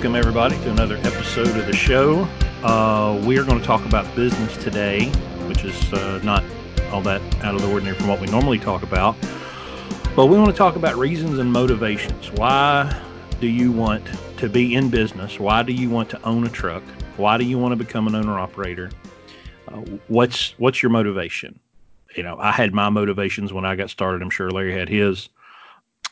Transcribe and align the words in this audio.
Welcome, 0.00 0.16
everybody, 0.16 0.56
to 0.62 0.70
another 0.70 0.96
episode 0.96 1.48
of 1.48 1.66
the 1.66 1.76
show. 1.76 2.22
Uh, 2.64 3.22
we 3.26 3.38
are 3.38 3.44
going 3.44 3.60
to 3.60 3.66
talk 3.66 3.84
about 3.84 4.16
business 4.16 4.56
today, 4.56 5.10
which 5.46 5.62
is 5.62 5.92
uh, 5.92 6.18
not 6.24 6.42
all 6.90 7.02
that 7.02 7.20
out 7.44 7.54
of 7.54 7.60
the 7.60 7.70
ordinary 7.70 7.94
from 7.98 8.08
what 8.08 8.18
we 8.18 8.26
normally 8.28 8.58
talk 8.58 8.82
about. 8.82 9.14
But 10.16 10.28
we 10.28 10.38
want 10.38 10.48
to 10.48 10.56
talk 10.56 10.76
about 10.76 10.96
reasons 10.96 11.38
and 11.38 11.52
motivations. 11.52 12.32
Why 12.32 12.98
do 13.40 13.46
you 13.46 13.72
want 13.72 14.08
to 14.38 14.48
be 14.48 14.74
in 14.74 14.88
business? 14.88 15.38
Why 15.38 15.62
do 15.62 15.74
you 15.74 15.90
want 15.90 16.08
to 16.08 16.22
own 16.26 16.46
a 16.46 16.50
truck? 16.50 16.82
Why 17.18 17.36
do 17.36 17.44
you 17.44 17.58
want 17.58 17.72
to 17.72 17.76
become 17.76 18.06
an 18.06 18.14
owner 18.14 18.38
operator? 18.38 18.90
Uh, 19.68 19.82
what's 20.08 20.58
what's 20.58 20.82
your 20.82 20.88
motivation? 20.88 21.60
You 22.16 22.22
know, 22.22 22.38
I 22.38 22.52
had 22.52 22.72
my 22.72 22.88
motivations 22.88 23.52
when 23.52 23.66
I 23.66 23.76
got 23.76 23.90
started. 23.90 24.22
I'm 24.22 24.30
sure 24.30 24.50
Larry 24.50 24.72
had 24.72 24.88
his. 24.88 25.28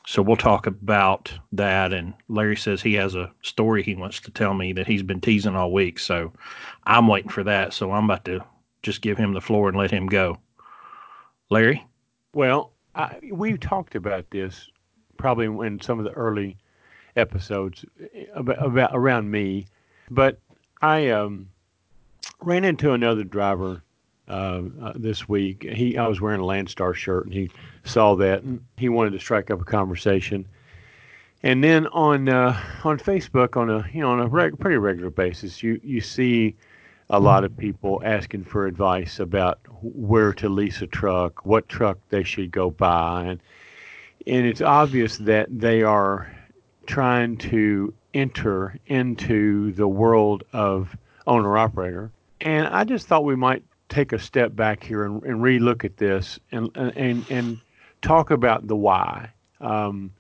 So 0.09 0.23
we'll 0.23 0.37
talk 0.37 0.67
about 0.67 1.31
that. 1.53 1.93
And 1.93 2.15
Larry 2.29 2.57
says 2.57 2.81
he 2.81 2.95
has 2.95 3.15
a 3.15 3.31
story 3.43 3.83
he 3.83 3.95
wants 3.95 4.21
to 4.21 4.31
tell 4.31 4.55
me 4.55 4.73
that 4.73 4.87
he's 4.87 5.03
been 5.03 5.21
teasing 5.21 5.55
all 5.55 5.71
week. 5.71 5.99
So 5.99 6.33
I'm 6.85 7.09
waiting 7.09 7.29
for 7.29 7.45
that. 7.45 7.75
So 7.75 7.93
I'm 7.93 8.07
about 8.07 8.25
to 8.25 8.43
just 8.83 9.03
give 9.03 9.19
him 9.19 9.35
the 9.35 9.43
floor 9.43 9.69
and 9.69 9.77
let 9.77 9.91
him 9.91 10.07
go. 10.07 10.39
Larry? 11.51 11.87
Well, 12.33 12.73
I, 12.95 13.19
we 13.31 13.59
talked 13.59 13.97
about 13.97 14.31
this 14.31 14.71
probably 15.19 15.45
in 15.67 15.79
some 15.79 15.99
of 15.99 16.07
the 16.07 16.13
early 16.13 16.57
episodes 17.15 17.85
about, 18.35 18.65
about 18.65 18.91
around 18.95 19.31
me, 19.31 19.67
but 20.11 20.41
I 20.81 21.11
um, 21.11 21.51
ran 22.41 22.65
into 22.65 22.93
another 22.93 23.25
driver 23.25 23.83
uh, 24.27 24.63
uh, 24.81 24.93
this 24.95 25.29
week. 25.29 25.65
He, 25.65 25.99
I 25.99 26.07
was 26.07 26.19
wearing 26.19 26.41
a 26.41 26.45
Landstar 26.45 26.95
shirt, 26.95 27.27
and 27.27 27.35
he 27.35 27.51
saw 27.89 28.15
that, 28.17 28.43
and 28.43 28.65
he 28.77 28.89
wanted 28.89 29.13
to 29.13 29.19
strike 29.19 29.51
up 29.51 29.61
a 29.61 29.65
conversation. 29.65 30.47
And 31.43 31.63
then 31.63 31.87
on 31.89 32.29
uh, 32.29 32.61
on 32.85 32.99
Facebook, 32.99 33.57
on 33.57 33.71
a 33.71 33.89
you 33.93 34.01
know 34.01 34.11
on 34.11 34.21
a 34.21 34.27
reg- 34.27 34.59
pretty 34.59 34.77
regular 34.77 35.11
basis, 35.11 35.63
you 35.63 35.81
you 35.83 36.01
see 36.01 36.57
a 37.11 37.19
lot 37.19 37.45
of 37.45 37.57
people 37.57 38.03
asking 38.05 38.45
for 38.45 38.67
advice 38.67 39.19
about 39.19 39.61
where 39.83 40.33
to 40.35 40.49
lease 40.49 40.83
a 40.83 40.87
truck, 40.87 41.47
what 41.47 41.69
truck 41.69 41.99
they 42.11 42.23
should 42.23 42.51
go 42.51 42.71
buy, 42.71 43.25
and 43.25 43.41
and 44.27 44.47
it's 44.47 44.61
obvious 44.61 45.17
that 45.19 45.47
they 45.51 45.83
are 45.83 46.31
trying 46.87 47.37
to 47.37 47.95
enter 48.15 48.79
into 48.87 49.73
the 49.73 49.89
world 49.89 50.43
of 50.53 50.97
owner 51.27 51.57
operator. 51.57 52.11
And 52.41 52.67
I 52.67 52.85
just 52.85 53.07
thought 53.07 53.25
we 53.25 53.37
might 53.37 53.63
take 53.89 54.13
a 54.13 54.19
step 54.19 54.55
back 54.55 54.83
here 54.83 55.05
and, 55.05 55.23
and 55.23 55.41
relook 55.41 55.85
at 55.85 55.97
this 55.97 56.39
and 56.53 56.71
and 56.77 57.25
and 57.31 57.61
talk 58.03 58.31
about 58.31 58.67
the 58.67 58.77
why, 58.77 59.31
um, 59.61 60.13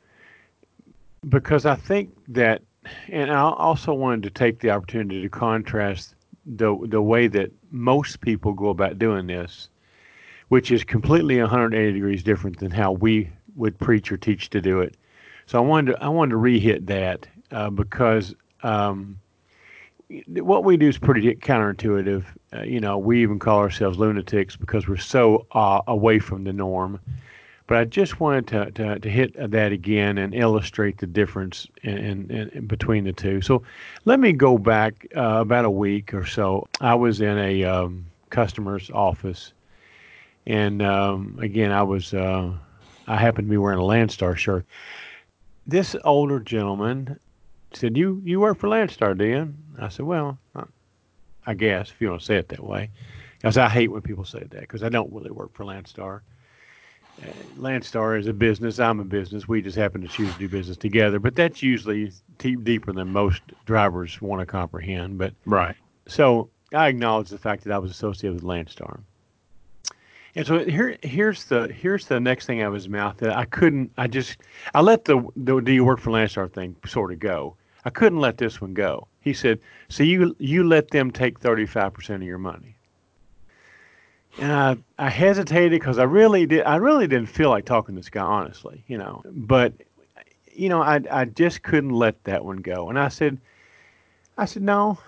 because 1.29 1.67
I 1.67 1.75
think 1.75 2.11
that, 2.29 2.62
and 3.09 3.31
I 3.31 3.41
also 3.41 3.93
wanted 3.95 4.23
to 4.25 4.31
take 4.31 4.61
the 4.61 4.71
opportunity 4.71 5.23
to 5.23 5.29
contrast 5.29 6.15
the 6.47 6.77
the 6.87 7.03
way 7.03 7.27
that 7.29 7.53
most 7.71 8.21
people 8.21 8.53
go 8.53 8.69
about 8.69 8.99
doing 8.99 9.27
this, 9.27 9.69
which 10.49 10.71
is 10.71 10.84
completely 10.84 11.39
180 11.41 11.93
degrees 11.93 12.22
different 12.22 12.59
than 12.59 12.71
how 12.71 12.93
we 12.93 13.31
would 13.56 13.78
preach 13.78 14.10
or 14.10 14.16
teach 14.16 14.49
to 14.50 14.60
do 14.60 14.81
it. 14.81 14.97
So 15.47 15.59
I 15.59 15.60
wanted 15.60 15.93
to 15.93 16.03
I 16.03 16.09
wanted 16.09 16.33
to 16.33 16.39
rehit 16.39 16.87
that 16.87 17.27
uh, 17.50 17.71
because. 17.71 18.34
Um, 18.62 19.19
what 20.28 20.65
we 20.65 20.77
do 20.77 20.89
is 20.89 20.97
pretty 20.97 21.34
counterintuitive. 21.34 22.25
Uh, 22.55 22.62
you 22.62 22.81
know, 22.81 22.97
we 22.97 23.22
even 23.22 23.39
call 23.39 23.59
ourselves 23.59 23.99
lunatics 23.99 24.56
because 24.56 24.89
we're 24.89 24.97
so 24.97 25.47
uh, 25.53 25.81
away 25.87 26.19
from 26.19 26.45
the 26.45 26.53
norm. 26.53 26.99
But 27.69 27.77
I 27.77 27.84
just 27.84 28.19
wanted 28.19 28.47
to, 28.49 28.71
to, 28.73 28.99
to, 28.99 29.11
hit 29.11 29.34
that 29.51 29.73
again 29.73 30.17
and 30.17 30.34
illustrate 30.34 30.97
the 30.97 31.06
difference 31.06 31.67
in, 31.83 31.99
in, 31.99 32.51
in 32.55 32.67
between 32.67 33.05
the 33.05 33.12
two. 33.12 33.43
So 33.43 33.62
let 34.06 34.19
me 34.19 34.33
go 34.33 34.56
back 34.56 35.06
uh, 35.15 35.41
about 35.41 35.67
a 35.67 35.71
week 35.71 36.15
or 36.15 36.25
so. 36.25 36.67
I 36.81 36.95
was 36.95 37.21
in 37.21 37.37
a 37.37 37.65
um, 37.65 38.07
customer's 38.31 38.91
office, 38.91 39.53
and 40.47 40.81
um, 40.81 41.39
again, 41.43 41.71
I 41.71 41.83
was 41.83 42.15
uh, 42.15 42.53
I 43.07 43.17
happened 43.17 43.49
to 43.49 43.51
be 43.51 43.59
wearing 43.59 43.78
a 43.78 43.83
Landstar 43.83 44.34
shirt. 44.34 44.65
This 45.67 45.95
older 46.05 46.41
gentleman 46.41 47.21
said, 47.75 47.99
"You 47.99 48.23
you 48.25 48.41
work 48.41 48.57
for 48.57 48.69
Landstar, 48.69 49.17
do 49.17 49.27
you?" 49.27 49.55
I 49.78 49.91
said, 49.91 50.07
"Well, 50.07 50.39
I 51.47 51.53
guess 51.53 51.91
if 51.91 52.01
you 52.01 52.09
want 52.09 52.23
to 52.23 52.27
say 52.27 52.37
it 52.37 52.49
that 52.49 52.65
way." 52.65 52.89
Because 53.37 53.59
I 53.59 53.69
hate 53.69 53.89
when 53.89 54.01
people 54.01 54.25
say 54.25 54.41
that 54.41 54.61
because 54.61 54.83
I 54.83 54.89
don't 54.89 55.12
really 55.12 55.31
work 55.31 55.53
for 55.53 55.65
Landstar. 55.65 56.23
Landstar 57.59 58.19
is 58.19 58.27
a 58.27 58.33
business. 58.33 58.79
I'm 58.79 59.01
a 59.01 59.05
business. 59.05 59.49
We 59.49 59.62
just 59.62 59.77
happen 59.77 60.01
to 60.03 60.09
choose 60.09 60.33
to 60.33 60.39
do 60.39 60.49
business 60.49 60.77
together. 60.77 61.19
But 61.19 61.34
that's 61.34 61.62
usually 61.62 62.12
t- 62.39 62.56
deeper 62.56 62.93
than 62.93 63.12
most 63.12 63.43
drivers 63.67 64.21
want 64.21 64.41
to 64.41 64.47
comprehend. 64.47 65.19
But 65.19 65.34
right. 65.45 65.75
So 66.07 66.51
I 66.73 66.89
acknowledge 66.89 67.28
the 67.28 67.39
fact 67.39 67.65
that 67.65 67.73
I 67.73 67.78
was 67.78 67.91
associated 67.91 68.34
with 68.34 68.45
Landstar. 68.45 69.01
And 70.34 70.47
so 70.47 70.65
here, 70.65 70.97
here's 71.03 71.47
the 71.47 71.69
here's 71.69 72.07
the 72.07 72.21
next 72.21 72.47
thing 72.47 72.62
out 72.62 72.69
of 72.69 72.75
his 72.75 72.89
mouth 72.89 73.17
that 73.19 73.37
I 73.37 73.45
couldn't. 73.45 73.91
I 73.99 74.07
just 74.07 74.37
I 74.75 74.81
let 74.81 75.05
the 75.05 75.27
the 75.37 75.61
do 75.61 75.73
you 75.73 75.84
work 75.84 75.99
for 75.99 76.11
Landstar 76.11 76.53
thing 76.53 76.77
sort 76.87 77.12
of 77.12 77.19
go. 77.19 77.57
I 77.84 77.91
couldn't 77.91 78.21
let 78.21 78.39
this 78.39 78.61
one 78.61 78.75
go. 78.75 79.09
He 79.21 79.33
said, 79.33 79.59
"So 79.89 80.05
you 80.05 80.37
you 80.39 80.62
let 80.65 80.91
them 80.91 81.11
take 81.11 81.41
35% 81.41 82.17
of 82.17 82.23
your 82.23 82.39
money." 82.39 82.78
And 84.38 84.53
I, 84.53 84.76
I 84.99 85.09
hesitated 85.09 85.81
because 85.81 85.99
I 85.99 86.04
really 86.04 86.47
did 86.47 86.65
I 86.65 86.76
really 86.76 87.06
didn't 87.06 87.28
feel 87.28 87.50
like 87.50 87.65
talking 87.65 87.94
to 87.94 88.00
this 88.00 88.10
guy 88.10 88.22
honestly, 88.22 88.84
you 88.87 88.99
know. 88.99 89.22
But 89.25 89.72
you 90.53 90.69
know, 90.69 90.82
I 90.82 91.00
I 91.10 91.25
just 91.25 91.62
couldn't 91.62 91.91
let 91.91 92.22
that 92.25 92.44
one 92.44 92.59
go. 92.59 92.88
And 92.88 92.98
I 92.98 93.09
said 93.09 93.38
I 94.37 94.44
said, 94.44 94.62
"No, 94.62 94.98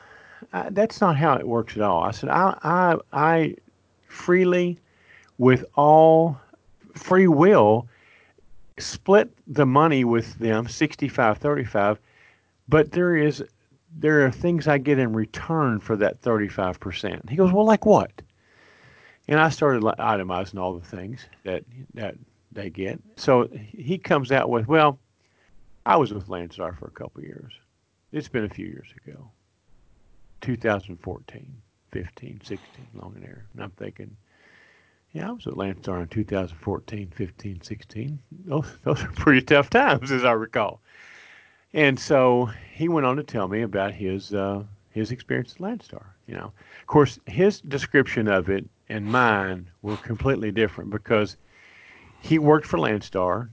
I, 0.52 0.70
that's 0.70 1.00
not 1.00 1.16
how 1.16 1.34
it 1.36 1.46
works 1.46 1.76
at 1.76 1.82
all." 1.82 2.02
I 2.02 2.10
said, 2.10 2.28
"I 2.28 2.58
I 2.62 2.96
I 3.12 3.56
freely 4.06 4.78
with 5.38 5.64
all 5.76 6.38
free 6.94 7.28
will 7.28 7.88
split 8.78 9.30
the 9.46 9.66
money 9.66 10.04
with 10.04 10.38
them 10.38 10.66
65 10.66 11.38
35 11.38 11.98
but 12.68 12.92
there 12.92 13.16
is 13.16 13.44
there 13.98 14.24
are 14.24 14.30
things 14.30 14.66
i 14.66 14.78
get 14.78 14.98
in 14.98 15.12
return 15.12 15.78
for 15.78 15.96
that 15.96 16.20
35% 16.22 17.28
he 17.28 17.36
goes 17.36 17.52
well 17.52 17.64
like 17.64 17.84
what 17.84 18.10
and 19.30 19.40
i 19.40 19.48
started 19.48 19.82
itemizing 19.82 20.60
all 20.60 20.74
the 20.74 20.86
things 20.86 21.24
that 21.44 21.64
that 21.94 22.14
they 22.52 22.68
get 22.68 23.00
so 23.16 23.48
he 23.52 23.96
comes 23.96 24.30
out 24.30 24.50
with 24.50 24.68
well 24.68 24.98
i 25.86 25.96
was 25.96 26.12
with 26.12 26.28
landstar 26.28 26.78
for 26.78 26.86
a 26.86 26.90
couple 26.90 27.22
years 27.22 27.52
it's 28.12 28.28
been 28.28 28.44
a 28.44 28.48
few 28.48 28.66
years 28.66 28.88
ago 29.06 29.30
2014 30.42 31.56
15 31.92 32.40
16 32.44 32.60
long 32.94 33.14
and 33.16 33.24
air 33.24 33.46
and 33.54 33.62
i'm 33.62 33.70
thinking 33.70 34.14
yeah, 35.12 35.28
I 35.28 35.32
was 35.32 35.46
at 35.46 35.54
Landstar 35.54 36.02
in 36.02 36.08
2014, 36.08 37.12
15, 37.14 37.62
16. 37.62 38.18
Those, 38.44 38.66
those 38.84 39.02
are 39.02 39.08
pretty 39.08 39.42
tough 39.42 39.70
times, 39.70 40.12
as 40.12 40.24
I 40.24 40.32
recall. 40.32 40.80
And 41.72 41.98
so 41.98 42.50
he 42.72 42.88
went 42.88 43.06
on 43.06 43.16
to 43.16 43.22
tell 43.22 43.48
me 43.48 43.62
about 43.62 43.92
his 43.92 44.34
uh, 44.34 44.64
his 44.90 45.12
experience 45.12 45.54
at 45.54 45.60
Landstar. 45.60 46.04
You 46.26 46.34
know, 46.34 46.52
of 46.80 46.86
course, 46.86 47.18
his 47.26 47.60
description 47.60 48.28
of 48.28 48.48
it 48.48 48.68
and 48.90 49.06
mine 49.06 49.70
were 49.82 49.96
completely 49.96 50.50
different 50.50 50.90
because 50.90 51.36
he 52.20 52.38
worked 52.38 52.66
for 52.66 52.78
Landstar, 52.78 53.48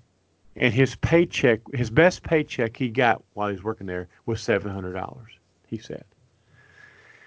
and 0.56 0.74
his 0.74 0.96
paycheck, 0.96 1.62
his 1.74 1.90
best 1.90 2.24
paycheck 2.24 2.76
he 2.76 2.90
got 2.90 3.24
while 3.34 3.48
he 3.48 3.54
was 3.54 3.64
working 3.64 3.88
there 3.88 4.08
was 4.26 4.42
seven 4.42 4.72
hundred 4.72 4.94
dollars. 4.94 5.32
He 5.68 5.78
said. 5.78 6.04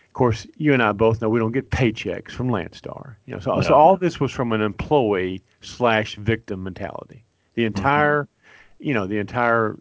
Of 0.08 0.14
course, 0.14 0.44
you 0.56 0.74
and 0.74 0.82
I 0.82 0.90
both 0.90 1.22
know 1.22 1.28
we 1.28 1.38
don't 1.38 1.52
get 1.52 1.70
paychecks 1.70 2.32
from 2.32 2.48
Landstar. 2.48 3.14
You 3.26 3.34
know, 3.34 3.40
so, 3.40 3.54
no. 3.54 3.60
so 3.60 3.74
all 3.74 3.96
this 3.96 4.18
was 4.18 4.32
from 4.32 4.50
an 4.50 4.60
employee 4.60 5.40
slash 5.60 6.16
victim 6.16 6.64
mentality. 6.64 7.24
The 7.54 7.62
mm-hmm. 7.62 7.78
entire, 7.78 8.24
mm-hmm. 8.24 8.88
you 8.88 8.94
know, 8.94 9.06
the 9.06 9.18
entire 9.18 9.76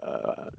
uh, 0.00 0.50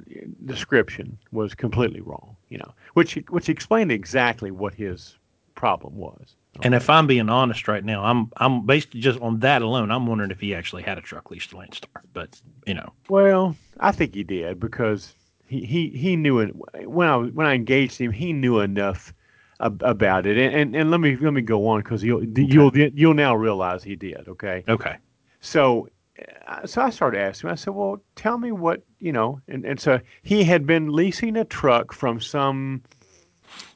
description 0.44 1.16
was 1.32 1.54
completely 1.54 2.02
wrong. 2.02 2.36
You 2.50 2.58
know, 2.58 2.74
which 2.92 3.14
which 3.30 3.48
explained 3.48 3.90
exactly 3.90 4.50
what 4.50 4.74
his 4.74 5.16
problem 5.54 5.96
was. 5.96 6.36
And 6.62 6.74
if 6.74 6.88
I'm 6.88 7.06
being 7.06 7.28
honest 7.28 7.66
right 7.68 7.84
now, 7.84 8.04
I'm 8.04 8.30
I'm 8.36 8.64
based 8.64 8.90
just 8.90 9.20
on 9.20 9.40
that 9.40 9.62
alone. 9.62 9.90
I'm 9.90 10.06
wondering 10.06 10.30
if 10.30 10.40
he 10.40 10.54
actually 10.54 10.82
had 10.82 10.98
a 10.98 11.00
truck 11.00 11.30
leased 11.30 11.50
to 11.50 11.56
Landstar. 11.56 12.02
But 12.12 12.40
you 12.66 12.74
know, 12.74 12.92
well, 13.08 13.56
I 13.80 13.92
think 13.92 14.14
he 14.14 14.22
did 14.22 14.60
because 14.60 15.14
he 15.46 15.64
he 15.64 15.88
he 15.88 16.16
knew 16.16 16.38
it 16.38 16.54
when 16.86 17.08
I 17.08 17.16
when 17.16 17.46
I 17.46 17.54
engaged 17.54 17.98
him. 17.98 18.12
He 18.12 18.32
knew 18.32 18.60
enough 18.60 19.12
ab- 19.60 19.82
about 19.84 20.26
it, 20.26 20.38
and, 20.38 20.54
and 20.54 20.76
and 20.76 20.90
let 20.90 21.00
me 21.00 21.16
let 21.16 21.32
me 21.32 21.42
go 21.42 21.66
on 21.68 21.80
because 21.80 22.04
you'll 22.04 22.22
okay. 22.22 22.42
you'll 22.42 22.76
you'll 22.76 23.14
now 23.14 23.34
realize 23.34 23.82
he 23.82 23.96
did. 23.96 24.28
Okay. 24.28 24.64
Okay. 24.68 24.96
So. 25.40 25.88
Uh, 26.46 26.64
so 26.64 26.80
I 26.80 26.90
started 26.90 27.18
asking 27.18 27.48
him. 27.48 27.52
I 27.54 27.56
said, 27.56 27.74
"Well, 27.74 28.00
tell 28.14 28.38
me 28.38 28.52
what 28.52 28.84
you 29.00 29.10
know." 29.10 29.40
And 29.48 29.64
and 29.64 29.80
so 29.80 29.98
he 30.22 30.44
had 30.44 30.64
been 30.64 30.92
leasing 30.92 31.36
a 31.36 31.44
truck 31.44 31.92
from 31.92 32.20
some 32.20 32.84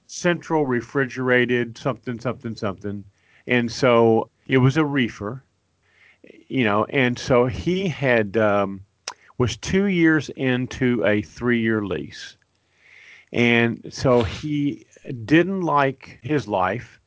central 0.08 0.66
refrigerated 0.66 1.78
something 1.78 2.18
something 2.18 2.56
something, 2.56 3.04
and 3.46 3.70
so 3.70 4.28
it 4.48 4.58
was 4.58 4.76
a 4.76 4.84
reefer, 4.84 5.44
you 6.48 6.64
know. 6.64 6.84
And 6.86 7.16
so 7.18 7.46
he 7.46 7.86
had 7.86 8.36
um, 8.36 8.80
was 9.38 9.56
two 9.56 9.86
years 9.86 10.28
into 10.30 11.04
a 11.06 11.22
three 11.22 11.60
year 11.60 11.84
lease. 11.84 12.36
And 13.32 13.86
so 13.90 14.22
he 14.22 14.86
didn't 15.24 15.60
like 15.60 16.18
his 16.22 16.48
life, 16.48 16.98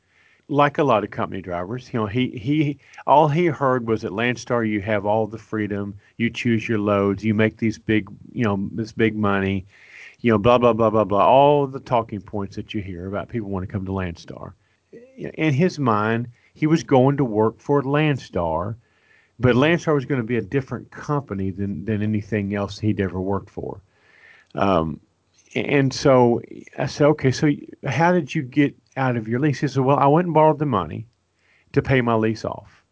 like 0.47 0.77
a 0.77 0.83
lot 0.83 1.04
of 1.04 1.12
company 1.12 1.42
drivers. 1.42 1.92
You 1.92 2.01
know, 2.01 2.06
he 2.06 2.30
he 2.30 2.80
all 3.06 3.27
he 3.27 3.47
heard 3.47 3.88
was 3.88 4.06
at 4.06 4.12
Landstar 4.12 4.68
you 4.68 4.81
have 4.81 5.06
all 5.06 5.27
the 5.27 5.38
freedom, 5.38 5.95
you 6.18 6.30
choose 6.30 6.68
your 6.69 6.80
loads, 6.80 7.24
you 7.24 7.33
make 7.33 7.57
these 7.57 7.77
big, 7.77 8.09
you 8.31 8.44
know, 8.44 8.69
this 8.71 8.92
big 8.92 9.15
money, 9.15 9.65
you 10.21 10.31
know, 10.31 10.38
blah 10.38 10.57
blah 10.57 10.73
blah 10.73 10.89
blah 10.89 11.03
blah. 11.03 11.25
All 11.25 11.68
the 11.68 11.79
talking 11.79 12.21
points 12.21 12.56
that 12.56 12.73
you 12.73 12.81
hear 12.81 13.07
about 13.07 13.29
people 13.29 13.50
want 13.50 13.68
to 13.68 13.71
come 13.71 13.85
to 13.85 13.91
Landstar. 13.91 14.53
In 15.18 15.53
his 15.53 15.79
mind, 15.79 16.27
he 16.53 16.68
was 16.68 16.83
going 16.83 17.18
to 17.18 17.25
work 17.25 17.59
for 17.59 17.81
Landstar, 17.81 18.75
but 19.39 19.56
Landstar 19.56 19.94
was 19.95 20.06
going 20.06 20.21
to 20.21 20.27
be 20.27 20.38
a 20.38 20.41
different 20.41 20.89
company 20.91 21.50
than 21.50 21.85
than 21.85 22.01
anything 22.01 22.56
else 22.56 22.79
he'd 22.79 23.01
ever 23.01 23.19
worked 23.19 23.50
for. 23.50 23.81
Um, 24.56 25.00
and 25.56 25.94
so 25.94 26.41
I 26.77 26.85
said, 26.85 27.07
okay, 27.07 27.31
so 27.31 27.51
how 27.85 28.12
did 28.13 28.33
you 28.33 28.41
get 28.41 28.75
out 28.95 29.18
of 29.18 29.27
your 29.27 29.39
lease? 29.39 29.59
He 29.59 29.68
said, 29.68 29.83
well, 29.83 29.97
I 29.97 30.07
went 30.07 30.27
and 30.27 30.33
borrowed 30.33 30.59
the 30.59 30.65
money 30.65 31.07
to 31.73 31.81
pay 31.81 32.01
my 32.01 32.13
lease 32.13 32.45
off. 32.45 32.83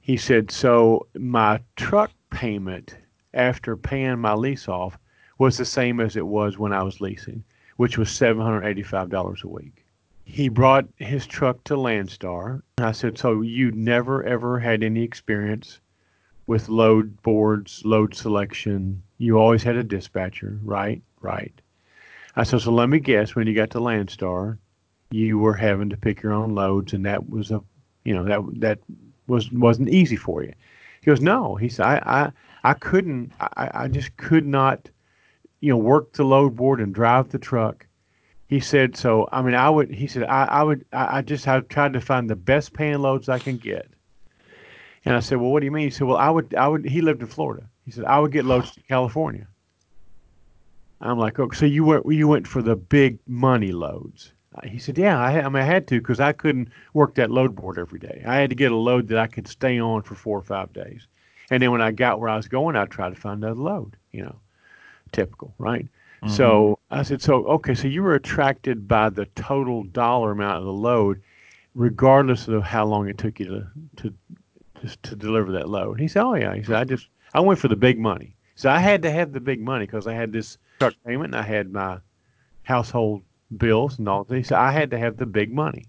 He 0.00 0.16
said, 0.16 0.50
so 0.50 1.06
my 1.14 1.60
truck 1.76 2.12
payment 2.30 2.96
after 3.32 3.76
paying 3.76 4.18
my 4.18 4.34
lease 4.34 4.68
off 4.68 4.98
was 5.44 5.58
the 5.58 5.64
same 5.66 6.00
as 6.00 6.16
it 6.16 6.26
was 6.26 6.56
when 6.56 6.72
I 6.72 6.82
was 6.82 7.02
leasing, 7.02 7.44
which 7.76 7.98
was 7.98 8.08
$785 8.08 9.44
a 9.44 9.48
week. 9.48 9.84
He 10.24 10.48
brought 10.48 10.88
his 10.96 11.26
truck 11.26 11.62
to 11.64 11.74
Landstar. 11.74 12.62
I 12.78 12.92
said, 12.92 13.18
so 13.18 13.42
you 13.42 13.70
never 13.72 14.24
ever 14.24 14.58
had 14.58 14.82
any 14.82 15.02
experience 15.02 15.80
with 16.46 16.70
load 16.70 17.20
boards, 17.20 17.82
load 17.84 18.14
selection. 18.14 19.02
You 19.18 19.38
always 19.38 19.62
had 19.62 19.76
a 19.76 19.84
dispatcher, 19.84 20.58
right? 20.64 21.02
Right. 21.20 21.52
I 22.36 22.44
said, 22.44 22.62
so 22.62 22.72
let 22.72 22.88
me 22.88 22.98
guess. 22.98 23.34
When 23.34 23.46
you 23.46 23.54
got 23.54 23.68
to 23.72 23.80
Landstar, 23.80 24.56
you 25.10 25.38
were 25.38 25.52
having 25.52 25.90
to 25.90 25.96
pick 25.98 26.22
your 26.22 26.32
own 26.32 26.54
loads, 26.54 26.94
and 26.94 27.04
that 27.04 27.28
was 27.28 27.50
a, 27.50 27.60
you 28.04 28.14
know, 28.14 28.24
that 28.24 28.60
that 28.60 28.78
was 29.26 29.52
wasn't 29.52 29.90
easy 29.90 30.16
for 30.16 30.42
you. 30.42 30.54
He 31.02 31.10
goes, 31.10 31.20
no. 31.20 31.54
He 31.56 31.68
said, 31.68 31.84
I 31.84 32.00
I, 32.06 32.70
I 32.70 32.72
couldn't. 32.72 33.32
I, 33.38 33.70
I 33.74 33.88
just 33.88 34.16
could 34.16 34.46
not, 34.46 34.88
you 35.64 35.70
know, 35.70 35.78
work 35.78 36.12
the 36.12 36.24
load 36.24 36.54
board 36.54 36.78
and 36.78 36.94
drive 36.94 37.30
the 37.30 37.38
truck. 37.38 37.86
He 38.48 38.60
said, 38.60 38.98
so 38.98 39.26
I 39.32 39.40
mean, 39.40 39.54
I 39.54 39.70
would. 39.70 39.90
He 39.90 40.06
said, 40.06 40.24
I, 40.24 40.44
I 40.44 40.62
would. 40.62 40.84
I, 40.92 41.18
I 41.18 41.22
just 41.22 41.46
have 41.46 41.68
tried 41.68 41.94
to 41.94 42.02
find 42.02 42.28
the 42.28 42.36
best 42.36 42.74
paying 42.74 42.98
loads 42.98 43.30
I 43.30 43.38
can 43.38 43.56
get. 43.56 43.88
And 45.06 45.16
I 45.16 45.20
said, 45.20 45.38
well, 45.38 45.50
what 45.50 45.60
do 45.60 45.64
you 45.64 45.72
mean? 45.72 45.84
He 45.84 45.90
said, 45.90 46.06
well, 46.06 46.18
I 46.18 46.28
would. 46.28 46.54
I 46.54 46.68
would. 46.68 46.84
He 46.84 47.00
lived 47.00 47.22
in 47.22 47.28
Florida. 47.28 47.66
He 47.86 47.92
said, 47.92 48.04
I 48.04 48.20
would 48.20 48.30
get 48.30 48.44
loads 48.44 48.72
to 48.72 48.82
California. 48.82 49.46
I'm 51.00 51.18
like, 51.18 51.38
okay, 51.38 51.56
so 51.56 51.64
you 51.64 51.82
went 51.82 52.04
you 52.12 52.28
went 52.28 52.46
for 52.46 52.60
the 52.60 52.76
big 52.76 53.18
money 53.26 53.72
loads? 53.72 54.32
Uh, 54.54 54.68
he 54.68 54.78
said, 54.78 54.98
yeah, 54.98 55.18
I, 55.18 55.40
I 55.40 55.48
mean, 55.48 55.62
I 55.62 55.66
had 55.66 55.88
to 55.88 55.98
because 55.98 56.20
I 56.20 56.32
couldn't 56.32 56.68
work 56.92 57.14
that 57.14 57.30
load 57.30 57.54
board 57.56 57.78
every 57.78 57.98
day. 57.98 58.22
I 58.26 58.36
had 58.36 58.50
to 58.50 58.56
get 58.56 58.70
a 58.70 58.76
load 58.76 59.08
that 59.08 59.18
I 59.18 59.28
could 59.28 59.48
stay 59.48 59.80
on 59.80 60.02
for 60.02 60.14
four 60.14 60.38
or 60.38 60.42
five 60.42 60.74
days, 60.74 61.06
and 61.50 61.62
then 61.62 61.72
when 61.72 61.80
I 61.80 61.90
got 61.90 62.20
where 62.20 62.28
I 62.28 62.36
was 62.36 62.48
going, 62.48 62.76
I'd 62.76 62.90
try 62.90 63.08
to 63.08 63.16
find 63.16 63.42
another 63.42 63.60
load. 63.60 63.96
You 64.12 64.24
know, 64.24 64.36
typical, 65.14 65.54
right? 65.58 65.86
Mm-hmm. 66.22 66.34
So 66.34 66.78
I 66.90 67.02
said, 67.02 67.22
so 67.22 67.44
okay, 67.46 67.74
so 67.74 67.88
you 67.88 68.02
were 68.02 68.14
attracted 68.14 68.88
by 68.88 69.10
the 69.10 69.26
total 69.34 69.84
dollar 69.84 70.32
amount 70.32 70.58
of 70.58 70.64
the 70.64 70.72
load, 70.72 71.20
regardless 71.74 72.48
of 72.48 72.62
how 72.62 72.84
long 72.86 73.08
it 73.08 73.18
took 73.18 73.40
you 73.40 73.46
to 73.46 73.66
to 73.96 74.14
just 74.82 75.02
to 75.04 75.16
deliver 75.16 75.52
that 75.52 75.68
load. 75.68 76.00
He 76.00 76.08
said, 76.08 76.24
oh 76.24 76.34
yeah. 76.34 76.54
He 76.54 76.62
said, 76.62 76.76
I 76.76 76.84
just 76.84 77.08
I 77.34 77.40
went 77.40 77.58
for 77.58 77.68
the 77.68 77.76
big 77.76 77.98
money. 77.98 78.34
So 78.56 78.70
I 78.70 78.78
had 78.78 79.02
to 79.02 79.10
have 79.10 79.32
the 79.32 79.40
big 79.40 79.60
money 79.60 79.86
because 79.86 80.06
I 80.06 80.14
had 80.14 80.32
this 80.32 80.58
truck 80.78 80.94
payment 81.04 81.34
and 81.34 81.36
I 81.36 81.46
had 81.46 81.72
my 81.72 81.98
household 82.62 83.22
bills 83.56 83.98
and 83.98 84.08
all 84.08 84.24
this. 84.24 84.48
So 84.48 84.56
I 84.56 84.70
had 84.70 84.90
to 84.90 84.98
have 84.98 85.16
the 85.16 85.26
big 85.26 85.52
money. 85.52 85.86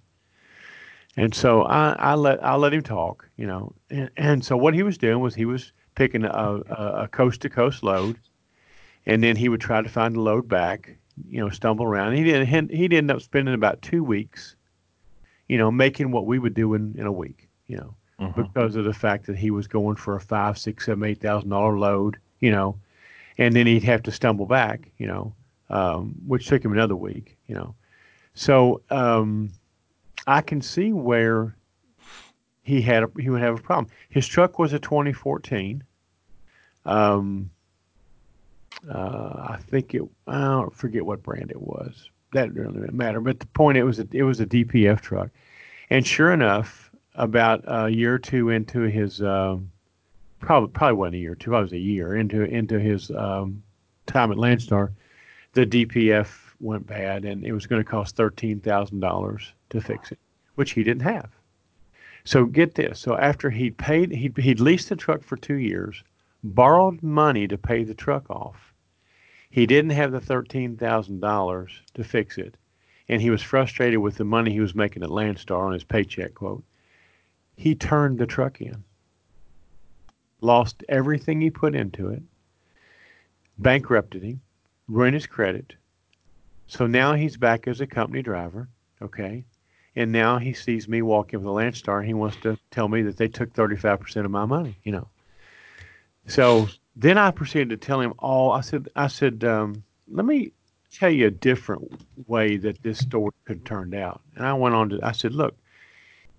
And 1.18 1.34
so 1.34 1.64
I, 1.64 1.96
I 1.98 2.16
let 2.16 2.44
I 2.44 2.56
let 2.56 2.74
him 2.74 2.84
talk, 2.84 3.30
you 3.38 3.48
know. 3.48 3.74
And, 3.90 4.10
and 4.18 4.46
so 4.46 4.58
what 4.58 4.74
he 4.74 4.84
was 4.84 4.98
doing 4.98 5.20
was 5.20 5.34
he 5.34 5.46
was 5.46 5.72
picking 5.96 6.26
a, 6.26 6.30
a 6.34 7.08
coast 7.08 7.42
to 7.42 7.50
coast 7.50 7.84
load, 7.84 8.18
and 9.06 9.24
then 9.24 9.36
he 9.36 9.50
would 9.50 9.62
try 9.62 9.82
to 9.82 9.90
find 9.90 10.16
the 10.16 10.22
load 10.22 10.48
back, 10.48 10.96
you 11.30 11.40
know, 11.40 11.50
stumble 11.50 11.86
around. 11.86 12.14
He 12.14 12.24
didn't 12.24 12.72
he'd 12.72 12.94
end 12.94 13.12
up 13.12 13.22
spending 13.22 13.54
about 13.54 13.82
two 13.82 14.04
weeks, 14.04 14.56
you 15.48 15.58
know, 15.58 15.72
making 15.72 16.12
what 16.12 16.26
we 16.26 16.40
would 16.40 16.54
do 16.54 16.74
in, 16.74 16.96
in 16.98 17.06
a 17.06 17.12
week, 17.12 17.48
you 17.68 17.78
know, 17.78 17.96
mm-hmm. 18.20 18.42
because 18.42 18.76
of 18.76 18.86
the 18.86 18.94
fact 18.94 19.28
that 19.28 19.38
he 19.38 19.52
was 19.52 19.68
going 19.68 19.96
for 19.96 20.16
a 20.16 20.22
five, 20.22 20.58
six, 20.58 20.86
seven, 20.86 21.04
eight 21.04 21.22
thousand 21.22 21.50
dollar 21.50 21.78
load, 21.78 22.18
you 22.40 22.52
know, 22.52 22.78
and 23.38 23.56
then 23.56 23.68
he'd 23.68 23.84
have 23.84 24.04
to 24.04 24.12
stumble 24.12 24.46
back, 24.46 24.90
you 24.98 25.08
know, 25.08 25.34
um, 25.70 26.16
which 26.26 26.48
took 26.48 26.64
him 26.64 26.74
another 26.74 26.96
week, 26.96 27.38
you 27.48 27.56
know. 27.56 27.76
So 28.34 28.82
um, 28.90 29.52
I 30.28 30.42
can 30.42 30.62
see 30.62 30.92
where 30.92 31.56
he 32.64 32.82
had 32.82 33.04
a, 33.04 33.12
he 33.20 33.30
would 33.30 33.42
have 33.42 33.60
a 33.60 33.62
problem. 33.62 33.92
His 34.10 34.28
truck 34.28 34.60
was 34.60 34.74
a 34.74 34.80
2014. 34.80 35.84
Um, 36.86 37.50
uh, 38.90 39.48
I 39.50 39.60
think 39.70 39.94
it 39.94 40.04
I 40.28 40.40
don't 40.40 40.76
forget 40.76 41.06
what 41.06 41.24
brand 41.24 41.52
it 41.52 41.62
was. 41.62 42.10
That 42.34 42.54
really 42.54 42.74
didn't 42.74 42.94
matter. 42.94 43.22
But 43.22 43.40
the 43.40 43.48
point 43.48 43.78
it 43.78 43.84
was 43.84 44.00
a, 44.00 44.08
it 44.12 44.24
was 44.24 44.40
a 44.40 44.46
DPF 44.46 45.02
truck, 45.02 45.30
and 45.90 46.06
sure 46.06 46.32
enough, 46.32 46.92
about 47.16 47.64
a 47.66 47.90
year 47.90 48.16
or 48.16 48.20
two 48.20 48.50
into 48.50 48.82
his 48.82 49.22
um, 49.22 49.72
probably 50.40 50.70
probably 50.70 50.96
wasn't 50.96 51.16
a 51.16 51.20
year, 51.20 51.32
or 51.32 51.36
two, 51.36 51.50
probably 51.52 51.64
was 51.64 51.74
a 51.74 51.78
year 51.78 52.16
into 52.16 52.44
into 52.44 52.80
his 52.80 53.12
um, 53.12 53.64
time 54.06 54.32
at 54.32 54.38
Landstar, 54.38 54.92
the 55.54 55.66
DPF 55.66 56.28
went 56.60 56.86
bad, 56.88 57.26
and 57.26 57.46
it 57.46 57.52
was 57.52 57.68
going 57.68 57.84
to 57.84 57.90
cost 57.90 58.16
thirteen 58.16 58.60
thousand 58.60 59.00
dollars 59.00 59.54
to 59.70 59.82
fix 59.82 60.12
it, 60.12 60.20
which 60.56 60.72
he 60.72 60.84
didn't 60.84 61.04
have. 61.04 61.30
So 62.24 62.46
get 62.46 62.76
this. 62.76 63.00
So 63.00 63.18
after 63.18 63.50
he'd 63.50 63.78
paid, 63.78 64.12
he'd, 64.12 64.36
he'd 64.38 64.60
leased 64.60 64.90
the 64.90 64.96
truck 64.96 65.24
for 65.24 65.38
two 65.38 65.56
years, 65.56 66.04
borrowed 66.44 67.02
money 67.04 67.48
to 67.48 67.58
pay 67.58 67.84
the 67.84 67.94
truck 67.94 68.30
off. 68.30 68.74
He 69.56 69.66
didn't 69.66 69.92
have 69.92 70.12
the 70.12 70.20
thirteen 70.20 70.76
thousand 70.76 71.22
dollars 71.22 71.72
to 71.94 72.04
fix 72.04 72.38
it, 72.38 72.58
and 73.08 73.22
he 73.22 73.30
was 73.30 73.42
frustrated 73.42 74.00
with 74.00 74.18
the 74.18 74.26
money 74.26 74.52
he 74.52 74.60
was 74.60 74.76
making 74.76 75.02
at 75.02 75.08
Landstar 75.08 75.66
on 75.66 75.72
his 75.72 75.86
paycheck 75.86 76.34
quote. 76.34 76.62
He 77.56 77.74
turned 77.74 78.18
the 78.18 78.26
truck 78.26 78.60
in 78.60 78.84
lost 80.42 80.84
everything 80.90 81.40
he 81.40 81.50
put 81.50 81.74
into 81.74 82.10
it, 82.10 82.22
bankrupted 83.58 84.24
him, 84.24 84.42
ruined 84.90 85.14
his 85.14 85.26
credit. 85.26 85.74
So 86.68 86.86
now 86.86 87.14
he's 87.14 87.38
back 87.38 87.66
as 87.66 87.80
a 87.80 87.88
company 87.88 88.22
driver, 88.22 88.68
okay? 89.02 89.46
And 89.96 90.12
now 90.12 90.38
he 90.38 90.52
sees 90.52 90.90
me 90.90 91.02
walking 91.02 91.40
with 91.40 91.48
a 91.48 91.50
Landstar 91.52 92.00
and 92.00 92.08
he 92.08 92.14
wants 92.14 92.36
to 92.42 92.60
tell 92.72 92.90
me 92.90 93.04
that 93.04 93.16
they 93.16 93.30
took 93.30 93.54
35% 93.54 94.26
of 94.26 94.32
my 94.32 94.44
money, 94.44 94.78
you 94.84 94.92
know. 94.92 95.08
So 96.28 96.68
then 96.96 97.18
I 97.18 97.32
proceeded 97.32 97.70
to 97.70 97.78
tell 97.78 98.00
him 98.00 98.14
all. 98.20 98.52
I 98.52 98.62
said, 98.62 98.88
I 98.96 99.08
said, 99.08 99.44
um, 99.44 99.84
let 100.10 100.26
me 100.26 100.52
tell 100.92 101.10
you 101.10 101.28
a 101.28 101.32
different 101.32 101.92
way 102.28 102.58
that 102.58 102.82
this 102.84 103.00
story 103.00 103.32
could 103.46 103.58
have 103.58 103.64
turned 103.66 103.94
out. 103.94 104.22
And 104.36 104.46
I 104.46 104.54
went 104.54 104.76
on 104.76 104.90
to, 104.90 105.00
I 105.04 105.12
said, 105.12 105.34
look, 105.34 105.56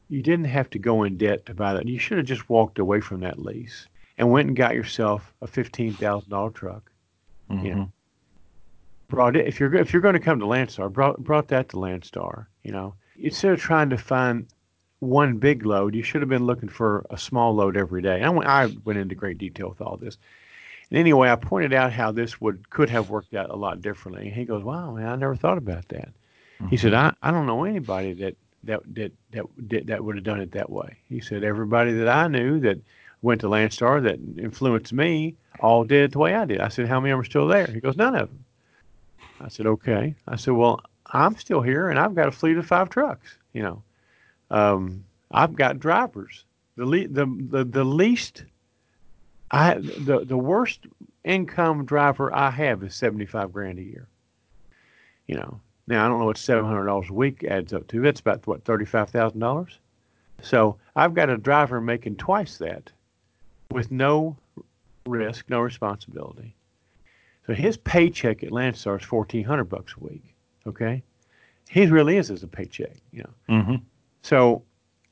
you 0.08 0.22
didn't 0.22 0.46
have 0.46 0.70
to 0.70 0.78
go 0.78 1.02
in 1.02 1.16
debt 1.18 1.46
to 1.46 1.54
buy 1.54 1.74
that. 1.74 1.86
You 1.86 1.98
should 1.98 2.18
have 2.18 2.26
just 2.26 2.48
walked 2.48 2.78
away 2.78 3.00
from 3.00 3.20
that 3.20 3.38
lease 3.38 3.86
and 4.18 4.30
went 4.30 4.48
and 4.48 4.56
got 4.56 4.74
yourself 4.74 5.32
a 5.42 5.46
fifteen 5.46 5.92
thousand 5.92 6.30
dollar 6.30 6.50
truck. 6.50 6.90
Mm-hmm. 7.50 7.66
You 7.66 7.74
know, 7.74 7.92
brought 9.08 9.36
it 9.36 9.46
if 9.46 9.60
you're 9.60 9.74
if 9.74 9.92
you're 9.92 10.02
going 10.02 10.14
to 10.14 10.20
come 10.20 10.38
to 10.40 10.46
Landstar, 10.46 10.92
brought 10.92 11.18
brought 11.22 11.48
that 11.48 11.68
to 11.70 11.76
Landstar. 11.76 12.46
You 12.62 12.72
know, 12.72 12.94
instead 13.18 13.52
of 13.52 13.60
trying 13.60 13.90
to 13.90 13.98
find 13.98 14.46
one 15.00 15.38
big 15.38 15.66
load, 15.66 15.94
you 15.94 16.02
should 16.02 16.22
have 16.22 16.28
been 16.28 16.46
looking 16.46 16.68
for 16.68 17.04
a 17.10 17.18
small 17.18 17.54
load 17.54 17.76
every 17.76 18.00
day. 18.00 18.22
I 18.22 18.30
went, 18.30 18.48
I 18.48 18.66
went 18.84 18.98
into 18.98 19.14
great 19.14 19.38
detail 19.38 19.68
with 19.68 19.80
all 19.80 19.96
this. 19.96 20.16
And 20.90 20.98
anyway, 20.98 21.30
I 21.30 21.36
pointed 21.36 21.72
out 21.72 21.92
how 21.92 22.12
this 22.12 22.40
would 22.40 22.70
could 22.70 22.90
have 22.90 23.10
worked 23.10 23.34
out 23.34 23.50
a 23.50 23.56
lot 23.56 23.82
differently. 23.82 24.26
And 24.26 24.36
he 24.36 24.44
goes, 24.44 24.62
"Wow, 24.62 24.92
man, 24.92 25.08
I 25.08 25.16
never 25.16 25.36
thought 25.36 25.58
about 25.58 25.88
that." 25.88 26.08
Mm-hmm. 26.08 26.68
He 26.68 26.76
said, 26.76 26.94
"I, 26.94 27.12
I 27.22 27.30
don't 27.30 27.46
know 27.46 27.64
anybody 27.64 28.12
that 28.14 28.36
that 28.64 28.82
that 28.94 29.12
that 29.32 29.44
that, 29.56 29.86
that 29.86 30.04
would 30.04 30.16
have 30.16 30.24
done 30.24 30.40
it 30.40 30.52
that 30.52 30.70
way." 30.70 30.98
He 31.08 31.20
said, 31.20 31.44
"Everybody 31.44 31.92
that 31.94 32.08
I 32.08 32.28
knew 32.28 32.60
that 32.60 32.78
went 33.22 33.40
to 33.40 33.48
Landstar 33.48 34.02
that 34.02 34.18
influenced 34.38 34.92
me 34.92 35.34
all 35.60 35.84
did 35.84 36.04
it 36.04 36.12
the 36.12 36.18
way 36.18 36.34
I 36.34 36.44
did. 36.44 36.60
I 36.60 36.68
said, 36.68 36.86
How 36.86 37.00
many 37.00 37.10
of 37.10 37.16
them 37.16 37.20
are 37.22 37.24
still 37.24 37.48
there? 37.48 37.66
He 37.66 37.80
goes, 37.80 37.96
None 37.96 38.14
of 38.14 38.28
them. 38.28 38.44
I 39.40 39.48
said, 39.48 39.66
Okay. 39.66 40.14
I 40.28 40.36
said, 40.36 40.54
Well, 40.54 40.80
I'm 41.06 41.36
still 41.36 41.62
here 41.62 41.88
and 41.88 41.98
I've 41.98 42.14
got 42.14 42.28
a 42.28 42.32
fleet 42.32 42.56
of 42.56 42.66
five 42.66 42.88
trucks. 42.88 43.36
You 43.52 43.62
know, 43.62 43.82
um, 44.50 45.04
I've 45.30 45.56
got 45.56 45.78
drivers. 45.78 46.44
The, 46.76 46.84
le- 46.84 47.08
the, 47.08 47.26
the, 47.50 47.64
the 47.64 47.84
least, 47.84 48.44
I 49.50 49.74
the, 49.74 50.24
the 50.24 50.36
worst 50.36 50.86
income 51.24 51.84
driver 51.84 52.34
I 52.34 52.50
have 52.50 52.82
is 52.82 52.94
75 52.94 53.52
grand 53.52 53.78
a 53.78 53.82
year. 53.82 54.08
You 55.26 55.36
know, 55.36 55.60
now 55.86 56.04
I 56.04 56.08
don't 56.08 56.20
know 56.20 56.26
what 56.26 56.36
$700 56.36 57.08
a 57.08 57.12
week 57.12 57.44
adds 57.44 57.72
up 57.72 57.86
to. 57.88 58.00
That's 58.00 58.20
about 58.20 58.46
what, 58.46 58.64
$35,000? 58.64 59.68
So 60.42 60.76
I've 60.94 61.14
got 61.14 61.30
a 61.30 61.36
driver 61.36 61.80
making 61.80 62.16
twice 62.16 62.58
that 62.58 62.90
with 63.70 63.90
no 63.90 64.36
risk, 65.06 65.48
no 65.48 65.60
responsibility. 65.60 66.54
So 67.46 67.54
his 67.54 67.76
paycheck 67.76 68.42
at 68.42 68.50
Landstar 68.50 68.98
is 69.00 69.04
fourteen 69.04 69.44
hundred 69.44 69.64
bucks 69.64 69.94
a 70.00 70.04
week. 70.04 70.34
Okay, 70.66 71.02
he 71.68 71.86
really 71.86 72.16
is 72.16 72.30
as 72.30 72.42
a 72.42 72.48
paycheck. 72.48 72.96
You 73.12 73.22
know. 73.22 73.56
Mm-hmm. 73.56 73.74
So 74.22 74.62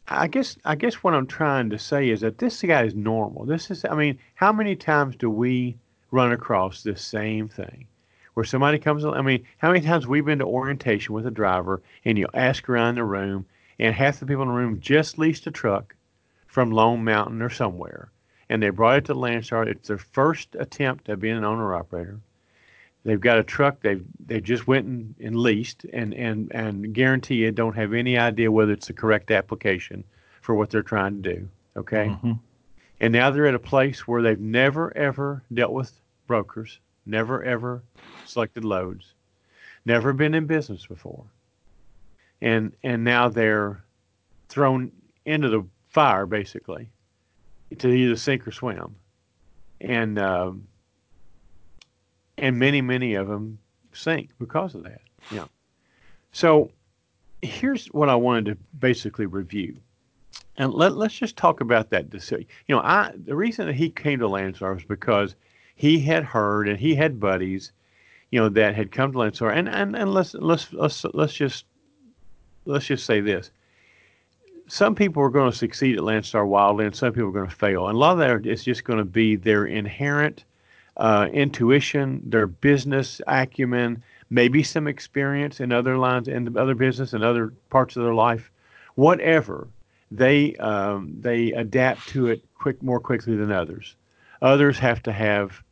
I 0.08 0.26
guess 0.28 0.58
I 0.64 0.74
guess 0.74 0.96
what 0.96 1.14
I'm 1.14 1.26
trying 1.26 1.70
to 1.70 1.78
say 1.78 2.10
is 2.10 2.20
that 2.20 2.38
this 2.38 2.60
guy 2.60 2.84
is 2.84 2.94
normal. 2.94 3.46
This 3.46 3.70
is 3.70 3.84
I 3.84 3.94
mean, 3.94 4.18
how 4.34 4.52
many 4.52 4.76
times 4.76 5.16
do 5.16 5.30
we 5.30 5.78
run 6.10 6.32
across 6.32 6.82
this 6.82 7.02
same 7.02 7.48
thing? 7.48 7.86
Where 8.34 8.44
somebody 8.44 8.78
comes 8.78 9.04
I 9.04 9.22
mean, 9.22 9.44
how 9.58 9.72
many 9.72 9.84
times 9.84 10.06
we've 10.06 10.24
been 10.24 10.40
to 10.40 10.44
orientation 10.44 11.14
with 11.14 11.26
a 11.26 11.30
driver 11.30 11.82
and 12.04 12.18
you 12.18 12.28
ask 12.34 12.68
around 12.68 12.96
the 12.96 13.04
room 13.04 13.46
and 13.78 13.94
half 13.94 14.20
the 14.20 14.26
people 14.26 14.42
in 14.42 14.48
the 14.48 14.54
room 14.54 14.80
just 14.80 15.18
leased 15.18 15.46
a 15.46 15.50
truck 15.50 15.96
from 16.46 16.70
Lone 16.70 17.02
Mountain 17.02 17.40
or 17.40 17.50
somewhere 17.50 18.10
and 18.48 18.62
they 18.62 18.70
brought 18.70 18.98
it 18.98 19.04
to 19.06 19.14
Landstar. 19.14 19.66
It's 19.66 19.88
their 19.88 19.98
first 19.98 20.54
attempt 20.58 21.08
at 21.08 21.20
being 21.20 21.36
an 21.36 21.44
owner 21.44 21.74
operator. 21.74 22.20
They've 23.04 23.20
got 23.20 23.38
a 23.38 23.44
truck 23.44 23.80
they've 23.80 24.04
they 24.26 24.40
just 24.40 24.66
went 24.66 24.86
and, 24.86 25.14
and 25.20 25.36
leased 25.36 25.84
and, 25.92 26.14
and 26.14 26.50
and 26.54 26.94
guarantee 26.94 27.36
you 27.36 27.52
don't 27.52 27.76
have 27.76 27.92
any 27.92 28.16
idea 28.16 28.50
whether 28.50 28.72
it's 28.72 28.86
the 28.86 28.94
correct 28.94 29.30
application 29.30 30.04
for 30.40 30.54
what 30.54 30.70
they're 30.70 30.82
trying 30.82 31.22
to 31.22 31.34
do. 31.34 31.48
Okay. 31.76 32.06
Mm-hmm. 32.06 32.32
And 33.00 33.12
now 33.12 33.30
they're 33.30 33.46
at 33.46 33.54
a 33.54 33.58
place 33.58 34.08
where 34.08 34.22
they've 34.22 34.40
never 34.40 34.96
ever 34.96 35.42
dealt 35.52 35.72
with 35.72 35.92
brokers, 36.26 36.78
never 37.04 37.42
ever 37.42 37.82
selected 38.24 38.64
loads, 38.64 39.12
never 39.84 40.12
been 40.12 40.34
in 40.34 40.46
business 40.46 40.86
before. 40.86 41.24
And 42.40 42.72
and 42.82 43.04
now 43.04 43.28
they're 43.28 43.84
thrown 44.48 44.92
into 45.26 45.48
the 45.50 45.64
fire 45.88 46.26
basically 46.26 46.88
to 47.78 47.88
either 47.88 48.16
sink 48.16 48.46
or 48.46 48.52
swim. 48.52 48.94
And 49.80 50.18
um, 50.18 50.66
and 52.38 52.58
many, 52.58 52.80
many 52.80 53.14
of 53.14 53.28
them 53.28 53.58
sink 53.92 54.30
because 54.38 54.74
of 54.74 54.84
that. 54.84 55.00
Yeah. 55.30 55.46
So 56.32 56.70
here's 57.42 57.86
what 57.86 58.08
I 58.08 58.14
wanted 58.16 58.46
to 58.46 58.56
basically 58.78 59.26
review. 59.26 59.76
And 60.56 60.72
let, 60.72 60.96
let's 60.96 61.14
just 61.14 61.36
talk 61.36 61.60
about 61.60 61.90
that 61.90 62.10
decision. 62.10 62.46
You 62.66 62.76
know, 62.76 62.82
I 62.82 63.12
the 63.24 63.36
reason 63.36 63.66
that 63.66 63.74
he 63.74 63.90
came 63.90 64.20
to 64.20 64.26
Landstar 64.26 64.74
was 64.74 64.84
because 64.84 65.34
he 65.74 66.00
had 66.00 66.24
heard 66.24 66.68
and 66.68 66.78
he 66.78 66.94
had 66.94 67.18
buddies, 67.18 67.72
you 68.30 68.40
know, 68.40 68.48
that 68.50 68.74
had 68.74 68.92
come 68.92 69.12
to 69.12 69.18
Landstar. 69.18 69.52
And 69.52 69.68
and, 69.68 69.96
and 69.96 70.12
let's 70.12 70.34
let's 70.34 70.72
let's 70.72 71.04
let's 71.12 71.34
just 71.34 71.64
let's 72.66 72.86
just 72.86 73.04
say 73.04 73.20
this. 73.20 73.50
Some 74.66 74.94
people 74.94 75.22
are 75.22 75.30
going 75.30 75.50
to 75.50 75.56
succeed 75.56 75.96
at 75.96 76.02
Landstar 76.02 76.46
wildly, 76.46 76.86
and 76.86 76.96
some 76.96 77.12
people 77.12 77.28
are 77.28 77.32
going 77.32 77.50
to 77.50 77.54
fail. 77.54 77.88
And 77.88 77.96
a 77.96 77.98
lot 77.98 78.12
of 78.12 78.18
that 78.18 78.50
is 78.50 78.64
just 78.64 78.84
going 78.84 78.98
to 78.98 79.04
be 79.04 79.36
their 79.36 79.66
inherent 79.66 80.44
uh, 80.96 81.28
intuition, 81.32 82.22
their 82.24 82.46
business 82.46 83.20
acumen, 83.26 84.02
maybe 84.30 84.62
some 84.62 84.86
experience 84.86 85.60
in 85.60 85.72
other 85.72 85.98
lines, 85.98 86.28
in 86.28 86.56
other 86.56 86.74
business, 86.74 87.12
and 87.12 87.24
other 87.24 87.52
parts 87.70 87.96
of 87.96 88.04
their 88.04 88.14
life, 88.14 88.50
whatever. 88.94 89.68
They 90.10 90.54
um, 90.56 91.14
they 91.18 91.52
adapt 91.52 92.08
to 92.10 92.28
it 92.28 92.44
quick 92.54 92.82
more 92.82 93.00
quickly 93.00 93.36
than 93.36 93.50
others. 93.50 93.96
Others 94.42 94.78
have 94.78 95.02
to 95.04 95.12
have 95.12 95.62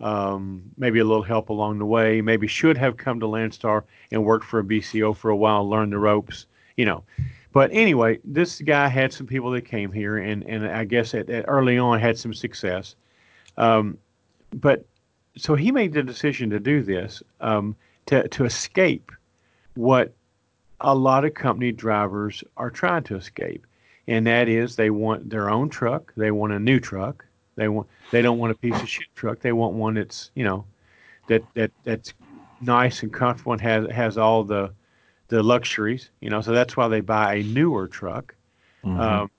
um, 0.00 0.62
maybe 0.78 0.98
a 1.00 1.04
little 1.04 1.22
help 1.22 1.50
along 1.50 1.78
the 1.78 1.84
way. 1.84 2.20
Maybe 2.20 2.46
should 2.46 2.78
have 2.78 2.96
come 2.96 3.20
to 3.20 3.26
Landstar 3.26 3.84
and 4.10 4.24
worked 4.24 4.46
for 4.46 4.60
a 4.60 4.64
BCO 4.64 5.14
for 5.16 5.30
a 5.30 5.36
while, 5.36 5.68
learn 5.68 5.90
the 5.90 5.98
ropes, 5.98 6.46
you 6.76 6.84
know. 6.84 7.04
But 7.52 7.70
anyway, 7.72 8.20
this 8.24 8.60
guy 8.60 8.86
had 8.88 9.12
some 9.12 9.26
people 9.26 9.50
that 9.50 9.62
came 9.62 9.90
here, 9.90 10.16
and, 10.18 10.44
and 10.44 10.66
I 10.66 10.84
guess 10.84 11.14
at, 11.14 11.28
at 11.28 11.44
early 11.48 11.78
on 11.78 11.98
had 11.98 12.16
some 12.16 12.32
success. 12.32 12.94
Um, 13.56 13.98
but 14.52 14.84
so 15.36 15.54
he 15.54 15.70
made 15.70 15.92
the 15.92 16.02
decision 16.02 16.50
to 16.50 16.60
do 16.60 16.82
this 16.82 17.22
um, 17.40 17.76
to 18.06 18.26
to 18.28 18.44
escape 18.44 19.12
what 19.74 20.12
a 20.80 20.94
lot 20.94 21.24
of 21.24 21.34
company 21.34 21.72
drivers 21.72 22.42
are 22.56 22.70
trying 22.70 23.02
to 23.04 23.16
escape, 23.16 23.66
and 24.06 24.26
that 24.26 24.48
is 24.48 24.76
they 24.76 24.90
want 24.90 25.30
their 25.30 25.50
own 25.50 25.68
truck, 25.68 26.12
they 26.16 26.30
want 26.30 26.52
a 26.52 26.58
new 26.58 26.80
truck, 26.80 27.24
they 27.56 27.68
want 27.68 27.86
they 28.10 28.22
don't 28.22 28.38
want 28.38 28.52
a 28.52 28.56
piece 28.56 28.80
of 28.80 28.88
shit 28.88 29.06
truck, 29.14 29.40
they 29.40 29.52
want 29.52 29.74
one 29.74 29.94
that's 29.94 30.30
you 30.34 30.44
know 30.44 30.64
that 31.28 31.42
that 31.54 31.70
that's 31.84 32.12
nice 32.60 33.02
and 33.02 33.12
comfortable 33.12 33.52
and 33.52 33.60
has 33.60 33.90
has 33.90 34.18
all 34.18 34.44
the 34.44 34.72
the 35.28 35.42
luxuries, 35.42 36.10
you 36.20 36.28
know. 36.28 36.40
So 36.40 36.52
that's 36.52 36.76
why 36.76 36.88
they 36.88 37.00
buy 37.00 37.34
a 37.36 37.42
newer 37.42 37.86
truck. 37.88 38.34
Mm-hmm. 38.84 39.00
Um, 39.00 39.30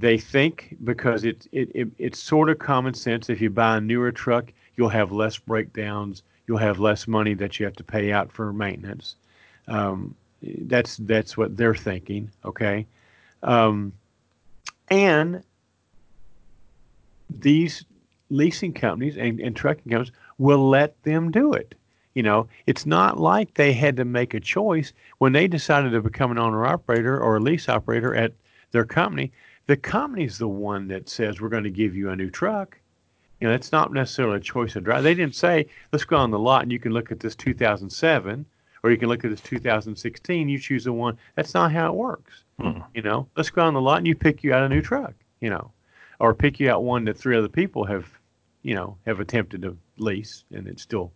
they 0.00 0.18
think 0.18 0.76
because 0.84 1.24
it, 1.24 1.46
it, 1.50 1.70
it, 1.74 1.88
it's 1.98 2.18
sort 2.18 2.50
of 2.50 2.58
common 2.58 2.94
sense. 2.94 3.28
If 3.28 3.40
you 3.40 3.50
buy 3.50 3.78
a 3.78 3.80
newer 3.80 4.12
truck, 4.12 4.52
you'll 4.76 4.88
have 4.90 5.10
less 5.10 5.38
breakdowns. 5.38 6.22
You'll 6.46 6.58
have 6.58 6.78
less 6.78 7.08
money 7.08 7.34
that 7.34 7.58
you 7.58 7.66
have 7.66 7.76
to 7.76 7.84
pay 7.84 8.12
out 8.12 8.32
for 8.32 8.52
maintenance. 8.52 9.16
Um, 9.66 10.14
that's 10.42 10.96
that's 10.98 11.36
what 11.36 11.56
they're 11.56 11.74
thinking. 11.74 12.30
Okay, 12.44 12.86
um, 13.42 13.92
and 14.88 15.42
these 17.28 17.84
leasing 18.30 18.72
companies 18.72 19.16
and, 19.16 19.40
and 19.40 19.56
trucking 19.56 19.90
companies 19.90 20.12
will 20.38 20.68
let 20.68 21.02
them 21.02 21.30
do 21.30 21.52
it. 21.52 21.74
You 22.14 22.22
know, 22.22 22.48
it's 22.66 22.86
not 22.86 23.18
like 23.18 23.54
they 23.54 23.72
had 23.72 23.96
to 23.96 24.04
make 24.04 24.32
a 24.32 24.40
choice 24.40 24.92
when 25.18 25.32
they 25.32 25.48
decided 25.48 25.90
to 25.90 26.00
become 26.00 26.30
an 26.30 26.38
owner 26.38 26.64
operator 26.66 27.20
or 27.20 27.36
a 27.36 27.40
lease 27.40 27.68
operator 27.68 28.14
at 28.14 28.32
their 28.70 28.84
company 28.84 29.32
the 29.68 29.76
company's 29.76 30.38
the 30.38 30.48
one 30.48 30.88
that 30.88 31.10
says 31.10 31.40
we're 31.40 31.50
going 31.50 31.62
to 31.62 31.70
give 31.70 31.94
you 31.94 32.08
a 32.08 32.16
new 32.16 32.30
truck. 32.30 32.78
You 33.38 33.46
know, 33.46 33.54
it's 33.54 33.70
not 33.70 33.92
necessarily 33.92 34.38
a 34.38 34.40
choice 34.40 34.74
of 34.74 34.82
drive. 34.82 35.04
They 35.04 35.14
didn't 35.14 35.36
say, 35.36 35.66
let's 35.92 36.06
go 36.06 36.16
on 36.16 36.30
the 36.30 36.38
lot 36.38 36.62
and 36.62 36.72
you 36.72 36.80
can 36.80 36.92
look 36.92 37.12
at 37.12 37.20
this 37.20 37.36
2007 37.36 38.46
or 38.82 38.90
you 38.90 38.96
can 38.96 39.08
look 39.10 39.24
at 39.24 39.30
this 39.30 39.42
2016. 39.42 40.48
You 40.48 40.58
choose 40.58 40.84
the 40.84 40.92
one. 40.92 41.18
That's 41.36 41.52
not 41.52 41.70
how 41.70 41.92
it 41.92 41.96
works. 41.96 42.44
Hmm. 42.58 42.80
You 42.94 43.02
know, 43.02 43.28
let's 43.36 43.50
go 43.50 43.62
on 43.62 43.74
the 43.74 43.80
lot 43.80 43.98
and 43.98 44.06
you 44.06 44.14
pick 44.16 44.42
you 44.42 44.54
out 44.54 44.62
a 44.62 44.68
new 44.70 44.80
truck, 44.80 45.12
you 45.40 45.50
know, 45.50 45.70
or 46.18 46.34
pick 46.34 46.58
you 46.58 46.70
out 46.70 46.82
one 46.82 47.04
that 47.04 47.18
three 47.18 47.36
other 47.36 47.48
people 47.48 47.84
have, 47.84 48.08
you 48.62 48.74
know, 48.74 48.96
have 49.04 49.20
attempted 49.20 49.60
to 49.62 49.76
lease 49.98 50.44
and 50.50 50.66
it's 50.66 50.82
still, 50.82 51.12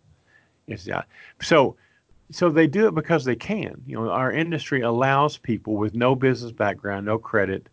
it's 0.67 0.87
out. 0.87 1.05
So, 1.41 1.75
so 2.29 2.51
they 2.51 2.67
do 2.67 2.87
it 2.87 2.93
because 2.93 3.25
they 3.25 3.35
can. 3.35 3.81
You 3.87 3.95
know, 3.95 4.11
our 4.11 4.31
industry 4.31 4.81
allows 4.81 5.39
people 5.39 5.75
with 5.75 5.95
no 5.95 6.13
business 6.13 6.51
background, 6.51 7.07
no 7.07 7.17
credit, 7.17 7.67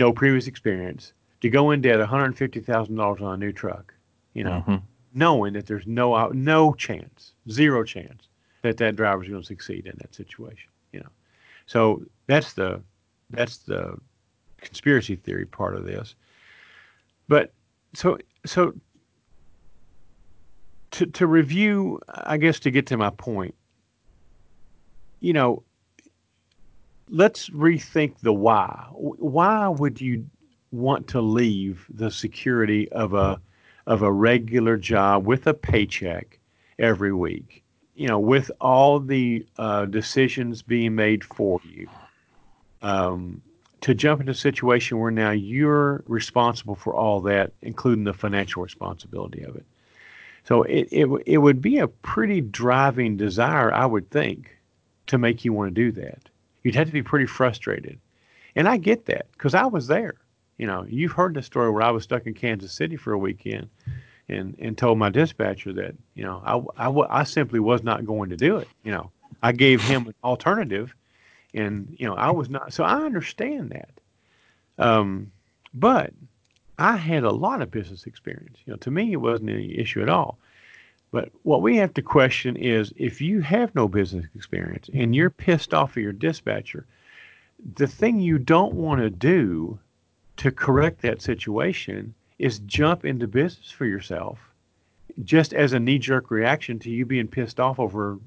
no 0.00 0.12
previous 0.12 0.46
experience, 0.48 1.12
to 1.42 1.48
go 1.48 1.70
in 1.70 1.80
debt 1.80 2.00
$150,000 2.00 3.22
on 3.22 3.34
a 3.34 3.36
new 3.36 3.52
truck, 3.52 3.94
you 4.34 4.42
know, 4.42 4.60
hmm 4.60 4.76
knowing 5.12 5.52
that 5.54 5.66
there's 5.66 5.88
no 5.88 6.28
no 6.28 6.72
chance, 6.72 7.32
zero 7.50 7.82
chance 7.82 8.28
that 8.62 8.76
that 8.76 8.94
driver's 8.94 9.28
going 9.28 9.40
to 9.40 9.46
succeed 9.46 9.84
in 9.86 9.94
that 9.98 10.14
situation, 10.14 10.70
you 10.92 11.00
know. 11.00 11.08
So 11.66 12.04
that's 12.28 12.52
the 12.52 12.80
that's 13.30 13.58
the 13.58 13.98
conspiracy 14.60 15.16
theory 15.16 15.46
part 15.46 15.74
of 15.74 15.84
this. 15.84 16.14
But 17.26 17.52
so 17.92 18.18
so 18.46 18.72
to 20.92 21.06
to 21.06 21.26
review, 21.26 21.98
I 22.08 22.36
guess 22.36 22.60
to 22.60 22.70
get 22.70 22.86
to 22.86 22.96
my 22.96 23.10
point, 23.10 23.56
you 25.18 25.32
know, 25.32 25.64
let's 27.10 27.50
rethink 27.50 28.18
the 28.20 28.32
why. 28.32 28.86
Why 28.92 29.68
would 29.68 30.00
you 30.00 30.26
want 30.72 31.08
to 31.08 31.20
leave 31.20 31.86
the 31.92 32.10
security 32.10 32.90
of 32.92 33.14
a 33.14 33.40
of 33.86 34.02
a 34.02 34.12
regular 34.12 34.76
job 34.76 35.26
with 35.26 35.46
a 35.46 35.54
paycheck 35.54 36.38
every 36.78 37.12
week? 37.12 37.62
You 37.94 38.08
know, 38.08 38.18
with 38.18 38.50
all 38.60 39.00
the 39.00 39.44
uh, 39.58 39.86
decisions 39.86 40.62
being 40.62 40.94
made 40.94 41.24
for 41.24 41.60
you, 41.64 41.88
um, 42.82 43.42
to 43.82 43.94
jump 43.94 44.20
into 44.20 44.32
a 44.32 44.34
situation 44.34 44.98
where 44.98 45.10
now 45.10 45.32
you're 45.32 46.02
responsible 46.06 46.76
for 46.76 46.94
all 46.94 47.20
that, 47.22 47.52
including 47.60 48.04
the 48.04 48.14
financial 48.14 48.62
responsibility 48.62 49.42
of 49.42 49.56
it. 49.56 49.66
So 50.44 50.62
it, 50.62 50.88
it 50.90 51.08
it 51.26 51.38
would 51.38 51.60
be 51.60 51.78
a 51.78 51.88
pretty 51.88 52.40
driving 52.40 53.16
desire, 53.16 53.72
I 53.72 53.84
would 53.84 54.10
think, 54.10 54.56
to 55.08 55.18
make 55.18 55.44
you 55.44 55.52
want 55.52 55.74
to 55.74 55.74
do 55.74 55.92
that 56.00 56.29
you'd 56.62 56.74
have 56.74 56.86
to 56.86 56.92
be 56.92 57.02
pretty 57.02 57.26
frustrated. 57.26 57.98
And 58.56 58.68
I 58.68 58.76
get 58.76 59.06
that 59.06 59.30
because 59.32 59.54
I 59.54 59.66
was 59.66 59.86
there. 59.86 60.14
You 60.58 60.66
know, 60.66 60.84
you've 60.88 61.12
heard 61.12 61.34
the 61.34 61.42
story 61.42 61.70
where 61.70 61.82
I 61.82 61.90
was 61.90 62.04
stuck 62.04 62.26
in 62.26 62.34
Kansas 62.34 62.72
City 62.72 62.96
for 62.96 63.12
a 63.12 63.18
weekend 63.18 63.70
and, 64.28 64.54
and 64.58 64.76
told 64.76 64.98
my 64.98 65.08
dispatcher 65.08 65.72
that, 65.74 65.94
you 66.14 66.24
know, 66.24 66.42
I, 66.76 66.88
I, 66.88 67.20
I 67.20 67.24
simply 67.24 67.60
was 67.60 67.82
not 67.82 68.04
going 68.04 68.30
to 68.30 68.36
do 68.36 68.58
it. 68.58 68.68
You 68.84 68.92
know, 68.92 69.10
I 69.42 69.52
gave 69.52 69.82
him 69.82 70.08
an 70.08 70.14
alternative 70.22 70.94
and, 71.54 71.96
you 71.98 72.06
know, 72.06 72.14
I 72.14 72.30
was 72.30 72.50
not. 72.50 72.72
So 72.72 72.84
I 72.84 73.02
understand 73.02 73.70
that. 73.70 73.90
Um, 74.78 75.32
but 75.72 76.12
I 76.78 76.96
had 76.96 77.24
a 77.24 77.30
lot 77.30 77.62
of 77.62 77.70
business 77.70 78.06
experience. 78.06 78.58
You 78.64 78.72
know, 78.72 78.76
to 78.78 78.90
me, 78.90 79.12
it 79.12 79.16
wasn't 79.16 79.50
any 79.50 79.78
issue 79.78 80.02
at 80.02 80.08
all. 80.08 80.38
But 81.12 81.30
what 81.42 81.62
we 81.62 81.76
have 81.78 81.94
to 81.94 82.02
question 82.02 82.56
is 82.56 82.92
if 82.96 83.20
you 83.20 83.40
have 83.40 83.74
no 83.74 83.88
business 83.88 84.26
experience 84.34 84.88
and 84.94 85.14
you're 85.14 85.30
pissed 85.30 85.74
off 85.74 85.96
at 85.96 86.02
your 86.02 86.12
dispatcher, 86.12 86.86
the 87.74 87.86
thing 87.88 88.20
you 88.20 88.38
don't 88.38 88.74
want 88.74 89.00
to 89.00 89.10
do 89.10 89.78
to 90.36 90.50
correct 90.50 91.02
that 91.02 91.20
situation 91.20 92.14
is 92.38 92.60
jump 92.60 93.04
into 93.04 93.26
business 93.26 93.70
for 93.70 93.86
yourself 93.86 94.38
just 95.24 95.52
as 95.52 95.72
a 95.72 95.80
knee 95.80 95.98
jerk 95.98 96.30
reaction 96.30 96.78
to 96.78 96.90
you 96.90 97.04
being 97.04 97.28
pissed 97.28 97.60
off 97.60 97.78
over 97.78 98.18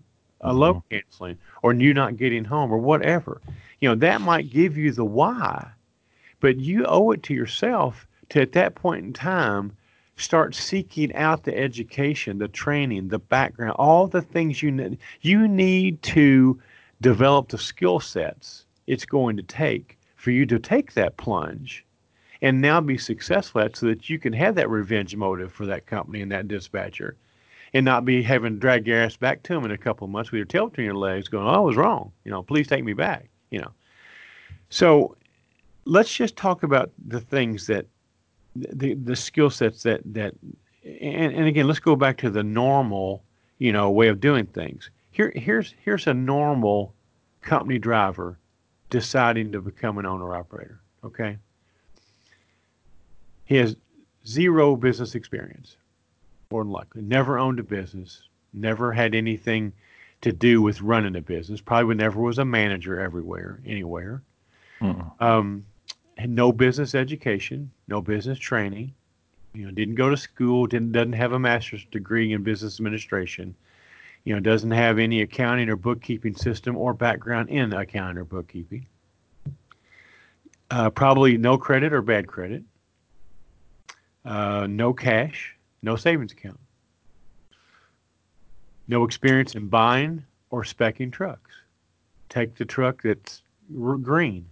a 0.42 0.54
load 0.54 0.75
Mm-hmm. 0.75 0.96
canceling 0.96 1.38
or 1.62 1.74
you 1.74 1.94
not 1.94 2.18
getting 2.18 2.44
home 2.44 2.72
or 2.72 2.78
whatever. 2.78 3.42
You 3.80 3.90
know, 3.90 3.96
that 3.96 4.22
might 4.22 4.50
give 4.50 4.78
you 4.78 4.92
the 4.92 5.06
why, 5.06 5.72
but 6.40 6.58
you 6.58 6.86
owe 6.86 7.12
it 7.12 7.24
to 7.24 7.34
yourself 7.34 8.06
to 8.30 8.42
at 8.42 8.52
that 8.52 8.75
point 8.75 9.06
in 9.06 9.13
time 9.13 9.75
start 10.24 10.56
seeking 10.56 11.13
out 11.15 11.44
the 11.44 11.58
education, 11.58 12.38
the 12.38 12.48
training, 12.48 13.10
the 13.10 13.20
background, 13.20 13.75
all 13.77 14.08
the 14.08 14.22
things 14.22 14.63
you 14.63 14.72
need. 14.72 14.98
You 15.22 15.48
need 15.48 16.01
to 16.03 16.60
develop 17.01 17.50
the 17.50 17.58
skill 17.58 18.00
sets 18.00 18.65
it's 18.88 19.06
going 19.06 19.38
to 19.38 19.44
take 19.44 19.98
for 20.15 20.32
you 20.32 20.46
to 20.46 20.60
take 20.60 20.94
that 20.94 21.18
plunge 21.18 21.86
and 22.42 22.62
now 22.62 22.82
be 22.82 22.98
successful 22.98 23.62
at 23.62 23.75
so 23.75 23.86
that 23.88 24.10
you 24.10 24.20
can 24.20 24.34
have 24.34 24.56
that 24.56 24.70
revenge 24.70 25.15
motive 25.15 25.51
for 25.51 25.65
that 25.65 25.86
company 25.86 26.22
and 26.22 26.32
that 26.32 26.48
dispatcher 26.48 27.15
and 27.74 27.86
not 27.86 28.06
be 28.06 28.22
having 28.22 28.53
to 28.53 28.60
drag 28.60 28.86
your 28.86 29.01
ass 29.01 29.15
back 29.15 29.42
to 29.44 29.53
them 29.53 29.65
in 29.65 29.72
a 29.72 29.77
couple 29.77 30.06
of 30.06 30.12
months 30.12 30.32
with 30.32 30.38
your 30.38 30.46
tail 30.46 30.68
between 30.68 30.86
your 30.86 30.96
legs 30.96 31.27
going, 31.27 31.48
oh, 31.48 31.51
I 31.51 31.60
was 31.60 31.75
wrong. 31.75 32.12
You 32.24 32.32
know, 32.32 32.44
please 32.44 32.68
take 32.68 32.84
me 32.84 32.94
back. 32.94 33.30
You 33.50 33.62
know. 33.62 33.72
So 34.70 35.15
let's 35.86 36.13
just 36.13 36.36
talk 36.36 36.63
about 36.63 36.92
the 37.08 37.20
things 37.20 37.68
that 37.68 37.86
the 38.56 38.94
the 38.96 39.16
skill 39.16 39.50
sets 39.50 39.84
that 39.84 40.02
that 40.06 40.34
and, 40.84 41.34
and 41.34 41.48
again 41.48 41.68
let's 41.68 41.80
go 41.80 41.96
back 41.96 42.18
to 42.18 42.30
the 42.30 42.44
normal 42.44 43.24
you 43.58 43.72
know 43.72 43.90
way 43.90 44.08
of 44.08 44.20
doing 44.20 44.46
things. 44.46 44.90
Here 45.12 45.32
here's 45.36 45.74
here's 45.84 46.08
a 46.08 46.14
normal 46.14 46.94
company 47.42 47.80
driver 47.80 48.38
deciding 48.90 49.52
to 49.52 49.62
become 49.62 49.98
an 49.98 50.06
owner 50.06 50.36
operator 50.36 50.80
okay? 51.04 51.38
He 53.46 53.56
has 53.58 53.76
zero 54.26 54.76
business 54.76 55.16
experience 55.16 55.78
more 56.50 56.64
than 56.64 56.72
likely. 56.72 57.02
Never 57.02 57.38
owned 57.38 57.60
a 57.60 57.64
business 57.64 58.24
never 58.54 58.92
had 58.92 59.16
anything 59.16 59.74
to 60.22 60.32
do 60.32 60.62
with 60.62 60.80
running 60.82 61.16
a 61.16 61.22
business 61.22 61.60
probably 61.60 61.96
never 61.96 62.22
was 62.22 62.38
a 62.38 62.46
manager 62.46 63.00
everywhere 63.00 63.60
anywhere. 63.66 64.22
Mm-mm. 64.80 65.22
um, 65.22 65.66
had 66.18 66.30
no 66.30 66.52
business 66.52 66.94
education, 66.94 67.72
no 67.88 68.02
business 68.02 68.40
training. 68.40 68.94
You 69.54 69.66
know, 69.66 69.72
didn't 69.72 69.96
go 69.96 70.10
to 70.10 70.18
school, 70.18 70.66
didn't 70.66 70.94
doesn't 70.94 71.13
have 71.13 71.34
a 71.34 71.40
master's 71.40 71.86
degree 71.86 72.34
in 72.34 72.44
business 72.44 72.80
administration. 72.80 73.56
You 74.24 74.34
know, 74.34 74.40
doesn't 74.40 74.72
have 74.72 75.00
any 75.00 75.22
accounting 75.22 75.70
or 75.70 75.75
bookkeeping 75.75 76.36
system 76.36 76.78
or 76.78 76.94
background 76.94 77.50
in 77.50 77.74
accounting 77.74 78.18
or 78.18 78.24
bookkeeping. 78.24 78.88
Uh, 80.72 80.90
probably 80.90 81.38
no 81.38 81.58
credit 81.58 81.94
or 81.94 82.02
bad 82.02 82.28
credit. 82.28 82.63
Uh, 84.25 84.66
no 84.70 84.94
cash, 84.94 85.56
no 85.82 85.96
savings 85.96 86.32
account. 86.32 86.60
No 88.88 89.04
experience 89.04 89.56
in 89.56 89.68
buying 89.68 90.24
or 90.50 90.63
specking 90.63 91.12
trucks. 91.12 91.52
Take 92.30 92.56
the 92.56 92.66
truck 92.66 93.04
that's 93.04 93.44
green 93.72 94.46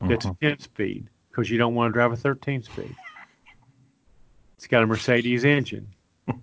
that's 0.00 0.26
a 0.26 0.36
10 0.40 0.58
speed 0.60 1.08
because 1.34 1.50
you 1.50 1.58
don't 1.58 1.74
want 1.74 1.88
to 1.90 1.92
drive 1.92 2.12
a 2.12 2.16
13 2.16 2.62
speed. 2.62 2.94
It's 4.56 4.68
got 4.68 4.84
a 4.84 4.86
Mercedes 4.86 5.44
engine. 5.44 5.88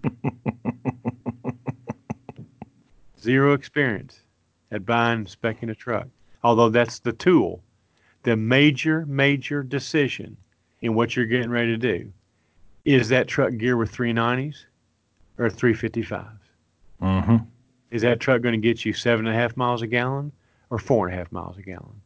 Zero 3.21 3.53
experience 3.53 4.19
at 4.71 4.85
buying 4.85 5.19
and 5.19 5.27
specking 5.27 5.69
a 5.69 5.75
truck. 5.75 6.07
Although 6.43 6.69
that's 6.69 6.99
the 6.99 7.13
tool. 7.13 7.61
The 8.23 8.35
major, 8.35 9.05
major 9.05 9.63
decision 9.63 10.35
in 10.81 10.93
what 10.93 11.15
you're 11.15 11.25
getting 11.25 11.49
ready 11.49 11.69
to 11.69 11.77
do 11.77 12.11
is 12.83 13.09
that 13.09 13.27
truck 13.27 13.55
gear 13.57 13.77
with 13.77 13.91
390s 13.95 14.65
or 15.37 15.49
355s? 15.49 16.27
Mhm. 17.01 17.45
Is 17.91 18.01
that 18.01 18.19
truck 18.19 18.41
going 18.41 18.59
to 18.59 18.67
get 18.67 18.83
you 18.85 18.93
seven 18.93 19.25
and 19.27 19.35
a 19.35 19.39
half 19.39 19.55
miles 19.55 19.81
a 19.81 19.87
gallon 19.87 20.31
or 20.69 20.79
four 20.79 21.07
and 21.07 21.15
a 21.15 21.17
half 21.17 21.31
miles 21.31 21.57
a 21.57 21.61
gallon? 21.61 22.00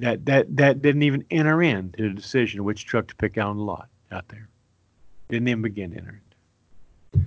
That 0.00 0.24
that 0.26 0.56
that 0.56 0.80
didn't 0.80 1.02
even 1.02 1.24
enter 1.30 1.62
into 1.62 2.08
the 2.08 2.14
decision 2.14 2.64
which 2.64 2.86
truck 2.86 3.08
to 3.08 3.16
pick 3.16 3.36
out 3.36 3.50
on 3.50 3.56
the 3.56 3.62
lot 3.62 3.88
out 4.12 4.28
there. 4.28 4.48
Didn't 5.28 5.48
even 5.48 5.62
begin 5.62 5.90
to 5.90 5.96
enter 5.98 6.22
it. 7.14 7.20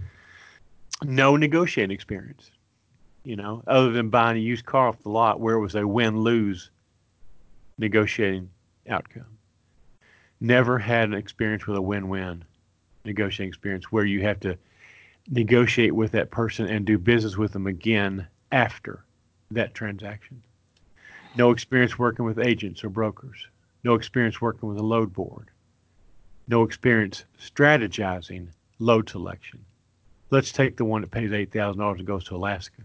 No 1.03 1.35
negotiating 1.35 1.93
experience, 1.93 2.51
you 3.23 3.35
know, 3.35 3.63
other 3.67 3.91
than 3.91 4.09
buying 4.09 4.37
a 4.37 4.39
used 4.41 4.65
car 4.65 4.87
off 4.87 5.01
the 5.03 5.09
lot 5.09 5.39
where 5.39 5.55
it 5.55 5.59
was 5.59 5.75
a 5.75 5.85
win 5.85 6.19
lose 6.19 6.71
negotiating 7.77 8.49
outcome. 8.89 9.37
Never 10.39 10.79
had 10.79 11.09
an 11.09 11.15
experience 11.15 11.67
with 11.67 11.77
a 11.77 11.81
win 11.81 12.07
win 12.07 12.43
negotiating 13.03 13.49
experience 13.49 13.91
where 13.91 14.05
you 14.05 14.21
have 14.21 14.39
to 14.41 14.57
negotiate 15.29 15.93
with 15.93 16.11
that 16.11 16.31
person 16.31 16.67
and 16.67 16.85
do 16.85 16.97
business 16.97 17.37
with 17.37 17.51
them 17.51 17.67
again 17.67 18.27
after 18.51 19.03
that 19.51 19.73
transaction. 19.73 20.41
No 21.35 21.51
experience 21.51 21.97
working 21.97 22.25
with 22.25 22.39
agents 22.39 22.83
or 22.83 22.89
brokers. 22.89 23.47
No 23.83 23.93
experience 23.93 24.41
working 24.41 24.67
with 24.67 24.77
a 24.77 24.83
load 24.83 25.13
board. 25.13 25.49
No 26.47 26.63
experience 26.63 27.23
strategizing 27.39 28.47
load 28.79 29.09
selection. 29.09 29.63
Let's 30.29 30.51
take 30.51 30.75
the 30.75 30.85
one 30.85 31.01
that 31.01 31.11
pays 31.11 31.31
$8,000 31.31 31.97
and 31.97 32.07
goes 32.07 32.25
to 32.25 32.35
Alaska. 32.35 32.83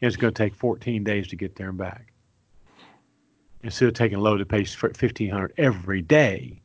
And 0.00 0.08
it's 0.08 0.16
going 0.16 0.32
to 0.32 0.42
take 0.42 0.54
14 0.54 1.02
days 1.02 1.28
to 1.28 1.36
get 1.36 1.56
there 1.56 1.70
and 1.70 1.78
back. 1.78 2.12
Instead 3.62 3.88
of 3.88 3.94
taking 3.94 4.18
a 4.18 4.20
load 4.20 4.40
that 4.40 4.48
pays 4.48 4.80
1500 4.80 5.54
every 5.56 6.02
day 6.02 6.60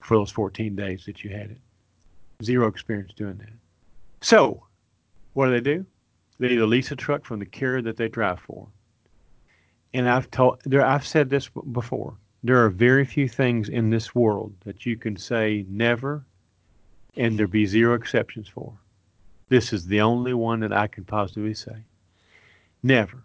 for 0.00 0.16
those 0.16 0.30
14 0.30 0.76
days 0.76 1.04
that 1.06 1.24
you 1.24 1.30
had 1.30 1.50
it. 1.50 1.60
Zero 2.42 2.68
experience 2.68 3.12
doing 3.14 3.38
that. 3.38 3.52
So, 4.20 4.62
what 5.32 5.46
do 5.46 5.52
they 5.52 5.60
do? 5.60 5.86
They 6.38 6.48
either 6.48 6.66
lease 6.66 6.90
a 6.90 6.96
truck 6.96 7.24
from 7.24 7.38
the 7.38 7.46
carrier 7.46 7.82
that 7.82 7.96
they 7.96 8.08
drive 8.08 8.40
for. 8.40 8.68
And 9.92 10.08
I've 10.08 10.30
told 10.30 10.60
there 10.64 10.84
I've 10.84 11.06
said 11.06 11.30
this 11.30 11.48
before. 11.72 12.16
There 12.42 12.64
are 12.64 12.70
very 12.70 13.04
few 13.04 13.28
things 13.28 13.68
in 13.68 13.90
this 13.90 14.14
world 14.14 14.54
that 14.64 14.86
you 14.86 14.96
can 14.96 15.16
say 15.16 15.66
never 15.68 16.24
and 17.16 17.38
there 17.38 17.46
be 17.46 17.66
zero 17.66 17.94
exceptions 17.94 18.48
for. 18.48 18.72
This 19.48 19.72
is 19.72 19.86
the 19.86 20.00
only 20.00 20.32
one 20.32 20.60
that 20.60 20.72
I 20.72 20.86
can 20.86 21.04
positively 21.04 21.54
say. 21.54 21.84
Never, 22.82 23.24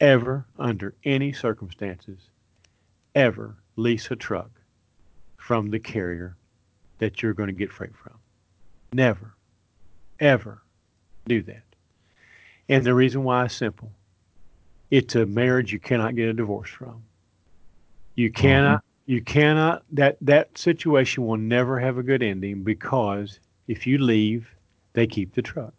ever, 0.00 0.46
under 0.58 0.94
any 1.02 1.32
circumstances, 1.32 2.28
ever 3.14 3.56
lease 3.76 4.10
a 4.10 4.16
truck 4.16 4.50
from 5.38 5.70
the 5.70 5.80
carrier 5.80 6.36
that 6.98 7.22
you're 7.22 7.34
going 7.34 7.48
to 7.48 7.54
get 7.54 7.72
freight 7.72 7.96
from. 7.96 8.18
Never, 8.92 9.34
ever 10.20 10.62
do 11.26 11.42
that. 11.42 11.64
And 12.68 12.84
the 12.84 12.94
reason 12.94 13.24
why 13.24 13.46
is 13.46 13.52
simple. 13.52 13.90
It's 14.90 15.14
a 15.14 15.26
marriage 15.26 15.72
you 15.72 15.78
cannot 15.78 16.16
get 16.16 16.28
a 16.28 16.32
divorce 16.32 16.70
from. 16.70 17.02
You 18.14 18.30
mm-hmm. 18.30 18.40
cannot 18.40 18.84
you 19.06 19.22
cannot 19.22 19.82
that 19.92 20.16
that 20.20 20.56
situation 20.56 21.26
will 21.26 21.36
never 21.36 21.78
have 21.80 21.98
a 21.98 22.02
good 22.02 22.22
ending 22.22 22.62
because 22.62 23.40
if 23.66 23.86
you 23.86 23.98
leave, 23.98 24.48
they 24.92 25.06
keep 25.06 25.34
the 25.34 25.42
truck. 25.42 25.74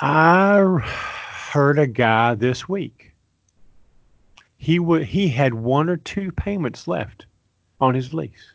I 0.00 0.58
heard 1.50 1.78
a 1.78 1.86
guy 1.86 2.34
this 2.34 2.68
week. 2.68 3.12
He 4.58 4.78
would 4.78 5.04
he 5.04 5.28
had 5.28 5.54
one 5.54 5.88
or 5.88 5.96
two 5.96 6.32
payments 6.32 6.86
left 6.86 7.26
on 7.80 7.94
his 7.94 8.12
lease. 8.12 8.52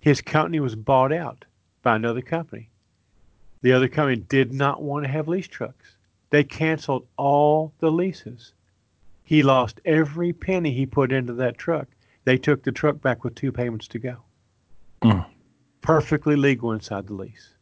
His 0.00 0.20
company 0.20 0.60
was 0.60 0.74
bought 0.74 1.12
out 1.12 1.44
by 1.82 1.96
another 1.96 2.22
company. 2.22 2.70
The 3.62 3.72
other 3.72 3.88
company 3.88 4.16
did 4.16 4.52
not 4.52 4.82
want 4.82 5.04
to 5.04 5.10
have 5.10 5.28
lease 5.28 5.48
trucks. 5.48 5.96
They 6.30 6.44
canceled 6.44 7.06
all 7.16 7.72
the 7.78 7.90
leases. 7.90 8.52
He 9.24 9.42
lost 9.42 9.80
every 9.84 10.32
penny 10.32 10.72
he 10.72 10.86
put 10.86 11.12
into 11.12 11.32
that 11.34 11.58
truck. 11.58 11.88
They 12.24 12.36
took 12.36 12.62
the 12.62 12.72
truck 12.72 13.00
back 13.00 13.24
with 13.24 13.34
two 13.34 13.52
payments 13.52 13.88
to 13.88 13.98
go. 13.98 14.16
Mm. 15.02 15.26
Perfectly 15.80 16.36
legal 16.36 16.72
inside 16.72 17.06
the 17.06 17.14
lease. 17.14 17.54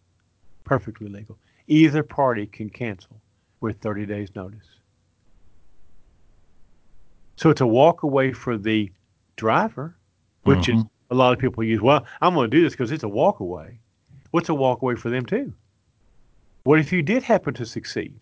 Perfectly 0.65 1.09
legal. 1.09 1.39
Either 1.69 2.03
party 2.03 2.47
can 2.47 2.71
cancel 2.71 3.21
with 3.61 3.79
30 3.81 4.07
days 4.07 4.35
notice. 4.35 4.67
So 7.37 7.51
it's 7.51 7.61
a 7.61 7.67
walk 7.67 8.03
away 8.03 8.33
for 8.33 8.57
the 8.57 8.91
driver, 9.37 9.97
which 10.45 10.69
is 10.69 10.83
Mhm. 10.83 10.91
a 11.11 11.15
lot 11.15 11.33
of 11.33 11.39
people 11.39 11.63
use. 11.63 11.81
Well, 11.81 12.07
I'm 12.21 12.35
going 12.35 12.51
to 12.51 12.57
do 12.57 12.63
this 12.63 12.73
because 12.73 12.91
it's 12.93 13.03
a 13.05 13.09
walk 13.09 13.41
away. 13.41 13.79
What's 14.31 14.49
a 14.49 14.55
walk 14.55 14.83
away 14.83 14.95
for 14.95 15.11
them 15.11 15.27
too? 15.27 15.53
What 16.65 16.81
if 16.81 16.93
you 16.93 17.03
did 17.03 17.23
happen 17.23 17.55
to 17.55 17.67
succeed, 17.67 18.19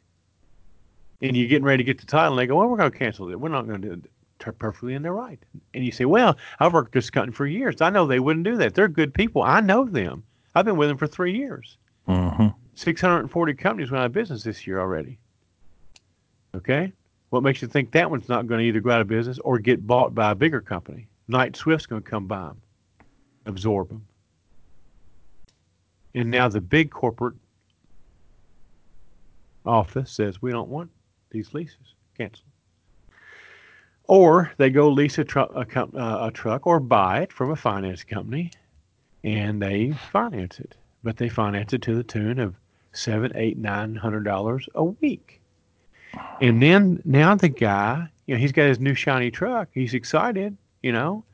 and 1.22 1.37
you're 1.37 1.48
getting 1.48 1.64
ready 1.64 1.83
to 1.83 1.85
get 1.85 1.98
the 1.98 2.07
title, 2.07 2.33
and 2.33 2.38
they 2.38 2.46
go, 2.46 2.57
"Well, 2.57 2.68
we're 2.68 2.77
going 2.77 2.90
to 2.92 2.98
cancel 2.98 3.31
it. 3.31 3.38
We're 3.40 3.48
not 3.48 3.66
going 3.66 3.81
to 3.83 3.88
do 3.88 3.92
it." 3.94 4.11
Perfectly 4.59 4.92
in 4.92 5.00
their 5.00 5.14
right. 5.14 5.38
And 5.72 5.85
you 5.85 5.90
say, 5.90 6.05
"Well, 6.05 6.37
I've 6.61 6.74
worked 6.74 6.92
this 6.92 7.09
company 7.09 7.35
for 7.35 7.46
years. 7.46 7.81
I 7.81 7.88
know 7.88 8.07
they 8.07 8.20
wouldn't 8.20 8.44
do 8.44 8.57
that. 8.59 8.74
They're 8.74 8.88
good 8.88 9.14
people. 9.14 9.42
I 9.42 9.61
know 9.61 9.87
them. 9.87 10.22
I've 10.55 10.66
been 10.66 10.77
with 10.77 10.88
them 10.88 10.98
for 10.98 11.07
three 11.07 11.35
years. 11.35 11.79
Mhm. 12.07 12.55
640 12.74 13.55
companies 13.55 13.90
went 13.90 14.03
out 14.03 14.07
of 14.07 14.12
business 14.12 14.42
this 14.42 14.66
year 14.66 14.81
already. 14.81 15.18
Okay, 16.55 16.92
what 17.31 17.42
makes 17.42 17.62
you 17.62 17.68
think 17.68 17.90
that 17.92 18.11
one's 18.11 18.29
not 18.29 18.46
going 18.46 18.61
to 18.61 18.66
either 18.66 18.81
go 18.81 18.90
out 18.90 19.00
of 19.00 19.09
business 19.09 19.38
or 19.38 19.59
get 19.59 19.87
bought 19.87 20.14
by 20.14 20.33
a 20.33 20.35
bigger 20.35 20.61
company? 20.61 21.09
Knight 21.27 21.57
Swift's 21.57 21.87
going 21.87 22.03
to 22.03 22.09
come 22.09 22.27
buy 22.27 22.48
them, 22.48 22.61
absorb 23.46 23.88
them. 23.88 24.07
And 26.14 26.31
now 26.31 26.48
the 26.48 26.61
big 26.61 26.90
corporate 26.90 27.35
office 29.64 30.12
says 30.12 30.42
we 30.42 30.53
don't 30.53 30.68
want 30.68 30.90
these 31.35 31.53
leases. 31.53 31.77
Cancel. 32.16 32.44
Or 34.05 34.53
they 34.57 34.70
go 34.70 34.88
lease 34.88 35.18
a, 35.18 35.25
tru- 35.25 35.42
a, 35.42 35.64
com- 35.64 35.94
uh, 35.94 36.29
a 36.29 36.31
truck 36.31 36.66
or 36.66 36.81
buy 36.81 37.23
it 37.23 37.33
from 37.33 37.51
a 37.51 37.57
finance 37.57 38.05
company 38.05 38.51
and 39.25 39.61
they 39.61 39.92
finance 40.12 40.61
it. 40.61 40.75
But 41.03 41.16
they 41.16 41.29
finance 41.29 41.73
it 41.73 41.83
to 41.83 41.94
the 41.94 42.03
tune 42.03 42.38
of 42.38 42.55
seven, 42.92 43.33
eight, 43.35 43.59
nine 43.59 43.94
hundred 43.94 44.25
dollars 44.25 44.68
a 44.75 44.85
week. 44.85 45.40
And 46.40 46.62
then 46.62 47.03
now 47.05 47.35
the 47.35 47.49
guy, 47.49 48.09
you 48.27 48.35
know, 48.35 48.40
he's 48.40 48.53
got 48.53 48.68
his 48.68 48.79
new 48.79 48.94
shiny 48.94 49.31
truck. 49.31 49.68
He's 49.73 49.94
excited, 49.94 50.57
you 50.83 50.92
know. 50.92 51.25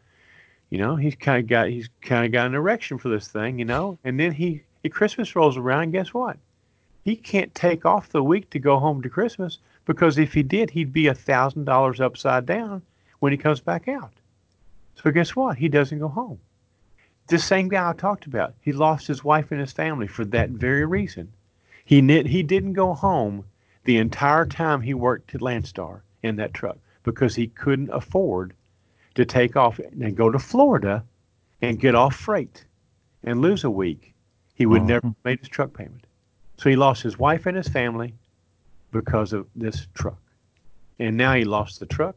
You 0.70 0.78
know, 0.78 0.96
he's 0.96 1.16
kind 1.16 1.42
of 1.42 1.48
got 1.48 1.68
he's 1.68 1.88
kind 2.00 2.24
of 2.24 2.32
got 2.32 2.46
an 2.46 2.54
erection 2.54 2.98
for 2.98 3.08
this 3.08 3.28
thing, 3.28 3.58
you 3.58 3.64
know. 3.64 3.98
And 4.04 4.18
then 4.18 4.32
he, 4.32 4.62
he 4.82 4.88
Christmas 4.88 5.36
rolls 5.36 5.56
around, 5.56 5.82
and 5.84 5.92
guess 5.92 6.14
what? 6.14 6.36
He 7.04 7.16
can't 7.16 7.54
take 7.54 7.84
off 7.84 8.10
the 8.10 8.22
week 8.22 8.50
to 8.50 8.58
go 8.58 8.78
home 8.78 9.02
to 9.02 9.08
Christmas 9.08 9.58
because 9.84 10.18
if 10.18 10.34
he 10.34 10.42
did, 10.42 10.70
he'd 10.70 10.92
be 10.92 11.06
a 11.06 11.14
thousand 11.14 11.64
dollars 11.64 12.00
upside 12.00 12.46
down 12.46 12.82
when 13.18 13.32
he 13.32 13.38
comes 13.38 13.60
back 13.60 13.88
out. 13.88 14.12
So 14.94 15.10
guess 15.10 15.34
what? 15.34 15.56
He 15.58 15.68
doesn't 15.68 15.98
go 15.98 16.08
home. 16.08 16.38
This 17.28 17.44
same 17.44 17.68
guy 17.68 17.88
I 17.88 17.92
talked 17.92 18.26
about, 18.26 18.54
he 18.60 18.72
lost 18.72 19.06
his 19.06 19.22
wife 19.22 19.50
and 19.50 19.60
his 19.60 19.72
family 19.72 20.06
for 20.06 20.24
that 20.26 20.50
very 20.50 20.84
reason. 20.84 21.32
He 21.84 22.02
knit, 22.02 22.26
he 22.26 22.42
didn't 22.42 22.72
go 22.74 22.92
home 22.92 23.44
the 23.84 23.98
entire 23.98 24.46
time 24.46 24.80
he 24.80 24.94
worked 24.94 25.34
at 25.34 25.40
Landstar 25.40 26.00
in 26.22 26.36
that 26.36 26.54
truck 26.54 26.78
because 27.02 27.34
he 27.34 27.46
couldn't 27.48 27.90
afford 27.90 28.52
to 29.14 29.24
take 29.24 29.56
off 29.56 29.78
and 29.78 30.16
go 30.16 30.30
to 30.30 30.38
Florida 30.38 31.04
and 31.62 31.80
get 31.80 31.94
off 31.94 32.14
freight 32.14 32.64
and 33.24 33.40
lose 33.40 33.64
a 33.64 33.70
week. 33.70 34.14
He 34.54 34.66
would 34.66 34.82
never 34.82 35.06
Mhm. 35.08 35.14
made 35.24 35.38
his 35.38 35.48
truck 35.48 35.72
payment. 35.72 36.06
So 36.58 36.68
he 36.68 36.76
lost 36.76 37.02
his 37.02 37.18
wife 37.18 37.46
and 37.46 37.56
his 37.56 37.68
family 37.68 38.14
because 38.90 39.32
of 39.32 39.46
this 39.54 39.86
truck. 39.94 40.20
And 40.98 41.16
now 41.16 41.34
he 41.34 41.44
lost 41.44 41.80
the 41.80 41.86
truck 41.86 42.16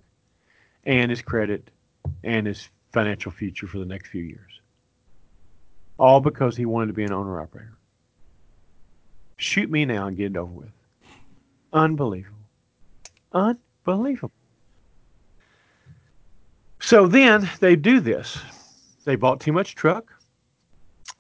and 0.86 1.10
his 1.10 1.22
credit 1.22 1.70
and 2.24 2.48
his 2.48 2.70
financial 2.92 3.32
future 3.32 3.68
for 3.68 3.80
the 3.80 3.86
next 3.86 4.10
few 4.10 4.24
years. 4.24 4.62
All 5.98 6.20
because 6.20 6.58
he 6.58 6.66
wanted 6.66 6.88
to 6.88 6.94
be 6.94 7.04
an 7.04 7.14
owner 7.14 7.40
operator. 7.40 7.78
Shoot 9.38 9.70
me 9.70 9.86
now 9.86 10.08
and 10.08 10.18
get 10.18 10.32
it 10.32 10.38
over 10.38 10.52
with. 10.52 10.72
Unbelievable. 11.72 12.38
Unbelievable. 13.32 14.32
So 16.80 17.08
then 17.08 17.50
they 17.60 17.76
do 17.76 18.00
this. 18.00 18.38
They 19.06 19.16
bought 19.16 19.40
too 19.40 19.54
much 19.54 19.76
truck. 19.76 20.14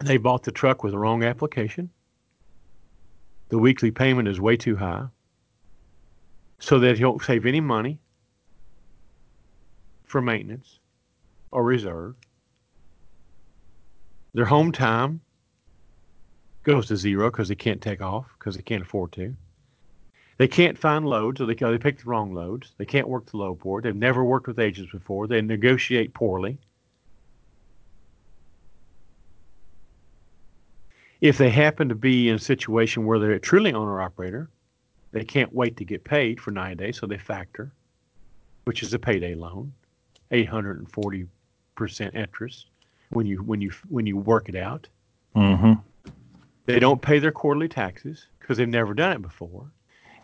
They 0.03 0.17
bought 0.17 0.43
the 0.43 0.51
truck 0.51 0.83
with 0.83 0.91
the 0.91 0.99
wrong 0.99 1.23
application. 1.23 1.89
The 3.49 3.57
weekly 3.59 3.91
payment 3.91 4.27
is 4.27 4.41
way 4.41 4.57
too 4.57 4.75
high. 4.75 5.05
So 6.59 6.79
that 6.79 6.97
he 6.97 7.03
won't 7.03 7.21
save 7.23 7.45
any 7.45 7.59
money 7.59 7.99
for 10.05 10.21
maintenance 10.21 10.79
or 11.51 11.63
reserve. 11.63 12.15
Their 14.33 14.45
home 14.45 14.71
time 14.71 15.21
goes 16.63 16.87
to 16.87 16.97
zero 16.97 17.29
because 17.29 17.49
they 17.49 17.55
can't 17.55 17.81
take 17.81 18.01
off 18.01 18.27
because 18.37 18.55
they 18.55 18.61
can't 18.61 18.83
afford 18.83 19.11
to. 19.13 19.35
They 20.37 20.47
can't 20.47 20.77
find 20.77 21.05
loads, 21.05 21.39
or 21.39 21.45
they, 21.45 21.53
they 21.53 21.77
pick 21.77 21.99
the 21.99 22.09
wrong 22.09 22.33
loads. 22.33 22.73
They 22.77 22.85
can't 22.85 23.07
work 23.07 23.27
the 23.27 23.37
load 23.37 23.59
board. 23.59 23.83
They've 23.83 23.95
never 23.95 24.23
worked 24.23 24.47
with 24.47 24.59
agents 24.59 24.91
before. 24.91 25.27
They 25.27 25.41
negotiate 25.41 26.13
poorly. 26.13 26.57
If 31.21 31.37
they 31.37 31.49
happen 31.49 31.89
to 31.89 31.95
be 31.95 32.29
in 32.29 32.35
a 32.35 32.39
situation 32.39 33.05
where 33.05 33.19
they're 33.19 33.31
a 33.31 33.39
truly 33.39 33.73
owner 33.73 34.01
operator, 34.01 34.49
they 35.13 35.23
can't 35.23 35.53
wait 35.53 35.77
to 35.77 35.85
get 35.85 36.03
paid 36.03 36.41
for 36.41 36.51
90 36.51 36.75
days, 36.75 36.99
so 36.99 37.07
they 37.07 37.17
factor, 37.17 37.71
which 38.65 38.83
is 38.83 38.93
a 38.93 38.99
payday 38.99 39.35
loan, 39.35 39.71
840% 40.31 41.27
interest 42.15 42.65
when 43.11 43.27
you 43.27 43.37
when 43.43 43.61
you 43.61 43.71
when 43.89 44.05
you 44.07 44.17
work 44.17 44.49
it 44.49 44.55
out. 44.55 44.87
Mm-hmm. 45.35 45.73
They 46.65 46.79
don't 46.79 47.01
pay 47.01 47.19
their 47.19 47.31
quarterly 47.31 47.69
taxes 47.69 48.27
because 48.39 48.57
they've 48.57 48.67
never 48.67 48.93
done 48.93 49.13
it 49.13 49.21
before, 49.21 49.71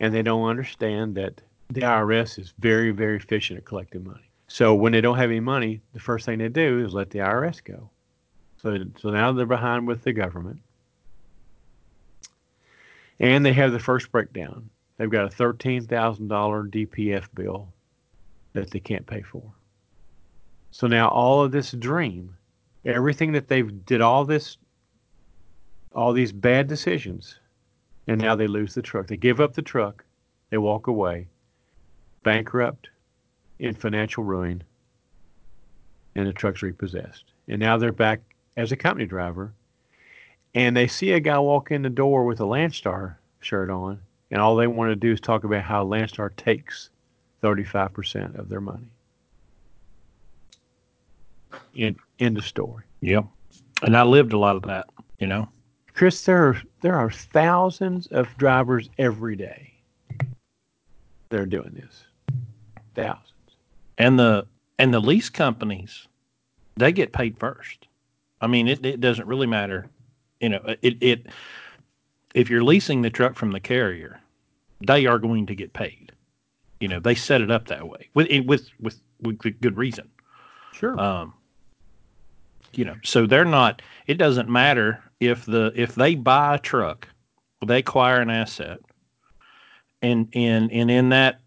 and 0.00 0.12
they 0.12 0.22
don't 0.22 0.48
understand 0.48 1.14
that 1.14 1.40
the 1.68 1.82
IRS 1.82 2.38
is 2.38 2.52
very 2.58 2.90
very 2.90 3.16
efficient 3.16 3.58
at 3.58 3.64
collecting 3.64 4.04
money. 4.04 4.28
So 4.48 4.74
when 4.74 4.90
they 4.90 5.00
don't 5.00 5.16
have 5.16 5.30
any 5.30 5.38
money, 5.38 5.80
the 5.92 6.00
first 6.00 6.26
thing 6.26 6.38
they 6.38 6.48
do 6.48 6.84
is 6.84 6.92
let 6.92 7.10
the 7.10 7.20
IRS 7.20 7.62
go. 7.62 7.88
So 8.60 8.76
so 8.98 9.10
now 9.10 9.30
they're 9.30 9.46
behind 9.46 9.86
with 9.86 10.02
the 10.02 10.12
government, 10.12 10.60
and 13.20 13.46
they 13.46 13.52
have 13.52 13.70
the 13.70 13.78
first 13.78 14.10
breakdown. 14.10 14.68
They've 15.00 15.08
got 15.08 15.24
a 15.24 15.30
thirteen 15.30 15.86
thousand 15.86 16.28
dollar 16.28 16.62
DPF 16.62 17.24
bill 17.34 17.72
that 18.52 18.70
they 18.70 18.80
can't 18.80 19.06
pay 19.06 19.22
for. 19.22 19.42
So 20.72 20.86
now 20.88 21.08
all 21.08 21.42
of 21.42 21.52
this 21.52 21.70
dream, 21.72 22.36
everything 22.84 23.32
that 23.32 23.48
they've 23.48 23.86
did 23.86 24.02
all 24.02 24.26
this 24.26 24.58
all 25.94 26.12
these 26.12 26.32
bad 26.32 26.66
decisions, 26.66 27.38
and 28.08 28.20
now 28.20 28.36
they 28.36 28.46
lose 28.46 28.74
the 28.74 28.82
truck. 28.82 29.06
They 29.06 29.16
give 29.16 29.40
up 29.40 29.54
the 29.54 29.62
truck, 29.62 30.04
they 30.50 30.58
walk 30.58 30.86
away, 30.86 31.28
bankrupt, 32.22 32.90
in 33.58 33.74
financial 33.74 34.22
ruin, 34.22 34.62
and 36.14 36.26
the 36.26 36.34
truck's 36.34 36.60
repossessed. 36.60 37.24
And 37.48 37.58
now 37.58 37.78
they're 37.78 37.90
back 37.90 38.20
as 38.58 38.70
a 38.70 38.76
company 38.76 39.06
driver, 39.06 39.54
and 40.54 40.76
they 40.76 40.88
see 40.88 41.12
a 41.12 41.20
guy 41.20 41.38
walk 41.38 41.70
in 41.70 41.80
the 41.80 41.88
door 41.88 42.26
with 42.26 42.40
a 42.40 42.44
Landstar 42.44 43.16
shirt 43.40 43.70
on, 43.70 44.02
and 44.30 44.40
all 44.40 44.56
they 44.56 44.66
want 44.66 44.90
to 44.90 44.96
do 44.96 45.12
is 45.12 45.20
talk 45.20 45.44
about 45.44 45.62
how 45.62 45.84
Landstar 45.84 46.34
takes 46.36 46.90
35% 47.42 48.38
of 48.38 48.48
their 48.48 48.60
money. 48.60 48.90
In, 51.74 51.96
end 52.18 52.38
of 52.38 52.44
story. 52.44 52.84
Yep. 53.00 53.26
And 53.82 53.96
I 53.96 54.02
lived 54.02 54.32
a 54.32 54.38
lot 54.38 54.56
of 54.56 54.62
that, 54.62 54.86
you 55.18 55.26
know. 55.26 55.48
Chris, 55.94 56.24
there 56.24 56.48
are, 56.48 56.62
there 56.80 56.94
are 56.94 57.10
thousands 57.10 58.06
of 58.08 58.28
drivers 58.36 58.88
every 58.98 59.36
day 59.36 59.72
that 61.30 61.40
are 61.40 61.46
doing 61.46 61.72
this. 61.74 62.04
Thousands. 62.94 63.26
And 63.98 64.18
the 64.18 64.46
and 64.78 64.94
the 64.94 65.00
lease 65.00 65.28
companies, 65.28 66.08
they 66.76 66.92
get 66.92 67.12
paid 67.12 67.38
first. 67.38 67.86
I 68.40 68.46
mean, 68.46 68.66
it, 68.66 68.84
it 68.84 69.00
doesn't 69.00 69.26
really 69.26 69.46
matter. 69.46 69.86
You 70.40 70.50
know, 70.50 70.74
it 70.80 70.96
it 71.02 71.26
if 72.34 72.48
you're 72.48 72.64
leasing 72.64 73.02
the 73.02 73.10
truck 73.10 73.36
from 73.36 73.52
the 73.52 73.60
carrier, 73.60 74.19
they 74.86 75.06
are 75.06 75.18
going 75.18 75.46
to 75.46 75.54
get 75.54 75.72
paid. 75.72 76.12
You 76.80 76.88
know, 76.88 77.00
they 77.00 77.14
set 77.14 77.42
it 77.42 77.50
up 77.50 77.68
that 77.68 77.88
way 77.88 78.08
with 78.14 78.28
with 78.46 78.70
with, 78.80 79.00
with 79.20 79.60
good 79.60 79.76
reason. 79.76 80.08
Sure. 80.72 80.98
Um, 80.98 81.34
you 82.72 82.84
know, 82.84 82.96
so 83.02 83.26
they're 83.26 83.44
not. 83.44 83.82
It 84.06 84.14
doesn't 84.14 84.48
matter 84.48 85.02
if 85.18 85.44
the 85.44 85.72
if 85.74 85.94
they 85.94 86.14
buy 86.14 86.54
a 86.54 86.58
truck, 86.58 87.08
they 87.66 87.78
acquire 87.78 88.20
an 88.20 88.30
asset, 88.30 88.78
and 90.00 90.28
and 90.34 90.72
and 90.72 90.90
in 90.90 91.10
that, 91.10 91.40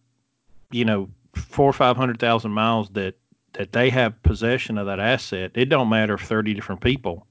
you 0.70 0.86
know, 0.86 1.10
four 1.34 1.70
or 1.70 1.74
five 1.74 1.98
hundred 1.98 2.20
thousand 2.20 2.52
miles 2.52 2.90
that 2.90 3.16
that 3.54 3.72
they 3.72 3.90
have 3.90 4.22
possession 4.24 4.78
of 4.78 4.86
that 4.88 5.00
asset. 5.00 5.52
It 5.56 5.66
don't 5.66 5.90
matter 5.90 6.16
if 6.16 6.22
thirty 6.22 6.54
different 6.54 6.82
people 6.82 7.26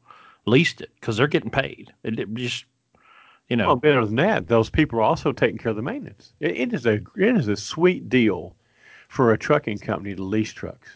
leased 0.47 0.81
it 0.81 0.91
because 0.97 1.17
they're 1.17 1.29
getting 1.29 1.51
paid. 1.51 1.93
It, 2.03 2.19
it 2.19 2.35
just, 2.35 2.65
you 3.53 3.57
know, 3.57 3.67
Well, 3.67 3.77
better 3.77 4.07
than 4.07 4.17
that, 4.17 4.49
those 4.49 4.71
people 4.71 4.99
are 4.99 5.03
also 5.03 5.31
taking 5.31 5.59
care 5.59 5.69
of 5.69 5.77
the 5.77 5.83
maintenance. 5.83 6.33
It, 6.41 6.57
it 6.57 6.73
is 6.73 6.87
a 6.87 7.03
it 7.17 7.37
is 7.37 7.49
a 7.49 7.57
sweet 7.57 8.09
deal 8.09 8.57
for 9.09 9.35
a 9.35 9.37
trucking 9.37 9.77
company 9.77 10.15
to 10.15 10.23
lease 10.23 10.55
trucks 10.55 10.89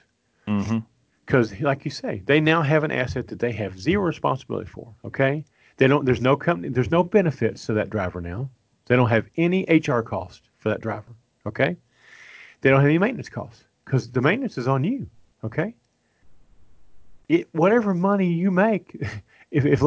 mm-hmm. 0.49 0.79
because, 1.27 1.61
like 1.61 1.85
you 1.85 1.91
say, 1.91 2.23
they 2.25 2.41
now 2.41 2.63
have 2.63 2.83
an 2.83 2.91
asset 2.91 3.29
that 3.29 3.41
they 3.41 3.53
have 3.53 3.79
zero 3.79 4.03
responsibility 4.03 4.71
for. 4.71 4.91
Okay, 5.05 5.45
they 5.77 5.87
don't. 5.87 6.07
There's 6.07 6.23
no 6.23 6.35
company. 6.35 6.71
There's 6.71 6.91
no 6.91 7.05
benefits 7.05 7.67
to 7.67 7.75
that 7.75 7.91
driver 7.91 8.23
now. 8.23 8.49
They 8.87 8.97
don't 8.97 9.11
have 9.11 9.27
any 9.37 9.67
HR 9.69 10.01
cost 10.01 10.49
for 10.57 10.71
that 10.71 10.81
driver. 10.81 11.13
Okay, 11.45 11.77
they 12.63 12.71
don't 12.71 12.81
have 12.81 12.89
any 12.89 12.97
maintenance 12.97 13.29
costs 13.29 13.65
because 13.85 14.11
the 14.11 14.23
maintenance 14.23 14.57
is 14.57 14.67
on 14.67 14.83
you. 14.83 15.07
Okay, 15.45 15.75
it 17.29 17.51
whatever 17.53 17.93
money 17.93 18.33
you 18.33 18.51
make, 18.51 18.99
if 19.51 19.67
if 19.67 19.83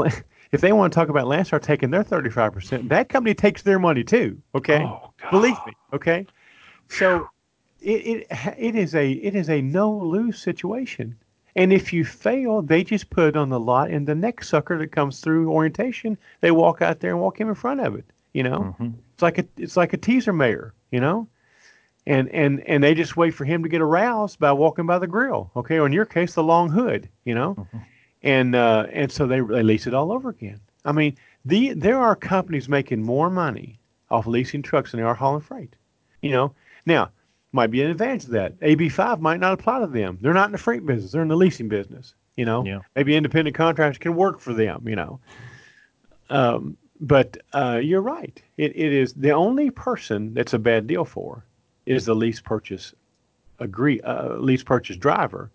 if 0.51 0.61
they 0.61 0.71
want 0.71 0.91
to 0.91 0.95
talk 0.95 1.09
about 1.09 1.25
Landstar 1.25 1.61
taking 1.61 1.89
their 1.91 2.03
35%, 2.03 2.89
that 2.89 3.09
company 3.09 3.33
takes 3.33 3.61
their 3.61 3.79
money 3.79 4.03
too. 4.03 4.41
Okay. 4.55 4.83
Oh, 4.83 5.11
Believe 5.31 5.57
me. 5.65 5.73
Okay. 5.93 6.25
So 6.87 7.29
it, 7.81 8.27
it, 8.31 8.55
it 8.57 8.75
is 8.75 8.95
a, 8.95 9.11
it 9.11 9.35
is 9.35 9.49
a 9.49 9.61
no 9.61 9.91
lose 9.91 10.39
situation. 10.39 11.15
And 11.55 11.73
if 11.73 11.91
you 11.93 12.05
fail, 12.05 12.61
they 12.61 12.83
just 12.83 13.09
put 13.09 13.29
it 13.29 13.35
on 13.37 13.49
the 13.49 13.59
lot 13.59 13.89
and 13.89 14.07
the 14.07 14.15
next 14.15 14.49
sucker 14.49 14.77
that 14.77 14.91
comes 14.91 15.19
through 15.19 15.51
orientation, 15.51 16.17
they 16.41 16.51
walk 16.51 16.81
out 16.81 16.99
there 16.99 17.11
and 17.11 17.19
walk 17.19 17.39
him 17.39 17.49
in 17.49 17.55
front 17.55 17.81
of 17.81 17.95
it. 17.95 18.05
You 18.33 18.43
know, 18.43 18.75
Mhm. 18.79 18.93
it's 19.13 19.21
like 19.23 19.39
a, 19.39 19.45
it's 19.57 19.75
like 19.75 19.93
a 19.93 19.97
teaser 19.97 20.31
mare, 20.33 20.73
you 20.91 20.99
know, 20.99 21.27
and, 22.05 22.29
and, 22.29 22.61
and 22.67 22.83
they 22.83 22.93
just 22.93 23.17
wait 23.17 23.31
for 23.31 23.43
him 23.45 23.63
to 23.63 23.69
get 23.69 23.81
aroused 23.81 24.39
by 24.39 24.51
walking 24.51 24.85
by 24.85 24.99
the 24.99 25.07
grille. 25.07 25.51
Okay. 25.55 25.77
Or 25.79 25.85
in 25.87 25.91
your 25.93 26.05
case, 26.05 26.33
the 26.35 26.43
long 26.43 26.69
hood, 26.69 27.09
you 27.25 27.35
know, 27.35 27.55
Mhm. 27.55 27.81
And 28.23 28.55
uh, 28.55 28.87
and 28.91 29.11
so 29.11 29.27
they 29.27 29.39
they 29.39 29.63
lease 29.63 29.87
it 29.87 29.93
all 29.93 30.11
over 30.11 30.29
again. 30.29 30.59
I 30.85 30.91
mean, 30.91 31.17
The 31.45 31.73
there 31.73 31.99
are 31.99 32.15
companies 32.15 32.67
making 32.69 33.01
more 33.03 33.29
money 33.29 33.79
off 34.09 34.27
leasing 34.27 34.61
trucks 34.61 34.91
than 34.91 34.99
they 34.99 35.05
are 35.05 35.13
hauling 35.15 35.41
freight. 35.41 35.75
You 36.21 36.31
know, 36.31 36.53
now 36.85 37.11
might 37.51 37.71
be 37.71 37.81
an 37.81 37.89
advantage 37.89 38.25
of 38.25 38.29
that. 38.31 38.59
AB5 38.59 39.19
might 39.19 39.39
not 39.39 39.53
apply 39.53 39.79
to 39.79 39.87
them. 39.87 40.17
They're 40.21 40.33
not 40.33 40.45
in 40.47 40.51
the 40.51 40.57
freight 40.57 40.85
business. 40.85 41.11
They're 41.11 41.21
in 41.21 41.27
the 41.27 41.35
leasing 41.37 41.67
business. 41.67 42.13
You 42.35 42.45
know, 42.45 42.63
Yeah. 42.65 42.79
maybe 42.95 43.15
independent 43.15 43.55
contractors 43.55 43.97
can 43.97 44.15
work 44.15 44.39
for 44.39 44.53
them. 44.53 44.87
You 44.87 44.95
know, 44.95 45.19
um, 46.29 46.77
but 47.01 47.37
uh, 47.53 47.79
you're 47.81 48.01
right. 48.01 48.41
It, 48.57 48.75
it 48.75 48.93
is 48.93 49.13
the 49.13 49.31
only 49.31 49.69
person 49.71 50.33
that's 50.33 50.53
a 50.53 50.59
bad 50.59 50.85
deal 50.87 51.05
for 51.05 51.45
is 51.85 52.05
the 52.05 52.15
lease 52.15 52.39
purchase 52.41 52.93
agree 53.59 53.99
uh, 54.01 54.35
lease 54.35 54.63
purchase 54.63 54.95
driver 54.97 55.49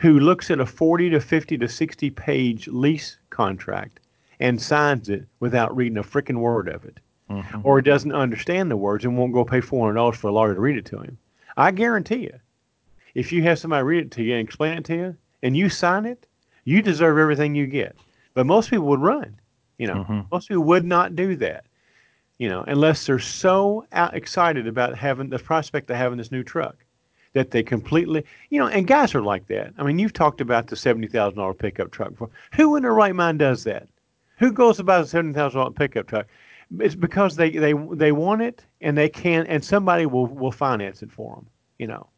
who 0.00 0.18
looks 0.18 0.50
at 0.50 0.60
a 0.60 0.66
40 0.66 1.10
to 1.10 1.20
50 1.20 1.58
to 1.58 1.68
60 1.68 2.10
page 2.10 2.68
lease 2.68 3.18
contract 3.28 4.00
and 4.40 4.60
signs 4.60 5.10
it 5.10 5.26
without 5.40 5.76
reading 5.76 5.98
a 5.98 6.02
freaking 6.02 6.38
word 6.38 6.68
of 6.68 6.86
it 6.86 6.98
Mhm. 7.28 7.60
or 7.64 7.82
doesn't 7.82 8.12
understand 8.12 8.70
the 8.70 8.78
words 8.78 9.04
and 9.04 9.16
won't 9.18 9.34
go 9.34 9.44
pay 9.44 9.60
$400 9.60 10.16
for 10.16 10.28
a 10.28 10.32
lawyer 10.32 10.54
to 10.54 10.60
read 10.60 10.78
it 10.78 10.86
to 10.86 10.98
him. 11.00 11.18
I 11.58 11.70
guarantee 11.70 12.22
you, 12.22 12.34
if 13.14 13.30
you 13.30 13.42
have 13.42 13.58
somebody 13.58 13.84
read 13.84 14.06
it 14.06 14.10
to 14.12 14.22
you 14.22 14.32
and 14.34 14.40
explain 14.48 14.78
it 14.78 14.84
to 14.86 14.94
you 14.96 15.16
and 15.42 15.54
you 15.54 15.68
sign 15.68 16.06
it, 16.06 16.26
you 16.64 16.80
deserve 16.80 17.18
everything 17.18 17.54
you 17.54 17.66
get. 17.66 17.94
But 18.32 18.46
most 18.46 18.70
people 18.70 18.86
would 18.86 19.00
run. 19.00 19.36
You 19.78 19.86
know, 19.88 20.04
Mhm. 20.04 20.26
most 20.32 20.48
people 20.48 20.64
would 20.64 20.84
not 20.84 21.14
do 21.14 21.36
that. 21.36 21.64
You 22.38 22.48
know, 22.48 22.64
unless 22.66 23.04
they're 23.04 23.18
so 23.18 23.84
out 23.92 24.14
excited 24.14 24.66
about 24.66 24.96
having 24.96 25.28
the 25.28 25.38
prospect 25.38 25.90
of 25.90 25.96
having 25.96 26.16
this 26.16 26.32
new 26.32 26.42
truck 26.42 26.76
that 27.32 27.50
they 27.52 27.62
completely, 27.62 28.24
you 28.48 28.58
know, 28.58 28.66
and 28.66 28.86
guys 28.86 29.14
are 29.14 29.22
like 29.22 29.46
that. 29.48 29.72
I 29.78 29.84
mean, 29.84 29.98
you've 29.98 30.12
talked 30.12 30.40
about 30.40 30.66
the 30.66 30.76
seventy 30.76 31.06
thousand 31.06 31.38
dollar 31.38 31.54
pickup 31.54 31.90
truck 31.90 32.10
before. 32.10 32.30
Who 32.54 32.76
in 32.76 32.82
their 32.82 32.94
right 32.94 33.14
mind 33.14 33.38
does 33.38 33.64
that? 33.64 33.88
Who 34.38 34.52
goes 34.52 34.78
to 34.78 34.84
buy 34.84 34.98
a 34.98 35.04
seventy 35.06 35.34
thousand 35.34 35.60
dollar 35.60 35.70
pickup 35.72 36.06
truck? 36.06 36.26
It's 36.78 36.94
because 36.94 37.36
they 37.36 37.50
they 37.50 37.72
they 37.72 38.12
want 38.12 38.42
it 38.42 38.64
and 38.80 38.96
they 38.96 39.08
can, 39.08 39.46
and 39.46 39.64
somebody 39.64 40.06
will 40.06 40.26
will 40.26 40.52
finance 40.52 41.02
it 41.02 41.10
for 41.12 41.34
them. 41.36 41.46
You 41.78 41.86
know, 41.88 42.08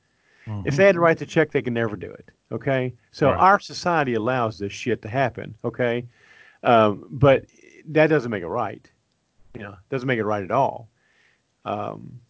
if 0.66 0.76
they 0.76 0.84
had 0.86 0.94
to 0.94 1.00
write 1.00 1.18
the 1.18 1.26
check, 1.26 1.50
they 1.52 1.62
can 1.62 1.74
never 1.74 1.96
do 1.96 2.10
it. 2.10 2.30
Okay, 2.50 2.92
so 3.12 3.28
Right. 3.30 3.38
our 3.38 3.58
society 3.60 4.14
allows 4.14 4.58
this 4.58 4.72
shit 4.72 5.00
to 5.02 5.08
happen. 5.08 5.54
Okay, 5.64 6.04
um, 6.62 7.06
but 7.10 7.44
that 7.88 8.08
doesn't 8.08 8.30
make 8.30 8.42
it 8.42 8.48
right. 8.48 8.90
You 9.54 9.62
know, 9.62 9.76
doesn't 9.90 10.06
make 10.06 10.18
it 10.18 10.24
right 10.24 10.42
at 10.42 10.50
all. 10.50 10.88
Um, 11.64 12.20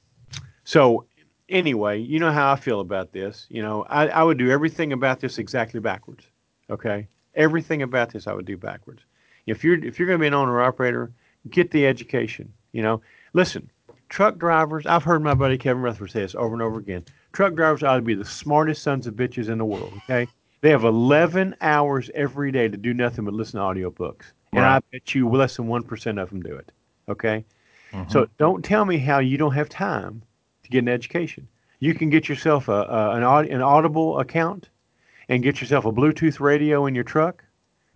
so 0.64 1.06
anyway, 1.52 1.98
you 2.00 2.18
know 2.18 2.32
how 2.32 2.50
I 2.52 2.56
feel 2.56 2.80
about 2.80 3.12
this. 3.12 3.46
You 3.48 3.62
know, 3.62 3.84
I, 3.88 4.08
I 4.08 4.22
would 4.24 4.38
do 4.38 4.50
everything 4.50 4.92
about 4.92 5.20
this 5.20 5.38
exactly 5.38 5.78
backwards. 5.78 6.24
Okay, 6.70 7.06
everything 7.34 7.82
about 7.82 8.10
this 8.12 8.26
I 8.26 8.32
would 8.32 8.46
do 8.46 8.56
backwards. 8.56 9.02
If 9.46 9.62
you're 9.62 9.82
if 9.84 9.98
you're 9.98 10.08
going 10.08 10.18
to 10.18 10.22
be 10.22 10.26
an 10.26 10.34
owner 10.34 10.60
operator, 10.62 11.12
get 11.50 11.70
the 11.70 11.86
education. 11.86 12.52
You 12.72 12.82
know, 12.82 13.02
listen, 13.34 13.70
truck 14.08 14.38
drivers. 14.38 14.86
I've 14.86 15.04
heard 15.04 15.22
my 15.22 15.34
buddy 15.34 15.58
Kevin 15.58 15.82
Rutherford 15.82 16.10
say 16.10 16.20
this 16.20 16.34
over 16.34 16.54
and 16.54 16.62
over 16.62 16.78
again. 16.78 17.04
Truck 17.32 17.54
drivers 17.54 17.82
ought 17.82 17.96
to 17.96 18.02
be 18.02 18.14
the 18.14 18.24
smartest 18.24 18.82
sons 18.82 19.06
of 19.06 19.14
bitches 19.14 19.48
in 19.48 19.58
the 19.58 19.64
world. 19.64 19.92
Okay, 20.04 20.26
they 20.62 20.70
have 20.70 20.84
11 20.84 21.54
hours 21.60 22.10
every 22.14 22.50
day 22.52 22.68
to 22.68 22.76
do 22.76 22.94
nothing 22.94 23.24
but 23.24 23.34
listen 23.34 23.60
to 23.60 23.66
audiobooks, 23.66 24.32
and 24.52 24.64
I 24.64 24.80
bet 24.90 25.14
you 25.14 25.28
less 25.28 25.56
than 25.56 25.66
one 25.66 25.82
percent 25.82 26.18
of 26.18 26.30
them 26.30 26.40
do 26.42 26.54
it. 26.54 26.72
Okay, 27.08 27.44
Mhm. 27.92 28.10
so 28.10 28.26
don't 28.38 28.64
tell 28.64 28.84
me 28.84 28.96
how 28.96 29.18
you 29.18 29.36
don't 29.36 29.52
have 29.54 29.68
time 29.68 30.22
get 30.72 30.78
an 30.80 30.88
education. 30.88 31.46
You 31.78 31.94
can 31.94 32.10
get 32.10 32.28
yourself 32.28 32.68
a, 32.68 32.72
a 32.72 33.10
an, 33.16 33.22
an 33.50 33.62
Audible 33.62 34.18
account 34.18 34.68
and 35.28 35.42
get 35.42 35.60
yourself 35.60 35.84
a 35.84 35.92
Bluetooth 35.92 36.40
radio 36.40 36.86
in 36.86 36.94
your 36.94 37.04
truck. 37.04 37.44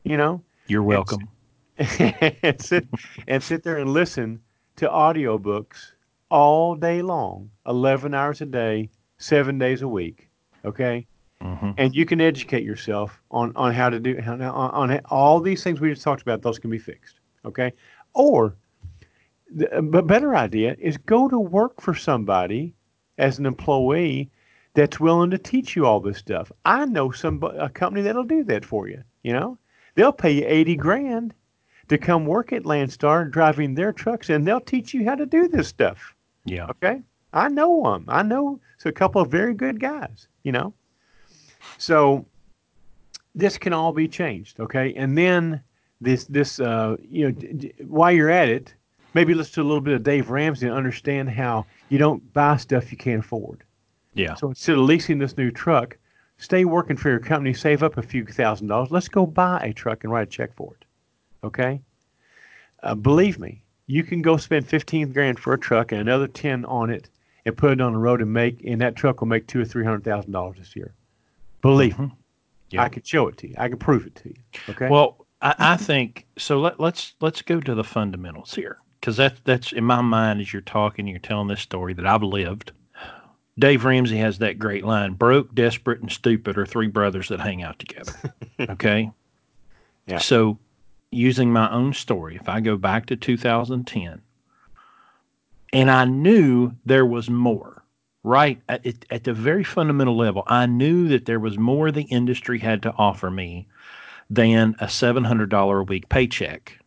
You 0.05 0.17
know, 0.17 0.43
You're 0.67 0.83
welcome. 0.83 1.29
and 1.79 2.61
sit 2.61 2.87
and 3.29 3.43
sit 3.43 3.63
there 3.63 3.77
and 3.77 3.91
listen 3.93 4.41
to 4.77 4.89
audiobooks 4.89 5.93
all 6.31 6.75
day 6.75 7.03
long, 7.03 7.51
11 7.67 8.15
hours 8.15 8.41
a 8.41 8.47
day, 8.47 8.89
7 9.19 9.59
days 9.59 9.83
a 9.83 9.89
week, 9.89 10.29
okay? 10.65 11.07
Mhm. 11.43 11.75
And 11.77 11.95
you 11.95 12.07
can 12.07 12.21
educate 12.21 12.65
yourself 12.65 13.21
on 13.31 13.53
on 13.57 13.75
how 13.75 13.91
to 13.91 14.01
do 14.01 14.19
how, 14.21 14.35
on, 14.35 14.91
on 14.91 15.01
all 15.11 15.41
these 15.41 15.63
things 15.63 15.81
we 15.81 15.91
just 15.91 16.03
talked 16.03 16.23
about, 16.23 16.41
those 16.43 16.59
can 16.59 16.71
be 16.71 16.79
fixed, 16.79 17.21
okay? 17.45 17.73
Or 18.15 18.57
a 19.73 19.83
better 19.83 20.35
idea 20.35 20.77
is 20.79 20.97
go 20.97 21.29
to 21.29 21.39
work 21.39 21.81
for 21.81 21.95
somebody 21.95 22.75
as 23.19 23.39
an 23.39 23.47
employee 23.47 24.31
that's 24.75 25.01
willing 25.01 25.31
to 25.31 25.39
teach 25.39 25.75
you 25.75 25.87
all 25.87 26.01
this 26.01 26.19
stuff. 26.19 26.53
I 26.65 26.85
know 26.85 27.11
some 27.11 27.43
a 27.43 27.69
company 27.69 28.03
that'll 28.03 28.25
do 28.25 28.45
that 28.45 28.65
for 28.65 28.89
you. 28.89 29.03
You 29.23 29.33
know, 29.33 29.59
they'll 29.95 30.13
pay 30.13 30.33
you 30.33 30.45
eighty 30.47 30.77
grand 30.77 31.33
to 31.89 31.99
come 31.99 32.27
work 32.27 32.53
at 32.53 32.65
Landstar 32.65 33.31
driving 33.31 33.75
their 33.75 33.93
trucks, 33.93 34.29
and 34.29 34.47
they'll 34.47 34.61
teach 34.61 34.93
you 34.93 35.05
how 35.05 35.15
to 35.15 35.27
do 35.27 35.49
this 35.49 35.69
stuff. 35.69 36.15
Yeah. 36.45 36.67
Okay, 36.67 37.03
I 37.33 37.49
know 37.49 37.83
them. 37.85 38.05
I 38.09 38.23
know 38.23 38.61
it's 38.75 38.87
a 38.87 38.93
couple 38.93 39.21
of 39.23 39.31
very 39.31 39.55
good 39.55 39.81
guys. 39.81 40.29
You 40.43 40.53
know, 40.53 40.75
so 41.79 42.27
this 43.35 43.57
can 43.59 43.73
all 43.73 43.93
be 43.93 44.09
changed. 44.09 44.61
Okay, 44.61 44.93
and 44.95 45.17
then 45.17 45.63
this 46.01 46.25
this 46.25 46.61
uh, 46.61 46.97
you 47.09 47.31
know 47.31 47.71
while 47.87 48.13
you're 48.13 48.31
at 48.31 48.49
it, 48.49 48.75
maybe 49.17 49.33
listen 49.33 49.55
to 49.55 49.63
a 49.63 49.65
little 49.65 49.81
bit 49.81 49.95
of 49.95 50.03
Dave 50.03 50.29
Ramsey 50.29 50.67
and 50.67 50.77
understand 50.77 51.31
how 51.31 51.65
you 51.89 51.97
don't 51.97 52.33
buy 52.35 52.59
stuff 52.59 52.93
you 52.93 52.99
can't 52.99 53.21
afford. 53.21 53.65
Yeah. 54.13 54.35
So 54.35 54.49
instead 54.51 54.77
of 54.77 54.85
leasing 54.85 55.19
this 55.19 55.39
new 55.39 55.51
truck, 55.51 55.97
stay 56.37 56.67
working 56.67 56.99
for 56.99 57.09
your 57.09 57.19
company, 57.19 57.55
save 57.55 57.83
up 57.83 57.97
a 57.97 58.03
few 58.03 58.27
thousand 58.27 58.67
dollars. 58.67 58.91
Let's 58.91 59.09
go 59.09 59.27
buy 59.27 59.61
a 59.61 59.73
truck 59.73 60.05
and 60.05 60.13
write 60.13 60.29
a 60.29 60.31
check 60.31 60.55
for 60.55 60.75
it. 60.75 60.85
Okay? 61.43 61.81
Uh, 62.83 62.95
believe 62.95 63.39
me, 63.39 63.63
you 63.87 64.05
can 64.05 64.21
go 64.21 64.37
spend 64.37 64.69
15 64.69 65.13
grand 65.13 65.39
for 65.39 65.55
a 65.55 65.59
truck 65.59 65.93
and 65.93 66.01
another 66.03 66.29
10 66.29 66.67
on 66.67 66.91
it 66.91 67.09
and 67.47 67.57
put 67.57 67.73
it 67.73 67.81
on 67.81 67.93
the 67.93 67.99
road 67.99 68.21
and 68.21 68.31
make, 68.31 68.63
and 68.65 68.83
that 68.83 68.97
truck 68.97 69.21
will 69.21 69.29
make 69.29 69.47
two 69.47 69.61
or 69.61 69.65
three 69.65 69.85
hundred 69.85 70.05
thousand 70.05 70.33
dollars 70.33 70.59
this 70.59 70.77
year. 70.77 70.93
Believe 71.63 71.99
me, 71.99 72.13
Yeah. 72.71 72.83
I 72.83 72.91
can 72.91 73.03
show 73.03 73.29
it 73.29 73.39
to 73.39 73.49
you. 73.49 73.55
I 73.57 73.69
can 73.69 73.79
prove 73.79 74.07
it 74.07 74.15
to 74.17 74.29
you. 74.29 74.35
Okay? 74.69 74.89
Well, 74.91 75.27
I, 75.41 75.55
I 75.59 75.77
think 75.79 76.27
so. 76.37 76.61
Let, 76.61 76.79
let's 76.81 77.15
let's 77.21 77.41
go 77.41 77.61
to 77.61 77.75
the 77.75 77.85
fundamentals 77.85 78.55
here, 78.55 78.79
because 79.01 79.17
that 79.17 79.37
that's 79.45 79.73
in 79.73 79.85
my 79.85 80.01
mind 80.01 80.41
as 80.41 80.53
you're 80.53 80.63
talking, 80.63 81.07
you're 81.07 81.19
telling 81.19 81.49
this 81.49 81.61
story 81.61 81.95
that 81.95 82.07
I've 82.07 82.23
lived. 82.23 82.73
Dave 83.59 83.85
Ramsey 83.85 84.19
has 84.19 84.39
that 84.39 84.59
great 84.59 84.85
line: 84.85 85.15
"Broke, 85.15 85.55
desperate, 85.55 86.01
and 86.01 86.11
stupid 86.11 86.59
are 86.59 86.67
three 86.67 86.89
brothers 86.89 87.29
that 87.29 87.41
hang 87.41 87.63
out 87.63 87.79
together." 87.79 88.13
okay. 88.61 89.11
Yeah. 90.07 90.19
So, 90.19 90.59
using 91.11 91.53
my 91.53 91.71
own 91.71 91.93
story, 91.93 92.37
if 92.37 92.49
I 92.49 92.61
go 92.61 92.77
back 92.77 93.07
to 93.07 93.17
2010, 93.17 94.21
and 95.73 95.91
I 95.91 96.05
knew 96.05 96.73
there 96.85 97.07
was 97.07 97.29
more, 97.29 97.83
right 98.23 98.61
at, 98.69 98.87
at, 98.87 99.07
at 99.11 99.25
the 99.25 99.33
very 99.33 99.65
fundamental 99.65 100.17
level, 100.17 100.43
I 100.47 100.67
knew 100.67 101.09
that 101.09 101.27
there 101.27 101.41
was 101.41 101.59
more 101.59 101.91
the 101.91 102.03
industry 102.03 102.59
had 102.59 102.83
to 102.83 102.93
offer 102.93 103.31
me 103.31 103.67
than 104.29 104.77
a 104.81 104.87
$700 104.87 105.81
a 105.81 105.83
week 105.85 106.09
paycheck 106.09 106.79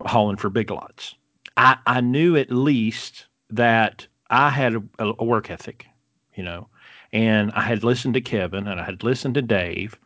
hauling 0.00 0.36
for 0.36 0.50
big 0.50 0.70
lots. 0.70 1.14
I, 1.56 1.78
I 1.86 2.00
knew 2.00 2.36
at 2.36 2.50
least 2.50 3.26
that 3.50 4.06
I 4.30 4.50
had 4.50 4.74
a, 4.74 4.82
a 5.18 5.24
work 5.24 5.50
ethic, 5.50 5.86
you 6.34 6.42
know, 6.42 6.68
and 7.12 7.50
I 7.52 7.62
had 7.62 7.84
listened 7.84 8.14
to 8.14 8.20
Kevin 8.20 8.66
and 8.66 8.80
I 8.80 8.84
had 8.84 9.02
listened 9.02 9.34
to 9.34 9.42
Dave. 9.42 9.98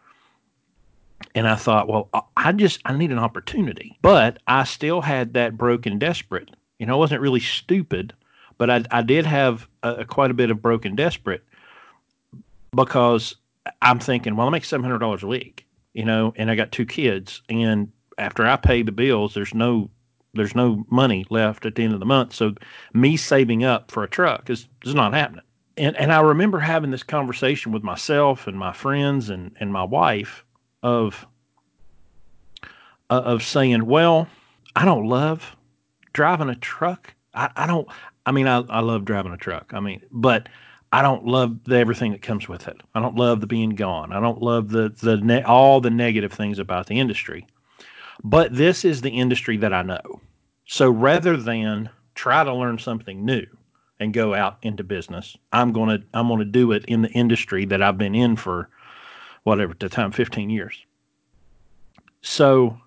And 1.35 1.47
I 1.47 1.55
thought, 1.55 1.89
well, 1.89 2.09
I- 2.37 2.53
just, 2.53 2.81
I 2.85 2.97
need 2.97 3.13
an 3.13 3.19
opportunity. 3.19 3.99
But 4.03 4.39
I 4.47 4.65
still 4.65 5.01
had 5.01 5.35
that 5.35 5.57
broken 5.57 5.99
desperate. 5.99 6.51
You 6.79 6.87
know, 6.87 6.95
I 6.95 6.99
wasn't 6.99 7.21
really 7.21 7.41
stupid, 7.41 8.15
but 8.59 8.71
I, 8.71 8.85
I 8.91 9.03
did 9.03 9.27
have 9.27 9.69
a, 9.83 10.05
quite 10.05 10.31
a 10.31 10.35
bit 10.35 10.51
of 10.51 10.63
broken 10.63 10.97
desperate 10.97 11.45
because 12.75 13.37
I'm 13.83 13.99
thinking, 13.99 14.37
well, 14.37 14.47
I 14.47 14.51
make 14.51 14.63
$700 14.63 15.23
a 15.23 15.27
week 15.27 15.67
you 15.93 16.05
know, 16.05 16.33
and 16.37 16.51
I 16.51 16.55
got 16.55 16.73
two 16.73 16.87
kids. 16.87 17.43
And 17.49 17.91
after 18.19 18.47
I 18.47 18.57
pay 18.57 18.83
the 18.83 18.93
bills, 18.93 19.35
there's 19.35 19.55
no 19.55 19.91
there's 20.35 20.55
no 20.55 20.85
money 20.91 21.25
left 21.31 21.67
at 21.67 21.75
the 21.75 21.83
end 21.83 21.93
of 21.93 22.01
the 22.01 22.07
month. 22.07 22.35
So 22.35 22.55
me 22.93 23.17
saving 23.17 23.65
up 23.65 23.91
for 23.91 24.03
a 24.03 24.09
truck 24.09 24.51
is, 24.51 24.69
is 24.85 24.95
not 24.95 25.13
happening. 25.13 25.45
And 25.77 25.97
and 25.97 26.13
I 26.13 26.21
remember 26.21 26.59
having 26.59 26.91
this 26.91 27.03
conversation 27.03 27.73
with 27.73 27.83
myself 27.83 28.47
and 28.47 28.59
my 28.59 28.73
friends 28.73 29.31
and, 29.31 29.53
and 29.61 29.73
my 29.73 29.85
wife 29.85 30.45
of 30.83 31.27
uh, 33.09 33.23
of 33.25 33.43
saying, 33.43 33.87
well, 33.87 34.29
I 34.77 34.85
don't 34.85 35.07
love 35.07 35.57
driving 36.13 36.49
a 36.49 36.57
truck. 36.57 37.15
I, 37.35 37.51
I 37.57 37.67
don't 37.67 37.89
I 38.27 38.33
mean 38.33 38.47
I, 38.47 38.59
I 38.69 38.81
love 38.81 39.05
driving 39.05 39.33
a 39.33 39.39
truck. 39.39 39.73
I 39.73 39.81
mean, 39.81 40.03
but 40.11 40.49
I 40.93 41.03
don't 41.03 41.25
love 41.25 41.63
the, 41.65 41.77
everything 41.77 42.13
that 42.13 42.23
comes 42.23 42.49
with 42.49 42.67
it. 42.67 42.81
I 42.95 43.01
don't 43.01 43.17
love 43.17 43.41
the 43.41 43.47
being 43.47 43.71
gone. 43.71 44.13
I 44.13 44.21
don't 44.21 44.43
love 44.43 44.71
the 44.71 44.93
the 45.01 45.17
ne- 45.19 45.43
all 45.43 45.81
the 45.81 45.91
negative 45.91 46.33
things 46.33 46.59
about 46.59 46.89
the 46.89 46.99
industry. 46.99 47.47
But 48.25 48.55
this 48.55 48.85
is 48.85 49.01
the 49.01 49.11
industry 49.11 49.57
that 49.59 49.73
I 49.73 49.83
know. 49.83 50.21
So 50.67 50.91
rather 50.91 51.37
than 51.37 51.91
try 52.15 52.45
to 52.45 52.55
learn 52.55 52.79
something 52.79 53.25
new 53.25 53.47
and 53.99 54.13
go 54.15 54.35
out 54.35 54.59
into 54.63 54.85
business, 54.85 55.37
I'm 55.53 55.73
going 55.73 56.01
to 56.01 56.07
I'm 56.15 56.29
going 56.29 56.41
to 56.41 56.45
do 56.45 56.73
it 56.73 56.85
in 56.87 57.03
the 57.03 57.11
industry 57.11 57.65
that 57.67 57.83
I've 57.83 57.99
been 57.99 58.15
in 58.15 58.37
for 58.37 58.69
whatever 59.45 59.73
at 59.73 59.81
the 59.81 59.89
time 59.89 60.13
15 60.13 60.51
years. 60.51 60.85
So 62.23 62.79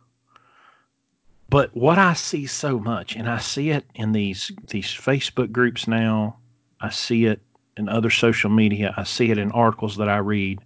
But 1.50 1.76
what 1.76 2.00
I 2.00 2.14
see 2.14 2.48
so 2.48 2.80
much, 2.80 3.16
and 3.16 3.30
I 3.30 3.38
see 3.40 3.70
it 3.72 3.86
in 3.96 4.12
these 4.12 4.52
these 4.70 4.88
Facebook 4.88 5.52
groups 5.52 5.88
now, 5.88 6.38
I 6.82 6.90
see 6.90 7.26
it 7.26 7.42
in 7.78 7.90
other 7.90 8.10
social 8.10 8.50
media, 8.50 8.94
I 8.98 9.04
see 9.04 9.32
it 9.32 9.38
in 9.38 9.52
articles 9.52 9.98
that 9.98 10.10
I 10.10 10.18
read. 10.18 10.60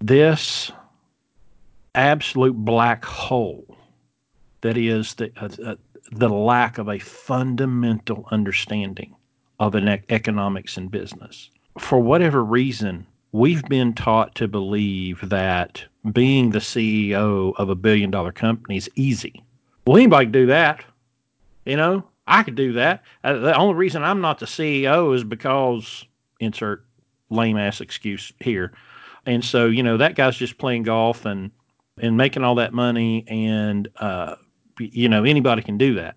This 0.00 0.72
absolute 1.96 2.54
black 2.54 3.04
hole 3.04 3.76
that 4.60 4.76
is 4.76 5.14
the 5.14 5.32
uh, 5.36 5.48
uh, 5.64 5.74
the 6.12 6.28
lack 6.28 6.78
of 6.78 6.88
a 6.88 6.98
fundamental 6.98 8.28
understanding 8.30 9.14
of 9.58 9.74
an 9.74 9.88
e- 9.88 10.02
economics 10.10 10.76
and 10.76 10.90
business. 10.90 11.50
For 11.78 11.98
whatever 11.98 12.44
reason, 12.44 13.06
we've 13.32 13.64
been 13.64 13.92
taught 13.92 14.34
to 14.36 14.46
believe 14.46 15.28
that 15.28 15.84
being 16.12 16.50
the 16.50 16.60
CEO 16.60 17.54
of 17.56 17.68
a 17.68 17.74
billion 17.74 18.10
dollar 18.10 18.32
company 18.32 18.76
is 18.76 18.88
easy. 18.94 19.42
Well, 19.86 19.96
anybody 19.96 20.26
can 20.26 20.32
do 20.32 20.46
that. 20.46 20.84
You 21.64 21.76
know, 21.76 22.04
I 22.26 22.42
could 22.42 22.54
do 22.54 22.72
that. 22.74 23.02
Uh, 23.24 23.34
the 23.34 23.56
only 23.56 23.74
reason 23.74 24.02
I'm 24.02 24.20
not 24.20 24.38
the 24.38 24.46
CEO 24.46 25.14
is 25.14 25.24
because 25.24 26.04
insert 26.40 26.84
lame 27.30 27.56
ass 27.56 27.80
excuse 27.80 28.32
here. 28.40 28.72
And 29.26 29.44
so, 29.44 29.66
you 29.66 29.82
know, 29.82 29.96
that 29.96 30.14
guy's 30.14 30.36
just 30.36 30.58
playing 30.58 30.84
golf 30.84 31.24
and 31.24 31.50
and 31.98 32.16
making 32.16 32.44
all 32.44 32.54
that 32.56 32.72
money 32.72 33.24
and 33.28 33.88
uh 33.96 34.36
you 34.78 35.08
know, 35.08 35.24
anybody 35.24 35.62
can 35.62 35.78
do 35.78 35.94
that. 35.94 36.16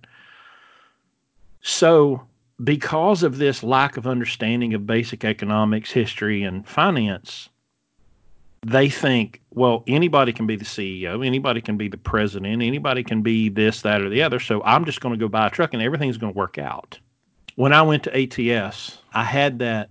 So, 1.62 2.22
because 2.64 3.24
of 3.24 3.38
this 3.38 3.64
lack 3.64 3.98
of 3.98 4.06
understanding 4.06 4.74
of 4.74 4.86
basic 4.86 5.24
economics, 5.24 5.92
history, 5.92 6.44
and 6.44 6.68
finance, 6.68 7.50
they 8.66 8.90
think, 8.90 9.42
well, 9.52 9.84
anybody 9.88 10.34
can 10.34 10.46
be 10.46 10.58
the 10.58 10.66
CEO, 10.66 11.26
anybody 11.26 11.62
can 11.62 11.78
be 11.78 11.88
the 11.88 11.98
president, 11.98 12.62
anybody 12.62 13.04
can 13.04 13.22
be 13.22 13.48
this, 13.48 13.82
that, 13.84 14.02
or 14.02 14.10
the 14.10 14.22
other. 14.22 14.40
So 14.40 14.62
I'm 14.64 14.84
just 14.84 15.00
going 15.00 15.14
to 15.14 15.20
go 15.20 15.30
buy 15.30 15.48
a 15.48 15.50
truck 15.50 15.74
and 15.74 15.82
everything's 15.82 16.18
going 16.18 16.34
to 16.34 16.38
work 16.38 16.58
out. 16.58 17.00
When 17.56 17.74
I 17.74 17.82
went 17.82 18.04
to 18.04 18.52
ATS, 18.52 18.98
I 19.14 19.24
had 19.24 19.60
that 19.60 19.90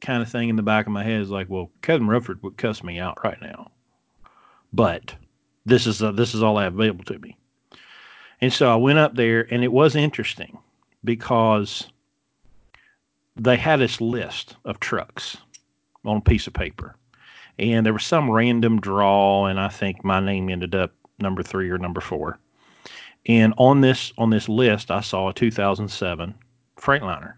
kind 0.00 0.22
of 0.22 0.30
thing 0.30 0.48
in 0.48 0.56
the 0.56 0.62
back 0.62 0.86
of 0.86 0.92
my 0.92 1.04
head 1.04 1.20
is 1.20 1.30
like, 1.30 1.48
well, 1.48 1.70
Kevin 1.82 2.08
Rutherford 2.08 2.42
would 2.42 2.56
cuss 2.56 2.82
me 2.82 2.98
out 2.98 3.22
right 3.24 3.40
now, 3.40 3.70
but 4.72 5.14
this 5.64 5.86
is 5.86 6.02
uh, 6.02 6.12
this 6.12 6.34
is 6.34 6.42
all 6.42 6.58
I 6.58 6.64
have 6.64 6.74
available 6.74 7.04
to 7.04 7.18
me. 7.18 7.36
And 8.40 8.52
so 8.52 8.72
I 8.72 8.76
went 8.76 8.98
up 8.98 9.14
there, 9.14 9.46
and 9.52 9.62
it 9.62 9.72
was 9.72 9.94
interesting 9.94 10.58
because 11.04 11.88
they 13.36 13.56
had 13.56 13.80
this 13.80 14.00
list 14.00 14.56
of 14.64 14.80
trucks 14.80 15.36
on 16.04 16.18
a 16.18 16.20
piece 16.20 16.46
of 16.46 16.52
paper 16.52 16.96
and 17.58 17.84
there 17.84 17.92
was 17.92 18.04
some 18.04 18.30
random 18.30 18.80
draw 18.80 19.46
and 19.46 19.58
i 19.58 19.68
think 19.68 20.04
my 20.04 20.20
name 20.20 20.48
ended 20.48 20.74
up 20.74 20.92
number 21.22 21.42
three 21.42 21.70
or 21.70 21.78
number 21.78 22.00
four. 22.00 22.38
And 23.26 23.54
on 23.56 23.80
this 23.80 24.12
on 24.18 24.30
this 24.30 24.48
list 24.48 24.90
i 24.90 25.00
saw 25.00 25.28
a 25.28 25.34
2007 25.34 26.34
freightliner. 26.76 27.34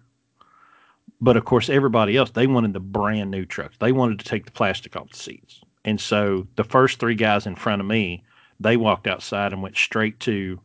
But 1.21 1.37
of 1.37 1.45
course 1.45 1.69
everybody 1.69 2.17
else 2.17 2.31
they 2.31 2.47
wanted 2.47 2.73
the 2.73 2.81
brand 2.81 3.31
new 3.31 3.45
trucks. 3.45 3.77
They 3.79 3.93
wanted 3.93 4.19
to 4.19 4.25
take 4.25 4.47
the 4.47 4.53
plastic 4.53 4.97
off 4.97 5.11
the 5.11 5.17
seats 5.17 5.61
and 5.85 6.01
so 6.01 6.47
the 6.57 6.65
first 6.65 6.99
three 6.99 7.15
guys 7.15 7.47
in 7.47 7.55
front 7.55 7.81
of 7.81 7.87
me 7.87 8.23
they 8.61 8.77
walked 8.77 9.07
outside 9.07 9.53
and 9.53 9.63
went 9.63 9.77
straight 9.77 10.19
to 10.21 10.59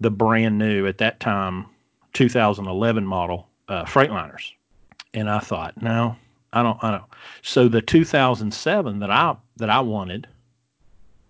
the 0.00 0.10
brand 0.10 0.58
new 0.58 0.86
at 0.86 0.98
that 0.98 1.20
time 1.20 1.66
2011 2.12 3.04
model 3.04 3.48
uh, 3.68 3.84
freightliners 3.84 4.52
and 5.12 5.28
i 5.28 5.38
thought 5.38 5.80
no 5.82 6.16
I 6.54 6.62
don't. 6.62 6.82
I 6.82 6.92
don't. 6.92 7.04
So 7.42 7.68
the 7.68 7.82
2007 7.82 9.00
that 9.00 9.10
I 9.10 9.36
that 9.56 9.70
I 9.70 9.80
wanted 9.80 10.28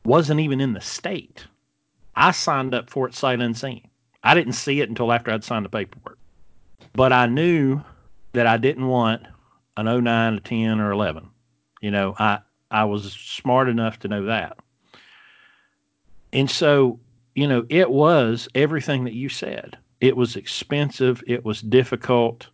wasn't 0.05 0.41
even 0.41 0.61
in 0.61 0.75
the 0.75 0.83
state. 0.83 1.47
I 2.15 2.31
signed 2.31 2.75
up 2.75 2.91
for 2.91 3.09
it 3.09 3.15
sight 3.15 3.41
unseen. 3.41 3.89
I 4.23 4.35
didn't 4.35 4.53
see 4.53 4.81
it 4.81 4.89
until 4.91 5.13
after 5.13 5.31
I'd 5.31 5.43
signed 5.43 5.65
the 5.65 5.71
paperwork. 5.71 6.19
But 6.93 7.13
I 7.13 7.27
knew 7.27 7.83
that 8.35 8.47
I 8.47 8.59
didn't 8.59 8.87
want 8.87 9.23
an 9.77 9.87
09, 9.87 10.35
a 10.35 10.41
10, 10.41 10.81
or 10.81 10.93
11. 10.93 11.29
You 11.81 11.91
know, 11.91 12.15
I 12.19 12.41
I 12.75 12.85
was 12.85 13.13
smart 13.13 13.69
enough 13.69 14.01
to 14.01 14.09
know 14.09 14.25
that. 14.25 14.59
And 16.33 16.51
so, 16.51 16.99
you 17.37 17.47
know, 17.47 17.65
it 17.69 17.89
was 17.89 18.49
everything 18.57 19.05
that 19.05 19.15
you 19.15 19.29
said. 19.29 19.79
It 20.01 20.17
was 20.17 20.35
expensive. 20.35 21.23
It 21.29 21.45
was 21.45 21.63
difficult. 21.63 22.49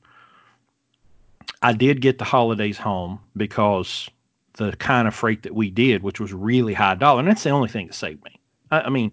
I 1.62 1.72
did 1.72 2.02
get 2.02 2.18
the 2.18 2.24
holidays 2.24 2.76
home 2.76 3.18
because 3.35 4.11
the 4.54 4.76
kind 4.76 5.09
of 5.09 5.14
freight 5.14 5.42
that 5.44 5.54
we 5.54 5.70
did, 5.70 6.02
which 6.02 6.20
was 6.20 6.35
really 6.35 6.74
high 6.74 6.96
dollar, 6.96 7.20
and 7.20 7.28
that's 7.28 7.42
the 7.42 7.50
only 7.50 7.70
thing 7.70 7.87
that 7.87 7.94
saved 7.94 8.22
me. 8.22 8.38
I, 8.70 8.83
I 8.83 8.88
mean, 8.90 9.12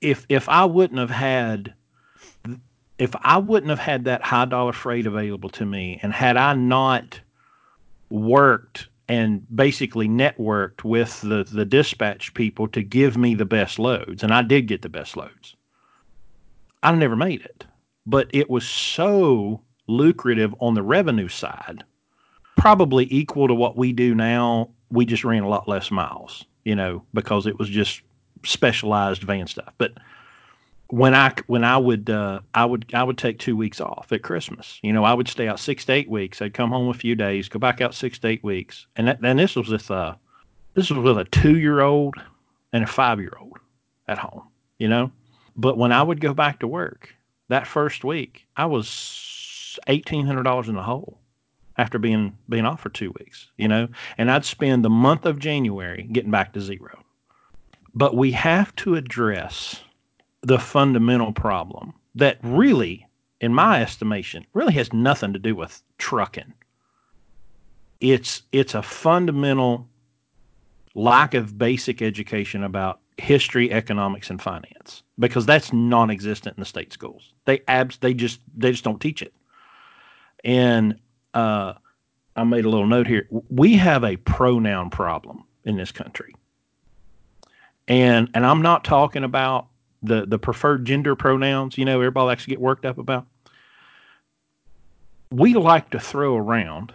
if 0.00 0.24
if 0.28 0.48
I 0.48 0.64
wouldn't 0.64 1.00
have 1.00 1.10
had 1.10 1.74
if 2.98 3.12
I 3.22 3.38
wouldn't 3.38 3.70
have 3.70 3.80
had 3.80 4.04
that 4.04 4.22
high 4.22 4.44
dollar 4.44 4.72
freight 4.72 5.06
available 5.06 5.48
to 5.50 5.66
me, 5.66 5.98
and 6.00 6.12
had 6.12 6.36
I 6.36 6.54
not 6.54 7.20
worked 8.08 8.86
and 9.12 9.44
basically 9.54 10.08
networked 10.08 10.84
with 10.84 11.20
the 11.20 11.44
the 11.44 11.66
dispatch 11.66 12.32
people 12.32 12.66
to 12.68 12.82
give 12.82 13.18
me 13.18 13.34
the 13.34 13.44
best 13.44 13.78
loads, 13.78 14.22
and 14.22 14.32
I 14.32 14.40
did 14.40 14.68
get 14.68 14.80
the 14.80 14.88
best 14.88 15.18
loads, 15.18 15.54
I 16.82 16.92
never 16.92 17.14
made 17.14 17.42
it. 17.42 17.66
But 18.06 18.28
it 18.32 18.48
was 18.48 18.66
so 18.66 19.60
lucrative 19.86 20.54
on 20.60 20.72
the 20.72 20.82
revenue 20.82 21.28
side, 21.28 21.84
probably 22.56 23.06
equal 23.10 23.48
to 23.48 23.54
what 23.54 23.76
we 23.76 23.92
do 23.92 24.14
now. 24.14 24.70
We 24.90 25.04
just 25.04 25.24
ran 25.24 25.42
a 25.42 25.48
lot 25.48 25.68
less 25.68 25.90
miles, 25.90 26.46
you 26.64 26.74
know, 26.74 27.04
because 27.12 27.46
it 27.46 27.58
was 27.58 27.68
just 27.68 28.00
specialized 28.44 29.24
van 29.24 29.46
stuff. 29.46 29.74
But 29.76 29.92
when 30.92 31.14
I 31.14 31.32
when 31.46 31.64
I 31.64 31.78
would 31.78 32.10
uh, 32.10 32.40
I 32.52 32.66
would 32.66 32.84
I 32.92 33.02
would 33.02 33.16
take 33.16 33.38
two 33.38 33.56
weeks 33.56 33.80
off 33.80 34.12
at 34.12 34.22
Christmas. 34.22 34.78
You 34.82 34.92
know, 34.92 35.04
I 35.04 35.14
would 35.14 35.26
stay 35.26 35.48
out 35.48 35.58
six 35.58 35.86
to 35.86 35.92
eight 35.94 36.10
weeks. 36.10 36.42
I'd 36.42 36.52
come 36.52 36.68
home 36.68 36.88
a 36.88 36.94
few 36.94 37.14
days, 37.14 37.48
go 37.48 37.58
back 37.58 37.80
out 37.80 37.94
six 37.94 38.18
to 38.18 38.28
eight 38.28 38.44
weeks, 38.44 38.86
and 38.96 39.08
and 39.08 39.38
this 39.38 39.56
was 39.56 39.68
with 39.68 39.90
uh 39.90 40.14
this 40.74 40.90
was 40.90 40.98
with 40.98 41.16
a 41.16 41.24
two 41.24 41.58
year 41.58 41.80
old 41.80 42.16
and 42.74 42.84
a 42.84 42.86
five 42.86 43.20
year 43.20 43.32
old 43.40 43.56
at 44.06 44.18
home. 44.18 44.42
You 44.76 44.88
know, 44.88 45.10
but 45.56 45.78
when 45.78 45.92
I 45.92 46.02
would 46.02 46.20
go 46.20 46.34
back 46.34 46.60
to 46.60 46.68
work 46.68 47.14
that 47.48 47.66
first 47.66 48.04
week, 48.04 48.46
I 48.58 48.66
was 48.66 49.78
eighteen 49.86 50.26
hundred 50.26 50.42
dollars 50.42 50.68
in 50.68 50.74
the 50.74 50.82
hole 50.82 51.18
after 51.78 51.98
being 51.98 52.36
being 52.50 52.66
off 52.66 52.82
for 52.82 52.90
two 52.90 53.14
weeks, 53.18 53.48
you 53.56 53.66
know, 53.66 53.88
and 54.18 54.30
I'd 54.30 54.44
spend 54.44 54.84
the 54.84 54.90
month 54.90 55.24
of 55.24 55.38
January 55.38 56.02
getting 56.12 56.30
back 56.30 56.52
to 56.52 56.60
zero. 56.60 57.02
But 57.94 58.14
we 58.14 58.32
have 58.32 58.76
to 58.76 58.96
address 58.96 59.80
the 60.42 60.58
fundamental 60.58 61.32
problem 61.32 61.94
that 62.14 62.38
really, 62.42 63.06
in 63.40 63.54
my 63.54 63.80
estimation, 63.80 64.44
really 64.52 64.74
has 64.74 64.92
nothing 64.92 65.32
to 65.32 65.38
do 65.38 65.54
with 65.54 65.82
trucking. 65.98 66.52
It's 68.00 68.42
it's 68.52 68.74
a 68.74 68.82
fundamental 68.82 69.88
lack 70.94 71.34
of 71.34 71.56
basic 71.56 72.02
education 72.02 72.64
about 72.64 73.00
history, 73.18 73.72
economics, 73.72 74.30
and 74.30 74.42
finance 74.42 75.02
because 75.18 75.46
that's 75.46 75.72
non-existent 75.72 76.56
in 76.56 76.60
the 76.60 76.66
state 76.66 76.92
schools. 76.92 77.32
They 77.44 77.62
abs 77.68 77.98
they 77.98 78.14
just 78.14 78.40
they 78.56 78.72
just 78.72 78.84
don't 78.84 79.00
teach 79.00 79.22
it. 79.22 79.32
And 80.44 80.98
uh, 81.34 81.74
I 82.34 82.44
made 82.44 82.64
a 82.64 82.68
little 82.68 82.86
note 82.86 83.06
here. 83.06 83.28
We 83.48 83.74
have 83.74 84.02
a 84.02 84.16
pronoun 84.16 84.90
problem 84.90 85.44
in 85.64 85.76
this 85.76 85.92
country, 85.92 86.34
and 87.86 88.28
and 88.34 88.44
I'm 88.44 88.62
not 88.62 88.82
talking 88.82 89.22
about 89.22 89.68
the 90.02 90.26
the 90.26 90.38
preferred 90.38 90.84
gender 90.84 91.14
pronouns. 91.14 91.78
You 91.78 91.84
know, 91.84 92.00
everybody 92.00 92.26
likes 92.26 92.44
to 92.44 92.50
get 92.50 92.60
worked 92.60 92.84
up 92.84 92.98
about. 92.98 93.26
We 95.30 95.54
like 95.54 95.90
to 95.90 96.00
throw 96.00 96.36
around 96.36 96.92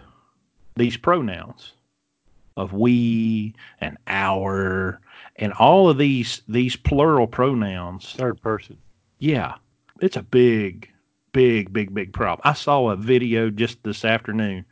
these 0.75 0.97
pronouns 0.97 1.73
of 2.55 2.73
we 2.73 3.55
and 3.81 3.97
our 4.07 4.99
and 5.37 5.53
all 5.53 5.89
of 5.89 5.97
these 5.97 6.41
these 6.47 6.75
plural 6.75 7.27
pronouns. 7.27 8.13
Third 8.13 8.41
person. 8.41 8.77
Yeah, 9.19 9.55
it's 10.01 10.17
a 10.17 10.23
big 10.23 10.89
big, 11.37 11.71
big, 11.71 11.93
big 11.93 12.13
problem. 12.13 12.41
I 12.43 12.53
saw 12.53 12.89
a 12.89 12.95
video 12.95 13.51
just 13.51 13.83
this 13.83 14.03
afternoon 14.03 14.65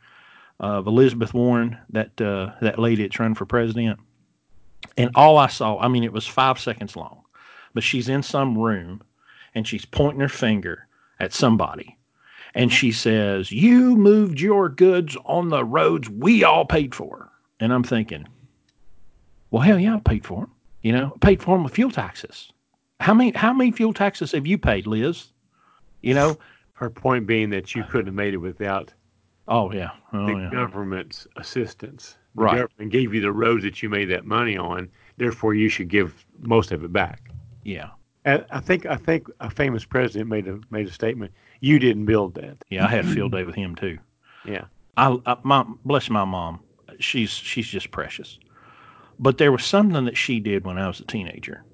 of 0.58 0.88
Elizabeth 0.88 1.32
Warren, 1.32 1.78
that 1.90 2.20
uh, 2.20 2.52
that 2.60 2.80
lady 2.80 3.02
that's 3.02 3.20
run 3.20 3.36
for 3.36 3.46
president, 3.46 4.00
and 4.96 5.10
all 5.14 5.38
I 5.38 5.46
saw, 5.46 5.78
I 5.78 5.86
mean, 5.86 6.02
it 6.02 6.12
was 6.12 6.26
five 6.26 6.58
seconds 6.58 6.96
long, 6.96 7.22
but 7.76 7.84
she's 7.84 8.08
in 8.08 8.22
some 8.22 8.56
room 8.56 9.02
and 9.54 9.68
she's 9.68 9.84
pointing 9.84 10.20
her 10.20 10.30
finger 10.30 10.88
at 11.20 11.34
somebody, 11.34 11.98
and 12.54 12.72
she 12.72 12.90
says, 12.90 13.52
"You 13.52 13.96
moved 13.96 14.40
your 14.40 14.70
goods 14.70 15.14
on 15.26 15.50
the 15.50 15.62
roads 15.62 16.08
we 16.08 16.42
all 16.42 16.64
paid 16.64 16.94
for," 16.94 17.30
and 17.60 17.74
I'm 17.74 17.84
thinking, 17.84 18.26
well, 19.50 19.62
hell 19.62 19.78
yeah, 19.78 19.96
I 19.96 20.00
paid 20.00 20.24
for 20.24 20.40
them. 20.40 20.50
You 20.80 20.92
know, 20.92 21.12
I 21.14 21.18
paid 21.18 21.42
for 21.42 21.54
them 21.54 21.64
with 21.64 21.74
fuel 21.74 21.90
taxes. 21.90 22.50
How 23.00 23.12
many 23.12 23.32
how 23.32 23.52
many 23.52 23.70
fuel 23.72 23.92
taxes 23.92 24.32
have 24.32 24.46
you 24.46 24.56
paid, 24.56 24.86
Liz? 24.86 25.26
You 26.00 26.14
know, 26.14 26.38
her 26.72 26.88
point 26.88 27.26
being 27.26 27.50
that 27.50 27.74
you 27.74 27.84
couldn't 27.84 28.06
have 28.06 28.14
made 28.14 28.34
it 28.34 28.38
without 28.38 28.92
oh 29.48 29.70
yeah 29.70 29.90
oh, 30.14 30.26
the 30.26 30.32
yeah. 30.32 30.50
government's 30.50 31.26
assistance. 31.36 32.16
The 32.36 32.42
right. 32.42 32.56
government 32.58 32.90
gave 32.90 33.12
you 33.12 33.20
the 33.20 33.32
roads 33.32 33.64
that 33.64 33.82
you 33.82 33.90
made 33.90 34.06
that 34.06 34.24
money 34.24 34.56
on. 34.56 34.88
Therefore, 35.18 35.54
you 35.54 35.68
should 35.68 35.88
give 35.88 36.24
most 36.40 36.72
of 36.72 36.84
it 36.84 36.92
back. 36.92 37.25
Yeah. 37.66 37.88
And 38.24 38.44
I 38.50 38.60
think 38.60 38.86
I 38.86 38.96
think 38.96 39.28
a 39.40 39.50
famous 39.50 39.84
president 39.84 40.30
made 40.30 40.46
a 40.46 40.60
made 40.70 40.86
a 40.86 40.92
statement. 40.92 41.32
You 41.60 41.78
didn't 41.78 42.06
build 42.06 42.34
that. 42.34 42.58
Yeah, 42.70 42.84
I 42.86 42.88
had 42.88 43.04
a 43.04 43.08
field 43.08 43.32
day 43.32 43.42
with 43.42 43.56
him 43.56 43.74
too. 43.74 43.98
Yeah. 44.44 44.64
I, 44.96 45.16
I 45.26 45.36
my 45.42 45.64
bless 45.84 46.08
my 46.08 46.24
mom. 46.24 46.60
She's 47.00 47.30
she's 47.30 47.66
just 47.66 47.90
precious. 47.90 48.38
But 49.18 49.38
there 49.38 49.50
was 49.50 49.64
something 49.64 50.04
that 50.04 50.16
she 50.16 50.38
did 50.38 50.64
when 50.64 50.78
I 50.78 50.86
was 50.86 51.00
a 51.00 51.04
teenager. 51.04 51.64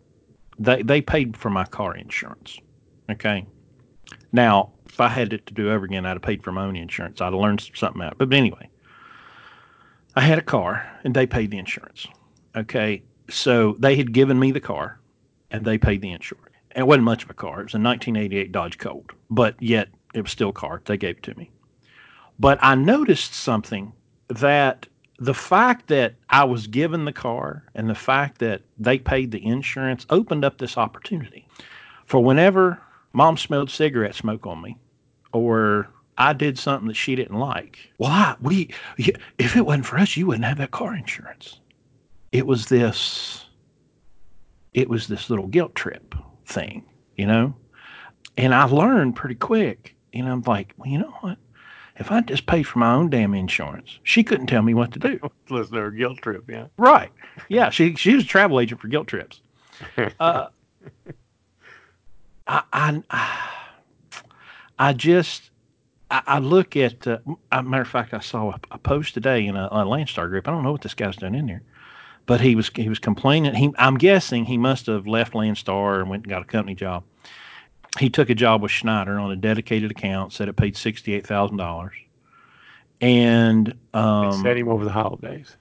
They 0.58 0.82
they 0.82 1.02
paid 1.02 1.36
for 1.36 1.50
my 1.50 1.64
car 1.64 1.94
insurance. 1.94 2.58
Okay. 3.10 3.46
Now, 4.32 4.72
if 4.86 4.98
I 5.00 5.08
had 5.08 5.32
it 5.32 5.46
to 5.46 5.54
do 5.54 5.70
over 5.70 5.84
again, 5.84 6.06
I'd 6.06 6.14
have 6.14 6.22
paid 6.22 6.42
for 6.42 6.52
my 6.52 6.64
own 6.64 6.76
insurance. 6.76 7.20
I'd 7.20 7.26
have 7.26 7.34
learned 7.34 7.68
something 7.74 8.02
out. 8.02 8.16
But 8.16 8.32
anyway, 8.32 8.68
I 10.16 10.22
had 10.22 10.38
a 10.38 10.42
car 10.42 10.86
and 11.04 11.14
they 11.14 11.26
paid 11.26 11.50
the 11.50 11.58
insurance. 11.58 12.06
Okay. 12.56 13.02
So 13.30 13.76
they 13.78 13.96
had 13.96 14.12
given 14.12 14.38
me 14.38 14.52
the 14.52 14.60
car 14.60 14.98
and 15.52 15.64
they 15.64 15.78
paid 15.78 16.00
the 16.00 16.10
insurance. 16.10 16.48
It 16.74 16.86
wasn't 16.86 17.04
much 17.04 17.22
of 17.22 17.30
a 17.30 17.34
car. 17.34 17.60
It 17.60 17.64
was 17.64 17.74
a 17.74 17.78
1988 17.78 18.50
Dodge 18.50 18.78
Colt, 18.78 19.10
but 19.30 19.54
yet 19.62 19.88
it 20.14 20.22
was 20.22 20.30
still 20.32 20.48
a 20.48 20.54
car. 20.54 20.82
They 20.84 20.96
gave 20.96 21.18
it 21.18 21.22
to 21.24 21.36
me. 21.36 21.50
But 22.40 22.58
I 22.62 22.74
noticed 22.74 23.34
something 23.34 23.92
that 24.28 24.86
the 25.18 25.34
fact 25.34 25.86
that 25.88 26.14
I 26.30 26.44
was 26.44 26.66
given 26.66 27.04
the 27.04 27.12
car 27.12 27.64
and 27.74 27.88
the 27.88 27.94
fact 27.94 28.38
that 28.38 28.62
they 28.78 28.98
paid 28.98 29.30
the 29.30 29.44
insurance 29.44 30.06
opened 30.10 30.44
up 30.44 30.58
this 30.58 30.76
opportunity 30.76 31.46
for 32.06 32.24
whenever 32.24 32.80
mom 33.12 33.36
smelled 33.36 33.70
cigarette 33.70 34.14
smoke 34.14 34.46
on 34.46 34.62
me 34.62 34.76
or 35.32 35.88
I 36.18 36.32
did 36.32 36.58
something 36.58 36.88
that 36.88 36.96
she 36.96 37.14
didn't 37.14 37.38
like. 37.38 37.78
Well, 37.98 38.10
I, 38.10 38.36
we, 38.40 38.70
if 39.38 39.56
it 39.56 39.66
wasn't 39.66 39.86
for 39.86 39.98
us, 39.98 40.16
you 40.16 40.26
wouldn't 40.26 40.44
have 40.44 40.58
that 40.58 40.70
car 40.70 40.94
insurance. 40.94 41.60
It 42.32 42.46
was 42.46 42.66
this, 42.66 43.46
it 44.74 44.88
was 44.88 45.06
this 45.06 45.30
little 45.30 45.46
guilt 45.46 45.74
trip 45.74 46.14
thing, 46.46 46.84
you 47.16 47.26
know? 47.26 47.54
And 48.36 48.54
I 48.54 48.64
learned 48.64 49.16
pretty 49.16 49.34
quick, 49.34 49.94
you 50.12 50.22
know, 50.22 50.32
I'm 50.32 50.42
like, 50.42 50.72
well, 50.76 50.90
you 50.90 50.98
know 50.98 51.14
what? 51.20 51.38
If 51.96 52.10
I 52.10 52.22
just 52.22 52.46
paid 52.46 52.62
for 52.62 52.78
my 52.78 52.94
own 52.94 53.10
damn 53.10 53.34
insurance, 53.34 53.98
she 54.02 54.24
couldn't 54.24 54.46
tell 54.46 54.62
me 54.62 54.72
what 54.72 54.92
to 54.92 54.98
do. 54.98 55.20
Listen 55.50 55.74
to 55.74 55.80
her 55.82 55.90
guilt 55.90 56.18
trip, 56.22 56.44
yeah. 56.48 56.68
Right. 56.78 57.10
Yeah. 57.48 57.68
She 57.68 57.94
she 57.96 58.14
was 58.14 58.24
a 58.24 58.26
travel 58.26 58.58
agent 58.60 58.80
for 58.80 58.88
guilt 58.88 59.08
trips. 59.08 59.40
Uh, 60.20 60.48
I, 62.46 62.62
I 62.72 63.02
I 64.78 64.92
just 64.92 65.50
I, 66.10 66.22
I 66.26 66.38
look 66.38 66.76
at. 66.76 67.06
Uh, 67.06 67.18
a 67.50 67.62
matter 67.62 67.82
of 67.82 67.88
fact, 67.88 68.14
I 68.14 68.20
saw 68.20 68.50
a, 68.50 68.60
a 68.72 68.78
post 68.78 69.14
today 69.14 69.46
in 69.46 69.56
a, 69.56 69.66
a 69.66 69.84
Landstar 69.84 70.28
group. 70.28 70.48
I 70.48 70.50
don't 70.50 70.62
know 70.62 70.72
what 70.72 70.82
this 70.82 70.94
guy's 70.94 71.16
doing 71.16 71.34
in 71.34 71.46
there, 71.46 71.62
but 72.26 72.40
he 72.40 72.54
was 72.54 72.70
he 72.74 72.88
was 72.88 72.98
complaining. 72.98 73.54
He 73.54 73.72
I'm 73.78 73.98
guessing 73.98 74.44
he 74.44 74.58
must 74.58 74.86
have 74.86 75.06
left 75.06 75.32
Landstar 75.32 76.00
and 76.00 76.10
went 76.10 76.24
and 76.24 76.30
got 76.30 76.42
a 76.42 76.44
company 76.44 76.74
job. 76.74 77.04
He 77.98 78.08
took 78.08 78.30
a 78.30 78.34
job 78.34 78.62
with 78.62 78.70
Schneider 78.70 79.18
on 79.18 79.30
a 79.30 79.36
dedicated 79.36 79.90
account. 79.90 80.32
Said 80.32 80.48
it 80.48 80.56
paid 80.56 80.76
sixty 80.76 81.14
eight 81.14 81.26
thousand 81.26 81.56
dollars, 81.56 81.94
and 83.00 83.74
um, 83.94 84.30
they 84.30 84.48
set 84.50 84.56
him 84.56 84.68
over 84.68 84.84
the 84.84 84.92
holidays. 84.92 85.56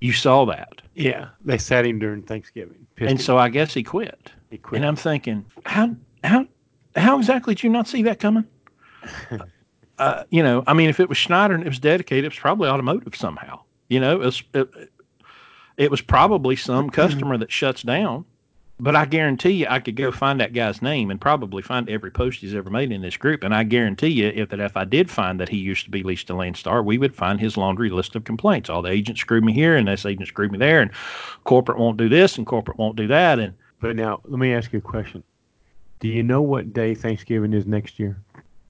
You 0.00 0.12
saw 0.12 0.46
that, 0.46 0.80
yeah. 0.94 1.28
They 1.44 1.58
sat 1.58 1.84
him 1.84 1.98
during 1.98 2.22
Thanksgiving, 2.22 2.86
and 2.98 3.10
him. 3.10 3.18
so 3.18 3.36
I 3.38 3.48
guess 3.50 3.74
he 3.74 3.82
quit. 3.82 4.32
He 4.50 4.58
quit. 4.58 4.78
And 4.78 4.86
I'm 4.86 4.96
thinking, 4.96 5.44
how 5.64 5.94
how 6.24 6.46
how 6.96 7.18
exactly 7.18 7.54
did 7.54 7.62
you 7.62 7.70
not 7.70 7.86
see 7.86 8.02
that 8.02 8.18
coming? 8.18 8.44
uh, 9.98 10.24
you 10.30 10.42
know, 10.42 10.64
I 10.66 10.74
mean, 10.74 10.88
if 10.88 11.00
it 11.00 11.08
was 11.08 11.18
Schneider 11.18 11.54
and 11.54 11.62
it 11.62 11.68
was 11.68 11.78
dedicated, 11.78 12.24
it 12.24 12.28
was 12.28 12.38
probably 12.38 12.68
automotive 12.68 13.14
somehow. 13.14 13.60
You 13.88 14.00
know, 14.00 14.20
it 14.20 14.24
was, 14.24 14.42
it, 14.54 14.90
it 15.80 15.90
was 15.90 16.02
probably 16.02 16.56
some 16.56 16.86
mm-hmm. 16.86 16.94
customer 16.94 17.38
that 17.38 17.50
shuts 17.50 17.82
down. 17.82 18.26
But 18.78 18.96
I 18.96 19.06
guarantee 19.06 19.50
you, 19.50 19.66
I 19.68 19.80
could 19.80 19.96
go 19.96 20.12
find 20.12 20.38
that 20.40 20.52
guy's 20.52 20.82
name 20.82 21.10
and 21.10 21.20
probably 21.20 21.62
find 21.62 21.88
every 21.88 22.10
post 22.10 22.40
he's 22.40 22.54
ever 22.54 22.70
made 22.70 22.92
in 22.92 23.00
this 23.00 23.16
group. 23.16 23.44
And 23.44 23.54
I 23.54 23.62
guarantee 23.64 24.08
you, 24.08 24.28
if 24.28 24.50
that 24.50 24.60
if 24.60 24.76
I 24.76 24.84
did 24.84 25.10
find 25.10 25.40
that 25.40 25.48
he 25.48 25.56
used 25.56 25.84
to 25.84 25.90
be 25.90 26.02
leased 26.02 26.26
to 26.26 26.34
Landstar, 26.34 26.84
we 26.84 26.98
would 26.98 27.14
find 27.14 27.40
his 27.40 27.56
laundry 27.56 27.88
list 27.88 28.14
of 28.14 28.24
complaints. 28.24 28.68
All 28.68 28.82
the 28.82 28.90
agents 28.90 29.22
screwed 29.22 29.44
me 29.44 29.52
here, 29.52 29.76
and 29.76 29.88
this 29.88 30.04
agent 30.04 30.28
screwed 30.28 30.52
me 30.52 30.58
there, 30.58 30.80
and 30.80 30.90
corporate 31.44 31.78
won't 31.78 31.96
do 31.96 32.10
this, 32.10 32.36
and 32.36 32.46
corporate 32.46 32.78
won't 32.78 32.96
do 32.96 33.06
that. 33.06 33.38
And 33.38 33.54
but 33.80 33.96
now, 33.96 34.20
let 34.24 34.38
me 34.38 34.52
ask 34.52 34.72
you 34.72 34.78
a 34.78 34.82
question: 34.82 35.22
Do 36.00 36.08
you 36.08 36.22
know 36.22 36.42
what 36.42 36.74
day 36.74 36.94
Thanksgiving 36.94 37.54
is 37.54 37.66
next 37.66 37.98
year? 37.98 38.18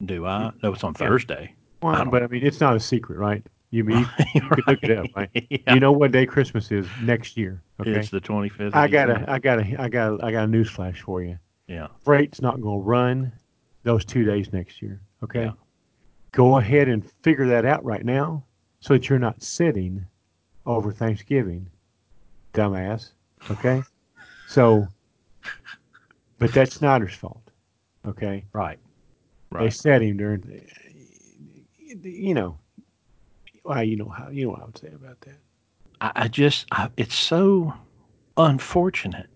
Do 0.04 0.26
I? 0.26 0.52
No, 0.62 0.72
it's 0.72 0.84
on 0.84 0.94
Thursday. 0.94 1.54
Well, 1.82 1.94
I 1.94 2.04
but 2.04 2.22
I 2.22 2.28
mean, 2.28 2.44
it's 2.44 2.60
not 2.60 2.76
a 2.76 2.80
secret, 2.80 3.18
right? 3.18 3.44
You 3.70 3.84
mean 3.84 4.08
you, 4.34 4.40
could 4.48 4.66
look 4.66 4.82
it 4.82 4.90
up, 4.90 5.06
right? 5.14 5.30
yeah. 5.48 5.74
You 5.74 5.80
know 5.80 5.92
what 5.92 6.12
day 6.12 6.26
Christmas 6.26 6.70
is 6.70 6.86
next 7.02 7.36
year? 7.36 7.62
Okay, 7.80 7.92
it's 7.92 8.10
the 8.10 8.20
twenty 8.20 8.48
fifth. 8.48 8.74
I 8.74 8.88
got 8.88 9.10
a, 9.10 9.30
I 9.30 9.38
got 9.38 9.60
a, 9.60 9.80
I 9.80 9.88
got, 9.88 10.20
a, 10.20 10.24
I 10.24 10.32
got 10.32 10.44
a 10.44 10.46
news 10.46 10.70
flash 10.70 11.00
for 11.00 11.22
you. 11.22 11.38
Yeah, 11.66 11.88
freight's 12.04 12.40
not 12.40 12.60
going 12.60 12.80
to 12.80 12.84
run 12.84 13.32
those 13.84 14.04
two 14.04 14.24
days 14.24 14.52
next 14.52 14.82
year. 14.82 15.00
Okay, 15.22 15.44
yeah. 15.44 15.52
go 16.32 16.58
ahead 16.58 16.88
and 16.88 17.08
figure 17.22 17.46
that 17.46 17.64
out 17.64 17.84
right 17.84 18.04
now, 18.04 18.44
so 18.80 18.94
that 18.94 19.08
you're 19.08 19.18
not 19.18 19.42
sitting 19.42 20.04
over 20.66 20.92
Thanksgiving, 20.92 21.68
dumbass. 22.52 23.12
Okay, 23.50 23.82
so, 24.48 24.86
but 26.38 26.52
that's 26.52 26.78
Schneider's 26.78 27.14
fault. 27.14 27.42
Okay, 28.06 28.44
right. 28.52 28.78
Right. 29.52 29.64
They 29.64 29.70
set 29.70 30.00
him 30.00 30.16
during, 30.16 30.64
you 32.02 32.34
know, 32.34 32.59
well, 33.64 33.82
you 33.84 33.96
know 33.96 34.08
how 34.08 34.28
you 34.28 34.44
know 34.44 34.50
what 34.50 34.62
I 34.62 34.64
would 34.66 34.78
say 34.78 34.88
about 34.88 35.20
that. 35.22 35.38
I, 36.00 36.12
I 36.24 36.28
just, 36.28 36.66
I, 36.72 36.88
it's 36.96 37.14
so 37.14 37.74
unfortunate 38.36 39.28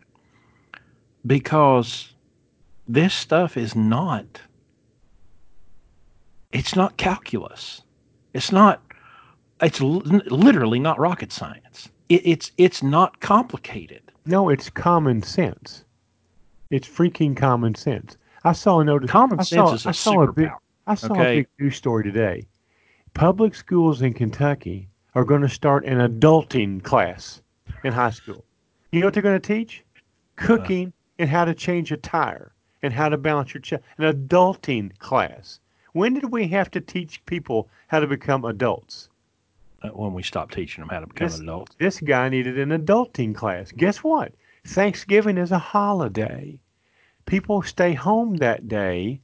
because 1.27 2.13
this 2.89 3.15
stuff 3.15 3.57
is 3.57 3.75
not. 3.75 4.41
It's 6.53 6.77
not 6.77 6.97
calculus. 6.97 7.83
It's 8.33 8.53
not. 8.53 8.81
It's 9.61 9.81
l- 9.81 10.03
literally 10.05 10.79
not 10.79 10.99
rocket 10.99 11.33
science. 11.33 11.89
It, 12.09 12.23
it's 12.25 12.53
it's 12.59 12.83
not 12.83 13.21
complicated. 13.21 14.03
No, 14.27 14.49
it's 14.49 14.71
common 14.71 15.23
sense. 15.23 15.85
It's 16.71 16.89
freaking 16.89 17.37
common 17.37 17.75
sense. 17.75 18.17
I 18.45 18.53
saw 18.53 18.81
a 18.81 18.85
notice. 18.85 19.11
Common 19.11 19.39
sense 19.39 19.49
saw, 19.49 19.75
is 19.75 19.87
a 19.87 19.89
I 19.91 19.93
saw 19.93 20.13
superpower. 20.13 20.29
A 20.29 20.33
big, 20.33 20.51
I 20.87 20.95
saw 20.95 21.13
okay. 21.13 21.23
a 21.23 21.41
big 21.41 21.49
news 21.59 21.77
story 21.77 22.05
today. 22.05 22.47
Public 23.15 23.55
schools 23.55 24.03
in 24.03 24.13
Kentucky 24.13 24.89
are 25.15 25.25
going 25.25 25.43
to 25.43 25.49
start 25.49 25.85
an 25.85 25.99
adulting 25.99 26.83
class 26.83 27.41
in 27.83 27.93
high 27.93 28.11
school. 28.11 28.45
You 28.93 29.01
know 29.01 29.07
what 29.07 29.15
they're 29.15 29.23
going 29.23 29.41
to 29.41 29.55
teach? 29.55 29.85
Cooking 30.37 30.93
and 31.19 31.31
how 31.31 31.45
to 31.45 31.55
change 31.55 31.93
a 31.93 31.97
tire 31.97 32.53
and 32.83 32.93
how 32.93 33.09
to 33.09 33.17
balance 33.17 33.55
your 33.55 33.61
check. 33.61 33.83
An 33.99 34.05
adulting 34.13 34.99
class. 34.99 35.61
When 35.93 36.15
did 36.15 36.31
we 36.33 36.49
have 36.49 36.71
to 36.73 36.81
teach 36.81 37.25
people 37.25 37.69
how 37.87 38.01
to 38.01 38.07
become 38.07 38.45
adults? 38.45 39.09
Uh, 39.83 39.89
when 39.89 40.13
we 40.13 40.23
stopped 40.23 40.55
teaching 40.55 40.83
them 40.83 40.89
how 40.89 41.01
to 41.01 41.07
become 41.07 41.29
this, 41.29 41.41
adults. 41.41 41.77
This 41.79 42.01
guy 42.01 42.29
needed 42.29 42.59
an 42.59 42.71
adulting 42.71 43.35
class. 43.35 43.71
Guess 43.73 43.99
what? 43.99 44.33
Thanksgiving 44.65 45.39
is 45.39 45.53
a 45.53 45.59
holiday 45.59 46.59
people 47.27 47.63
stay 47.63 47.95
home 47.95 48.37
that 48.37 48.69
day, 48.69 49.21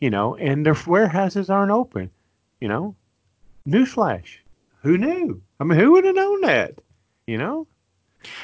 you 0.00 0.10
know, 0.10 0.36
and 0.36 0.64
their 0.64 0.76
warehouses 0.86 1.50
aren't 1.50 1.72
open. 1.72 2.10
You 2.60 2.68
know, 2.68 2.94
newsflash. 3.66 4.38
Who 4.82 4.98
knew? 4.98 5.40
I 5.60 5.64
mean, 5.64 5.78
who 5.78 5.92
would 5.92 6.04
have 6.04 6.14
known 6.14 6.40
that? 6.42 6.74
You 7.26 7.38
know. 7.38 7.66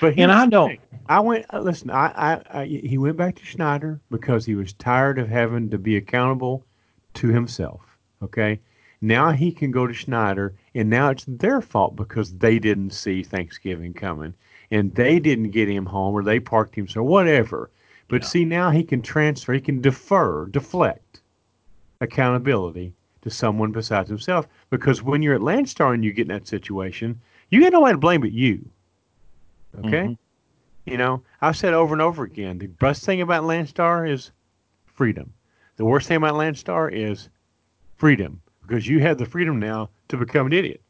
But 0.00 0.18
and 0.18 0.32
I 0.32 0.46
don't. 0.46 0.78
I 1.08 1.20
went. 1.20 1.46
Uh, 1.52 1.60
listen, 1.60 1.90
I, 1.90 2.06
I, 2.16 2.60
I, 2.60 2.64
he 2.66 2.98
went 2.98 3.16
back 3.16 3.36
to 3.36 3.44
Schneider 3.44 4.00
because 4.10 4.44
he 4.44 4.54
was 4.54 4.72
tired 4.72 5.18
of 5.18 5.28
having 5.28 5.70
to 5.70 5.78
be 5.78 5.96
accountable 5.96 6.64
to 7.14 7.28
himself. 7.28 7.80
Okay. 8.22 8.60
Now 9.00 9.30
he 9.30 9.52
can 9.52 9.70
go 9.70 9.86
to 9.86 9.94
Schneider, 9.94 10.54
and 10.74 10.90
now 10.90 11.10
it's 11.10 11.24
their 11.28 11.60
fault 11.60 11.94
because 11.94 12.34
they 12.34 12.58
didn't 12.58 12.90
see 12.90 13.22
Thanksgiving 13.22 13.94
coming, 13.94 14.34
and 14.72 14.92
they 14.94 15.20
didn't 15.20 15.52
get 15.52 15.68
him 15.68 15.86
home, 15.86 16.14
or 16.14 16.24
they 16.24 16.40
parked 16.40 16.74
him 16.74 16.88
so 16.88 17.04
whatever. 17.04 17.70
But 18.08 18.22
yeah. 18.22 18.28
see, 18.28 18.44
now 18.44 18.70
he 18.70 18.82
can 18.82 19.02
transfer, 19.02 19.52
he 19.52 19.60
can 19.60 19.80
defer, 19.80 20.46
deflect 20.46 21.20
accountability 22.00 22.94
to 23.22 23.30
someone 23.30 23.72
besides 23.72 24.08
himself. 24.08 24.46
Because 24.70 25.02
when 25.02 25.22
you're 25.22 25.34
at 25.34 25.40
Landstar 25.40 25.94
and 25.94 26.04
you 26.04 26.12
get 26.12 26.22
in 26.22 26.34
that 26.34 26.48
situation, 26.48 27.20
you 27.50 27.60
got 27.60 27.72
no 27.72 27.80
nobody 27.80 27.94
to 27.94 27.98
blame 27.98 28.20
but 28.20 28.32
you. 28.32 28.68
Okay? 29.78 30.04
Mm-hmm. 30.04 30.90
You 30.90 30.96
know, 30.96 31.22
I've 31.42 31.56
said 31.56 31.74
over 31.74 31.94
and 31.94 32.02
over 32.02 32.24
again 32.24 32.58
the 32.58 32.66
best 32.66 33.04
thing 33.04 33.20
about 33.20 33.44
Landstar 33.44 34.10
is 34.10 34.30
freedom. 34.86 35.32
The 35.76 35.84
worst 35.84 36.08
thing 36.08 36.16
about 36.16 36.34
Landstar 36.34 36.90
is 36.92 37.28
freedom 37.96 38.40
because 38.62 38.86
you 38.86 39.00
have 39.00 39.18
the 39.18 39.26
freedom 39.26 39.58
now 39.58 39.90
to 40.08 40.16
become 40.16 40.46
an 40.46 40.52
idiot. 40.52 40.80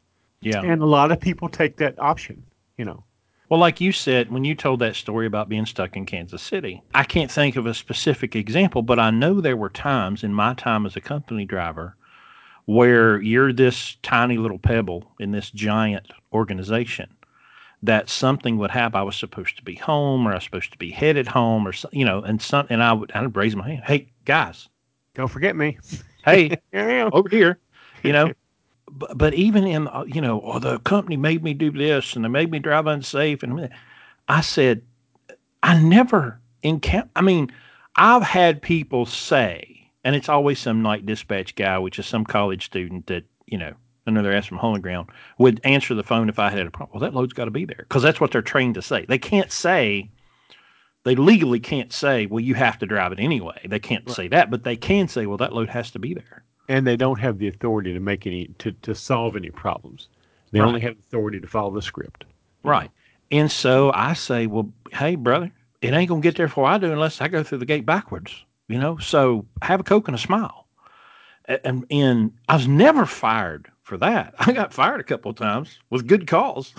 Yeah. 0.41 0.61
And 0.61 0.81
a 0.81 0.85
lot 0.85 1.11
of 1.11 1.19
people 1.19 1.49
take 1.49 1.77
that 1.77 1.99
option, 1.99 2.43
you 2.77 2.85
know. 2.85 3.03
Well, 3.49 3.59
like 3.59 3.81
you 3.81 3.91
said, 3.91 4.31
when 4.31 4.45
you 4.45 4.53
told 4.53 4.79
that 4.79 4.95
story 4.95 5.25
about 5.25 5.49
being 5.49 5.65
stuck 5.65 5.97
in 5.97 6.05
Kansas 6.05 6.41
City, 6.41 6.83
I 6.93 7.03
can't 7.03 7.31
think 7.31 7.55
of 7.55 7.65
a 7.65 7.73
specific 7.73 8.35
example, 8.35 8.83
but 8.83 8.99
I 8.99 9.09
know 9.09 9.41
there 9.41 9.57
were 9.57 9.69
times 9.69 10.23
in 10.23 10.33
my 10.33 10.53
time 10.53 10.85
as 10.85 10.95
a 10.95 11.01
company 11.01 11.45
driver 11.45 11.95
where 12.69 13.19
you're 13.19 13.51
this 13.51 13.97
tiny 14.03 14.37
little 14.37 14.59
pebble 14.59 15.03
in 15.19 15.31
this 15.31 15.49
giant 15.49 16.05
organization 16.31 17.09
that 17.81 18.07
something 18.07 18.59
would 18.59 18.69
happen. 18.69 18.99
I 18.99 19.01
was 19.01 19.15
supposed 19.15 19.57
to 19.57 19.63
be 19.63 19.73
home, 19.73 20.27
or 20.27 20.33
I 20.33 20.35
was 20.35 20.43
supposed 20.43 20.71
to 20.73 20.77
be 20.77 20.91
headed 20.91 21.25
home, 21.25 21.67
or 21.67 21.73
you 21.91 22.05
know, 22.05 22.21
and 22.21 22.39
some, 22.39 22.67
and 22.69 22.83
I 22.83 22.93
would, 22.93 23.11
I'd 23.13 23.35
raise 23.35 23.55
my 23.55 23.67
hand. 23.67 23.81
Hey, 23.87 24.11
guys, 24.25 24.69
don't 25.15 25.29
forget 25.29 25.55
me. 25.55 25.79
Hey, 26.23 26.49
here 26.71 26.87
I 26.87 26.91
am 26.91 27.09
over 27.11 27.27
here, 27.27 27.57
you 28.03 28.13
know. 28.13 28.33
but, 28.91 29.17
but 29.17 29.33
even 29.33 29.65
in, 29.65 29.87
uh, 29.87 30.03
you 30.05 30.21
know, 30.21 30.39
oh, 30.43 30.59
the 30.59 30.77
company 30.79 31.17
made 31.17 31.41
me 31.41 31.55
do 31.55 31.71
this, 31.71 32.15
and 32.15 32.23
they 32.23 32.29
made 32.29 32.51
me 32.51 32.59
drive 32.59 32.85
unsafe, 32.85 33.41
and 33.41 33.67
I 34.27 34.41
said, 34.41 34.83
I 35.63 35.81
never 35.81 36.39
encounter. 36.61 37.09
I 37.15 37.21
mean, 37.21 37.51
I've 37.95 38.21
had 38.21 38.61
people 38.61 39.07
say, 39.07 39.78
and 40.03 40.15
it's 40.15 40.29
always 40.29 40.59
some 40.59 40.81
night 40.81 41.05
dispatch 41.05 41.55
guy, 41.55 41.77
which 41.77 41.99
is 41.99 42.05
some 42.05 42.25
college 42.25 42.65
student 42.65 43.07
that 43.07 43.25
you 43.47 43.57
know 43.57 43.73
another 44.09 44.33
ass 44.33 44.45
from 44.45 44.57
Holy 44.57 44.81
Ground, 44.81 45.09
would 45.37 45.61
answer 45.63 45.95
the 45.95 46.03
phone 46.03 46.27
if 46.29 46.39
I 46.39 46.49
had 46.49 46.65
a 46.65 46.71
problem. 46.71 46.99
Well, 46.99 47.09
that 47.09 47.15
load's 47.15 47.33
got 47.33 47.45
to 47.45 47.51
be 47.51 47.65
there 47.65 47.85
because 47.87 48.03
that's 48.03 48.19
what 48.19 48.31
they're 48.31 48.41
trained 48.41 48.75
to 48.75 48.81
say. 48.81 49.05
They 49.05 49.17
can't 49.17 49.51
say, 49.51 50.09
they 51.03 51.15
legally 51.15 51.59
can't 51.59 51.93
say, 51.93 52.25
well, 52.25 52.41
you 52.41 52.55
have 52.55 52.77
to 52.79 52.85
drive 52.85 53.13
it 53.13 53.19
anyway. 53.19 53.59
They 53.65 53.79
can't 53.79 54.05
right. 54.07 54.15
say 54.15 54.27
that, 54.29 54.51
but 54.51 54.63
they 54.63 54.75
can 54.75 55.07
say, 55.07 55.25
well, 55.25 55.37
that 55.37 55.53
load 55.53 55.69
has 55.69 55.91
to 55.91 55.99
be 55.99 56.13
there. 56.13 56.43
And 56.67 56.85
they 56.85 56.97
don't 56.97 57.19
have 57.19 57.39
the 57.39 57.47
authority 57.47 57.93
to 57.93 57.99
make 57.99 58.27
any, 58.27 58.47
to, 58.59 58.71
to 58.71 58.93
solve 58.93 59.35
any 59.35 59.49
problems. 59.49 60.09
They 60.51 60.59
right. 60.59 60.67
only 60.67 60.81
have 60.81 60.97
authority 61.07 61.39
to 61.39 61.47
follow 61.47 61.71
the 61.71 61.81
script. 61.81 62.25
Right. 62.63 62.91
And 63.31 63.51
so 63.51 63.91
I 63.93 64.13
say, 64.13 64.47
well, 64.47 64.71
hey, 64.91 65.15
brother, 65.15 65.51
it 65.81 65.93
ain't 65.93 66.09
going 66.09 66.21
to 66.21 66.27
get 66.27 66.35
there 66.35 66.47
before 66.47 66.65
I 66.65 66.77
do 66.77 66.91
unless 66.91 67.21
I 67.21 67.27
go 67.27 67.43
through 67.43 67.59
the 67.59 67.65
gate 67.65 67.85
backwards, 67.85 68.43
you 68.69 68.79
know? 68.79 68.97
So 68.97 69.45
have 69.61 69.81
a 69.81 69.83
Coke 69.83 70.07
and 70.07 70.15
a 70.15 70.19
smile. 70.19 70.67
And, 71.63 71.85
and 71.89 72.31
I 72.47 72.55
was 72.55 72.67
never 72.67 73.05
fired 73.05 73.69
for 73.81 73.97
that. 73.97 74.35
I 74.39 74.53
got 74.53 74.71
fired 74.71 75.01
a 75.01 75.03
couple 75.03 75.31
of 75.31 75.37
times 75.37 75.79
with 75.89 76.07
good 76.07 76.27
cause, 76.27 76.73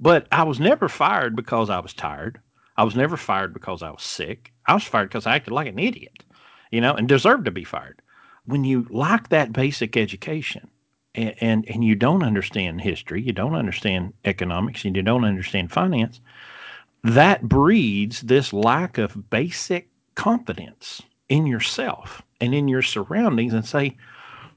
but 0.00 0.26
I 0.32 0.42
was 0.42 0.58
never 0.58 0.88
fired 0.88 1.36
because 1.36 1.70
I 1.70 1.78
was 1.78 1.92
tired. 1.94 2.40
I 2.76 2.82
was 2.82 2.96
never 2.96 3.16
fired 3.16 3.52
because 3.52 3.82
I 3.82 3.90
was 3.90 4.02
sick. 4.02 4.52
I 4.66 4.74
was 4.74 4.82
fired 4.82 5.10
because 5.10 5.26
I 5.26 5.36
acted 5.36 5.52
like 5.52 5.68
an 5.68 5.78
idiot, 5.78 6.24
you 6.72 6.80
know, 6.80 6.94
and 6.94 7.06
deserved 7.06 7.44
to 7.44 7.50
be 7.52 7.64
fired. 7.64 8.00
When 8.46 8.64
you 8.64 8.86
lack 8.90 9.28
that 9.28 9.52
basic 9.52 9.96
education 9.96 10.68
and, 11.14 11.34
and, 11.40 11.64
and 11.68 11.84
you 11.84 11.94
don't 11.94 12.24
understand 12.24 12.80
history, 12.80 13.22
you 13.22 13.32
don't 13.32 13.54
understand 13.54 14.12
economics, 14.24 14.84
and 14.84 14.96
you 14.96 15.02
don't 15.02 15.24
understand 15.24 15.70
finance, 15.70 16.20
that 17.04 17.42
breeds 17.42 18.22
this 18.22 18.52
lack 18.52 18.98
of 18.98 19.30
basic 19.30 19.88
confidence 20.14 21.02
in 21.28 21.46
yourself 21.46 22.22
and 22.40 22.54
in 22.54 22.68
your 22.68 22.82
surroundings 22.82 23.54
and 23.54 23.64
say, 23.64 23.96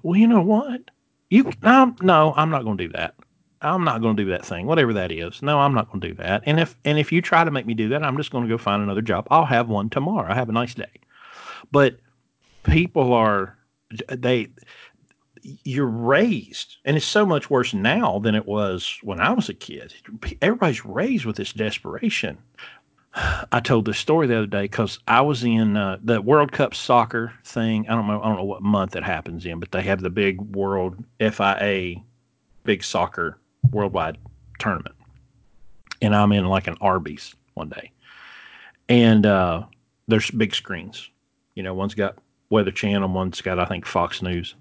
well, 0.03 0.19
you 0.19 0.27
know 0.27 0.41
what? 0.41 0.81
You 1.29 1.51
no, 1.61 1.95
no, 2.01 2.33
I'm 2.35 2.49
not 2.49 2.63
going 2.63 2.77
to 2.77 2.87
do 2.87 2.93
that. 2.93 3.15
I'm 3.61 3.83
not 3.83 4.01
going 4.01 4.15
to 4.15 4.23
do 4.23 4.29
that 4.29 4.45
thing, 4.45 4.67
whatever 4.67 4.93
that 4.93 5.11
is. 5.11 5.41
No, 5.41 5.59
I'm 5.59 5.73
not 5.73 5.87
going 5.91 5.99
to 6.01 6.09
do 6.09 6.13
that. 6.15 6.43
And 6.45 6.59
if 6.59 6.75
and 6.85 6.99
if 6.99 7.11
you 7.11 7.21
try 7.21 7.43
to 7.43 7.51
make 7.51 7.65
me 7.65 7.73
do 7.73 7.89
that, 7.89 8.03
I'm 8.03 8.17
just 8.17 8.31
going 8.31 8.43
to 8.43 8.49
go 8.49 8.57
find 8.57 8.83
another 8.83 9.01
job. 9.01 9.27
I'll 9.31 9.45
have 9.45 9.67
one 9.67 9.89
tomorrow. 9.89 10.31
I 10.31 10.35
have 10.35 10.49
a 10.49 10.53
nice 10.53 10.75
day. 10.75 11.01
But 11.71 11.97
people 12.63 13.13
are 13.13 13.57
they 14.09 14.49
you're 15.63 15.85
raised 15.85 16.77
and 16.83 16.97
it's 16.97 17.05
so 17.05 17.25
much 17.25 17.49
worse 17.49 17.73
now 17.73 18.19
than 18.19 18.35
it 18.35 18.45
was 18.45 18.99
when 19.01 19.19
I 19.19 19.31
was 19.31 19.49
a 19.49 19.53
kid. 19.53 19.93
Everybody's 20.41 20.85
raised 20.85 21.25
with 21.25 21.37
this 21.37 21.53
desperation. 21.53 22.37
I 23.51 23.61
told 23.61 23.85
this 23.85 23.97
story 23.97 24.27
the 24.27 24.37
other 24.37 24.47
day 24.47 24.63
because 24.63 24.99
I 25.07 25.21
was 25.21 25.43
in 25.43 25.75
uh, 25.75 25.97
the 26.03 26.21
World 26.21 26.51
Cup 26.51 26.75
soccer 26.75 27.33
thing. 27.43 27.87
I 27.89 27.95
don't 27.95 28.05
know. 28.05 28.21
I 28.21 28.27
don't 28.27 28.37
know 28.37 28.43
what 28.43 28.61
month 28.61 28.95
it 28.95 29.03
happens 29.03 29.45
in, 29.45 29.59
but 29.59 29.71
they 29.71 29.81
have 29.81 30.01
the 30.01 30.09
big 30.09 30.39
World 30.55 31.03
FIA, 31.19 31.95
big 32.63 32.83
soccer 32.83 33.39
worldwide 33.71 34.17
tournament, 34.59 34.95
and 36.01 36.15
I'm 36.15 36.31
in 36.31 36.45
like 36.45 36.67
an 36.67 36.77
Arby's 36.79 37.33
one 37.55 37.69
day, 37.69 37.91
and 38.87 39.25
uh, 39.25 39.63
there's 40.07 40.29
big 40.29 40.53
screens. 40.53 41.09
You 41.55 41.63
know, 41.63 41.73
one's 41.73 41.95
got 41.95 42.19
Weather 42.51 42.71
Channel, 42.71 43.09
one's 43.09 43.41
got 43.41 43.57
I 43.57 43.65
think 43.65 43.87
Fox 43.87 44.21
News, 44.21 44.53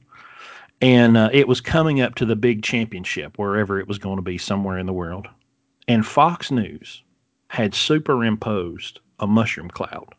and 0.81 1.19
uh, 1.19 1.29
it 1.31 1.47
was 1.47 1.61
coming 1.61 2.01
up 2.01 2.15
to 2.15 2.25
the 2.25 2.37
big 2.37 2.63
championship 2.63 3.39
wherever 3.39 3.79
it 3.79 3.89
was 3.89 3.99
going 3.99 4.17
to 4.17 4.23
be 4.23 4.39
somewhere 4.39 4.79
in 4.79 4.87
the 4.87 4.95
world, 4.95 5.29
and 5.89 6.07
Fox 6.07 6.51
News 6.51 7.03
had 7.57 7.75
superimposed 7.75 9.01
a 9.19 9.27
mushroom 9.27 9.71
cloud 9.71 10.15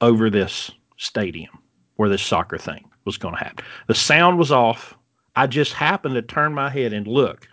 over 0.00 0.30
this 0.30 0.70
stadium 0.96 1.58
where 1.96 2.08
this 2.08 2.22
soccer 2.22 2.56
thing 2.56 2.88
was 3.04 3.18
going 3.18 3.34
to 3.34 3.44
happen. 3.44 3.62
The 3.86 3.94
sound 3.94 4.38
was 4.38 4.50
off. 4.50 4.96
I 5.36 5.46
just 5.46 5.74
happened 5.74 6.14
to 6.14 6.22
turn 6.22 6.54
my 6.54 6.70
head 6.70 6.94
and 6.94 7.06
look, 7.06 7.48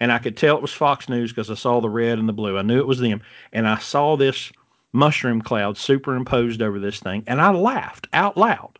and 0.00 0.12
I 0.12 0.18
could 0.18 0.36
tell 0.36 0.54
it 0.54 0.60
was 0.60 0.70
Fox 0.70 1.08
News 1.08 1.30
because 1.32 1.50
I 1.50 1.54
saw 1.54 1.80
the 1.80 1.88
red 1.88 2.18
and 2.18 2.28
the 2.28 2.34
blue. 2.34 2.58
I 2.58 2.62
knew 2.62 2.78
it 2.78 2.86
was 2.86 2.98
them, 2.98 3.22
and 3.54 3.66
I 3.66 3.78
saw 3.78 4.18
this 4.18 4.52
mushroom 4.92 5.40
cloud 5.40 5.78
superimposed 5.78 6.60
over 6.60 6.78
this 6.78 7.00
thing, 7.00 7.24
and 7.26 7.40
I 7.40 7.52
laughed 7.52 8.06
out 8.12 8.36
loud. 8.36 8.78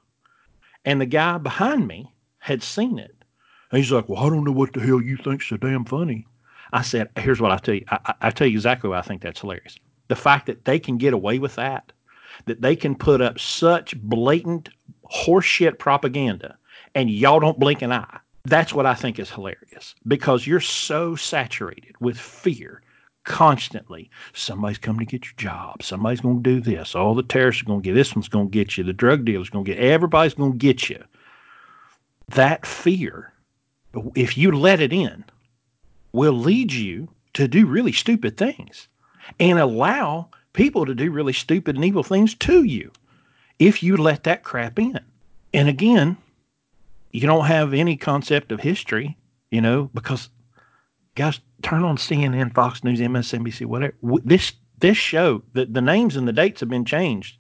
And 0.85 1.01
the 1.01 1.07
guy 1.07 1.39
behind 1.39 1.89
me 1.89 2.13
had 2.41 2.63
seen 2.63 2.99
it. 2.99 3.17
And 3.71 3.79
he's 3.79 3.91
like, 3.91 4.07
Well, 4.07 4.23
I 4.23 4.29
don't 4.29 4.45
know 4.45 4.53
what 4.53 4.75
the 4.75 4.81
hell 4.81 5.01
you 5.01 5.17
think's 5.17 5.49
so 5.49 5.57
damn 5.57 5.87
funny. 5.87 6.27
I 6.73 6.83
said, 6.83 7.09
here's 7.17 7.41
what 7.41 7.51
I 7.51 7.59
tell 7.59 7.75
you. 7.75 7.85
I, 7.91 8.15
I 8.21 8.31
tell 8.31 8.47
you 8.47 8.57
exactly 8.57 8.91
why 8.91 8.99
I 8.99 9.03
think 9.03 9.23
that's 9.23 9.41
hilarious. 9.41 9.77
The 10.09 10.17
fact 10.17 10.47
that 10.47 10.65
they 10.65 10.79
can 10.79 10.99
get 10.99 11.13
away 11.13 11.39
with 11.39 11.57
that, 11.57 11.93
that 12.47 12.63
they 12.63 12.77
can 12.77 12.95
put 12.95 13.21
up 13.21 13.39
such 13.39 13.97
blatant 14.01 14.69
horseshit 15.13 15.79
propaganda 15.79 16.57
and 16.95 17.11
y'all 17.11 17.41
don't 17.41 17.59
blink 17.59 17.83
an 17.83 17.93
eye. 17.93 18.19
That's 18.45 18.73
what 18.73 18.87
I 18.87 18.95
think 18.95 19.19
is 19.19 19.31
hilarious 19.31 19.95
because 20.07 20.47
you're 20.47 20.61
so 20.61 21.15
saturated 21.15 21.95
with 22.01 22.19
fear 22.19 22.83
constantly. 23.25 24.11
Somebody's 24.33 24.79
coming 24.79 25.07
to 25.07 25.11
get 25.11 25.27
your 25.27 25.35
job. 25.37 25.83
Somebody's 25.83 26.21
going 26.21 26.43
to 26.43 26.51
do 26.51 26.61
this. 26.61 26.95
All 26.95 27.15
the 27.15 27.23
terrorists 27.23 27.63
are 27.63 27.67
going 27.67 27.83
to 27.83 27.89
get 27.89 27.95
this 27.95 28.15
one's 28.15 28.29
going 28.29 28.47
to 28.47 28.53
get 28.53 28.79
you. 28.79 28.85
The 28.85 28.93
drug 28.93 29.25
dealer's 29.25 29.51
going 29.51 29.65
to 29.67 29.75
get 29.75 29.83
everybody's 29.83 30.35
going 30.35 30.53
to 30.53 30.59
get 30.59 30.89
you. 30.89 31.03
That 32.31 32.65
fear, 32.65 33.33
if 34.15 34.39
you 34.39 34.53
let 34.53 34.81
it 34.81 34.93
in, 34.93 35.25
will 36.13 36.33
lead 36.33 36.73
you 36.73 37.09
to 37.35 37.47
do 37.47 37.67
really 37.67 37.93
stupid 37.93 38.37
things 38.37 38.89
and 39.39 39.59
allow 39.59 40.29
people 40.53 40.87
to 40.87 40.95
do 40.95 41.11
really 41.11 41.33
stupid 41.33 41.77
and 41.77 41.85
evil 41.85 42.03
things 42.03 42.35
to 42.35 42.65
you 42.65 42.91
if 43.59 43.83
you 43.83 43.97
let 43.97 44.25
that 44.25 44.43
crap 44.43 44.79
in. 44.79 44.99
And 45.53 45.69
again, 45.69 46.17
you 47.13 47.23
don't 47.23 47.47
have 47.47 47.75
any 47.75 47.97
concept 47.97 48.53
of 48.53 48.61
history, 48.61 49.17
you 49.51 49.61
know, 49.61 49.91
because 49.95 50.31
guys 51.15 51.41
turn 51.63 51.85
on 51.85 51.97
CNN, 51.97 52.55
Fox 52.55 52.83
News, 52.85 53.01
MSNBC, 53.01 53.67
whatever. 53.67 53.95
This 54.25 54.53
this 54.79 54.97
show, 54.97 55.43
the, 55.53 55.67
the 55.67 55.83
names 55.83 56.17
and 56.17 56.27
the 56.27 56.33
dates 56.33 56.61
have 56.61 56.71
been 56.71 56.87
changed, 56.87 57.39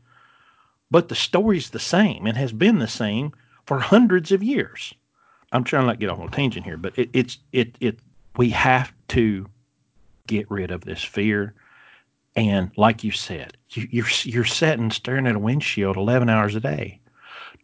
but 0.90 1.08
the 1.08 1.14
story's 1.14 1.70
the 1.70 1.78
same 1.78 2.26
and 2.26 2.36
has 2.36 2.52
been 2.52 2.78
the 2.78 2.88
same 2.88 3.32
for 3.64 3.80
hundreds 3.80 4.30
of 4.30 4.42
years. 4.42 4.92
I'm 5.52 5.64
trying 5.64 5.86
not 5.86 5.94
to 5.94 5.98
get 5.98 6.10
off 6.10 6.20
on 6.20 6.28
a 6.28 6.30
tangent 6.30 6.66
here, 6.66 6.76
but 6.76 6.98
it, 6.98 7.08
it's 7.12 7.38
it 7.52 7.76
it 7.80 7.98
we 8.40 8.48
have 8.48 8.90
to 9.06 9.46
get 10.26 10.50
rid 10.50 10.70
of 10.70 10.80
this 10.80 11.04
fear. 11.04 11.52
And 12.34 12.70
like 12.78 13.04
you 13.04 13.10
said, 13.10 13.54
you, 13.72 13.86
you're 13.90 14.06
you're 14.22 14.46
sitting 14.46 14.90
staring 14.90 15.26
at 15.26 15.36
a 15.36 15.38
windshield 15.38 15.98
11 15.98 16.30
hours 16.30 16.54
a 16.54 16.60
day. 16.60 17.00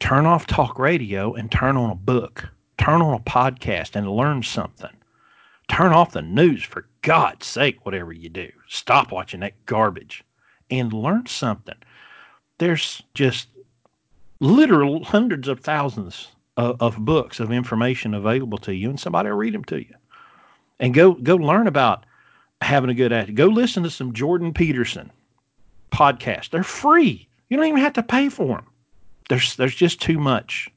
Turn 0.01 0.27
off 0.27 0.47
talk 0.47 0.79
radio 0.79 1.33
and 1.33 1.51
turn 1.51 1.79
on 1.79 1.89
a 1.89 1.95
book. 1.95 2.47
Turn 2.77 3.01
on 3.01 3.15
a 3.15 3.21
podcast 3.21 3.97
and 3.97 4.07
learn 4.07 4.43
something. 4.43 4.91
Turn 5.69 5.93
off 5.93 6.13
the 6.13 6.21
news 6.21 6.63
for 6.63 6.87
God's 7.01 7.47
sake, 7.47 7.87
whatever 7.87 8.13
you 8.13 8.29
do. 8.29 8.51
Stop 8.69 9.13
watching 9.13 9.41
that 9.41 9.65
garbage 9.65 10.25
and 10.71 10.93
learn 10.93 11.25
something. 11.25 11.79
There's 12.59 13.03
just 13.15 13.49
literal 14.41 15.05
hundreds 15.05 15.49
of 15.49 15.61
thousands 15.61 16.33
of, 16.59 16.77
of 16.83 16.99
books 16.99 17.41
of 17.41 17.51
information 17.51 18.13
available 18.13 18.59
to 18.59 18.75
you, 18.75 18.91
and 18.91 19.01
somebody 19.01 19.31
will 19.31 19.39
read 19.39 19.55
them 19.55 19.65
to 19.65 19.79
you 19.79 19.95
and 20.81 20.95
go 20.95 21.13
go 21.15 21.37
learn 21.37 21.67
about 21.67 22.05
having 22.61 22.91
a 22.91 22.95
good 22.95 23.13
attitude. 23.13 23.37
Go 23.37 23.47
listen 23.47 23.83
to 23.83 23.91
some 23.91 24.13
Jordan 24.13 24.53
Peterson 24.53 25.11
podcasts. 25.91 26.51
They're 26.51 26.63
free. 26.63 27.29
You 27.49 27.57
don't 27.57 27.67
even 27.67 27.81
have 27.81 27.95
to 27.95 28.03
pay 28.03 28.29
for 28.29 28.57
them. 28.57 28.67
There's 29.29 29.57
there's 29.57 29.75
just 29.75 30.01
too 30.01 30.19
much. 30.19 30.69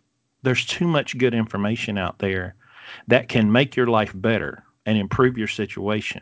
There's 0.44 0.66
too 0.66 0.88
much 0.88 1.18
good 1.18 1.34
information 1.34 1.98
out 1.98 2.20
there 2.20 2.56
that 3.08 3.28
can 3.28 3.52
make 3.52 3.76
your 3.76 3.88
life 3.88 4.12
better 4.16 4.64
and 4.86 4.98
improve 4.98 5.38
your 5.38 5.48
situation 5.48 6.22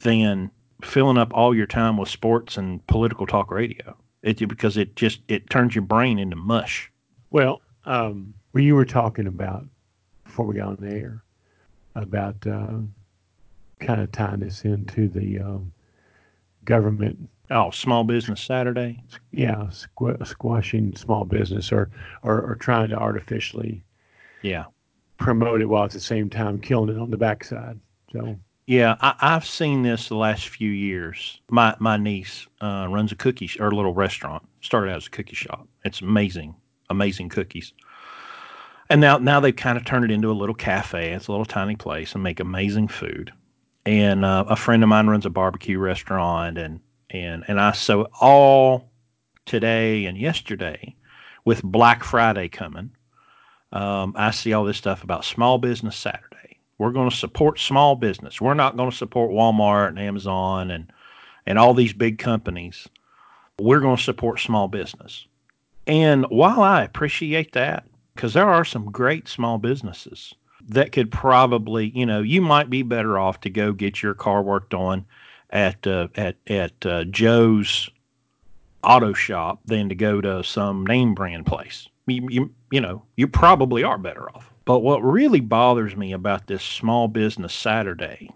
than 0.00 0.50
filling 0.82 1.18
up 1.18 1.32
all 1.34 1.54
your 1.54 1.66
time 1.66 1.96
with 1.96 2.08
sports 2.08 2.56
and 2.56 2.86
political 2.86 3.26
talk 3.26 3.50
radio. 3.50 3.96
It 4.22 4.48
because 4.48 4.76
it 4.76 4.96
just 4.96 5.20
it 5.28 5.50
turns 5.50 5.74
your 5.74 5.82
brain 5.82 6.18
into 6.18 6.36
mush. 6.36 6.90
Well, 7.30 7.60
um, 7.84 8.34
when 8.52 8.64
you 8.64 8.74
were 8.74 8.84
talking 8.84 9.26
about 9.26 9.64
before 10.24 10.46
we 10.46 10.56
got 10.56 10.68
on 10.68 10.76
the 10.80 10.90
air, 10.90 11.22
about 12.02 12.36
uh, 12.46 12.78
kind 13.80 14.00
of 14.00 14.12
tying 14.12 14.40
this 14.40 14.64
into 14.64 15.08
the 15.08 15.38
um, 15.40 15.72
government. 16.64 17.28
Oh, 17.50 17.70
Small 17.70 18.04
Business 18.04 18.42
Saturday. 18.42 19.02
Yeah, 19.32 19.68
squ- 19.70 20.26
squashing 20.26 20.94
small 20.96 21.24
business 21.24 21.72
or, 21.72 21.90
or 22.22 22.40
or 22.42 22.56
trying 22.56 22.90
to 22.90 22.96
artificially, 22.96 23.82
yeah, 24.42 24.64
promote 25.16 25.62
it 25.62 25.66
while 25.66 25.84
at 25.84 25.92
the 25.92 26.00
same 26.00 26.28
time 26.28 26.58
killing 26.60 26.94
it 26.94 27.00
on 27.00 27.10
the 27.10 27.16
backside. 27.16 27.80
So 28.12 28.38
Yeah, 28.66 28.96
I, 29.00 29.14
I've 29.20 29.46
seen 29.46 29.82
this 29.82 30.08
the 30.08 30.16
last 30.16 30.48
few 30.50 30.70
years. 30.70 31.40
My 31.50 31.74
my 31.78 31.96
niece 31.96 32.46
uh, 32.60 32.86
runs 32.90 33.12
a 33.12 33.16
cookie 33.16 33.46
sh- 33.46 33.58
or 33.60 33.68
a 33.68 33.74
little 33.74 33.94
restaurant. 33.94 34.46
Started 34.60 34.90
out 34.90 34.98
as 34.98 35.06
a 35.06 35.10
cookie 35.10 35.36
shop. 35.36 35.66
It's 35.84 36.02
amazing, 36.02 36.54
amazing 36.90 37.30
cookies. 37.30 37.72
And 38.90 39.00
now 39.00 39.18
now 39.18 39.40
they've 39.40 39.54
kind 39.54 39.76
of 39.76 39.84
turned 39.84 40.04
it 40.04 40.10
into 40.10 40.30
a 40.30 40.32
little 40.32 40.54
cafe. 40.54 41.12
It's 41.12 41.28
a 41.28 41.32
little 41.32 41.44
tiny 41.44 41.76
place 41.76 42.14
and 42.14 42.22
make 42.22 42.40
amazing 42.40 42.88
food. 42.88 43.32
And 43.84 44.24
uh, 44.24 44.44
a 44.48 44.56
friend 44.56 44.82
of 44.82 44.88
mine 44.88 45.06
runs 45.06 45.26
a 45.26 45.30
barbecue 45.30 45.78
restaurant, 45.78 46.58
and 46.58 46.80
and 47.10 47.44
and 47.48 47.60
I 47.60 47.72
so 47.72 48.08
all 48.20 48.90
today 49.46 50.06
and 50.06 50.16
yesterday 50.16 50.94
with 51.44 51.62
Black 51.62 52.04
Friday 52.04 52.48
coming, 52.48 52.90
um, 53.72 54.14
I 54.16 54.30
see 54.30 54.52
all 54.52 54.64
this 54.64 54.76
stuff 54.76 55.02
about 55.02 55.24
Small 55.24 55.58
Business 55.58 55.96
Saturday. 55.96 56.58
We're 56.78 56.92
going 56.92 57.10
to 57.10 57.16
support 57.16 57.58
small 57.58 57.96
business. 57.96 58.40
We're 58.40 58.54
not 58.54 58.76
going 58.76 58.90
to 58.90 58.96
support 58.96 59.32
Walmart 59.32 59.88
and 59.88 59.98
Amazon 59.98 60.70
and 60.70 60.92
and 61.46 61.58
all 61.58 61.74
these 61.74 61.92
big 61.92 62.18
companies. 62.18 62.88
We're 63.58 63.80
going 63.80 63.96
to 63.96 64.02
support 64.02 64.38
small 64.38 64.68
business. 64.68 65.26
And 65.86 66.26
while 66.26 66.62
I 66.62 66.84
appreciate 66.84 67.52
that, 67.52 67.87
because 68.18 68.34
there 68.34 68.50
are 68.50 68.64
some 68.64 68.90
great 68.90 69.28
small 69.28 69.58
businesses 69.58 70.34
that 70.66 70.90
could 70.90 71.08
probably, 71.08 71.90
you 71.90 72.04
know, 72.04 72.20
you 72.20 72.40
might 72.42 72.68
be 72.68 72.82
better 72.82 73.16
off 73.16 73.40
to 73.42 73.48
go 73.48 73.72
get 73.72 74.02
your 74.02 74.12
car 74.12 74.42
worked 74.42 74.74
on 74.74 75.06
at 75.50 75.86
uh, 75.86 76.08
at 76.16 76.34
at 76.48 76.84
uh, 76.84 77.04
Joe's 77.04 77.88
auto 78.82 79.12
shop 79.12 79.60
than 79.66 79.88
to 79.88 79.94
go 79.94 80.20
to 80.20 80.42
some 80.42 80.84
name 80.84 81.14
brand 81.14 81.46
place. 81.46 81.88
You, 82.08 82.26
you, 82.28 82.54
you 82.72 82.80
know, 82.80 83.04
you 83.14 83.28
probably 83.28 83.84
are 83.84 83.98
better 83.98 84.28
off. 84.34 84.50
But 84.64 84.80
what 84.80 85.04
really 85.04 85.40
bothers 85.40 85.96
me 85.96 86.10
about 86.10 86.48
this 86.48 86.64
small 86.64 87.06
business 87.06 87.54
Saturday 87.54 88.30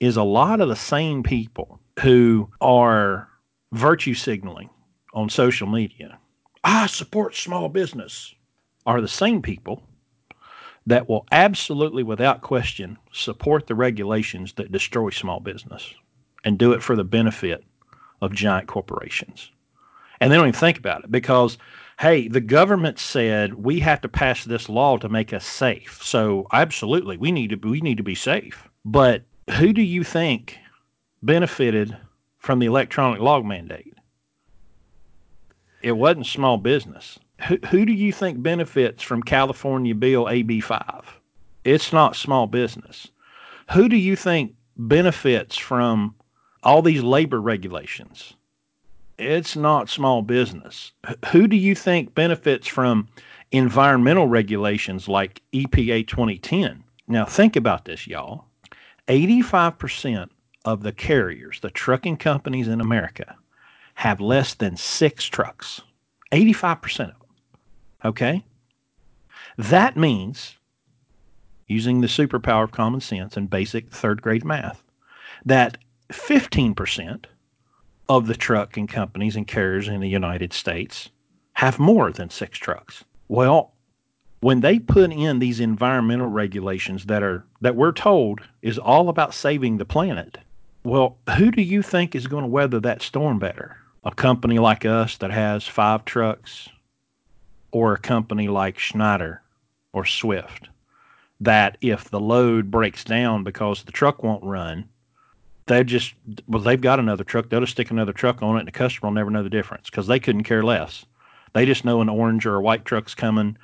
is 0.00 0.16
a 0.16 0.24
lot 0.24 0.60
of 0.60 0.68
the 0.68 0.74
same 0.74 1.22
people 1.22 1.78
who 2.00 2.50
are 2.60 3.28
virtue 3.70 4.14
signaling 4.14 4.68
on 5.14 5.28
social 5.28 5.68
media. 5.68 6.18
I 6.64 6.88
support 6.88 7.36
small 7.36 7.68
business 7.68 8.34
are 8.88 9.02
the 9.02 9.06
same 9.06 9.42
people 9.42 9.82
that 10.86 11.10
will 11.10 11.26
absolutely, 11.30 12.02
without 12.02 12.40
question, 12.40 12.96
support 13.12 13.66
the 13.66 13.74
regulations 13.74 14.54
that 14.54 14.72
destroy 14.72 15.10
small 15.10 15.40
business 15.40 15.94
and 16.42 16.58
do 16.58 16.72
it 16.72 16.82
for 16.82 16.96
the 16.96 17.04
benefit 17.04 17.62
of 18.22 18.32
giant 18.32 18.66
corporations. 18.66 19.50
And 20.20 20.32
they 20.32 20.36
don't 20.36 20.48
even 20.48 20.58
think 20.58 20.78
about 20.78 21.04
it 21.04 21.12
because, 21.12 21.58
hey, 22.00 22.28
the 22.28 22.40
government 22.40 22.98
said 22.98 23.52
we 23.62 23.78
have 23.80 24.00
to 24.00 24.08
pass 24.08 24.44
this 24.44 24.70
law 24.70 24.96
to 24.96 25.08
make 25.10 25.34
us 25.34 25.44
safe. 25.44 26.00
So 26.02 26.46
absolutely, 26.50 27.18
we 27.18 27.30
need 27.30 27.50
to 27.50 27.68
we 27.68 27.82
need 27.82 27.98
to 27.98 28.02
be 28.02 28.14
safe. 28.14 28.66
But 28.86 29.22
who 29.58 29.74
do 29.74 29.82
you 29.82 30.02
think 30.02 30.56
benefited 31.22 31.94
from 32.38 32.58
the 32.58 32.66
electronic 32.66 33.20
log 33.20 33.44
mandate? 33.44 33.94
It 35.82 35.92
wasn't 35.92 36.26
small 36.26 36.56
business. 36.56 37.18
Who, 37.46 37.56
who 37.70 37.84
do 37.84 37.92
you 37.92 38.12
think 38.12 38.42
benefits 38.42 39.02
from 39.02 39.22
California 39.22 39.94
Bill 39.94 40.28
AB 40.28 40.60
5? 40.60 41.20
It's 41.64 41.92
not 41.92 42.16
small 42.16 42.46
business. 42.46 43.08
Who 43.72 43.88
do 43.88 43.96
you 43.96 44.16
think 44.16 44.54
benefits 44.76 45.56
from 45.56 46.14
all 46.62 46.82
these 46.82 47.02
labor 47.02 47.40
regulations? 47.40 48.34
It's 49.18 49.56
not 49.56 49.88
small 49.88 50.22
business. 50.22 50.92
Who 51.32 51.48
do 51.48 51.56
you 51.56 51.74
think 51.74 52.14
benefits 52.14 52.66
from 52.66 53.08
environmental 53.50 54.26
regulations 54.26 55.08
like 55.08 55.42
EPA 55.52 56.06
2010? 56.06 56.84
Now, 57.08 57.24
think 57.24 57.56
about 57.56 57.84
this, 57.84 58.06
y'all. 58.06 58.44
85% 59.08 60.28
of 60.64 60.82
the 60.82 60.92
carriers, 60.92 61.60
the 61.60 61.70
trucking 61.70 62.18
companies 62.18 62.68
in 62.68 62.80
America, 62.80 63.36
have 63.94 64.20
less 64.20 64.54
than 64.54 64.76
six 64.76 65.24
trucks. 65.24 65.80
85% 66.32 66.84
of 66.84 67.18
them. 67.18 67.27
Okay? 68.04 68.44
That 69.56 69.96
means, 69.96 70.56
using 71.66 72.00
the 72.00 72.06
superpower 72.06 72.64
of 72.64 72.72
common 72.72 73.00
sense 73.00 73.36
and 73.36 73.50
basic 73.50 73.90
third 73.90 74.22
grade 74.22 74.44
math, 74.44 74.82
that 75.44 75.78
15% 76.10 77.26
of 78.08 78.26
the 78.26 78.34
trucking 78.34 78.86
companies 78.86 79.36
and 79.36 79.46
carriers 79.46 79.88
in 79.88 80.00
the 80.00 80.08
United 80.08 80.52
States 80.52 81.10
have 81.52 81.78
more 81.78 82.10
than 82.12 82.30
six 82.30 82.58
trucks. 82.58 83.04
Well, 83.28 83.72
when 84.40 84.60
they 84.60 84.78
put 84.78 85.12
in 85.12 85.40
these 85.40 85.60
environmental 85.60 86.28
regulations 86.28 87.06
that 87.06 87.22
are 87.22 87.44
that 87.60 87.76
we're 87.76 87.92
told 87.92 88.40
is 88.62 88.78
all 88.78 89.08
about 89.08 89.34
saving 89.34 89.76
the 89.76 89.84
planet, 89.84 90.38
well, 90.84 91.18
who 91.36 91.50
do 91.50 91.60
you 91.60 91.82
think 91.82 92.14
is 92.14 92.28
going 92.28 92.44
to 92.44 92.48
weather 92.48 92.80
that 92.80 93.02
storm 93.02 93.38
better? 93.38 93.76
A 94.04 94.14
company 94.14 94.58
like 94.58 94.84
us 94.84 95.16
that 95.16 95.32
has 95.32 95.66
five 95.66 96.04
trucks, 96.04 96.68
or 97.70 97.92
a 97.92 97.98
company 97.98 98.48
like 98.48 98.78
Schneider 98.78 99.42
or 99.92 100.04
Swift 100.04 100.68
that 101.40 101.78
if 101.80 102.10
the 102.10 102.20
load 102.20 102.70
breaks 102.70 103.04
down 103.04 103.44
because 103.44 103.82
the 103.84 103.92
truck 103.92 104.22
won't 104.22 104.42
run, 104.42 104.88
they 105.66 105.84
just 105.84 106.14
well 106.46 106.62
they've 106.62 106.80
got 106.80 106.98
another 106.98 107.24
truck. 107.24 107.48
They'll 107.48 107.60
just 107.60 107.72
stick 107.72 107.90
another 107.90 108.12
truck 108.12 108.42
on 108.42 108.56
it, 108.56 108.60
and 108.60 108.68
the 108.68 108.72
customer 108.72 109.08
will 109.08 109.14
never 109.14 109.30
know 109.30 109.42
the 109.42 109.50
difference 109.50 109.90
because 109.90 110.06
they 110.06 110.18
couldn't 110.18 110.44
care 110.44 110.62
less. 110.62 111.04
They 111.52 111.66
just 111.66 111.84
know 111.84 112.00
an 112.00 112.08
orange 112.08 112.46
or 112.46 112.56
a 112.56 112.60
white 112.60 112.84
truck's 112.84 113.14
coming. 113.14 113.56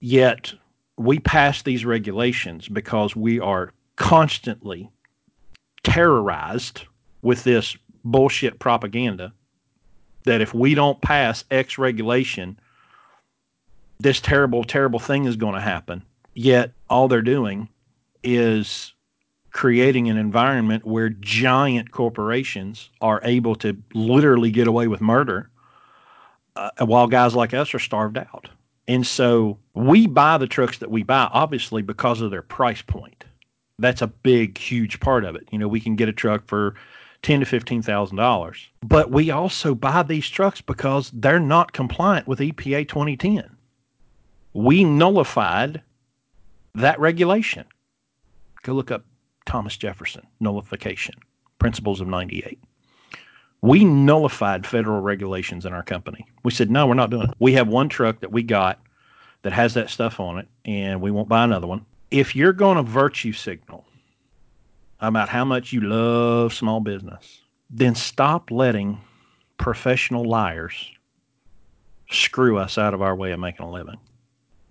Yet 0.00 0.52
we 0.96 1.18
pass 1.18 1.62
these 1.62 1.84
regulations 1.84 2.68
because 2.68 3.16
we 3.16 3.40
are 3.40 3.72
constantly 3.96 4.90
terrorized 5.82 6.82
with 7.22 7.44
this 7.44 7.76
bullshit 8.04 8.58
propaganda 8.58 9.32
that 10.24 10.40
if 10.40 10.54
we 10.54 10.74
don't 10.74 11.00
pass 11.00 11.44
X 11.50 11.78
regulation, 11.78 12.58
this 13.98 14.20
terrible, 14.20 14.64
terrible 14.64 14.98
thing 14.98 15.24
is 15.24 15.36
going 15.36 15.54
to 15.54 15.60
happen. 15.60 16.02
Yet 16.34 16.72
all 16.88 17.08
they're 17.08 17.22
doing 17.22 17.68
is 18.22 18.92
creating 19.50 20.08
an 20.08 20.16
environment 20.16 20.86
where 20.86 21.08
giant 21.08 21.90
corporations 21.90 22.90
are 23.00 23.20
able 23.24 23.56
to 23.56 23.76
literally 23.94 24.50
get 24.50 24.68
away 24.68 24.86
with 24.86 25.00
murder 25.00 25.50
uh, 26.56 26.70
while 26.80 27.06
guys 27.06 27.34
like 27.34 27.54
us 27.54 27.74
are 27.74 27.78
starved 27.78 28.18
out. 28.18 28.48
And 28.86 29.06
so 29.06 29.58
we 29.74 30.06
buy 30.06 30.38
the 30.38 30.46
trucks 30.46 30.78
that 30.78 30.90
we 30.90 31.02
buy, 31.02 31.28
obviously, 31.32 31.82
because 31.82 32.20
of 32.20 32.30
their 32.30 32.42
price 32.42 32.82
point. 32.82 33.24
That's 33.78 34.02
a 34.02 34.06
big, 34.06 34.58
huge 34.58 34.98
part 35.00 35.24
of 35.24 35.36
it. 35.36 35.46
You 35.50 35.58
know, 35.58 35.68
we 35.68 35.80
can 35.80 35.94
get 35.94 36.08
a 36.08 36.12
truck 36.12 36.46
for 36.46 36.74
ten 37.28 37.40
to 37.40 37.46
fifteen 37.46 37.82
thousand 37.82 38.16
dollars. 38.16 38.70
But 38.82 39.10
we 39.10 39.30
also 39.30 39.74
buy 39.74 40.02
these 40.02 40.26
trucks 40.26 40.62
because 40.62 41.10
they're 41.12 41.38
not 41.38 41.74
compliant 41.74 42.26
with 42.26 42.38
EPA 42.38 42.88
2010. 42.88 43.54
We 44.54 44.82
nullified 44.82 45.82
that 46.74 46.98
regulation. 46.98 47.66
Go 48.62 48.72
look 48.72 48.90
up 48.90 49.04
Thomas 49.44 49.76
Jefferson 49.76 50.26
nullification 50.40 51.16
principles 51.58 52.00
of 52.00 52.08
98. 52.08 52.58
We 53.60 53.84
nullified 53.84 54.66
federal 54.66 55.02
regulations 55.02 55.66
in 55.66 55.74
our 55.74 55.82
company. 55.82 56.24
We 56.44 56.50
said, 56.50 56.70
no, 56.70 56.86
we're 56.86 56.94
not 56.94 57.10
doing 57.10 57.28
it. 57.28 57.34
We 57.40 57.52
have 57.52 57.68
one 57.68 57.90
truck 57.90 58.20
that 58.20 58.32
we 58.32 58.42
got 58.42 58.80
that 59.42 59.52
has 59.52 59.74
that 59.74 59.90
stuff 59.90 60.18
on 60.18 60.38
it, 60.38 60.48
and 60.64 61.02
we 61.02 61.10
won't 61.10 61.28
buy 61.28 61.44
another 61.44 61.66
one. 61.66 61.84
If 62.10 62.34
you're 62.34 62.54
going 62.54 62.78
to 62.78 62.82
virtue 62.82 63.32
signal 63.34 63.84
about 65.00 65.28
how 65.28 65.44
much 65.44 65.72
you 65.72 65.80
love 65.80 66.52
small 66.52 66.80
business, 66.80 67.42
then 67.70 67.94
stop 67.94 68.50
letting 68.50 69.00
professional 69.56 70.24
liars 70.24 70.90
screw 72.10 72.56
us 72.56 72.78
out 72.78 72.94
of 72.94 73.02
our 73.02 73.14
way 73.14 73.32
of 73.32 73.40
making 73.40 73.66
a 73.66 73.70
living 73.70 73.98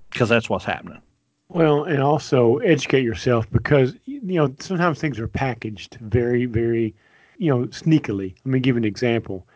because 0.09 0.30
that's 0.30 0.49
what's 0.49 0.65
happening. 0.65 1.01
Well, 1.49 1.84
and 1.84 2.01
also 2.01 2.57
educate 2.57 3.03
yourself 3.03 3.49
because 3.51 3.95
you 4.05 4.21
know 4.21 4.53
sometimes 4.59 4.99
things 4.99 5.19
are 5.19 5.28
packaged 5.28 5.97
very, 6.01 6.45
very, 6.45 6.93
you 7.38 7.49
know, 7.49 7.67
sneakily. 7.67 8.36
Let 8.43 8.45
me 8.47 8.59
give 8.59 8.75
an 8.75 8.84
example. 8.84 9.47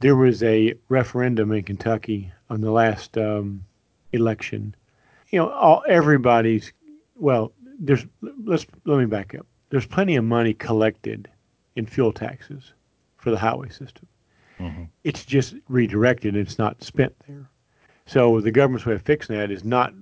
There 0.00 0.16
was 0.16 0.42
a 0.42 0.74
referendum 0.88 1.52
in 1.52 1.62
Kentucky 1.62 2.30
on 2.50 2.60
the 2.60 2.70
last 2.70 3.16
um, 3.16 3.64
election. 4.12 4.74
You 5.30 5.40
know, 5.40 5.50
all, 5.50 5.82
everybody's 5.88 6.72
well. 7.16 7.52
There's 7.78 8.04
let's 8.44 8.66
let 8.84 8.98
me 8.98 9.06
back 9.06 9.34
up 9.34 9.46
there's 9.70 9.86
plenty 9.86 10.16
of 10.16 10.24
money 10.24 10.52
collected 10.52 11.28
in 11.76 11.86
fuel 11.86 12.12
taxes 12.12 12.72
for 13.16 13.30
the 13.30 13.38
highway 13.38 13.68
system. 13.68 14.06
Mm-hmm. 14.58 14.84
It's 15.04 15.24
just 15.24 15.54
redirected. 15.68 16.36
It's 16.36 16.58
not 16.58 16.82
spent 16.82 17.14
there. 17.26 17.48
So 18.06 18.40
the 18.40 18.50
government's 18.50 18.84
way 18.84 18.94
of 18.94 19.02
fixing 19.02 19.36
that 19.36 19.50
is 19.50 19.64
not, 19.64 19.94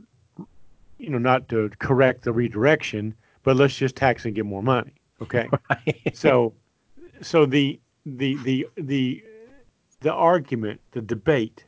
you 0.99 1.11
know, 1.11 1.19
not 1.19 1.49
to 1.51 1.71
correct 1.79 2.23
the 2.23 2.33
redirection, 2.33 3.15
but 3.43 3.57
let's 3.57 3.77
just 3.77 3.97
tax 3.97 4.25
and 4.25 4.35
get 4.35 4.47
more 4.47 4.63
money. 4.63 4.93
Okay. 5.23 5.49
Right. 5.71 6.17
So, 6.17 6.55
so 7.21 7.47
the 7.47 7.79
the 8.07 8.37
the 8.37 8.67
the 8.77 9.23
the 10.01 10.13
argument, 10.13 10.81
the 10.93 11.03
debate, 11.03 11.65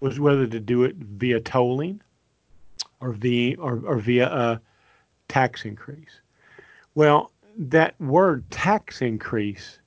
was 0.00 0.20
whether 0.20 0.46
to 0.46 0.60
do 0.60 0.84
it 0.84 0.96
via 0.96 1.40
tolling, 1.40 2.00
or 3.00 3.12
via 3.12 3.56
or, 3.58 3.80
or 3.84 3.98
via 3.98 4.28
a 4.28 4.60
tax 5.28 5.64
increase. 5.64 6.20
Well, 6.94 7.30
that 7.56 8.00
word 8.00 8.50
tax 8.50 9.02
increase, 9.02 9.78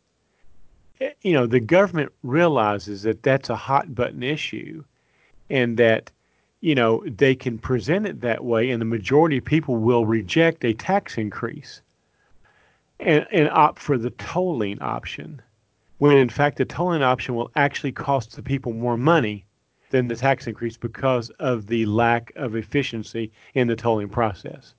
eh, 1.01 1.11
you 1.21 1.33
know, 1.33 1.45
the 1.45 1.59
government 1.59 2.11
realizes 2.23 3.03
that 3.03 3.23
that's 3.23 3.49
a 3.49 3.55
hot 3.55 3.93
button 3.93 4.23
issue 4.23 4.83
and 5.49 5.77
that, 5.77 6.11
you 6.61 6.75
know, 6.75 7.03
they 7.05 7.35
can 7.35 7.57
present 7.57 8.05
it 8.05 8.21
that 8.21 8.43
way 8.43 8.71
and 8.71 8.81
the 8.81 8.85
majority 8.85 9.37
of 9.37 9.45
people 9.45 9.75
will 9.75 10.05
reject 10.05 10.63
a 10.63 10.73
tax 10.73 11.17
increase 11.17 11.81
and, 12.99 13.27
and 13.31 13.49
opt 13.49 13.79
for 13.79 13.97
the 13.97 14.11
tolling 14.11 14.81
option. 14.81 15.41
When 15.97 16.17
in 16.17 16.29
fact, 16.29 16.57
the 16.57 16.65
tolling 16.65 17.03
option 17.03 17.35
will 17.35 17.51
actually 17.55 17.91
cost 17.91 18.35
the 18.35 18.43
people 18.43 18.73
more 18.73 18.97
money 18.97 19.45
than 19.89 20.07
the 20.07 20.15
tax 20.15 20.47
increase 20.47 20.77
because 20.77 21.29
of 21.31 21.67
the 21.67 21.85
lack 21.85 22.31
of 22.35 22.55
efficiency 22.55 23.31
in 23.53 23.67
the 23.67 23.75
tolling 23.75 24.09
process. 24.09 24.73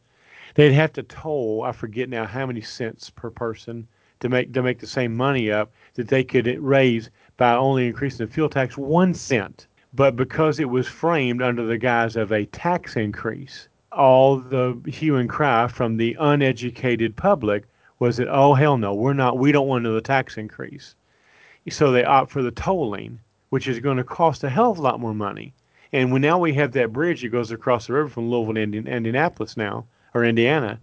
They'd 0.54 0.72
have 0.72 0.92
to 0.94 1.02
toll, 1.02 1.64
I 1.64 1.72
forget 1.72 2.08
now 2.08 2.26
how 2.26 2.46
many 2.46 2.60
cents 2.60 3.10
per 3.10 3.30
person 3.30 3.88
to 4.20 4.28
make 4.28 4.52
to 4.52 4.62
make 4.62 4.78
the 4.78 4.86
same 4.86 5.16
money 5.16 5.50
up 5.50 5.72
that 5.94 6.08
they 6.08 6.22
could 6.22 6.46
raise 6.60 7.10
by 7.36 7.54
only 7.54 7.88
increasing 7.88 8.26
the 8.26 8.32
fuel 8.32 8.48
tax 8.48 8.78
one 8.78 9.14
cent. 9.14 9.66
But 9.92 10.16
because 10.16 10.60
it 10.60 10.70
was 10.70 10.86
framed 10.86 11.42
under 11.42 11.66
the 11.66 11.78
guise 11.78 12.16
of 12.16 12.32
a 12.32 12.46
tax 12.46 12.96
increase, 12.96 13.68
all 13.92 14.38
the 14.38 14.80
hue 14.86 15.16
and 15.16 15.28
cry 15.28 15.66
from 15.66 15.96
the 15.96 16.16
uneducated 16.20 17.16
public 17.16 17.64
was 17.98 18.16
that 18.18 18.28
oh 18.28 18.54
hell 18.54 18.78
no, 18.78 18.94
we're 18.94 19.12
not 19.12 19.38
we 19.38 19.52
don't 19.52 19.68
want 19.68 19.84
another 19.84 20.00
tax 20.00 20.38
increase. 20.38 20.94
So 21.68 21.90
they 21.90 22.04
opt 22.04 22.30
for 22.30 22.42
the 22.42 22.50
tolling 22.50 23.18
which 23.50 23.68
is 23.68 23.78
going 23.78 23.96
to 23.96 24.04
cost 24.04 24.42
a 24.42 24.50
hell 24.50 24.72
of 24.72 24.78
a 24.78 24.82
lot 24.82 25.00
more 25.00 25.14
money. 25.14 25.52
And 25.92 26.12
when 26.12 26.22
now 26.22 26.38
we 26.38 26.54
have 26.54 26.72
that 26.72 26.92
bridge 26.92 27.22
that 27.22 27.28
goes 27.28 27.52
across 27.52 27.86
the 27.86 27.92
river 27.92 28.08
from 28.08 28.28
Louisville 28.28 28.54
to 28.54 28.62
Indian, 28.62 28.88
Indianapolis 28.88 29.56
now, 29.56 29.86
or 30.14 30.24
Indiana, 30.24 30.80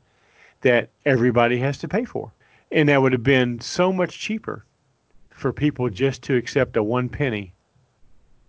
that 0.61 0.89
everybody 1.05 1.57
has 1.57 1.77
to 1.79 1.87
pay 1.87 2.05
for. 2.05 2.31
And 2.71 2.89
that 2.89 3.01
would 3.01 3.11
have 3.11 3.23
been 3.23 3.59
so 3.59 3.91
much 3.91 4.19
cheaper 4.19 4.63
for 5.29 5.51
people 5.51 5.89
just 5.89 6.21
to 6.23 6.35
accept 6.35 6.77
a 6.77 6.83
one 6.83 7.09
penny 7.09 7.53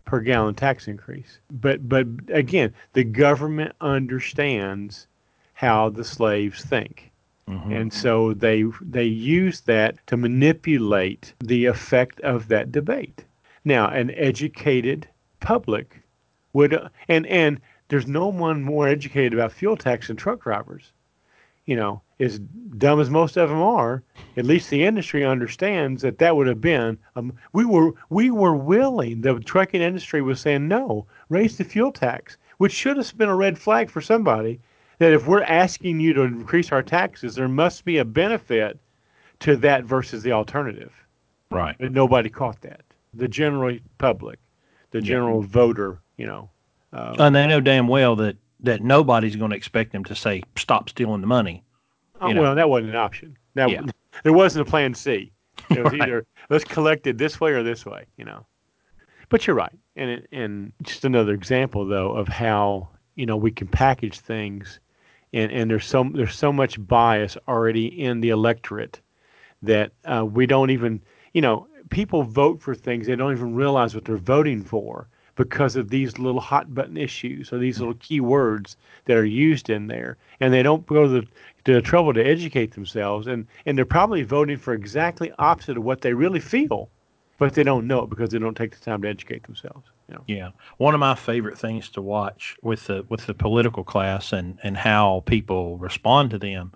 per 0.04 0.20
gallon 0.20 0.54
tax 0.54 0.88
increase. 0.88 1.38
But 1.50 1.88
but 1.88 2.06
again, 2.28 2.74
the 2.92 3.04
government 3.04 3.74
understands 3.80 5.06
how 5.54 5.88
the 5.88 6.04
slaves 6.04 6.64
think. 6.64 7.10
Mm-hmm. 7.48 7.72
And 7.72 7.92
so 7.92 8.34
they 8.34 8.64
they 8.80 9.04
use 9.04 9.62
that 9.62 10.06
to 10.08 10.16
manipulate 10.16 11.32
the 11.40 11.66
effect 11.66 12.20
of 12.20 12.48
that 12.48 12.70
debate. 12.70 13.24
Now, 13.64 13.88
an 13.88 14.10
educated 14.12 15.08
public 15.40 16.02
would, 16.52 16.78
and 17.08 17.26
and 17.26 17.60
there's 17.92 18.06
no 18.06 18.28
one 18.28 18.62
more 18.62 18.88
educated 18.88 19.34
about 19.34 19.52
fuel 19.52 19.76
tax 19.76 20.06
than 20.06 20.16
truck 20.16 20.42
drivers. 20.42 20.94
You 21.66 21.76
know, 21.76 22.00
as 22.18 22.38
dumb 22.38 23.02
as 23.02 23.10
most 23.10 23.36
of 23.36 23.50
them 23.50 23.60
are, 23.60 24.02
at 24.38 24.46
least 24.46 24.70
the 24.70 24.82
industry 24.82 25.26
understands 25.26 26.00
that 26.00 26.16
that 26.16 26.34
would 26.34 26.46
have 26.46 26.62
been. 26.62 26.96
Um, 27.16 27.34
we 27.52 27.66
were 27.66 27.92
we 28.08 28.30
were 28.30 28.56
willing. 28.56 29.20
The 29.20 29.38
trucking 29.40 29.82
industry 29.82 30.22
was 30.22 30.40
saying 30.40 30.68
no, 30.68 31.06
raise 31.28 31.58
the 31.58 31.64
fuel 31.64 31.92
tax, 31.92 32.38
which 32.56 32.72
should 32.72 32.96
have 32.96 33.18
been 33.18 33.28
a 33.28 33.36
red 33.36 33.58
flag 33.58 33.90
for 33.90 34.00
somebody. 34.00 34.58
That 34.98 35.12
if 35.12 35.26
we're 35.26 35.42
asking 35.42 36.00
you 36.00 36.14
to 36.14 36.22
increase 36.22 36.72
our 36.72 36.82
taxes, 36.82 37.34
there 37.34 37.46
must 37.46 37.84
be 37.84 37.98
a 37.98 38.06
benefit 38.06 38.80
to 39.40 39.54
that 39.56 39.84
versus 39.84 40.22
the 40.22 40.32
alternative. 40.32 40.94
Right. 41.50 41.76
But 41.78 41.92
nobody 41.92 42.30
caught 42.30 42.62
that 42.62 42.84
the 43.12 43.28
general 43.28 43.76
public, 43.98 44.38
the 44.92 45.02
general 45.02 45.42
yeah. 45.42 45.48
voter, 45.48 46.00
you 46.16 46.24
know. 46.24 46.48
Uh, 46.92 47.16
and 47.18 47.34
they 47.34 47.46
know 47.46 47.60
damn 47.60 47.88
well 47.88 48.16
that 48.16 48.36
that 48.60 48.82
nobody's 48.82 49.36
going 49.36 49.50
to 49.50 49.56
expect 49.56 49.92
them 49.92 50.04
to 50.04 50.14
say 50.14 50.42
stop 50.56 50.88
stealing 50.88 51.20
the 51.20 51.26
money. 51.26 51.64
Oh, 52.20 52.32
well, 52.34 52.54
that 52.54 52.68
wasn't 52.68 52.90
an 52.90 52.96
option. 52.96 53.36
That 53.54 53.70
yeah. 53.70 53.82
there 54.22 54.32
wasn't 54.32 54.66
a 54.66 54.70
plan 54.70 54.94
C. 54.94 55.32
It 55.70 55.82
was 55.82 55.92
right. 55.92 56.02
either 56.02 56.26
let's 56.50 56.64
collect 56.64 57.06
it 57.06 57.18
this 57.18 57.40
way 57.40 57.52
or 57.52 57.62
this 57.62 57.84
way, 57.84 58.06
you 58.16 58.24
know. 58.24 58.46
But 59.28 59.46
you're 59.46 59.56
right, 59.56 59.72
and 59.96 60.10
it, 60.10 60.28
and 60.30 60.72
just 60.82 61.04
another 61.04 61.32
example 61.32 61.86
though 61.86 62.12
of 62.12 62.28
how 62.28 62.88
you 63.14 63.26
know 63.26 63.36
we 63.36 63.50
can 63.50 63.66
package 63.66 64.20
things, 64.20 64.78
and 65.32 65.50
and 65.50 65.70
there's 65.70 65.86
so 65.86 66.08
there's 66.12 66.36
so 66.36 66.52
much 66.52 66.84
bias 66.86 67.36
already 67.48 67.86
in 67.86 68.20
the 68.20 68.28
electorate 68.28 69.00
that 69.62 69.92
uh, 70.04 70.24
we 70.24 70.46
don't 70.46 70.70
even 70.70 71.00
you 71.32 71.40
know 71.40 71.66
people 71.90 72.22
vote 72.22 72.60
for 72.60 72.74
things 72.74 73.06
they 73.06 73.16
don't 73.16 73.32
even 73.32 73.54
realize 73.54 73.94
what 73.94 74.04
they're 74.04 74.16
voting 74.16 74.62
for 74.62 75.08
because 75.36 75.76
of 75.76 75.88
these 75.88 76.18
little 76.18 76.40
hot 76.40 76.74
button 76.74 76.96
issues 76.96 77.52
or 77.52 77.58
these 77.58 77.78
little 77.78 77.94
key 77.94 78.20
words 78.20 78.76
that 79.06 79.16
are 79.16 79.24
used 79.24 79.70
in 79.70 79.86
there 79.86 80.16
and 80.40 80.52
they 80.52 80.62
don't 80.62 80.86
go 80.86 81.04
to 81.04 81.08
the, 81.08 81.26
to 81.64 81.74
the 81.74 81.82
trouble 81.82 82.12
to 82.12 82.22
educate 82.22 82.72
themselves 82.72 83.26
and, 83.26 83.46
and 83.66 83.76
they're 83.76 83.84
probably 83.84 84.22
voting 84.22 84.56
for 84.56 84.74
exactly 84.74 85.32
opposite 85.38 85.76
of 85.76 85.84
what 85.84 86.00
they 86.00 86.12
really 86.12 86.40
feel 86.40 86.88
but 87.38 87.54
they 87.54 87.62
don't 87.62 87.86
know 87.86 88.02
it 88.04 88.10
because 88.10 88.30
they 88.30 88.38
don't 88.38 88.56
take 88.56 88.72
the 88.72 88.84
time 88.84 89.02
to 89.02 89.08
educate 89.08 89.42
themselves 89.44 89.90
you 90.08 90.14
know? 90.14 90.24
yeah 90.26 90.50
one 90.76 90.94
of 90.94 91.00
my 91.00 91.14
favorite 91.14 91.58
things 91.58 91.88
to 91.88 92.02
watch 92.02 92.56
with 92.62 92.86
the 92.86 93.04
with 93.08 93.26
the 93.26 93.34
political 93.34 93.84
class 93.84 94.32
and 94.32 94.58
and 94.62 94.76
how 94.76 95.22
people 95.26 95.78
respond 95.78 96.30
to 96.30 96.38
them 96.38 96.72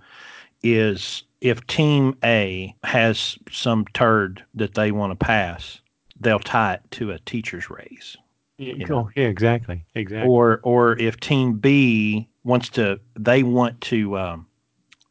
is 0.62 1.22
if 1.40 1.66
team 1.66 2.16
A 2.24 2.74
has 2.82 3.38
some 3.50 3.84
turd 3.94 4.44
that 4.54 4.74
they 4.74 4.90
want 4.90 5.12
to 5.12 5.24
pass, 5.24 5.80
they'll 6.18 6.38
tie 6.38 6.74
it 6.74 6.82
to 6.92 7.12
a 7.12 7.18
teacher's 7.20 7.70
raise. 7.70 8.16
Yeah, 8.58 8.86
oh, 8.90 9.10
yeah, 9.14 9.26
exactly, 9.26 9.84
exactly. 9.94 10.28
Or 10.28 10.60
or 10.62 10.98
if 10.98 11.20
team 11.20 11.54
B 11.54 12.28
wants 12.42 12.70
to, 12.70 12.98
they 13.18 13.42
want 13.42 13.80
to, 13.82 14.16
um, 14.18 14.46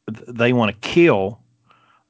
they 0.07 0.51
want 0.51 0.71
to 0.71 0.87
kill 0.87 1.39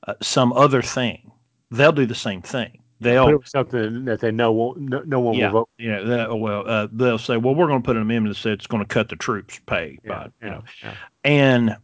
uh, 0.07 0.13
some 0.21 0.53
other 0.53 0.81
thing, 0.81 1.31
they'll 1.71 1.91
do 1.91 2.05
the 2.05 2.15
same 2.15 2.41
thing. 2.41 2.79
They'll 3.01 3.37
put 3.37 3.49
something 3.49 4.05
that 4.05 4.21
they 4.21 4.31
know 4.31 4.53
won't, 4.53 4.79
no, 4.79 5.01
no 5.01 5.19
one 5.19 5.35
yeah, 5.35 5.47
will 5.47 5.59
vote. 5.59 5.69
Yeah, 5.77 5.99
that, 6.01 6.37
well, 6.37 6.63
uh, 6.65 6.87
they'll 6.91 7.17
say, 7.17 7.35
well, 7.35 7.53
we're 7.53 7.67
going 7.67 7.81
to 7.81 7.85
put 7.85 7.97
an 7.97 8.01
amendment 8.01 8.33
that 8.33 8.41
says 8.41 8.53
it's 8.53 8.67
going 8.67 8.81
to 8.81 8.87
cut 8.87 9.09
the 9.09 9.17
troops' 9.17 9.59
pay. 9.65 9.99
Yeah, 10.03 10.09
by, 10.09 10.15
yeah, 10.15 10.29
you 10.41 10.49
know. 10.51 10.63
yeah. 10.81 10.95
And 11.25 11.77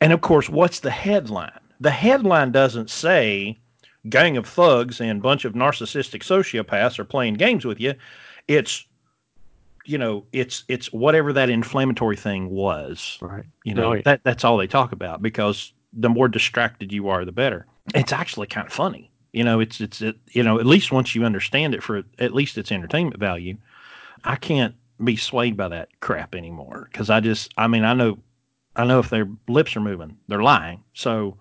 and 0.00 0.12
of 0.12 0.20
course, 0.20 0.48
what's 0.48 0.80
the 0.80 0.90
headline? 0.90 1.58
The 1.78 1.90
headline 1.90 2.50
doesn't 2.50 2.90
say 2.90 3.60
gang 4.08 4.36
of 4.36 4.46
thugs 4.46 5.00
and 5.00 5.22
bunch 5.22 5.44
of 5.44 5.52
narcissistic 5.54 6.22
sociopaths 6.22 6.98
are 6.98 7.04
playing 7.04 7.34
games 7.34 7.64
with 7.64 7.80
you. 7.80 7.94
It's 8.48 8.86
you 9.86 9.98
know, 9.98 10.24
it's 10.32 10.64
it's 10.68 10.92
whatever 10.92 11.32
that 11.32 11.48
inflammatory 11.48 12.16
thing 12.16 12.50
was. 12.50 13.18
Right. 13.20 13.44
You 13.64 13.74
know, 13.74 14.00
that 14.02 14.22
that's 14.24 14.44
all 14.44 14.56
they 14.56 14.66
talk 14.66 14.92
about 14.92 15.22
because 15.22 15.72
the 15.92 16.08
more 16.08 16.28
distracted 16.28 16.92
you 16.92 17.08
are, 17.08 17.24
the 17.24 17.32
better. 17.32 17.66
It's 17.94 18.12
actually 18.12 18.48
kind 18.48 18.66
of 18.66 18.72
funny. 18.72 19.10
You 19.32 19.44
know, 19.44 19.60
it's 19.60 19.80
it's 19.80 20.02
it, 20.02 20.16
you 20.32 20.42
know, 20.42 20.58
at 20.58 20.66
least 20.66 20.92
once 20.92 21.14
you 21.14 21.24
understand 21.24 21.74
it 21.74 21.82
for 21.82 22.02
at 22.18 22.34
least 22.34 22.58
its 22.58 22.72
entertainment 22.72 23.18
value, 23.18 23.56
I 24.24 24.36
can't 24.36 24.74
be 25.02 25.16
swayed 25.16 25.56
by 25.56 25.68
that 25.68 25.88
crap 26.00 26.34
anymore 26.34 26.88
because 26.90 27.10
I 27.10 27.20
just 27.20 27.52
I 27.56 27.68
mean 27.68 27.84
I 27.84 27.94
know 27.94 28.18
I 28.74 28.84
know 28.84 28.98
if 28.98 29.10
their 29.10 29.28
lips 29.48 29.76
are 29.76 29.80
moving, 29.80 30.16
they're 30.28 30.42
lying. 30.42 30.82
So 30.94 31.36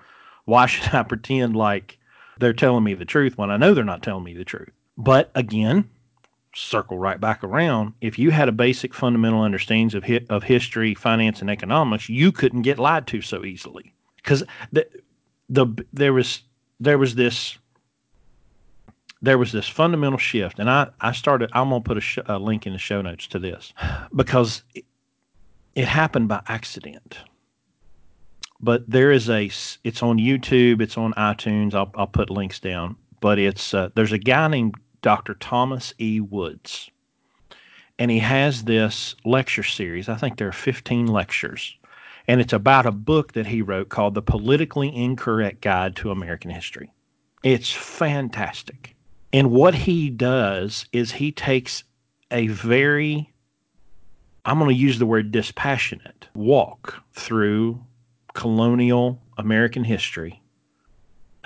why 0.45 0.65
should 0.67 0.93
I 0.93 1.03
pretend 1.03 1.55
like 1.55 1.97
they're 2.39 2.53
telling 2.53 2.83
me 2.83 2.93
the 2.93 3.05
truth 3.05 3.37
when 3.37 3.49
I 3.49 3.57
know 3.57 3.73
they're 3.73 3.83
not 3.83 4.03
telling 4.03 4.23
me 4.23 4.35
the 4.35 4.45
truth? 4.45 4.71
But 4.97 5.31
again, 5.35 5.89
circle 6.55 6.97
right 6.97 7.19
back 7.19 7.43
around. 7.43 7.93
If 8.01 8.17
you 8.17 8.31
had 8.31 8.49
a 8.49 8.53
basic 8.53 8.93
fundamental 8.93 9.41
understanding 9.41 9.95
of 9.97 10.03
hi- 10.03 10.25
of 10.29 10.43
history, 10.43 10.93
finance, 10.93 11.41
and 11.41 11.49
economics, 11.49 12.09
you 12.09 12.31
couldn't 12.31 12.63
get 12.63 12.79
lied 12.79 13.07
to 13.07 13.21
so 13.21 13.45
easily 13.45 13.93
because 14.17 14.43
the 14.71 14.87
the 15.49 15.67
there 15.93 16.13
was 16.13 16.41
there 16.79 16.97
was 16.97 17.15
this 17.15 17.57
there 19.21 19.37
was 19.37 19.51
this 19.51 19.67
fundamental 19.67 20.19
shift, 20.19 20.59
and 20.59 20.69
I 20.69 20.87
I 21.01 21.11
started. 21.11 21.49
I'm 21.53 21.69
gonna 21.69 21.81
put 21.81 21.97
a, 21.97 22.01
sh- 22.01 22.19
a 22.25 22.39
link 22.39 22.65
in 22.65 22.73
the 22.73 22.79
show 22.79 23.01
notes 23.01 23.27
to 23.27 23.39
this 23.39 23.73
because 24.15 24.63
it 25.75 25.87
happened 25.87 26.27
by 26.27 26.41
accident. 26.47 27.19
But 28.61 28.89
there 28.89 29.11
is 29.11 29.29
a, 29.29 29.45
it's 29.83 30.01
on 30.01 30.17
YouTube, 30.17 30.81
it's 30.81 30.97
on 30.97 31.13
iTunes. 31.13 31.73
I'll, 31.73 31.91
I'll 31.95 32.07
put 32.07 32.29
links 32.29 32.59
down. 32.59 32.95
But 33.19 33.37
it's, 33.37 33.73
uh, 33.73 33.89
there's 33.95 34.13
a 34.13 34.17
guy 34.17 34.47
named 34.47 34.75
Dr. 35.05 35.35
Thomas 35.35 35.93
E. 36.01 36.19
Woods. 36.19 36.89
And 37.99 38.09
he 38.09 38.17
has 38.17 38.63
this 38.63 39.15
lecture 39.23 39.61
series. 39.61 40.09
I 40.09 40.15
think 40.15 40.39
there 40.39 40.47
are 40.47 40.51
15 40.51 41.05
lectures. 41.05 41.77
And 42.27 42.41
it's 42.41 42.53
about 42.53 42.87
a 42.87 42.91
book 42.91 43.33
that 43.33 43.45
he 43.45 43.61
wrote 43.61 43.89
called 43.89 44.15
The 44.15 44.23
Politically 44.23 44.87
Incorrect 44.95 45.61
Guide 45.61 45.95
to 45.97 46.09
American 46.09 46.49
History. 46.49 46.91
It's 47.43 47.71
fantastic. 47.71 48.95
And 49.31 49.51
what 49.51 49.75
he 49.75 50.09
does 50.09 50.87
is 50.91 51.11
he 51.11 51.31
takes 51.31 51.83
a 52.31 52.47
very 52.47 53.31
I'm 54.43 54.57
going 54.57 54.71
to 54.71 54.75
use 54.75 54.97
the 54.97 55.05
word 55.05 55.31
dispassionate 55.31 56.29
walk 56.33 56.99
through 57.13 57.79
colonial 58.33 59.21
American 59.37 59.83
history 59.83 60.41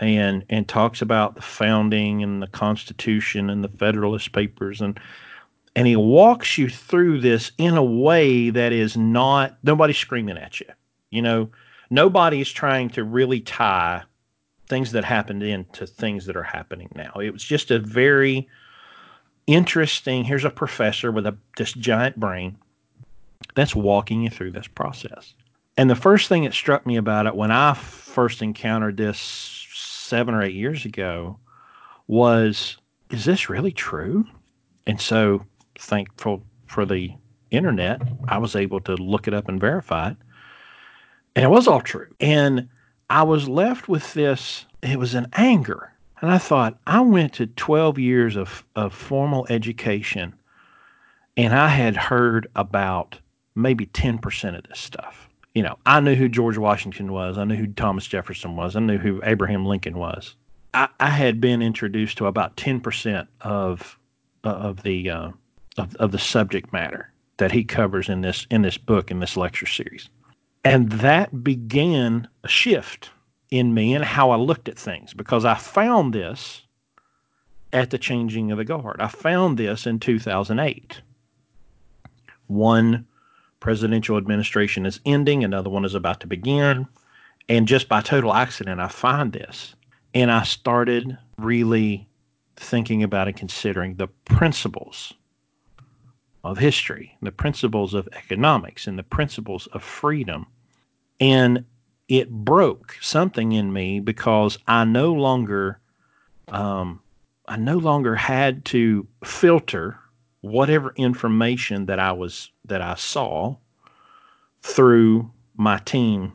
and 0.02 0.46
and 0.50 0.68
talks 0.68 1.02
about 1.02 1.36
the 1.36 1.42
founding 1.42 2.24
and 2.24 2.42
the 2.42 2.48
Constitution 2.48 3.50
and 3.50 3.64
the 3.64 3.70
Federalist 3.70 4.32
Papers 4.32 4.82
and 4.82 5.00
and 5.76 5.88
he 5.88 5.96
walks 5.96 6.58
you 6.58 6.68
through 6.68 7.22
this 7.22 7.52
in 7.58 7.78
a 7.78 7.84
way 7.84 8.50
that 8.50 8.74
is 8.74 8.98
not 8.98 9.58
nobody 9.64 9.94
screaming 9.94 10.38
at 10.38 10.60
you. 10.60 10.66
You 11.12 11.22
know, 11.22 11.50
nobody 11.90 12.42
is 12.42 12.52
trying 12.52 12.90
to 12.92 13.04
really 13.04 13.40
tie 13.40 14.04
things 14.68 14.92
that 14.92 15.04
happened 15.04 15.44
into 15.44 15.88
things 15.88 16.26
that 16.26 16.36
are 16.36 16.44
happening 16.44 16.90
now. 16.96 17.14
It 17.22 17.32
was 17.32 17.44
just 17.44 17.72
a 17.72 17.80
very 17.80 18.48
interesting. 19.48 20.24
Here's 20.24 20.46
a 20.46 20.50
professor 20.50 21.12
with 21.12 21.26
a 21.26 21.36
this 21.58 21.74
giant 21.74 22.20
brain 22.20 22.58
that's 23.56 23.76
walking 23.76 24.24
you 24.24 24.30
through 24.30 24.52
this 24.52 24.68
process. 24.68 25.34
And 25.78 25.90
the 25.90 25.96
first 25.96 26.28
thing 26.28 26.44
that 26.44 26.54
struck 26.54 26.86
me 26.86 26.98
about 26.98 27.26
it 27.26 27.36
when 27.36 27.52
I 27.52 27.74
first 27.74 28.42
encountered 28.42 28.98
this 28.98 29.59
seven 30.10 30.34
or 30.34 30.42
eight 30.42 30.56
years 30.56 30.86
ago 30.86 31.40
was, 32.08 32.78
is 33.12 33.26
this 33.26 33.50
really 33.50 33.72
true? 33.72 34.26
And 34.88 35.00
so, 35.00 35.46
thankful 35.78 36.44
for 36.66 36.86
the 36.86 37.12
internet, 37.52 38.02
I 38.28 38.40
was 38.40 38.56
able 38.56 38.80
to 38.82 38.96
look 38.96 39.28
it 39.28 39.34
up 39.34 39.48
and 39.48 39.62
verify 39.62 40.12
it. 40.12 40.18
And 41.36 41.46
it 41.46 41.50
was 41.50 41.68
all 41.68 41.82
true. 41.82 42.14
And 42.20 42.68
I 43.10 43.24
was 43.24 43.48
left 43.48 43.88
with 43.88 44.14
this, 44.14 44.66
it 44.82 44.98
was 44.98 45.14
an 45.14 45.28
anger. 45.34 45.94
And 46.22 46.32
I 46.32 46.38
thought, 46.38 46.80
I 46.88 47.02
went 47.02 47.34
to 47.34 47.48
12 47.48 47.98
years 48.00 48.36
of, 48.36 48.66
of 48.76 48.94
formal 48.94 49.46
education 49.50 50.34
and 51.38 51.54
I 51.54 51.70
had 51.70 51.96
heard 51.96 52.48
about 52.56 53.18
maybe 53.56 53.86
10% 53.86 54.58
of 54.58 54.64
this 54.64 54.80
stuff. 54.80 55.29
You 55.56 55.64
know, 55.64 55.78
I 55.86 56.00
knew 56.00 56.16
who 56.16 56.30
George 56.30 56.58
Washington 56.58 57.12
was. 57.12 57.38
I 57.38 57.44
knew 57.44 57.56
who 57.56 57.68
Thomas 57.68 58.06
Jefferson 58.06 58.56
was. 58.56 58.76
I 58.76 58.80
knew 58.80 58.98
who 58.98 59.22
Abraham 59.24 59.66
Lincoln 59.66 59.98
was. 59.98 60.36
I, 60.74 60.88
I 61.00 61.10
had 61.10 61.42
been 61.42 61.62
introduced 61.62 62.18
to 62.20 62.28
about 62.28 62.56
10% 62.58 63.28
of 63.42 63.98
of 64.44 64.84
the 64.84 65.10
uh, 65.10 65.32
of, 65.78 65.96
of 65.96 66.12
the 66.12 66.20
subject 66.20 66.72
matter 66.72 67.12
that 67.38 67.52
he 67.52 67.64
covers 67.64 68.10
in 68.10 68.22
this 68.22 68.46
in 68.52 68.62
this 68.62 68.78
book 68.78 69.12
in 69.12 69.20
this 69.20 69.36
lecture 69.36 69.66
series. 69.66 70.10
And 70.64 70.92
that 70.92 71.44
began 71.44 72.28
a 72.44 72.48
shift 72.48 73.10
in 73.50 73.74
me 73.74 73.96
and 73.96 74.04
how 74.04 74.32
I 74.32 74.36
looked 74.36 74.70
at 74.70 74.78
things 74.78 75.14
because 75.14 75.46
I 75.46 75.56
found 75.56 76.14
this 76.14 76.62
at 77.74 77.90
the 77.90 77.98
changing 77.98 78.52
of 78.52 78.58
the 78.58 78.66
guard. 78.66 78.98
I 79.00 79.08
found 79.08 79.58
this 79.58 79.88
in 79.88 80.00
2008. 80.00 81.02
One 82.48 83.06
presidential 83.60 84.18
administration 84.18 84.86
is 84.86 85.00
ending, 85.06 85.44
another 85.44 85.70
one 85.70 85.86
is 85.86 85.96
about 85.96 86.20
to 86.22 86.28
begin. 86.28 86.88
And 87.48 87.68
just 87.68 87.90
by 87.90 88.02
total 88.02 88.34
accident, 88.34 88.80
I 88.80 88.88
find 88.88 89.34
this. 89.34 89.76
And 90.14 90.32
I 90.32 90.44
started 90.44 91.18
really 91.38 92.08
thinking 92.56 93.04
about 93.04 93.28
and 93.28 93.36
considering 93.36 93.96
the 93.96 94.08
principles 94.26 95.14
of 96.44 96.58
history, 96.58 97.16
the 97.22 97.32
principles 97.32 97.94
of 97.94 98.08
economics, 98.14 98.88
and 98.88 98.98
the 98.98 99.04
principles 99.04 99.68
of 99.68 99.84
freedom. 99.84 100.46
And 101.20 101.66
it 102.08 102.30
broke 102.30 102.98
something 103.02 103.52
in 103.52 103.72
me 103.74 104.00
because 104.00 104.58
I 104.68 104.86
no 104.86 105.14
longer, 105.14 105.80
um, 106.48 107.02
I 107.48 107.58
no 107.58 107.78
longer 107.78 108.16
had 108.16 108.66
to 108.66 109.08
filter 109.24 109.98
whatever 110.42 110.94
information 110.96 111.86
that 111.88 112.00
I 112.00 112.12
was 112.12 112.52
that 112.66 112.82
I 112.82 112.96
saw 112.96 113.56
through 114.62 115.30
my 115.56 115.80
team 115.80 116.34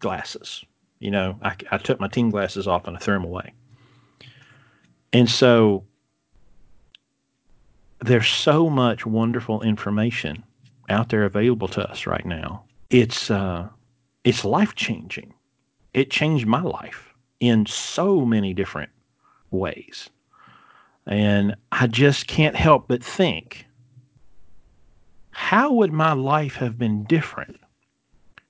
glasses. 0.00 0.64
You 0.98 1.10
know, 1.10 1.38
I, 1.42 1.54
I 1.70 1.78
took 1.78 2.00
my 2.00 2.08
team 2.08 2.30
glasses 2.30 2.66
off 2.66 2.86
and 2.86 2.96
I 2.96 3.00
threw 3.00 3.14
them 3.14 3.24
away. 3.24 3.52
And 5.12 5.30
so 5.30 5.84
there's 8.00 8.28
so 8.28 8.68
much 8.68 9.06
wonderful 9.06 9.62
information 9.62 10.44
out 10.88 11.08
there 11.08 11.24
available 11.24 11.68
to 11.68 11.88
us 11.88 12.06
right 12.06 12.26
now. 12.26 12.64
It's 12.90 13.30
uh, 13.30 13.68
it's 14.24 14.44
life 14.44 14.74
changing. 14.74 15.34
It 15.94 16.10
changed 16.10 16.46
my 16.46 16.62
life 16.62 17.14
in 17.40 17.66
so 17.66 18.24
many 18.24 18.54
different 18.54 18.90
ways. 19.50 20.10
And 21.08 21.56
I 21.72 21.86
just 21.86 22.26
can't 22.26 22.54
help 22.54 22.86
but 22.86 23.02
think 23.02 23.64
how 25.30 25.72
would 25.72 25.92
my 25.92 26.12
life 26.12 26.56
have 26.56 26.78
been 26.78 27.04
different 27.04 27.58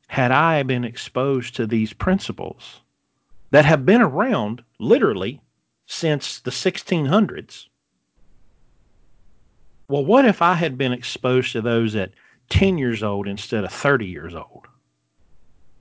had 0.08 0.32
I 0.32 0.62
been 0.64 0.84
exposed 0.84 1.54
to 1.56 1.66
these 1.66 1.92
principles 1.92 2.80
that 3.50 3.66
have 3.66 3.86
been 3.86 4.00
around 4.00 4.64
literally 4.80 5.40
since 5.86 6.40
the 6.40 6.50
1600s? 6.50 7.66
Well, 9.88 10.04
what 10.04 10.24
if 10.24 10.42
I 10.42 10.54
had 10.54 10.76
been 10.76 10.92
exposed 10.92 11.52
to 11.52 11.60
those 11.60 11.94
at 11.94 12.12
10 12.48 12.78
years 12.78 13.02
old 13.02 13.28
instead 13.28 13.64
of 13.64 13.72
30 13.72 14.06
years 14.06 14.34
old? 14.34 14.66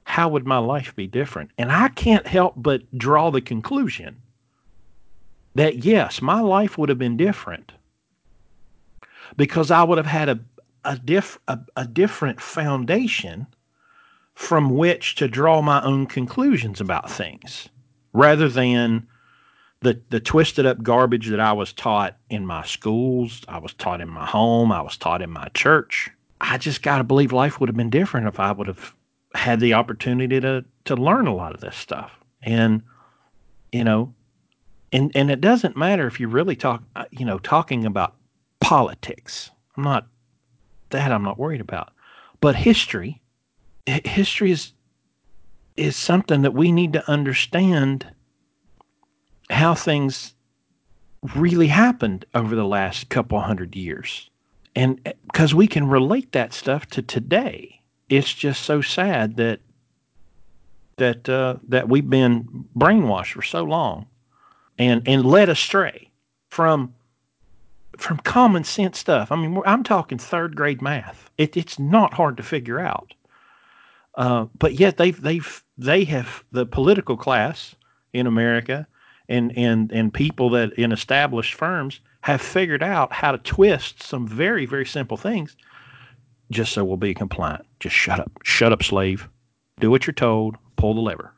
How 0.03 0.29
would 0.29 0.45
my 0.45 0.59
life 0.59 0.95
be 0.95 1.07
different? 1.07 1.51
And 1.57 1.71
I 1.71 1.87
can't 1.87 2.27
help 2.27 2.53
but 2.57 2.81
draw 2.97 3.31
the 3.31 3.41
conclusion 3.41 4.21
that 5.57 5.83
yes, 5.83 6.21
my 6.21 6.39
life 6.39 6.77
would 6.77 6.89
have 6.89 6.99
been 6.99 7.17
different 7.17 7.71
because 9.35 9.71
I 9.71 9.83
would 9.83 9.97
have 9.97 10.07
had 10.07 10.29
a 10.29 10.39
a, 10.85 10.97
diff, 10.97 11.37
a, 11.49 11.59
a 11.75 11.85
different 11.85 12.39
foundation 12.39 13.45
from 14.35 14.77
which 14.77 15.15
to 15.15 15.27
draw 15.27 15.61
my 15.61 15.83
own 15.83 16.05
conclusions 16.05 16.79
about 16.79 17.11
things 17.11 17.67
rather 18.13 18.47
than 18.47 19.05
the 19.81 19.99
the 20.09 20.19
twisted 20.19 20.65
up 20.65 20.81
garbage 20.81 21.27
that 21.27 21.39
I 21.39 21.53
was 21.53 21.73
taught 21.73 22.17
in 22.29 22.45
my 22.45 22.63
schools, 22.63 23.41
I 23.47 23.57
was 23.57 23.73
taught 23.73 24.01
in 24.01 24.09
my 24.09 24.25
home, 24.25 24.71
I 24.71 24.81
was 24.81 24.95
taught 24.95 25.21
in 25.21 25.29
my 25.29 25.49
church. 25.53 26.09
I 26.39 26.57
just 26.57 26.83
got 26.83 26.99
to 26.99 27.03
believe 27.03 27.33
life 27.33 27.59
would 27.59 27.69
have 27.69 27.75
been 27.75 27.89
different 27.89 28.27
if 28.27 28.39
I 28.39 28.51
would 28.51 28.67
have 28.67 28.93
had 29.33 29.59
the 29.59 29.73
opportunity 29.73 30.39
to 30.39 30.63
to 30.85 30.95
learn 30.95 31.27
a 31.27 31.35
lot 31.35 31.53
of 31.53 31.61
this 31.61 31.75
stuff. 31.75 32.11
And 32.43 32.81
you 33.71 33.83
know, 33.83 34.13
and 34.91 35.11
and 35.15 35.29
it 35.29 35.41
doesn't 35.41 35.75
matter 35.75 36.07
if 36.07 36.19
you 36.19 36.27
really 36.27 36.55
talk 36.55 36.83
uh, 36.95 37.05
you 37.11 37.25
know 37.25 37.39
talking 37.39 37.85
about 37.85 38.15
politics. 38.59 39.51
I'm 39.75 39.83
not 39.83 40.07
that 40.89 41.11
i'm 41.11 41.23
not 41.23 41.37
worried 41.37 41.61
about. 41.61 41.91
But 42.39 42.55
history 42.55 43.21
history 43.85 44.51
is 44.51 44.73
is 45.75 45.95
something 45.95 46.41
that 46.41 46.53
we 46.53 46.71
need 46.71 46.93
to 46.93 47.09
understand 47.09 48.07
how 49.49 49.75
things 49.75 50.33
really 51.35 51.67
happened 51.67 52.25
over 52.33 52.55
the 52.55 52.65
last 52.65 53.09
couple 53.09 53.39
hundred 53.39 53.75
years. 53.75 54.29
And 54.75 55.01
because 55.27 55.53
uh, 55.53 55.57
we 55.57 55.67
can 55.67 55.87
relate 55.87 56.31
that 56.31 56.53
stuff 56.53 56.85
to 56.87 57.01
today. 57.01 57.81
It's 58.09 58.33
just 58.33 58.63
so 58.63 58.81
sad 58.81 59.35
that 59.37 59.59
that 60.97 61.27
uh, 61.27 61.55
that 61.67 61.89
we've 61.89 62.09
been 62.09 62.65
brainwashed 62.75 63.33
for 63.33 63.41
so 63.41 63.63
long 63.63 64.07
and 64.77 65.01
and 65.07 65.25
led 65.25 65.49
astray 65.49 66.09
from 66.49 66.93
from 67.97 68.17
common 68.19 68.63
sense 68.63 68.99
stuff. 68.99 69.31
I 69.31 69.35
mean, 69.35 69.61
I'm 69.65 69.83
talking 69.83 70.17
third 70.17 70.55
grade 70.55 70.81
math. 70.81 71.31
It, 71.37 71.57
it's 71.57 71.79
not 71.79 72.13
hard 72.13 72.37
to 72.37 72.43
figure 72.43 72.79
out. 72.79 73.13
Uh, 74.15 74.45
but 74.57 74.79
yet 74.79 74.97
they've 74.97 75.19
they've 75.19 75.63
they 75.77 76.03
have 76.05 76.43
the 76.51 76.65
political 76.65 77.17
class 77.17 77.75
in 78.13 78.27
America 78.27 78.87
and 79.29 79.55
and 79.57 79.91
and 79.91 80.13
people 80.13 80.49
that 80.51 80.73
in 80.73 80.91
established 80.91 81.53
firms 81.53 81.99
have 82.21 82.41
figured 82.41 82.83
out 82.83 83.13
how 83.13 83.31
to 83.31 83.37
twist 83.39 84.01
some 84.01 84.27
very 84.27 84.65
very 84.65 84.85
simple 84.85 85.17
things 85.17 85.55
just 86.51 86.73
so 86.73 86.83
we'll 86.83 86.97
be 86.97 87.13
compliant. 87.13 87.65
Just 87.79 87.95
shut 87.95 88.19
up, 88.19 88.31
shut 88.43 88.71
up, 88.71 88.83
slave. 88.83 89.27
Do 89.79 89.91
what 89.91 90.07
you're 90.07 90.13
told. 90.13 90.55
Pull 90.77 90.93
the 90.95 91.01
lever. 91.01 91.33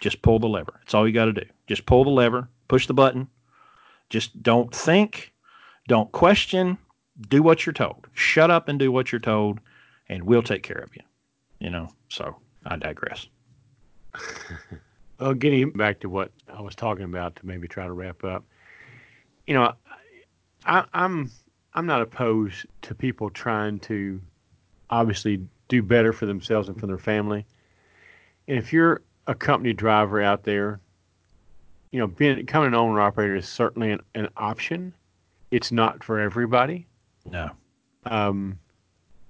Just 0.00 0.22
pull 0.22 0.38
the 0.38 0.48
lever. 0.48 0.80
It's 0.82 0.94
all 0.94 1.06
you 1.06 1.12
got 1.12 1.26
to 1.26 1.32
do. 1.32 1.44
Just 1.66 1.86
pull 1.86 2.04
the 2.04 2.10
lever 2.10 2.48
push 2.68 2.86
the 2.86 2.94
button. 2.94 3.28
Just 4.10 4.42
don't 4.42 4.74
think, 4.74 5.32
don't 5.88 6.10
question, 6.12 6.78
do 7.28 7.42
what 7.42 7.66
you're 7.66 7.72
told. 7.72 8.06
Shut 8.12 8.50
up 8.50 8.68
and 8.68 8.78
do 8.78 8.92
what 8.92 9.10
you're 9.10 9.20
told, 9.20 9.60
and 10.08 10.22
we'll 10.22 10.42
take 10.42 10.62
care 10.62 10.78
of 10.78 10.94
you. 10.94 11.02
You 11.58 11.70
know, 11.70 11.88
so 12.08 12.36
I 12.64 12.76
digress. 12.76 13.26
well, 15.20 15.34
getting 15.34 15.70
back 15.70 16.00
to 16.00 16.08
what 16.08 16.30
I 16.52 16.60
was 16.60 16.74
talking 16.74 17.04
about 17.04 17.36
to 17.36 17.46
maybe 17.46 17.68
try 17.68 17.86
to 17.86 17.92
wrap 17.92 18.24
up, 18.24 18.44
you 19.46 19.54
know, 19.54 19.74
I, 20.64 20.84
I'm 20.92 21.30
I'm 21.74 21.86
not 21.86 22.02
opposed 22.02 22.66
to 22.82 22.94
people 22.94 23.30
trying 23.30 23.78
to 23.80 24.20
obviously 24.90 25.46
do 25.68 25.82
better 25.82 26.12
for 26.12 26.26
themselves 26.26 26.68
and 26.68 26.78
for 26.78 26.86
their 26.86 26.98
family. 26.98 27.46
And 28.46 28.58
if 28.58 28.72
you're 28.72 29.02
a 29.26 29.34
company 29.34 29.74
driver 29.74 30.22
out 30.22 30.44
there 30.44 30.80
you 31.90 31.98
know, 31.98 32.06
being 32.06 32.36
becoming 32.36 32.68
an 32.68 32.74
owner 32.74 33.00
operator 33.00 33.36
is 33.36 33.48
certainly 33.48 33.90
an, 33.92 34.00
an 34.14 34.28
option. 34.36 34.92
It's 35.50 35.72
not 35.72 36.04
for 36.04 36.20
everybody. 36.20 36.86
No. 37.30 37.50
Um, 38.04 38.58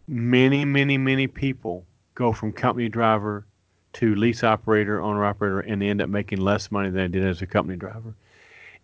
many, 0.07 0.65
many, 0.65 0.99
many 0.99 1.27
people 1.27 1.85
go 2.15 2.33
from 2.33 2.53
company 2.53 2.89
driver 2.89 3.47
to 3.95 4.15
lease 4.17 4.45
operator, 4.45 5.01
owner 5.01 5.25
operator, 5.25 5.61
and 5.61 5.81
they 5.81 5.89
end 5.89 6.03
up 6.03 6.09
making 6.09 6.41
less 6.41 6.71
money 6.71 6.91
than 6.91 7.11
they 7.11 7.19
did 7.19 7.25
as 7.29 7.43
a 7.43 7.47
company 7.47 7.77
driver. 7.77 8.15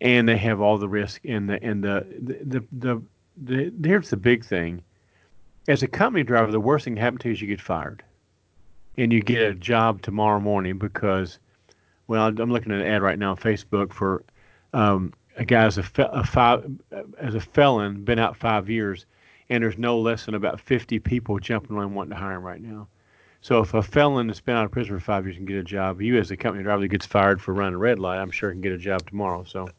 And 0.01 0.27
they 0.27 0.37
have 0.37 0.61
all 0.61 0.77
the 0.77 0.89
risk 0.89 1.21
and 1.25 1.49
the 1.49 1.63
and 1.63 1.83
the 1.83 2.05
the 2.21 2.59
the, 2.73 3.01
the, 3.43 3.71
the 3.81 3.87
here's 3.87 4.09
the 4.09 4.17
big 4.17 4.43
thing. 4.45 4.81
As 5.67 5.83
a 5.83 5.87
company 5.87 6.23
driver, 6.23 6.51
the 6.51 6.59
worst 6.59 6.85
thing 6.85 6.95
that 6.95 7.01
happen 7.01 7.19
to 7.19 7.29
you 7.29 7.33
is 7.33 7.41
you 7.41 7.47
get 7.47 7.61
fired. 7.61 8.03
and 8.97 9.11
you 9.11 9.21
get 9.21 9.41
a 9.41 9.53
job 9.53 10.01
tomorrow 10.01 10.39
morning 10.39 10.77
because, 10.77 11.39
well, 12.07 12.27
I'm 12.27 12.51
looking 12.51 12.71
at 12.71 12.81
an 12.81 12.87
ad 12.87 13.01
right 13.01 13.17
now 13.17 13.31
on 13.31 13.37
Facebook 13.37 13.93
for 13.93 14.23
um, 14.73 15.13
a 15.37 15.45
guy 15.45 15.65
as 15.65 15.77
a, 15.77 15.83
fe- 15.83 16.09
a 16.11 16.23
five 16.23 16.69
as 17.17 17.35
a 17.35 17.39
felon, 17.39 18.03
been 18.03 18.19
out 18.19 18.37
five 18.37 18.69
years, 18.69 19.05
and 19.49 19.63
there's 19.63 19.77
no 19.77 19.99
less 19.99 20.25
than 20.25 20.35
about 20.35 20.59
50 20.59 20.99
people 20.99 21.39
jumping 21.39 21.77
on 21.77 21.93
wanting 21.93 22.11
to 22.11 22.15
hire 22.15 22.35
him 22.35 22.43
right 22.43 22.61
now. 22.61 22.87
So 23.41 23.59
if 23.61 23.73
a 23.73 23.83
felon 23.83 24.27
that's 24.27 24.41
been 24.41 24.55
out 24.55 24.65
of 24.65 24.71
prison 24.71 24.97
for 24.97 25.03
five 25.03 25.25
years 25.25 25.35
can 25.35 25.45
get 25.45 25.57
a 25.57 25.63
job, 25.63 26.01
you 26.01 26.17
as 26.17 26.31
a 26.31 26.37
company 26.37 26.63
driver 26.63 26.81
that 26.81 26.87
gets 26.87 27.05
fired 27.05 27.41
for 27.41 27.53
running 27.53 27.75
a 27.75 27.77
red 27.77 27.99
light, 27.99 28.17
I'm 28.17 28.31
sure 28.31 28.51
can 28.51 28.61
get 28.61 28.71
a 28.71 28.77
job 28.77 29.07
tomorrow. 29.07 29.43
So, 29.43 29.69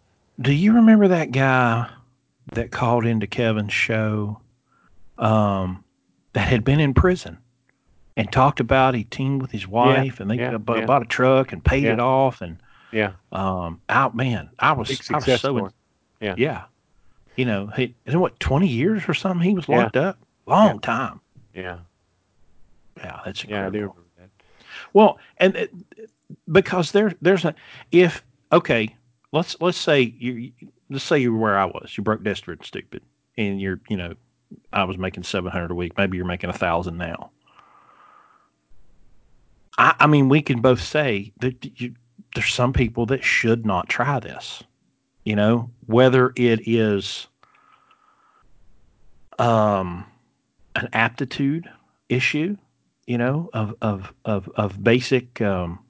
do 0.40 0.52
you 0.52 0.74
remember 0.74 1.08
that 1.08 1.32
guy 1.32 1.90
that 2.52 2.70
called 2.70 3.06
into 3.06 3.26
Kevin's 3.26 3.72
show 3.72 4.40
um, 5.18 5.82
that 6.32 6.46
had 6.46 6.64
been 6.64 6.78
in 6.78 6.94
prison 6.94 7.38
and 8.16 8.30
talked 8.32 8.60
about 8.60 8.94
he 8.94 9.04
teamed 9.04 9.42
with 9.42 9.50
his 9.50 9.66
wife 9.68 10.20
and 10.20 10.30
they 10.30 10.36
yeah, 10.36 10.56
bought, 10.56 10.78
yeah. 10.78 10.86
bought 10.86 11.02
a 11.02 11.06
truck 11.06 11.52
and 11.52 11.62
paid 11.64 11.84
Yeah. 11.84 11.94
it 11.94 12.00
off 12.00 12.40
and 12.40 12.58
yeah, 12.92 13.12
um 13.32 13.80
out 13.88 14.14
man 14.16 14.48
I 14.58 14.72
was 14.72 14.90
I 15.10 15.16
was 15.16 15.24
so 15.40 15.56
story. 15.56 15.70
Yeah. 16.20 16.34
yeah 16.38 16.64
you 17.36 17.44
know 17.44 17.66
he 17.66 17.94
in 18.06 18.18
what 18.20 18.38
20 18.40 18.66
years 18.66 19.02
or 19.08 19.14
something 19.14 19.46
he 19.46 19.54
was 19.54 19.68
Yeah. 19.68 19.76
locked 19.78 19.96
up 19.96 20.18
long 20.46 20.74
Yeah. 20.76 20.80
time 20.80 21.20
Yeah, 21.54 21.78
yeah 22.96 23.20
that's 23.24 23.44
yeah, 23.44 23.66
I 23.66 23.70
do 23.70 23.78
incredible 23.78 23.96
that. 24.18 24.30
well 24.94 25.18
and 25.38 25.56
it, 25.56 25.74
because 26.50 26.92
there 26.92 27.12
there's 27.20 27.44
a 27.44 27.54
if 27.92 28.24
okay 28.52 28.94
let's 29.32 29.60
let's 29.60 29.76
say 29.78 30.00
you 30.18 30.52
let's 30.88 31.04
say 31.04 31.18
you 31.18 31.32
were 31.32 31.38
where 31.38 31.58
I 31.58 31.66
was 31.66 31.92
you 31.96 32.02
broke 32.02 32.22
desperate 32.22 32.60
and 32.60 32.66
stupid 32.66 33.02
and 33.36 33.60
you're 33.60 33.80
you 33.88 33.96
know 33.96 34.14
I 34.72 34.84
was 34.84 34.96
making 34.96 35.24
700 35.24 35.70
a 35.70 35.74
week 35.74 35.98
maybe 35.98 36.16
you're 36.16 36.24
making 36.26 36.50
a 36.50 36.54
thousand 36.54 36.96
now 36.96 37.30
I, 39.78 39.94
I 40.00 40.06
mean, 40.06 40.28
we 40.28 40.42
can 40.42 40.60
both 40.60 40.80
say 40.80 41.32
that 41.40 41.80
you, 41.80 41.94
there's 42.34 42.52
some 42.52 42.72
people 42.72 43.06
that 43.06 43.24
should 43.24 43.66
not 43.66 43.88
try 43.88 44.20
this. 44.20 44.62
You 45.24 45.34
know, 45.36 45.70
whether 45.86 46.32
it 46.36 46.68
is 46.68 47.26
um, 49.38 50.04
an 50.76 50.88
aptitude 50.92 51.68
issue, 52.08 52.56
you 53.06 53.18
know, 53.18 53.50
of 53.52 53.74
of 53.82 54.12
of 54.24 54.48
of 54.54 54.82
basic, 54.82 55.40
um, 55.40 55.80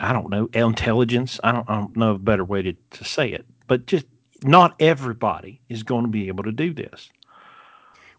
I 0.00 0.12
don't 0.12 0.30
know, 0.30 0.48
intelligence. 0.52 1.40
I 1.42 1.52
don't, 1.52 1.68
I 1.68 1.76
don't 1.78 1.96
know 1.96 2.14
a 2.14 2.18
better 2.18 2.44
way 2.44 2.62
to, 2.62 2.72
to 2.72 3.04
say 3.04 3.30
it, 3.32 3.44
but 3.66 3.86
just 3.86 4.06
not 4.44 4.74
everybody 4.80 5.60
is 5.68 5.82
going 5.82 6.04
to 6.04 6.10
be 6.10 6.28
able 6.28 6.44
to 6.44 6.52
do 6.52 6.72
this. 6.72 7.10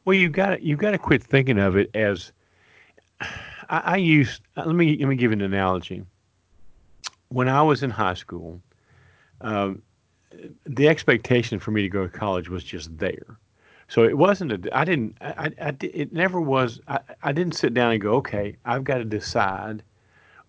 Well, 0.03 0.15
you 0.15 0.29
got 0.29 0.63
you 0.63 0.75
got 0.75 0.91
to 0.91 0.97
quit 0.97 1.23
thinking 1.23 1.59
of 1.59 1.77
it 1.77 1.89
as. 1.95 2.31
I, 3.71 3.93
I 3.93 3.95
use. 3.97 4.39
uh, 4.57 4.63
Let 4.65 4.75
me 4.75 4.97
let 4.97 5.07
me 5.07 5.15
give 5.15 5.31
an 5.31 5.41
analogy. 5.41 6.03
When 7.29 7.47
I 7.47 7.63
was 7.63 7.81
in 7.81 7.89
high 7.89 8.13
school, 8.13 8.61
um, 9.39 9.81
the 10.65 10.87
expectation 10.87 11.57
for 11.57 11.71
me 11.71 11.81
to 11.81 11.89
go 11.89 12.03
to 12.03 12.09
college 12.09 12.49
was 12.49 12.63
just 12.63 12.95
there. 12.97 13.37
So 13.87 14.03
it 14.03 14.17
wasn't 14.17 14.51
a. 14.51 14.77
I 14.77 14.85
didn't. 14.85 15.17
I. 15.21 15.51
I, 15.59 15.67
I 15.69 15.75
it 15.81 16.13
never 16.13 16.39
was. 16.39 16.79
I, 16.87 16.99
I 17.23 17.31
didn't 17.31 17.55
sit 17.55 17.73
down 17.73 17.91
and 17.93 18.01
go, 18.01 18.13
okay, 18.15 18.55
I've 18.65 18.83
got 18.83 18.97
to 18.97 19.05
decide 19.05 19.81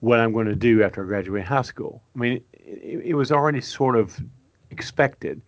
what 0.00 0.18
I'm 0.18 0.32
going 0.32 0.46
to 0.46 0.56
do 0.56 0.82
after 0.82 1.04
I 1.04 1.06
graduate 1.06 1.44
high 1.44 1.62
school. 1.62 2.02
I 2.14 2.18
mean, 2.18 2.44
it, 2.52 3.02
it 3.04 3.14
was 3.14 3.30
already 3.30 3.60
sort 3.60 3.96
of 3.96 4.18
expected. 4.70 5.40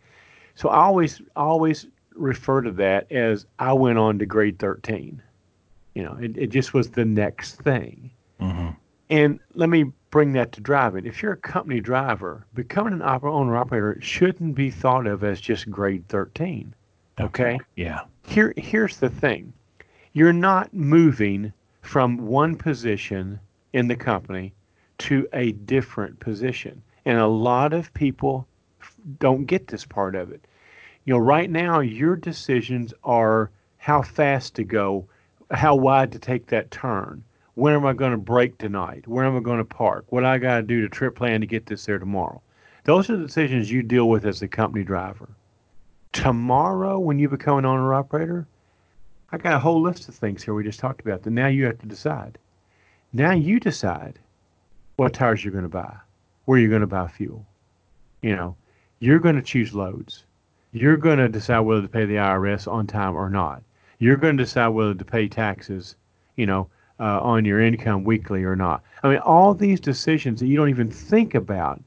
So 0.54 0.68
I 0.68 0.78
always 0.78 1.20
always 1.34 1.86
refer 2.14 2.60
to 2.62 2.70
that 2.72 3.10
as 3.10 3.46
I 3.58 3.72
went 3.72 3.98
on 3.98 4.20
to 4.20 4.26
grade 4.26 4.60
13. 4.60 5.20
You 5.94 6.02
know, 6.02 6.16
it, 6.20 6.36
it 6.36 6.46
just 6.48 6.74
was 6.74 6.90
the 6.90 7.04
next 7.04 7.56
thing. 7.62 8.10
Mm-hmm. 8.40 8.70
And 9.10 9.40
let 9.54 9.68
me 9.68 9.92
bring 10.10 10.32
that 10.32 10.52
to 10.52 10.60
driving. 10.60 11.06
If 11.06 11.22
you're 11.22 11.32
a 11.32 11.36
company 11.36 11.80
driver, 11.80 12.46
becoming 12.54 12.94
an 12.94 13.00
oper- 13.00 13.30
owner 13.30 13.56
operator 13.56 13.98
shouldn't 14.00 14.54
be 14.54 14.70
thought 14.70 15.06
of 15.06 15.22
as 15.24 15.40
just 15.40 15.70
grade 15.70 16.08
13. 16.08 16.74
Okay? 17.20 17.58
Yeah. 17.76 18.00
Here, 18.26 18.54
here's 18.56 18.96
the 18.96 19.08
thing 19.08 19.52
you're 20.12 20.32
not 20.32 20.72
moving 20.72 21.52
from 21.82 22.16
one 22.18 22.56
position 22.56 23.38
in 23.72 23.88
the 23.88 23.96
company 23.96 24.54
to 24.98 25.28
a 25.32 25.52
different 25.52 26.18
position. 26.20 26.82
And 27.04 27.18
a 27.18 27.26
lot 27.26 27.72
of 27.72 27.92
people 27.92 28.46
f- 28.80 28.96
don't 29.18 29.44
get 29.44 29.66
this 29.66 29.84
part 29.84 30.14
of 30.14 30.30
it. 30.30 30.46
You 31.04 31.14
know, 31.14 31.18
right 31.18 31.50
now, 31.50 31.80
your 31.80 32.16
decisions 32.16 32.94
are 33.02 33.50
how 33.76 34.00
fast 34.00 34.54
to 34.54 34.64
go, 34.64 35.06
how 35.50 35.74
wide 35.74 36.12
to 36.12 36.18
take 36.18 36.46
that 36.46 36.70
turn. 36.70 37.24
When 37.54 37.74
am 37.74 37.86
I 37.86 37.92
going 37.92 38.12
to 38.12 38.18
break 38.18 38.58
tonight? 38.58 39.06
Where 39.06 39.24
am 39.24 39.36
I 39.36 39.40
going 39.40 39.58
to 39.58 39.64
park? 39.64 40.06
What 40.08 40.24
I 40.24 40.38
got 40.38 40.56
to 40.56 40.62
do 40.62 40.82
to 40.82 40.88
trip 40.88 41.14
plan 41.14 41.40
to 41.40 41.46
get 41.46 41.66
this 41.66 41.86
there 41.86 41.98
tomorrow? 41.98 42.42
Those 42.84 43.08
are 43.08 43.16
the 43.16 43.26
decisions 43.26 43.70
you 43.70 43.82
deal 43.82 44.08
with 44.08 44.26
as 44.26 44.42
a 44.42 44.48
company 44.48 44.84
driver. 44.84 45.28
Tomorrow, 46.12 46.98
when 46.98 47.18
you 47.18 47.28
become 47.28 47.58
an 47.58 47.64
owner 47.64 47.94
operator, 47.94 48.46
I 49.32 49.38
got 49.38 49.54
a 49.54 49.58
whole 49.58 49.80
list 49.80 50.08
of 50.08 50.14
things 50.14 50.42
here 50.42 50.54
we 50.54 50.64
just 50.64 50.80
talked 50.80 51.00
about 51.00 51.22
that 51.22 51.30
now 51.30 51.46
you 51.46 51.64
have 51.64 51.78
to 51.78 51.86
decide. 51.86 52.38
Now 53.12 53.32
you 53.32 53.58
decide 53.58 54.18
what 54.96 55.12
tires 55.12 55.44
you're 55.44 55.52
going 55.52 55.62
to 55.62 55.68
buy, 55.68 55.96
where 56.44 56.58
you're 56.58 56.68
going 56.68 56.80
to 56.82 56.86
buy 56.86 57.08
fuel. 57.08 57.46
You 58.22 58.36
know, 58.36 58.56
you're 59.00 59.18
going 59.18 59.36
to 59.36 59.42
choose 59.42 59.74
loads. 59.74 60.24
You're 60.72 60.96
going 60.96 61.18
to 61.18 61.28
decide 61.28 61.60
whether 61.60 61.82
to 61.82 61.88
pay 61.88 62.04
the 62.04 62.16
IRS 62.16 62.70
on 62.70 62.86
time 62.86 63.16
or 63.16 63.30
not. 63.30 63.62
You're 63.98 64.16
going 64.16 64.36
to 64.36 64.42
decide 64.44 64.68
whether 64.68 64.94
to 64.94 65.04
pay 65.04 65.28
taxes, 65.28 65.96
you 66.36 66.46
know, 66.46 66.68
uh, 67.00 67.20
on 67.20 67.44
your 67.44 67.60
income 67.60 68.04
weekly 68.04 68.44
or 68.44 68.56
not. 68.56 68.82
I 69.02 69.08
mean, 69.08 69.18
all 69.18 69.54
these 69.54 69.80
decisions 69.80 70.40
that 70.40 70.46
you 70.46 70.56
don't 70.56 70.68
even 70.68 70.90
think 70.90 71.34
about 71.34 71.82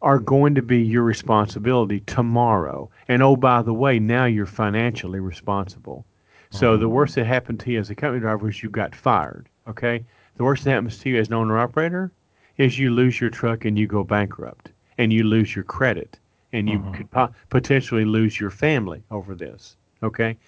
are 0.00 0.18
going 0.18 0.54
to 0.54 0.62
be 0.62 0.78
your 0.80 1.02
responsibility 1.02 2.00
tomorrow. 2.00 2.88
And 3.08 3.22
oh, 3.22 3.36
by 3.36 3.62
the 3.62 3.74
way, 3.74 3.98
now 3.98 4.26
you're 4.26 4.46
financially 4.46 5.20
responsible. 5.20 6.04
So 6.50 6.78
the 6.78 6.88
worst 6.88 7.16
that 7.16 7.26
happened 7.26 7.60
to 7.60 7.72
you 7.72 7.78
as 7.78 7.90
a 7.90 7.94
company 7.94 8.20
driver 8.20 8.48
is 8.48 8.62
you 8.62 8.70
got 8.70 8.94
fired. 8.94 9.48
Okay. 9.68 10.02
The 10.36 10.44
worst 10.44 10.64
that 10.64 10.70
happens 10.70 10.96
to 10.98 11.10
you 11.10 11.18
as 11.18 11.28
an 11.28 11.34
owner 11.34 11.58
operator 11.58 12.10
is 12.56 12.78
you 12.78 12.90
lose 12.90 13.20
your 13.20 13.28
truck 13.28 13.66
and 13.66 13.78
you 13.78 13.86
go 13.86 14.02
bankrupt 14.02 14.70
and 14.96 15.12
you 15.12 15.24
lose 15.24 15.54
your 15.54 15.64
credit 15.64 16.18
and 16.54 16.66
you 16.68 16.78
Mhm. 16.78 16.94
could 16.94 17.10
po- 17.10 17.28
potentially 17.50 18.06
lose 18.06 18.40
your 18.40 18.50
family 18.50 19.02
over 19.10 19.34
this. 19.34 19.76
Okay. 20.02 20.38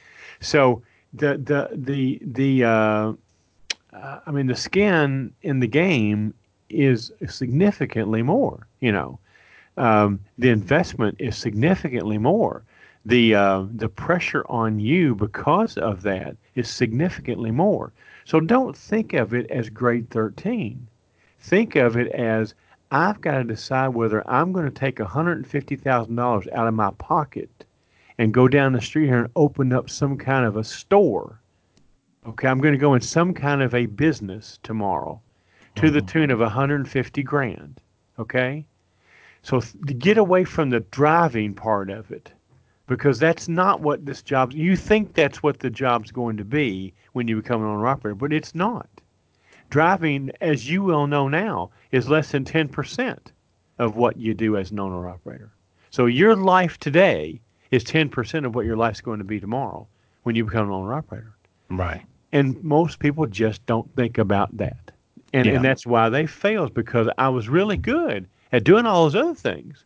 So 0.41 0.83
the 1.12 1.39
the 1.39 1.71
the 1.73 2.21
the 2.23 2.64
uh, 2.64 3.12
uh, 3.93 4.21
I 4.27 4.31
mean 4.31 4.47
the 4.47 4.57
skin 4.57 5.33
in 5.43 5.61
the 5.61 5.66
game 5.66 6.35
is 6.68 7.12
significantly 7.29 8.23
more. 8.23 8.66
You 8.81 8.93
know, 8.93 9.18
um, 9.77 10.21
the 10.39 10.51
investment 10.51 11.16
is 11.18 11.37
significantly 11.37 12.18
more. 12.18 12.62
The 13.05 13.35
uh, 13.35 13.64
the 13.75 13.89
pressure 13.89 14.45
on 14.49 14.79
you 14.79 15.14
because 15.14 15.77
of 15.79 16.03
that 16.03 16.37
is 16.55 16.68
significantly 16.68 17.51
more. 17.51 17.93
So 18.25 18.41
don't 18.41 18.77
think 18.77 19.14
of 19.14 19.35
it 19.35 19.51
as 19.51 19.71
grade 19.71 20.11
13. 20.11 20.87
Think 21.41 21.75
of 21.75 21.97
it 21.97 22.09
as 22.09 22.55
I've 22.91 23.21
got 23.21 23.39
to 23.39 23.45
decide 23.45 23.89
whether 23.89 24.29
I'm 24.31 24.53
going 24.53 24.66
to 24.66 24.71
take 24.71 24.97
$150,000 24.97 26.53
out 26.53 26.68
of 26.68 26.75
my 26.75 26.91
pocket 26.99 27.64
and 28.21 28.35
go 28.35 28.47
down 28.47 28.75
the 28.75 28.81
street 28.83 29.07
here 29.07 29.21
and 29.21 29.33
open 29.35 29.73
up 29.73 29.89
some 29.89 30.14
kind 30.18 30.45
of 30.45 30.59
a 30.59 30.62
store. 30.62 31.41
Okay, 32.27 32.49
I'm 32.49 32.59
going 32.61 32.75
to 32.75 32.79
go 32.79 32.93
in 32.93 33.01
some 33.01 33.33
kind 33.33 33.62
of 33.62 33.75
a 33.75 33.87
business 33.87 34.59
tomorrow 34.62 35.23
to 35.77 35.91
the 35.91 36.03
Mhm. 36.03 36.07
tune 36.07 36.31
of 36.31 36.43
150 36.43 37.23
grand. 37.23 37.81
Okay? 38.18 38.66
So 39.41 39.62
th- 39.62 39.99
get 39.99 40.18
away 40.18 40.45
from 40.45 40.68
the 40.68 40.81
driving 40.81 41.55
part 41.55 41.89
of 41.89 42.11
it, 42.11 42.31
because 42.87 43.18
that's 43.18 43.49
not 43.49 43.81
what 43.81 44.05
this 44.05 44.21
job. 44.21 44.53
You 44.53 44.77
think 44.77 45.14
that's 45.14 45.43
what 45.43 45.61
the 45.61 45.71
job's 45.71 46.12
going 46.12 46.37
to 46.37 46.45
be 46.45 46.93
when 47.14 47.27
you 47.27 47.37
become 47.37 47.62
an 47.62 47.68
owner 47.68 47.87
operator, 47.87 48.16
but 48.16 48.35
it's 48.35 48.55
not. 48.55 48.91
Driving, 49.71 50.31
as 50.43 50.68
you 50.68 50.85
well 50.85 51.07
know 51.07 51.27
now, 51.27 51.71
is 51.91 52.11
less 52.11 52.33
than 52.33 52.45
10% 52.45 53.33
of 53.79 53.97
what 53.97 54.18
you 54.18 54.35
do 54.35 54.59
as 54.59 54.73
an 54.73 54.79
owner 54.79 55.09
operator. 55.09 55.53
So 55.89 56.05
your 56.05 56.37
life 56.37 56.77
today 56.77 57.41
is 57.71 57.85
10% 57.85 58.45
of 58.45 58.55
what 58.55 58.66
your 58.66 58.77
life's 58.77 59.01
going 59.01 59.18
to 59.18 59.25
be 59.25 59.41
tomorrow 59.41 59.87
when 60.23 60.35
you 60.35 60.45
become 60.45 60.66
an 60.66 60.73
owner 60.73 60.95
operator. 60.95 61.33
Right. 61.68 62.03
And 62.33 62.62
most 62.62 62.99
people 62.99 63.27
just 63.27 63.64
don't 63.66 63.93
think 63.97 64.18
about 64.18 64.57
that. 64.59 64.91
And, 65.33 65.47
Yeah. 65.47 65.55
and 65.55 65.64
that's 65.64 65.87
why 65.87 66.09
they 66.09 66.27
fail 66.27 66.68
because 66.68 67.09
I 67.18 67.29
was 67.29 67.49
really 67.49 67.77
good 67.77 68.29
at 68.53 68.64
doing 68.64 68.87
all 68.87 69.05
those 69.05 69.16
other 69.16 69.35
things. 69.35 69.85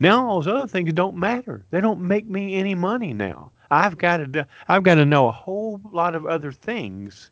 Now 0.00 0.26
all 0.26 0.40
those 0.40 0.54
other 0.54 0.68
things 0.68 0.92
don't 0.92 1.16
matter. 1.16 1.64
They 1.70 1.80
don't 1.80 2.00
make 2.00 2.26
me 2.28 2.56
any 2.56 2.74
money 2.74 3.14
now. 3.14 3.50
I've 3.70 3.96
got 3.96 4.18
to 4.18 4.26
do, 4.26 4.44
I've 4.68 4.82
got 4.82 4.96
to 4.96 5.06
know 5.06 5.28
a 5.28 5.32
whole 5.32 5.80
lot 5.92 6.14
of 6.14 6.26
other 6.26 6.52
things 6.52 7.30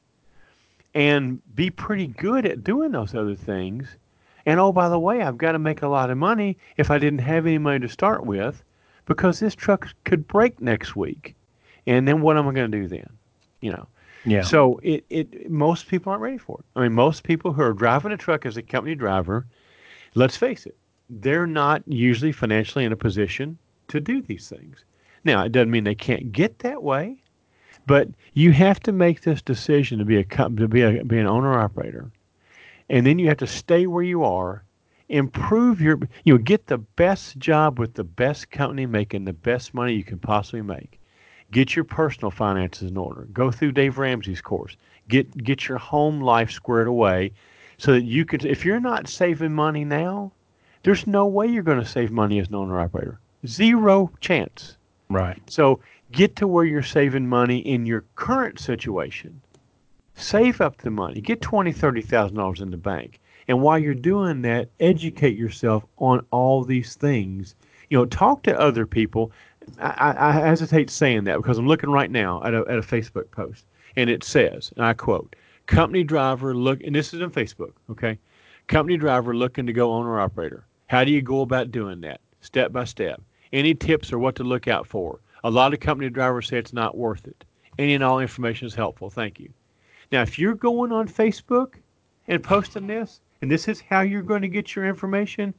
and 0.94 1.40
be 1.54 1.70
pretty 1.70 2.06
good 2.08 2.46
at 2.46 2.64
doing 2.64 2.92
those 2.92 3.14
other 3.14 3.34
things. 3.34 3.96
And 4.46 4.58
oh 4.58 4.72
by 4.72 4.88
the 4.88 4.98
way, 4.98 5.22
I've 5.22 5.36
got 5.38 5.52
to 5.52 5.58
make 5.58 5.82
a 5.82 5.88
lot 5.88 6.10
of 6.10 6.16
money 6.16 6.56
if 6.78 6.90
I 6.90 6.98
didn't 6.98 7.20
have 7.20 7.46
any 7.46 7.58
money 7.58 7.80
to 7.80 7.88
start 7.88 8.24
with 8.24 8.62
because 9.10 9.40
this 9.40 9.56
truck 9.56 9.88
could 10.04 10.28
break 10.28 10.60
next 10.60 10.94
week. 10.94 11.34
And 11.84 12.06
then 12.06 12.20
what 12.20 12.36
am 12.36 12.46
I 12.46 12.52
going 12.52 12.70
to 12.70 12.80
do 12.80 12.86
then? 12.86 13.10
You 13.60 13.72
know. 13.72 13.88
Yeah. 14.24 14.42
So 14.42 14.78
it, 14.84 15.04
it 15.10 15.50
most 15.50 15.88
people 15.88 16.12
aren't 16.12 16.22
ready 16.22 16.38
for 16.38 16.60
it. 16.60 16.64
I 16.76 16.82
mean, 16.82 16.92
most 16.92 17.24
people 17.24 17.52
who 17.52 17.60
are 17.60 17.72
driving 17.72 18.12
a 18.12 18.16
truck 18.16 18.46
as 18.46 18.56
a 18.56 18.62
company 18.62 18.94
driver, 18.94 19.46
let's 20.14 20.36
face 20.36 20.64
it, 20.64 20.76
they're 21.08 21.48
not 21.48 21.82
usually 21.88 22.30
financially 22.30 22.84
in 22.84 22.92
a 22.92 22.96
position 22.96 23.58
to 23.88 23.98
do 23.98 24.22
these 24.22 24.48
things. 24.48 24.84
Now, 25.24 25.42
it 25.44 25.50
doesn't 25.50 25.72
mean 25.72 25.82
they 25.82 25.96
can't 25.96 26.30
get 26.30 26.60
that 26.60 26.84
way, 26.84 27.16
but 27.88 28.06
you 28.34 28.52
have 28.52 28.78
to 28.80 28.92
make 28.92 29.22
this 29.22 29.42
decision 29.42 29.98
to 29.98 30.04
be 30.04 30.18
a 30.18 30.24
to 30.24 30.68
be 30.68 30.82
a 30.82 31.02
be 31.02 31.18
an 31.18 31.26
owner 31.26 31.58
operator, 31.58 32.12
and 32.88 33.04
then 33.04 33.18
you 33.18 33.26
have 33.26 33.38
to 33.38 33.48
stay 33.48 33.88
where 33.88 34.04
you 34.04 34.22
are, 34.22 34.62
improve 35.10 35.80
your 35.80 35.98
you 36.24 36.34
know 36.34 36.38
get 36.38 36.66
the 36.66 36.78
best 36.78 37.38
job 37.38 37.78
with 37.78 37.94
the 37.94 38.04
best 38.04 38.50
company 38.50 38.86
making 38.86 39.24
the 39.24 39.32
best 39.32 39.74
money 39.74 39.94
you 39.94 40.04
can 40.04 40.18
possibly 40.18 40.62
make. 40.62 41.00
Get 41.50 41.74
your 41.74 41.84
personal 41.84 42.30
finances 42.30 42.90
in 42.90 42.96
order. 42.96 43.26
Go 43.32 43.50
through 43.50 43.72
Dave 43.72 43.98
Ramsey's 43.98 44.40
course. 44.40 44.76
Get 45.08 45.36
get 45.42 45.68
your 45.68 45.78
home 45.78 46.20
life 46.20 46.50
squared 46.50 46.86
away, 46.86 47.32
so 47.76 47.92
that 47.92 48.04
you 48.04 48.24
can. 48.24 48.46
If 48.46 48.64
you're 48.64 48.80
not 48.80 49.08
saving 49.08 49.52
money 49.52 49.84
now, 49.84 50.32
there's 50.84 51.06
no 51.06 51.26
way 51.26 51.46
you're 51.46 51.62
going 51.62 51.80
to 51.80 51.86
save 51.86 52.12
money 52.12 52.38
as 52.38 52.48
an 52.48 52.54
owner 52.54 52.80
operator. 52.80 53.18
Zero 53.46 54.10
chance. 54.20 54.76
Right. 55.08 55.42
So 55.50 55.80
get 56.12 56.36
to 56.36 56.46
where 56.46 56.64
you're 56.64 56.82
saving 56.82 57.26
money 57.26 57.58
in 57.58 57.84
your 57.84 58.04
current 58.14 58.60
situation. 58.60 59.40
Save 60.14 60.60
up 60.60 60.78
the 60.78 60.90
money. 60.90 61.20
Get 61.20 61.40
twenty, 61.40 61.72
thirty 61.72 62.02
thousand 62.02 62.36
dollars 62.36 62.60
in 62.60 62.70
the 62.70 62.76
bank. 62.76 63.19
And 63.50 63.62
while 63.62 63.80
you're 63.80 63.94
doing 63.94 64.42
that, 64.42 64.68
educate 64.78 65.36
yourself 65.36 65.84
on 65.98 66.24
all 66.30 66.62
these 66.62 66.94
things. 66.94 67.56
You 67.88 67.98
know, 67.98 68.04
talk 68.04 68.44
to 68.44 68.56
other 68.56 68.86
people. 68.86 69.32
I, 69.80 70.14
I 70.16 70.30
hesitate 70.30 70.88
saying 70.88 71.24
that 71.24 71.38
because 71.38 71.58
I'm 71.58 71.66
looking 71.66 71.90
right 71.90 72.12
now 72.12 72.44
at 72.44 72.54
a, 72.54 72.60
at 72.68 72.78
a 72.78 72.82
Facebook 72.82 73.28
post, 73.32 73.66
and 73.96 74.08
it 74.08 74.22
says, 74.22 74.72
and 74.76 74.84
I 74.86 74.92
quote, 74.92 75.34
"Company 75.66 76.04
driver 76.04 76.54
look," 76.54 76.80
and 76.84 76.94
this 76.94 77.12
is 77.12 77.20
on 77.22 77.32
Facebook. 77.32 77.72
Okay, 77.90 78.20
company 78.68 78.96
driver 78.96 79.34
looking 79.34 79.66
to 79.66 79.72
go 79.72 79.94
owner 79.94 80.20
operator. 80.20 80.64
How 80.86 81.02
do 81.02 81.10
you 81.10 81.20
go 81.20 81.40
about 81.40 81.72
doing 81.72 82.00
that? 82.02 82.20
Step 82.42 82.70
by 82.70 82.84
step. 82.84 83.20
Any 83.52 83.74
tips 83.74 84.12
or 84.12 84.20
what 84.20 84.36
to 84.36 84.44
look 84.44 84.68
out 84.68 84.86
for? 84.86 85.18
A 85.42 85.50
lot 85.50 85.74
of 85.74 85.80
company 85.80 86.08
drivers 86.08 86.46
say 86.46 86.58
it's 86.58 86.72
not 86.72 86.96
worth 86.96 87.26
it. 87.26 87.44
Any 87.80 87.94
and 87.94 88.04
all 88.04 88.20
information 88.20 88.68
is 88.68 88.76
helpful. 88.76 89.10
Thank 89.10 89.40
you. 89.40 89.50
Now, 90.12 90.22
if 90.22 90.38
you're 90.38 90.54
going 90.54 90.92
on 90.92 91.08
Facebook 91.08 91.74
and 92.28 92.44
posting 92.44 92.86
this, 92.86 93.20
and 93.42 93.50
this 93.50 93.68
is 93.68 93.80
how 93.80 94.00
you're 94.00 94.22
going 94.22 94.42
to 94.42 94.48
get 94.48 94.74
your 94.74 94.86
information, 94.86 95.54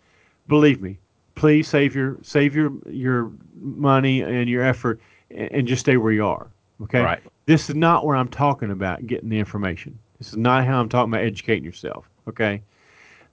believe 0.47 0.81
me, 0.81 0.97
please 1.35 1.67
save 1.67 1.95
your 1.95 2.17
save 2.21 2.55
your 2.55 2.71
your 2.89 3.31
money 3.61 4.21
and 4.21 4.49
your 4.49 4.63
effort 4.63 4.99
and, 5.29 5.51
and 5.51 5.67
just 5.67 5.81
stay 5.81 5.97
where 5.97 6.13
you 6.13 6.25
are. 6.25 6.47
Okay. 6.83 7.01
Right. 7.01 7.21
This 7.45 7.69
is 7.69 7.75
not 7.75 8.05
where 8.05 8.15
I'm 8.15 8.27
talking 8.27 8.71
about 8.71 9.05
getting 9.05 9.29
the 9.29 9.39
information. 9.39 9.97
This 10.17 10.29
is 10.29 10.37
not 10.37 10.65
how 10.65 10.79
I'm 10.79 10.89
talking 10.89 11.11
about 11.13 11.23
educating 11.23 11.63
yourself. 11.63 12.07
Okay. 12.27 12.61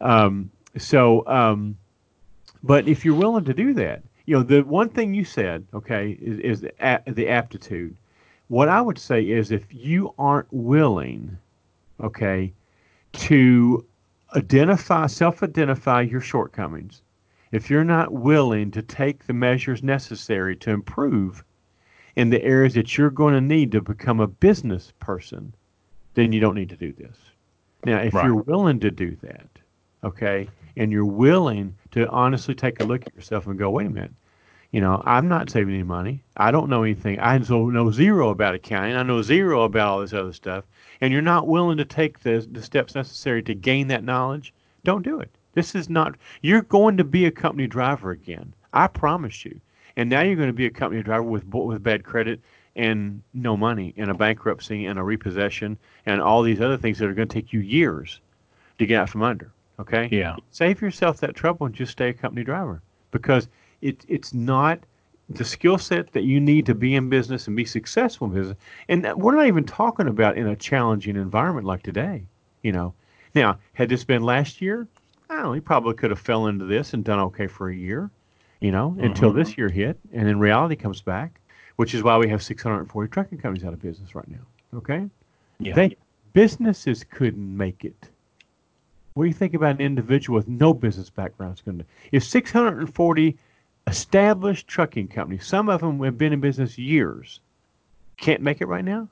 Um, 0.00 0.50
so, 0.76 1.26
um, 1.26 1.76
but 2.62 2.88
if 2.88 3.04
you're 3.04 3.14
willing 3.14 3.44
to 3.44 3.54
do 3.54 3.74
that, 3.74 4.02
you 4.26 4.36
know, 4.36 4.42
the 4.42 4.60
one 4.62 4.88
thing 4.88 5.14
you 5.14 5.24
said, 5.24 5.66
okay, 5.72 6.18
is, 6.20 6.38
is 6.40 6.60
the, 6.60 6.72
a- 6.80 7.02
the 7.12 7.28
aptitude. 7.28 7.96
What 8.48 8.68
I 8.68 8.80
would 8.80 8.98
say 8.98 9.22
is 9.28 9.50
if 9.50 9.64
you 9.70 10.14
aren't 10.18 10.48
willing, 10.50 11.36
okay, 12.00 12.52
to 13.12 13.84
identify, 14.34 15.06
self 15.06 15.42
identify 15.42 16.02
your 16.02 16.20
shortcomings, 16.20 17.02
if 17.52 17.70
you're 17.70 17.84
not 17.84 18.12
willing 18.12 18.70
to 18.72 18.82
take 18.82 19.26
the 19.26 19.32
measures 19.32 19.82
necessary 19.82 20.54
to 20.56 20.70
improve 20.70 21.44
in 22.16 22.30
the 22.30 22.42
areas 22.42 22.74
that 22.74 22.98
you're 22.98 23.10
going 23.10 23.34
to 23.34 23.40
need 23.40 23.72
to 23.72 23.80
become 23.80 24.20
a 24.20 24.26
business 24.26 24.92
person, 24.98 25.54
then 26.14 26.32
you 26.32 26.40
don't 26.40 26.54
need 26.56 26.68
to 26.68 26.76
do 26.76 26.92
this. 26.92 27.16
Now, 27.84 27.98
if 27.98 28.12
Right. 28.14 28.24
you're 28.24 28.34
willing 28.34 28.80
to 28.80 28.90
do 28.90 29.16
that, 29.22 29.48
okay, 30.04 30.48
and 30.76 30.90
you're 30.92 31.04
willing 31.06 31.76
to 31.92 32.08
honestly 32.08 32.54
take 32.54 32.80
a 32.80 32.84
look 32.84 33.06
at 33.06 33.14
yourself 33.14 33.46
and 33.46 33.58
go, 33.58 33.70
wait 33.70 33.86
a 33.86 33.90
minute, 33.90 34.12
you 34.72 34.80
know, 34.80 35.02
I'm 35.06 35.28
not 35.28 35.48
saving 35.48 35.72
any 35.74 35.82
money. 35.84 36.22
I 36.36 36.50
don't 36.50 36.68
know 36.68 36.82
anything. 36.82 37.18
I 37.20 37.38
know 37.38 37.90
zero 37.90 38.28
about 38.28 38.54
accounting. 38.54 38.96
I 38.96 39.02
know 39.02 39.22
zero 39.22 39.62
about 39.62 39.88
all 39.88 40.00
this 40.00 40.12
other 40.12 40.32
stuff. 40.32 40.64
And 41.00 41.12
you're 41.12 41.22
not 41.22 41.46
willing 41.46 41.76
to 41.78 41.84
take 41.84 42.20
the, 42.20 42.46
the 42.50 42.62
steps 42.62 42.94
necessary 42.94 43.42
to 43.44 43.54
gain 43.54 43.88
that 43.88 44.04
knowledge, 44.04 44.52
don't 44.84 45.02
do 45.02 45.20
it. 45.20 45.30
This 45.54 45.74
is 45.74 45.88
not, 45.88 46.16
you're 46.42 46.62
going 46.62 46.96
to 46.96 47.04
be 47.04 47.26
a 47.26 47.30
company 47.30 47.66
driver 47.66 48.10
again. 48.10 48.54
I 48.72 48.86
promise 48.86 49.44
you. 49.44 49.60
And 49.96 50.08
now 50.08 50.22
you're 50.22 50.36
going 50.36 50.48
to 50.48 50.52
be 50.52 50.66
a 50.66 50.70
company 50.70 51.02
driver 51.02 51.24
with, 51.24 51.44
with 51.46 51.82
bad 51.82 52.04
credit 52.04 52.40
and 52.76 53.22
no 53.34 53.56
money 53.56 53.92
and 53.96 54.10
a 54.10 54.14
bankruptcy 54.14 54.86
and 54.86 54.98
a 54.98 55.02
repossession 55.02 55.76
and 56.06 56.20
all 56.20 56.42
these 56.42 56.60
other 56.60 56.76
things 56.76 56.98
that 56.98 57.08
are 57.08 57.14
going 57.14 57.28
to 57.28 57.34
take 57.34 57.52
you 57.52 57.60
years 57.60 58.20
to 58.78 58.86
get 58.86 59.00
out 59.00 59.10
from 59.10 59.22
under. 59.22 59.50
Okay? 59.80 60.08
Yeah. 60.12 60.36
Save 60.50 60.80
yourself 60.80 61.18
that 61.20 61.34
trouble 61.34 61.66
and 61.66 61.74
just 61.74 61.92
stay 61.92 62.10
a 62.10 62.14
company 62.14 62.44
driver 62.44 62.80
because 63.10 63.48
it, 63.80 64.04
it's 64.08 64.32
not 64.32 64.78
the 65.28 65.44
skill 65.44 65.78
set 65.78 66.12
that 66.12 66.24
you 66.24 66.40
need 66.40 66.66
to 66.66 66.74
be 66.74 66.94
in 66.94 67.08
business 67.08 67.46
and 67.46 67.56
be 67.56 67.64
successful 67.64 68.26
in 68.28 68.34
business. 68.34 68.56
And 68.88 69.06
we're 69.16 69.34
not 69.34 69.46
even 69.46 69.64
talking 69.64 70.08
about 70.08 70.38
in 70.38 70.46
a 70.46 70.56
challenging 70.56 71.16
environment 71.16 71.66
like 71.66 71.82
today. 71.82 72.24
You 72.62 72.72
know, 72.72 72.94
now 73.34 73.58
had 73.74 73.88
this 73.88 74.04
been 74.04 74.22
last 74.22 74.62
year, 74.62 74.88
I 75.28 75.34
don't 75.34 75.44
know, 75.44 75.52
he 75.52 75.60
probably 75.60 75.94
could 75.94 76.10
have 76.10 76.18
fell 76.18 76.46
into 76.46 76.64
this 76.64 76.94
and 76.94 77.04
done 77.04 77.20
okay 77.20 77.46
for 77.46 77.68
a 77.68 77.76
year. 77.76 78.10
You 78.60 78.72
know, 78.72 78.96
until 78.98 79.28
mm-hmm. 79.28 79.38
this 79.38 79.56
year 79.56 79.68
hit, 79.68 79.96
and 80.12 80.26
then 80.26 80.40
reality 80.40 80.74
comes 80.74 81.00
back, 81.00 81.40
which 81.76 81.94
is 81.94 82.02
why 82.02 82.18
we 82.18 82.28
have 82.28 82.42
640 82.42 83.08
trucking 83.08 83.38
companies 83.38 83.64
out 83.64 83.72
of 83.72 83.80
business 83.80 84.16
right 84.16 84.26
now. 84.26 84.40
Okay, 84.74 85.08
Yeah. 85.60 85.74
they 85.74 85.96
businesses 86.32 87.04
couldn't 87.04 87.56
make 87.56 87.84
it. 87.84 88.08
What 89.14 89.24
do 89.24 89.28
you 89.28 89.34
think 89.34 89.54
about 89.54 89.76
an 89.76 89.80
individual 89.80 90.36
with 90.36 90.48
no 90.48 90.74
business 90.74 91.08
background 91.08 91.54
is 91.54 91.60
going 91.60 91.78
to? 91.78 91.84
If 92.10 92.24
640 92.24 93.36
established 93.88 94.68
trucking 94.68 95.08
companies, 95.08 95.46
some 95.46 95.68
of 95.68 95.80
them 95.80 96.02
have 96.02 96.18
been 96.18 96.32
in 96.32 96.40
business 96.40 96.78
years, 96.78 97.40
can't 98.16 98.42
make 98.42 98.60
it 98.60 98.66
right 98.66 98.84
now, 98.84 99.08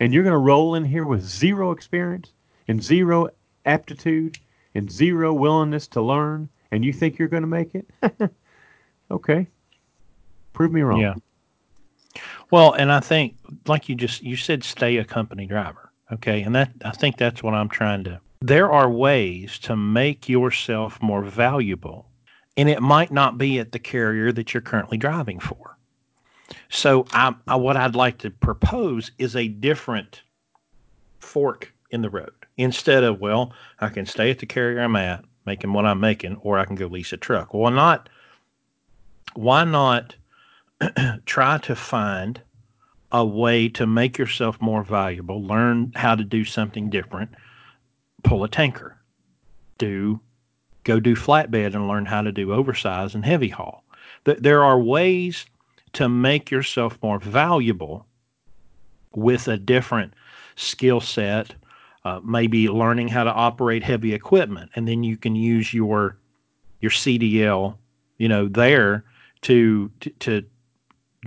and 0.00 0.12
you're 0.12 0.22
going 0.22 0.32
to 0.32 0.38
roll 0.38 0.74
in 0.74 0.84
here 0.84 1.04
with 1.04 1.22
zero 1.22 1.70
experience 1.70 2.32
and 2.68 2.82
zero 2.82 3.28
aptitude 3.64 4.38
and 4.74 4.90
zero 4.90 5.32
willingness 5.32 5.86
to 5.88 6.02
learn, 6.02 6.48
and 6.70 6.84
you 6.84 6.92
think 6.92 7.18
you're 7.18 7.28
going 7.28 7.42
to 7.42 7.46
make 7.46 7.74
it? 7.74 7.88
okay, 9.10 9.46
prove 10.52 10.72
me 10.72 10.80
wrong. 10.80 11.00
Yeah. 11.00 11.14
Well, 12.50 12.72
and 12.72 12.90
I 12.90 13.00
think, 13.00 13.36
like 13.66 13.88
you 13.88 13.94
just 13.94 14.22
you 14.22 14.36
said, 14.36 14.64
stay 14.64 14.96
a 14.96 15.04
company 15.04 15.46
driver. 15.46 15.90
Okay, 16.12 16.42
and 16.42 16.54
that 16.54 16.70
I 16.84 16.92
think 16.92 17.18
that's 17.18 17.42
what 17.42 17.54
I'm 17.54 17.68
trying 17.68 18.04
to. 18.04 18.20
There 18.40 18.70
are 18.70 18.88
ways 18.90 19.58
to 19.60 19.76
make 19.76 20.28
yourself 20.28 21.02
more 21.02 21.22
valuable, 21.22 22.06
and 22.56 22.68
it 22.68 22.80
might 22.80 23.12
not 23.12 23.38
be 23.38 23.58
at 23.58 23.72
the 23.72 23.78
carrier 23.78 24.32
that 24.32 24.54
you're 24.54 24.60
currently 24.60 24.98
driving 24.98 25.40
for. 25.40 25.76
So, 26.68 27.06
I, 27.12 27.34
I 27.46 27.56
what 27.56 27.76
I'd 27.76 27.96
like 27.96 28.18
to 28.18 28.30
propose 28.30 29.10
is 29.18 29.34
a 29.34 29.48
different 29.48 30.22
fork 31.18 31.72
in 31.90 32.02
the 32.02 32.10
road. 32.10 32.32
Instead 32.56 33.04
of, 33.04 33.20
well, 33.20 33.52
I 33.80 33.88
can 33.88 34.06
stay 34.06 34.30
at 34.30 34.38
the 34.38 34.46
carrier 34.46 34.80
I'm 34.80 34.96
at, 34.96 35.24
making 35.44 35.72
what 35.72 35.86
I'm 35.86 36.00
making, 36.00 36.36
or 36.36 36.58
I 36.58 36.64
can 36.64 36.76
go 36.76 36.86
lease 36.86 37.12
a 37.12 37.16
truck. 37.16 37.52
Well, 37.52 37.70
not. 37.72 38.08
Why 39.34 39.64
not? 39.64 40.14
try 41.26 41.58
to 41.58 41.74
find 41.74 42.40
a 43.12 43.24
way 43.24 43.68
to 43.70 43.86
make 43.86 44.18
yourself 44.18 44.60
more 44.60 44.82
valuable, 44.82 45.42
learn 45.42 45.92
how 45.94 46.14
to 46.14 46.24
do 46.24 46.44
something 46.44 46.90
different, 46.90 47.30
pull 48.22 48.44
a 48.44 48.48
tanker, 48.48 48.96
do 49.78 50.20
go 50.86 51.00
do 51.00 51.16
flatbed 51.16 51.74
and 51.74 51.88
learn 51.88 52.06
how 52.06 52.22
to 52.22 52.32
do 52.32 52.52
oversize 52.52 53.14
and 53.14 53.24
heavy 53.24 53.48
haul. 53.48 53.84
Th- 54.24 54.38
There 54.38 54.64
are 54.64 54.78
ways 54.80 55.44
to 55.94 56.08
make 56.08 56.50
yourself 56.50 56.96
more 57.02 57.18
valuable 57.18 58.06
with 59.14 59.48
a 59.48 59.56
different 59.56 60.14
skill 60.54 61.00
set, 61.00 61.54
uh, 62.04 62.20
maybe 62.24 62.68
learning 62.68 63.08
how 63.08 63.24
to 63.24 63.32
operate 63.32 63.82
heavy 63.82 64.14
equipment, 64.14 64.70
and 64.76 64.86
then 64.86 65.02
you 65.02 65.16
can 65.16 65.34
use 65.34 65.74
your 65.74 66.16
your 66.80 66.90
CDL, 66.90 67.76
you 68.18 68.28
know, 68.28 68.46
there 68.46 69.04
to 69.42 69.90
to, 70.00 70.10
to 70.20 70.44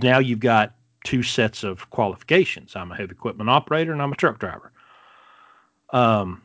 now 0.02 0.18
you've 0.18 0.40
got 0.40 0.74
two 1.04 1.22
sets 1.22 1.64
of 1.64 1.90
qualifications. 1.90 2.74
I'm 2.74 2.92
a 2.92 2.96
heavy 2.96 3.12
equipment 3.12 3.50
operator 3.50 3.92
and 3.92 4.00
I'm 4.00 4.12
a 4.12 4.16
truck 4.16 4.38
driver. 4.38 4.72
Um, 5.90 6.42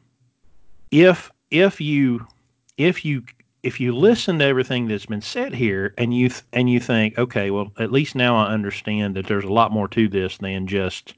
if 0.92 1.32
if 1.52 1.80
you 1.80 2.28
if 2.78 3.06
you 3.06 3.24
if 3.64 3.80
you 3.80 3.96
listen 3.96 4.38
to 4.38 4.46
everything 4.46 4.88
that's 4.88 5.08
been 5.08 5.22
said 5.22 5.54
here 5.54 5.94
and 5.98 6.14
you 6.14 6.30
th- 6.30 6.44
and 6.54 6.70
you 6.70 6.80
think, 6.80 7.18
okay, 7.18 7.50
well, 7.50 7.72
at 7.80 7.92
least 7.92 8.16
now 8.16 8.36
I 8.36 8.54
understand 8.54 9.16
that 9.16 9.26
there's 9.26 9.44
a 9.44 9.52
lot 9.52 9.72
more 9.72 9.88
to 9.88 10.08
this 10.08 10.38
than 10.38 10.68
just 10.68 11.16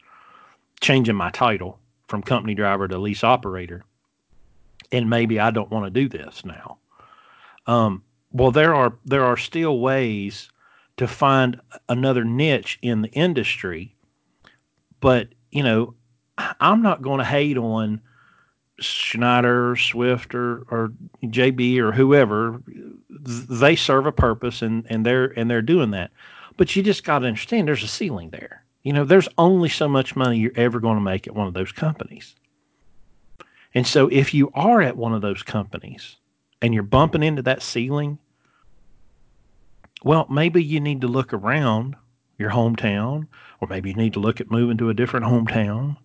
changing 0.80 1.16
my 1.16 1.30
title 1.32 1.80
from 2.08 2.24
company 2.24 2.56
driver 2.56 2.88
to 2.88 2.98
lease 2.98 3.24
operator, 3.24 3.84
and 4.92 5.10
maybe 5.10 5.40
I 5.40 5.52
don't 5.52 5.72
want 5.72 5.86
to 5.86 6.02
do 6.02 6.08
this 6.08 6.46
now. 6.46 6.78
Um, 7.66 8.04
well, 8.32 8.52
there 8.52 8.74
are 8.74 8.94
there 9.04 9.26
are 9.26 9.38
still 9.38 9.80
ways 9.80 10.50
to 10.98 11.08
find 11.08 11.60
another 11.90 12.24
niche 12.24 12.80
in 12.82 13.02
the 13.02 13.10
industry, 13.10 13.94
but 15.02 15.30
you 15.52 15.64
know, 15.64 15.96
I'm 16.38 16.82
not 16.82 17.02
going 17.02 17.20
to 17.20 17.26
hate 17.26 17.58
on 17.58 18.02
Schneider, 18.80 19.76
Swift, 19.76 20.36
or, 20.36 20.64
or 20.70 20.92
JB 21.24 21.78
or 21.80 21.92
whoever. 21.92 22.62
They 23.10 23.76
serve 23.76 24.06
a 24.06 24.12
purpose, 24.12 24.62
and 24.62 24.86
and 24.90 25.06
they're 25.06 25.38
and 25.38 25.50
they're 25.50 25.62
doing 25.62 25.92
that. 25.92 26.12
But 26.58 26.76
you 26.76 26.84
just 26.84 27.04
got 27.04 27.20
to 27.20 27.28
understand, 27.28 27.68
there's 27.68 27.84
a 27.84 27.88
ceiling 27.88 28.32
there. 28.32 28.64
You 28.84 28.94
know, 28.94 29.06
there's 29.06 29.30
only 29.38 29.70
so 29.70 29.88
much 29.88 30.16
money 30.16 30.40
you're 30.40 30.52
ever 30.56 30.80
going 30.80 30.98
to 30.98 31.04
make 31.04 31.28
at 31.28 31.36
one 31.36 31.48
of 31.48 31.54
those 31.54 31.72
companies. 31.72 32.36
And 33.76 33.86
so 33.86 34.08
if 34.08 34.34
you 34.34 34.50
are 34.56 34.82
at 34.82 34.98
one 34.98 35.14
of 35.14 35.22
those 35.22 35.44
companies 35.44 36.16
and 36.62 36.74
you're 36.74 36.84
bumping 36.84 37.22
into 37.22 37.44
that 37.44 37.62
ceiling, 37.62 38.18
well, 40.04 40.26
maybe 40.30 40.64
you 40.64 40.80
need 40.80 41.02
to 41.02 41.08
look 41.08 41.34
around 41.34 41.96
your 42.40 42.50
hometown, 42.50 43.28
or 43.60 43.68
maybe 43.68 43.90
you 43.90 43.96
need 43.96 44.14
to 44.14 44.20
look 44.20 44.40
at 44.40 44.52
moving 44.52 44.78
to 44.78 44.90
a 44.90 44.94
different 44.94 45.26
hometown 45.26 45.98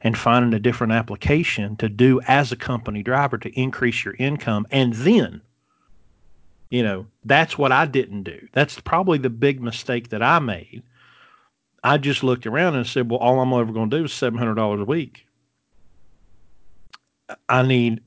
and 0.00 0.16
finding 0.16 0.54
a 0.54 0.60
different 0.60 0.92
application 0.92 1.76
to 1.76 1.88
do 1.88 2.20
as 2.26 2.52
a 2.52 2.56
company 2.56 3.02
driver 3.02 3.38
to 3.38 3.60
increase 3.60 4.04
your 4.04 4.14
income. 4.18 4.66
And 4.70 4.92
then, 4.94 5.42
you 6.70 6.82
know, 6.82 7.06
that's 7.24 7.58
what 7.58 7.72
I 7.72 7.86
didn't 7.86 8.24
do. 8.24 8.48
That's 8.52 8.80
probably 8.80 9.18
the 9.18 9.30
big 9.30 9.60
mistake 9.60 10.08
that 10.08 10.22
I 10.22 10.38
made. 10.38 10.82
I 11.84 11.98
just 11.98 12.22
looked 12.22 12.46
around 12.46 12.76
and 12.76 12.86
said, 12.86 13.10
well, 13.10 13.18
all 13.18 13.40
I'm 13.40 13.52
ever 13.52 13.72
going 13.72 13.90
to 13.90 13.98
do 13.98 14.04
is 14.04 14.12
$700 14.12 14.80
a 14.80 14.84
week. 14.84 15.26
I 17.48 17.62
need, 17.62 18.00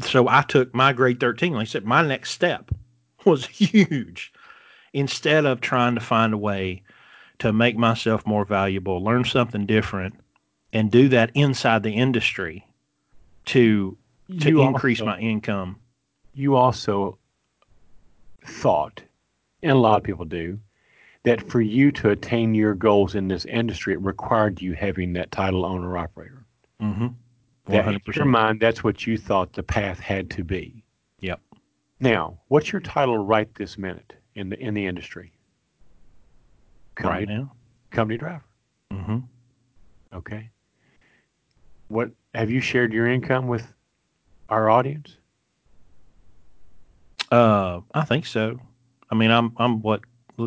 so 0.00 0.28
I 0.28 0.42
took 0.42 0.74
my 0.74 0.92
grade 0.92 1.20
13. 1.20 1.54
Like 1.54 1.62
I 1.62 1.64
said, 1.64 1.84
my 1.84 2.06
next 2.06 2.30
step 2.30 2.70
was 3.24 3.46
huge 3.46 4.32
instead 4.92 5.46
of 5.46 5.60
trying 5.60 5.94
to 5.94 6.00
find 6.00 6.34
a 6.34 6.38
way 6.38 6.82
to 7.38 7.52
make 7.52 7.76
myself 7.76 8.26
more 8.26 8.44
valuable, 8.44 9.02
learn 9.02 9.24
something 9.24 9.66
different, 9.66 10.14
and 10.72 10.90
do 10.90 11.08
that 11.10 11.30
inside 11.34 11.82
the 11.82 11.92
industry 11.94 12.66
to 13.46 13.96
to 14.40 14.48
You 14.48 14.62
increase 14.62 15.00
also- 15.00 15.10
my 15.12 15.18
income. 15.18 15.76
you 16.34 16.54
also 16.56 17.18
thought, 18.46 19.02
and 19.62 19.72
a 19.72 19.74
lot 19.76 19.98
of 19.98 20.02
people 20.02 20.24
do, 20.24 20.58
that 21.24 21.48
for 21.50 21.60
you 21.60 21.92
to 21.92 22.10
attain 22.10 22.54
your 22.54 22.74
goals 22.74 23.14
in 23.14 23.28
this 23.28 23.44
industry, 23.44 23.92
it 23.94 24.00
required 24.00 24.60
you 24.62 24.72
having 24.72 25.12
that 25.12 25.30
title 25.30 25.64
owner 25.64 25.96
operator. 25.98 26.44
Mm-hmm. 26.80 27.08
That 27.66 27.86
in 27.88 28.00
your 28.14 28.24
mind, 28.24 28.58
that's 28.58 28.82
what 28.82 29.06
you 29.06 29.16
thought 29.16 29.52
the 29.52 29.62
path 29.62 30.00
had 30.00 30.30
to 30.30 30.42
be. 30.42 30.82
Yep. 31.20 31.40
Now, 32.00 32.38
what's 32.48 32.72
your 32.72 32.80
title 32.80 33.18
right 33.18 33.52
this 33.54 33.78
minute 33.78 34.14
in 34.34 34.48
the 34.48 34.58
in 34.58 34.74
the 34.74 34.84
industry? 34.86 35.30
Right 37.00 37.26
Company, 37.26 37.26
now. 37.38 37.52
company 37.90 38.18
driver. 38.18 38.44
Mm-hmm. 38.92 39.18
Okay. 40.14 40.50
What 41.92 42.10
have 42.34 42.50
you 42.50 42.62
shared 42.62 42.90
your 42.94 43.06
income 43.06 43.48
with 43.48 43.70
our 44.48 44.70
audience? 44.70 45.18
Uh, 47.30 47.82
I 47.92 48.06
think 48.06 48.24
so. 48.24 48.58
I 49.10 49.14
mean, 49.14 49.30
I'm 49.30 49.52
I'm 49.58 49.82
what 49.82 50.00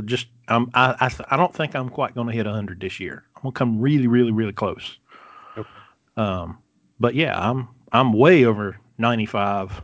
just 0.05 0.25
I'm 0.47 0.71
I 0.73 0.95
I, 0.99 1.11
I 1.29 1.37
don't 1.37 1.53
think 1.53 1.75
I'm 1.75 1.89
quite 1.89 2.15
going 2.15 2.25
to 2.25 2.33
hit 2.33 2.47
hundred 2.47 2.79
this 2.79 2.99
year. 2.99 3.25
I'm 3.35 3.43
gonna 3.43 3.51
come 3.53 3.79
really 3.79 4.07
really 4.07 4.31
really 4.31 4.53
close. 4.53 4.97
Okay. 5.55 5.69
Um, 6.17 6.57
but 6.99 7.13
yeah, 7.13 7.39
I'm 7.39 7.67
I'm 7.91 8.11
way 8.11 8.45
over 8.45 8.79
95, 8.97 9.83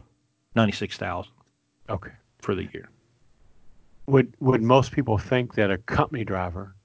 96,000 0.55 1.31
Okay. 1.89 2.11
for 2.39 2.55
the 2.55 2.63
year. 2.73 2.89
Would 4.07 4.33
would 4.39 4.63
most 4.63 4.91
people 4.91 5.19
think 5.19 5.53
that 5.53 5.69
a 5.69 5.77
company 5.77 6.25
driver 6.25 6.75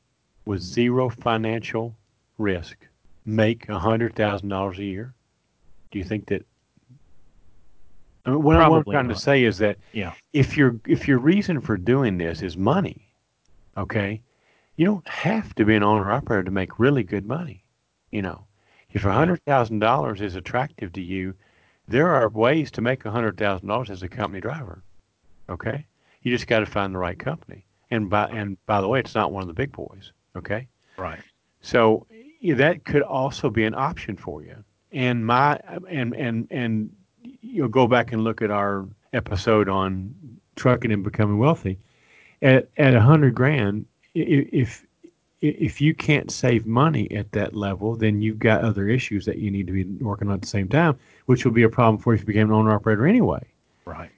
with 0.44 0.60
zero 0.60 1.08
financial 1.08 1.96
risk 2.36 2.76
make 3.26 3.68
a 3.68 3.78
hundred 3.78 4.14
thousand 4.14 4.48
dollars 4.48 4.78
a 4.78 4.84
year? 4.84 5.12
Do 5.90 5.98
you 5.98 6.04
think 6.04 6.26
that? 6.28 6.44
I 8.24 8.30
mean, 8.30 8.42
what, 8.42 8.56
what 8.70 8.78
I'm 8.78 8.84
trying 8.84 9.06
not. 9.08 9.14
to 9.16 9.20
say 9.20 9.44
is 9.44 9.58
that 9.58 9.78
Yeah. 9.92 10.12
if 10.32 10.56
your 10.56 10.76
if 10.86 11.06
your 11.06 11.18
reason 11.18 11.60
for 11.60 11.76
doing 11.76 12.18
this 12.18 12.42
is 12.42 12.56
money, 12.56 13.08
okay, 13.76 14.20
you 14.76 14.84
don't 14.86 15.06
have 15.08 15.54
to 15.56 15.64
be 15.64 15.74
an 15.74 15.82
owner 15.82 16.10
operator 16.10 16.44
to 16.44 16.50
make 16.50 16.78
really 16.78 17.02
good 17.04 17.26
money. 17.26 17.62
You 18.10 18.22
know, 18.22 18.44
if 18.90 19.04
a 19.04 19.12
hundred 19.12 19.42
thousand 19.44 19.78
dollars 19.80 20.20
is 20.20 20.34
attractive 20.34 20.92
to 20.94 21.02
you, 21.02 21.34
there 21.86 22.08
are 22.08 22.28
ways 22.28 22.70
to 22.72 22.80
make 22.80 23.04
a 23.04 23.10
hundred 23.10 23.36
thousand 23.36 23.68
dollars 23.68 23.90
as 23.90 24.02
a 24.02 24.08
company 24.08 24.40
driver. 24.40 24.82
Okay, 25.48 25.86
you 26.22 26.32
just 26.32 26.48
got 26.48 26.60
to 26.60 26.66
find 26.66 26.92
the 26.94 26.98
right 26.98 27.18
company. 27.18 27.64
And 27.92 28.10
by 28.10 28.26
and 28.28 28.56
by 28.66 28.80
the 28.80 28.88
way, 28.88 28.98
it's 28.98 29.14
not 29.14 29.30
one 29.30 29.42
of 29.42 29.48
the 29.48 29.54
big 29.54 29.70
boys. 29.70 30.10
Okay, 30.34 30.66
Right. 30.98 31.20
so 31.60 32.06
that 32.54 32.84
could 32.84 33.02
also 33.02 33.50
be 33.50 33.64
an 33.64 33.74
option 33.74 34.16
for 34.16 34.42
you. 34.42 34.56
And 34.92 35.26
my 35.26 35.58
and 35.88 36.14
and 36.14 36.46
and 36.50 36.90
you'll 37.22 37.68
go 37.68 37.86
back 37.86 38.12
and 38.12 38.24
look 38.24 38.42
at 38.42 38.50
our 38.50 38.86
episode 39.12 39.68
on 39.68 40.14
trucking 40.54 40.92
and 40.92 41.02
becoming 41.02 41.38
wealthy. 41.38 41.78
At 42.42 42.68
at 42.76 42.94
a 42.94 43.00
hundred 43.00 43.34
grand, 43.34 43.86
if 44.14 44.86
if 45.42 45.80
you 45.80 45.94
can't 45.94 46.30
save 46.30 46.66
money 46.66 47.10
at 47.10 47.32
that 47.32 47.54
level, 47.54 47.94
then 47.94 48.22
you've 48.22 48.38
got 48.38 48.62
other 48.62 48.88
issues 48.88 49.26
that 49.26 49.38
you 49.38 49.50
need 49.50 49.66
to 49.66 49.72
be 49.72 49.84
working 50.02 50.28
on 50.28 50.34
at 50.34 50.40
the 50.40 50.46
same 50.46 50.68
time, 50.68 50.96
which 51.26 51.44
will 51.44 51.52
be 51.52 51.62
a 51.62 51.68
problem 51.68 52.00
for 52.00 52.12
you 52.12 52.16
if 52.16 52.20
you 52.20 52.26
became 52.26 52.48
an 52.48 52.54
owner 52.54 52.72
operator 52.72 53.06
anyway. 53.06 53.44
Right. 53.84 54.10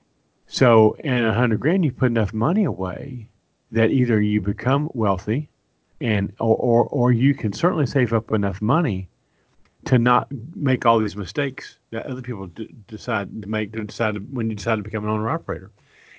So, 0.46 0.92
in 1.00 1.24
a 1.24 1.34
hundred 1.34 1.60
grand, 1.60 1.84
you 1.84 1.92
put 1.92 2.06
enough 2.06 2.32
money 2.32 2.64
away 2.64 3.28
that 3.72 3.90
either 3.90 4.20
you 4.20 4.40
become 4.40 4.90
wealthy, 4.94 5.50
and 6.00 6.32
or, 6.38 6.56
or 6.56 6.84
or 6.86 7.12
you 7.12 7.34
can 7.34 7.52
certainly 7.52 7.86
save 7.86 8.12
up 8.12 8.32
enough 8.32 8.62
money 8.62 9.08
to 9.84 9.98
not 9.98 10.28
make 10.54 10.86
all 10.86 10.98
these 10.98 11.16
mistakes 11.16 11.78
that 11.90 12.06
other 12.06 12.22
people 12.22 12.46
d- 12.48 12.74
decide 12.86 13.42
to 13.42 13.48
make. 13.48 13.72
Decide 13.72 14.14
to- 14.14 14.20
when 14.20 14.50
you 14.50 14.56
decide 14.56 14.76
to 14.76 14.82
become 14.82 15.04
an 15.04 15.10
owner 15.10 15.30
operator. 15.30 15.70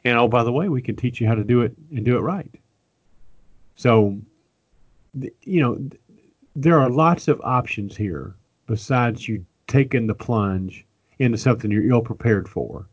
And 0.05 0.17
oh, 0.17 0.27
by 0.27 0.43
the 0.43 0.51
way, 0.51 0.69
we 0.69 0.81
can 0.81 0.95
teach 0.95 1.19
you 1.19 1.27
how 1.27 1.35
to 1.35 1.43
do 1.43 1.61
it 1.61 1.73
and 1.91 2.05
do 2.05 2.17
it 2.17 2.21
right. 2.21 2.49
So, 3.75 4.17
you 5.43 5.61
know, 5.61 5.75
th- 5.75 6.01
there 6.55 6.79
are 6.79 6.89
lots 6.89 7.27
of 7.27 7.41
options 7.43 7.95
here 7.97 8.35
besides 8.67 9.27
you 9.27 9.45
taking 9.67 10.07
the 10.07 10.15
plunge 10.15 10.85
into 11.19 11.37
something 11.37 11.69
you're 11.69 11.89
ill 11.89 12.01
prepared 12.01 12.47
for 12.47 12.87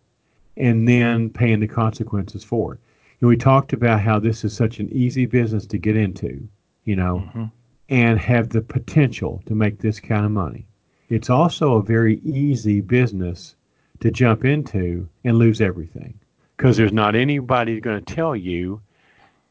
and 0.56 0.88
then 0.88 1.30
paying 1.30 1.60
the 1.60 1.68
consequences 1.68 2.42
for 2.42 2.74
it. 2.74 2.80
And 3.20 3.28
we 3.28 3.36
talked 3.36 3.72
about 3.72 4.00
how 4.00 4.18
this 4.18 4.44
is 4.44 4.54
such 4.54 4.78
an 4.78 4.88
easy 4.92 5.26
business 5.26 5.66
to 5.66 5.78
get 5.78 5.96
into, 5.96 6.46
you 6.86 6.96
know, 6.96 7.28
Mhm. 7.34 7.50
and 7.90 8.18
have 8.18 8.48
the 8.48 8.62
potential 8.62 9.42
to 9.46 9.54
make 9.54 9.78
this 9.78 10.00
kind 10.00 10.24
of 10.24 10.30
money. 10.30 10.66
It's 11.10 11.28
also 11.30 11.74
a 11.74 11.82
very 11.82 12.20
easy 12.24 12.80
business 12.80 13.54
to 14.00 14.10
jump 14.10 14.44
into 14.44 15.08
and 15.24 15.38
lose 15.38 15.60
everything 15.60 16.14
because 16.56 16.76
there's 16.76 16.92
not 16.92 17.14
anybody 17.14 17.80
going 17.80 18.02
to 18.02 18.14
tell 18.14 18.34
you 18.34 18.80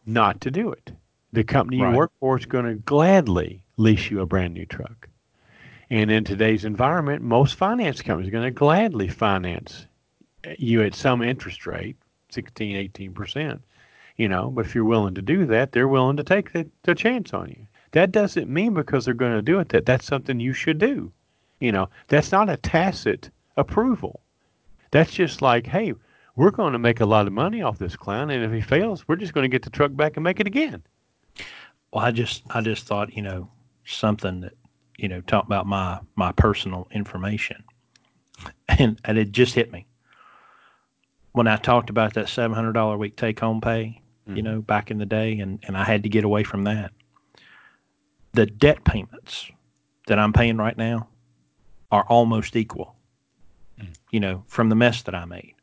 not 0.06 0.42
to 0.42 0.52
do 0.52 0.72
it. 0.72 0.92
The 1.34 1.44
company 1.44 1.78
you 1.78 1.90
work 1.92 2.12
for 2.20 2.38
is 2.38 2.46
going 2.46 2.66
to 2.66 2.76
gladly 2.76 3.62
lease 3.78 4.10
you 4.10 4.22
a 4.22 4.26
brand 4.26 4.54
new 4.54 4.66
truck. 4.66 5.10
And 5.90 6.10
in 6.10 6.24
today's 6.24 6.66
environment, 6.66 7.22
most 7.22 7.56
finance 7.56 8.02
companies 8.02 8.30
are 8.30 8.32
going 8.32 8.44
to 8.46 8.52
gladly 8.52 9.08
finance 9.08 9.86
you 10.58 10.82
at 10.82 10.96
some 10.96 11.22
interest 11.22 11.66
rate, 11.66 11.96
16, 12.30 12.76
18%, 12.76 13.62
you 14.18 14.30
know, 14.30 14.50
but 14.50 14.66
if 14.66 14.74
you're 14.74 14.86
willing 14.86 15.16
to 15.16 15.22
do 15.22 15.46
that, 15.46 15.72
they're 15.72 15.88
willing 15.88 16.18
to 16.18 16.24
take 16.24 16.54
the, 16.54 16.70
the 16.84 16.96
chance 16.96 17.34
on 17.34 17.50
you. 17.50 17.68
That 17.92 18.12
doesn't 18.12 18.50
mean 18.50 18.74
because 18.74 19.06
they're 19.06 19.14
going 19.14 19.36
to 19.36 19.42
do 19.42 19.60
it 19.60 19.70
that 19.70 19.86
that's 19.86 20.06
something 20.06 20.40
you 20.40 20.54
should 20.54 20.78
do. 20.78 21.12
You 21.60 21.72
know, 21.72 21.90
that's 22.08 22.32
not 22.32 22.50
a 22.50 22.58
tacit 22.58 23.30
approval. 23.58 24.22
That's 24.92 25.12
just 25.12 25.42
like, 25.42 25.68
hey, 25.68 25.94
we're 26.36 26.52
going 26.52 26.74
to 26.74 26.80
make 26.80 27.00
a 27.00 27.06
lot 27.06 27.28
of 27.28 27.34
money 27.34 27.62
off 27.62 27.78
this 27.78 27.96
clown, 27.96 28.30
and 28.30 28.44
if 28.44 28.52
he 28.52 28.62
fails, 28.62 29.08
we're 29.08 29.16
just 29.16 29.34
going 29.34 29.44
to 29.44 29.50
get 29.50 29.64
the 29.64 29.70
truck 29.70 29.96
back 29.96 30.18
and 30.18 30.24
make 30.24 30.40
it 30.40 30.48
again. 30.48 30.84
Well, 31.92 32.04
I 32.04 32.12
just 32.12 32.44
I 32.50 32.62
just 32.62 32.86
thought 32.86 33.16
you 33.16 33.22
know 33.22 33.50
something 33.86 34.42
that 34.42 34.54
you 34.98 35.08
know 35.08 35.22
talk 35.22 35.46
about 35.46 35.66
my 35.66 36.00
my 36.16 36.32
personal 36.34 36.88
information, 36.92 37.64
and 38.68 39.00
and 39.06 39.18
it 39.18 39.32
just 39.32 39.56
hit 39.56 39.72
me 39.72 39.86
when 41.32 41.48
I 41.48 41.56
talked 41.56 41.90
about 41.90 42.14
that 42.16 42.28
seven 42.28 42.56
hundred 42.56 42.74
dollar 42.74 42.96
a 42.96 42.98
week 42.98 43.16
take 43.16 43.40
home 43.40 43.62
pay. 43.62 44.02
You 44.34 44.42
Mhm. 44.42 44.44
know, 44.44 44.62
back 44.62 44.92
in 44.92 44.98
the 44.98 45.06
day, 45.06 45.40
and 45.40 45.60
and 45.68 45.78
I 45.78 45.84
had 45.84 46.04
to 46.04 46.10
get 46.10 46.24
away 46.24 46.44
from 46.44 46.64
that. 46.66 46.92
The 48.34 48.46
debt 48.46 48.84
payments 48.84 49.50
that 50.08 50.20
I'm 50.20 50.34
paying 50.34 50.58
right 50.58 50.78
now 50.78 51.08
are 51.92 52.06
almost 52.08 52.56
equal. 52.56 52.96
You 54.12 54.20
know, 54.20 54.44
from 54.48 54.70
the 54.70 54.76
mess 54.76 55.02
that 55.04 55.16
I 55.16 55.26
made, 55.26 55.56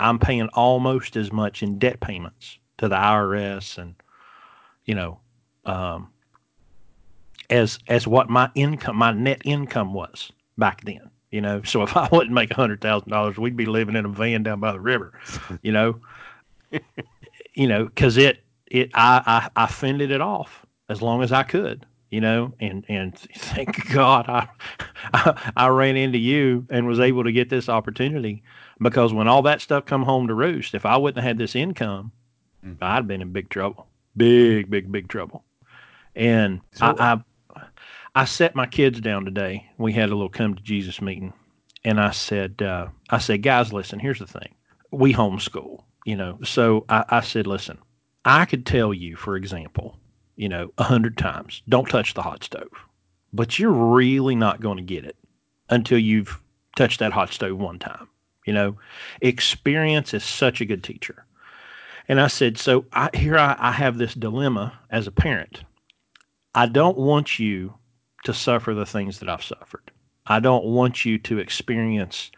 I'm 0.00 0.18
paying 0.18 0.48
almost 0.54 1.16
as 1.16 1.32
much 1.32 1.62
in 1.62 1.78
debt 1.78 2.00
payments 2.00 2.58
to 2.78 2.88
the 2.88 2.96
IRS 2.96 3.78
and 3.78 3.94
you 4.84 4.94
know 4.94 5.20
um, 5.64 6.12
as 7.50 7.78
as 7.88 8.06
what 8.06 8.28
my 8.30 8.50
income, 8.54 8.96
my 8.96 9.12
net 9.12 9.42
income 9.44 9.92
was 9.94 10.32
back 10.58 10.82
then. 10.84 11.10
You 11.30 11.40
know, 11.40 11.62
so 11.62 11.82
if 11.82 11.96
I 11.96 12.08
wouldn't 12.12 12.32
make 12.34 12.50
a 12.50 12.54
hundred 12.54 12.80
thousand 12.80 13.10
dollars, 13.10 13.38
we'd 13.38 13.56
be 13.56 13.66
living 13.66 13.96
in 13.96 14.04
a 14.04 14.08
van 14.08 14.42
down 14.42 14.60
by 14.60 14.72
the 14.72 14.80
river. 14.80 15.12
You 15.62 15.72
know, 15.72 16.00
you 17.60 17.68
know, 17.68 17.84
because 17.84 18.16
it 18.16 18.42
it 18.66 18.90
I, 18.94 19.50
I 19.56 19.64
I 19.64 19.66
fended 19.66 20.10
it 20.10 20.22
off 20.22 20.64
as 20.88 21.02
long 21.02 21.22
as 21.22 21.30
I 21.30 21.42
could. 21.42 21.84
you 22.10 22.20
know, 22.20 22.52
and 22.60 22.84
and 22.88 23.16
thank 23.36 23.90
God 23.92 24.28
I, 24.28 24.48
I, 25.14 25.52
I 25.56 25.68
ran 25.68 25.96
into 25.96 26.18
you 26.18 26.66
and 26.70 26.86
was 26.86 27.00
able 27.00 27.24
to 27.24 27.32
get 27.32 27.48
this 27.48 27.68
opportunity 27.68 28.42
because 28.80 29.12
when 29.12 29.28
all 29.28 29.42
that 29.42 29.60
stuff 29.60 29.86
come 29.86 30.02
home 30.02 30.26
to 30.28 30.34
roost, 30.34 30.74
if 30.74 30.84
I 30.84 30.96
wouldn't 30.96 31.22
have 31.22 31.28
had 31.28 31.38
this 31.38 31.54
income, 31.54 32.12
mm-hmm. 32.64 32.82
I'd 32.82 33.06
been 33.06 33.22
in 33.22 33.32
big 33.32 33.48
trouble, 33.48 33.86
big 34.16 34.70
big 34.70 34.90
big 34.90 35.08
trouble. 35.08 35.44
And 36.16 36.60
so, 36.72 36.94
I, 36.98 37.22
I 37.54 37.62
I 38.14 38.24
set 38.24 38.56
my 38.56 38.66
kids 38.66 39.00
down 39.00 39.24
today. 39.24 39.70
We 39.78 39.92
had 39.92 40.08
a 40.08 40.14
little 40.14 40.28
come 40.28 40.54
to 40.54 40.62
Jesus 40.62 41.00
meeting, 41.00 41.32
and 41.84 42.00
I 42.00 42.10
said 42.10 42.60
uh, 42.60 42.88
I 43.10 43.18
said 43.18 43.42
guys, 43.42 43.72
listen, 43.72 44.00
here's 44.00 44.18
the 44.18 44.26
thing, 44.26 44.54
we 44.90 45.14
homeschool, 45.14 45.84
you 46.04 46.16
know, 46.16 46.38
so 46.42 46.84
I, 46.88 47.04
I 47.08 47.20
said, 47.20 47.46
listen, 47.46 47.78
I 48.24 48.44
could 48.44 48.66
tell 48.66 48.92
you, 48.92 49.16
for 49.16 49.36
example 49.36 49.96
you 50.40 50.48
know, 50.48 50.72
a 50.78 50.82
hundred 50.82 51.18
times. 51.18 51.60
Don't 51.68 51.86
touch 51.86 52.14
the 52.14 52.22
hot 52.22 52.42
stove. 52.42 52.70
But 53.30 53.58
you're 53.58 53.70
really 53.70 54.34
not 54.34 54.62
going 54.62 54.78
to 54.78 54.82
get 54.82 55.04
it 55.04 55.16
until 55.68 55.98
you've 55.98 56.40
touched 56.76 57.00
that 57.00 57.12
hot 57.12 57.30
stove 57.30 57.58
one 57.58 57.78
time. 57.78 58.08
You 58.46 58.54
know, 58.54 58.78
experience 59.20 60.14
is 60.14 60.24
such 60.24 60.62
a 60.62 60.64
good 60.64 60.82
teacher. 60.82 61.26
And 62.08 62.18
I 62.18 62.28
said, 62.28 62.56
so 62.56 62.86
I, 62.94 63.10
here 63.12 63.36
I, 63.36 63.54
I 63.58 63.70
have 63.70 63.98
this 63.98 64.14
dilemma 64.14 64.72
as 64.88 65.06
a 65.06 65.12
parent. 65.12 65.62
I 66.54 66.64
don't 66.64 66.96
want 66.96 67.38
you 67.38 67.74
to 68.24 68.32
suffer 68.32 68.72
the 68.72 68.86
things 68.86 69.18
that 69.18 69.28
I've 69.28 69.44
suffered. 69.44 69.90
I 70.26 70.40
don't 70.40 70.64
want 70.64 71.04
you 71.04 71.18
to 71.18 71.38
experience 71.38 72.30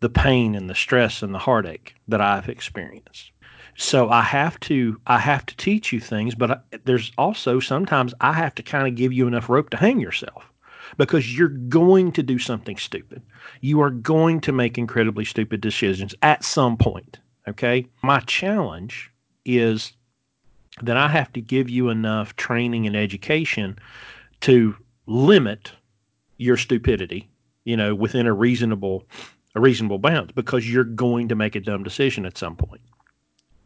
the 0.00 0.08
pain 0.08 0.54
and 0.54 0.68
the 0.68 0.74
stress 0.74 1.22
and 1.22 1.34
the 1.34 1.38
heartache 1.38 1.94
that 2.08 2.20
I've 2.20 2.48
experienced. 2.48 3.32
So 3.76 4.08
I 4.08 4.22
have 4.22 4.58
to 4.60 4.98
I 5.06 5.18
have 5.18 5.44
to 5.46 5.56
teach 5.56 5.92
you 5.92 6.00
things, 6.00 6.34
but 6.34 6.50
I, 6.50 6.58
there's 6.84 7.12
also 7.18 7.60
sometimes 7.60 8.14
I 8.20 8.32
have 8.32 8.54
to 8.56 8.62
kind 8.62 8.88
of 8.88 8.94
give 8.94 9.12
you 9.12 9.26
enough 9.26 9.48
rope 9.48 9.70
to 9.70 9.76
hang 9.76 10.00
yourself 10.00 10.50
because 10.96 11.36
you're 11.36 11.48
going 11.48 12.12
to 12.12 12.22
do 12.22 12.38
something 12.38 12.76
stupid. 12.76 13.22
You 13.60 13.80
are 13.82 13.90
going 13.90 14.40
to 14.42 14.52
make 14.52 14.78
incredibly 14.78 15.24
stupid 15.24 15.60
decisions 15.60 16.14
at 16.22 16.44
some 16.44 16.76
point. 16.76 17.18
Okay. 17.48 17.86
My 18.02 18.20
challenge 18.20 19.10
is 19.44 19.92
that 20.82 20.96
I 20.96 21.08
have 21.08 21.32
to 21.34 21.40
give 21.40 21.70
you 21.70 21.90
enough 21.90 22.36
training 22.36 22.86
and 22.86 22.96
education 22.96 23.78
to 24.40 24.74
limit 25.06 25.72
your 26.38 26.56
stupidity, 26.56 27.28
you 27.64 27.76
know, 27.76 27.94
within 27.94 28.26
a 28.26 28.32
reasonable 28.32 29.04
a 29.56 29.60
reasonable 29.60 29.98
bounds 29.98 30.32
because 30.32 30.70
you're 30.70 30.84
going 30.84 31.28
to 31.28 31.34
make 31.34 31.56
a 31.56 31.60
dumb 31.60 31.82
decision 31.82 32.24
at 32.24 32.38
some 32.38 32.54
point 32.54 32.82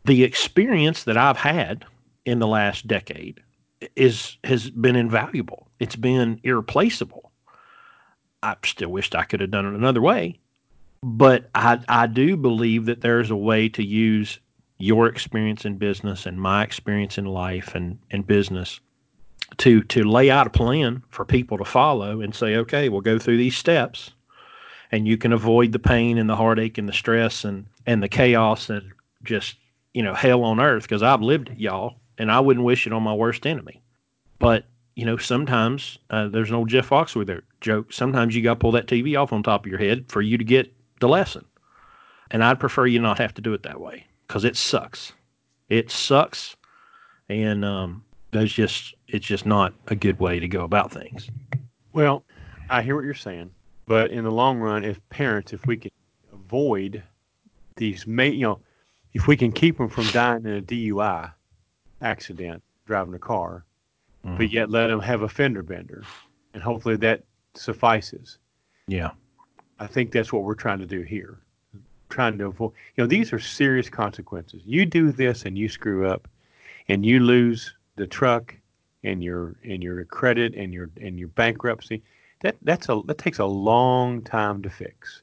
the 0.04 0.24
experience 0.24 1.04
that 1.04 1.16
I've 1.16 1.36
had 1.36 1.84
in 2.24 2.38
the 2.38 2.46
last 2.46 2.86
decade 2.86 3.40
is 3.96 4.36
has 4.44 4.70
been 4.70 4.96
invaluable. 4.96 5.68
It's 5.78 5.96
been 5.96 6.40
irreplaceable. 6.42 7.30
I 8.42 8.56
still 8.64 8.90
wished 8.90 9.14
I 9.14 9.24
could 9.24 9.40
have 9.40 9.50
done 9.50 9.66
it 9.66 9.74
another 9.74 10.00
way, 10.00 10.38
but 11.02 11.50
I 11.54 11.80
I 11.88 12.06
do 12.06 12.36
believe 12.36 12.86
that 12.86 13.00
there's 13.00 13.30
a 13.30 13.36
way 13.36 13.68
to 13.70 13.84
use 13.84 14.38
your 14.78 15.06
experience 15.06 15.64
in 15.64 15.76
business 15.76 16.24
and 16.24 16.40
my 16.40 16.62
experience 16.62 17.18
in 17.18 17.26
life 17.26 17.74
and, 17.74 17.98
and 18.10 18.26
business 18.26 18.80
to 19.58 19.82
to 19.84 20.04
lay 20.04 20.30
out 20.30 20.46
a 20.46 20.50
plan 20.50 21.02
for 21.10 21.24
people 21.24 21.58
to 21.58 21.64
follow 21.64 22.20
and 22.20 22.34
say, 22.34 22.56
okay, 22.56 22.88
we'll 22.88 23.00
go 23.00 23.18
through 23.18 23.36
these 23.36 23.56
steps 23.56 24.10
and 24.92 25.06
you 25.06 25.16
can 25.16 25.32
avoid 25.32 25.72
the 25.72 25.78
pain 25.78 26.18
and 26.18 26.28
the 26.28 26.36
heartache 26.36 26.78
and 26.78 26.88
the 26.88 26.92
stress 26.92 27.44
and, 27.44 27.66
and 27.86 28.02
the 28.02 28.08
chaos 28.08 28.70
and 28.70 28.92
just 29.22 29.56
you 29.92 30.02
know, 30.02 30.14
hell 30.14 30.44
on 30.44 30.60
earth 30.60 30.84
because 30.84 31.02
I've 31.02 31.22
lived 31.22 31.48
it, 31.48 31.58
y'all, 31.58 31.96
and 32.18 32.30
I 32.30 32.40
wouldn't 32.40 32.64
wish 32.64 32.86
it 32.86 32.92
on 32.92 33.02
my 33.02 33.14
worst 33.14 33.46
enemy. 33.46 33.82
But 34.38 34.64
you 34.94 35.04
know, 35.04 35.16
sometimes 35.16 35.98
uh, 36.10 36.28
there's 36.28 36.50
an 36.50 36.56
old 36.56 36.68
Jeff 36.68 36.88
Foxworthy 36.88 37.40
joke. 37.60 37.92
Sometimes 37.92 38.34
you 38.34 38.42
got 38.42 38.54
to 38.54 38.60
pull 38.60 38.72
that 38.72 38.86
TV 38.86 39.20
off 39.20 39.32
on 39.32 39.42
top 39.42 39.64
of 39.64 39.70
your 39.70 39.78
head 39.78 40.04
for 40.08 40.20
you 40.20 40.36
to 40.36 40.44
get 40.44 40.72
the 41.00 41.08
lesson. 41.08 41.44
And 42.30 42.44
I'd 42.44 42.60
prefer 42.60 42.86
you 42.86 43.00
not 43.00 43.18
have 43.18 43.34
to 43.34 43.42
do 43.42 43.52
it 43.54 43.62
that 43.64 43.80
way 43.80 44.06
because 44.26 44.44
it 44.44 44.56
sucks. 44.56 45.12
It 45.68 45.90
sucks, 45.90 46.56
and 47.28 47.64
um, 47.64 48.04
there's 48.32 48.52
just 48.52 48.94
it's 49.08 49.26
just 49.26 49.46
not 49.46 49.72
a 49.88 49.96
good 49.96 50.20
way 50.20 50.38
to 50.38 50.48
go 50.48 50.62
about 50.62 50.92
things. 50.92 51.28
Well, 51.92 52.24
I 52.68 52.82
hear 52.82 52.94
what 52.94 53.04
you're 53.04 53.14
saying, 53.14 53.50
but 53.90 54.12
in 54.12 54.22
the 54.22 54.30
long 54.30 54.60
run, 54.60 54.84
if 54.84 55.00
parents, 55.08 55.52
if 55.52 55.66
we 55.66 55.76
can 55.76 55.90
avoid 56.32 57.02
these, 57.74 58.06
ma- 58.06 58.22
you 58.22 58.42
know, 58.42 58.60
if 59.14 59.26
we 59.26 59.36
can 59.36 59.50
keep 59.50 59.78
them 59.78 59.88
from 59.88 60.06
dying 60.12 60.44
in 60.44 60.58
a 60.58 60.62
DUI 60.62 61.32
accident 62.00 62.62
driving 62.86 63.14
a 63.14 63.18
car, 63.18 63.64
mm-hmm. 64.24 64.36
but 64.36 64.52
yet 64.52 64.70
let 64.70 64.86
them 64.86 65.00
have 65.00 65.22
a 65.22 65.28
fender 65.28 65.64
bender, 65.64 66.04
and 66.54 66.62
hopefully 66.62 66.94
that 66.98 67.24
suffices. 67.54 68.38
Yeah, 68.86 69.10
I 69.80 69.88
think 69.88 70.12
that's 70.12 70.32
what 70.32 70.44
we're 70.44 70.54
trying 70.54 70.78
to 70.78 70.86
do 70.86 71.00
here. 71.00 71.40
Trying 72.10 72.38
to 72.38 72.46
avoid, 72.46 72.70
you 72.94 73.02
know, 73.02 73.08
these 73.08 73.32
are 73.32 73.40
serious 73.40 73.88
consequences. 73.90 74.62
You 74.64 74.86
do 74.86 75.10
this 75.10 75.46
and 75.46 75.58
you 75.58 75.68
screw 75.68 76.06
up, 76.06 76.28
and 76.86 77.04
you 77.04 77.18
lose 77.18 77.74
the 77.96 78.06
truck 78.06 78.54
and 79.02 79.20
your 79.20 79.56
and 79.64 79.82
your 79.82 80.04
credit 80.04 80.54
and 80.54 80.72
your 80.72 80.90
and 81.02 81.18
your 81.18 81.26
bankruptcy. 81.26 82.04
That 82.40 82.56
that's 82.62 82.88
a 82.88 83.00
that 83.06 83.18
takes 83.18 83.38
a 83.38 83.44
long 83.46 84.22
time 84.22 84.62
to 84.62 84.70
fix 84.70 85.22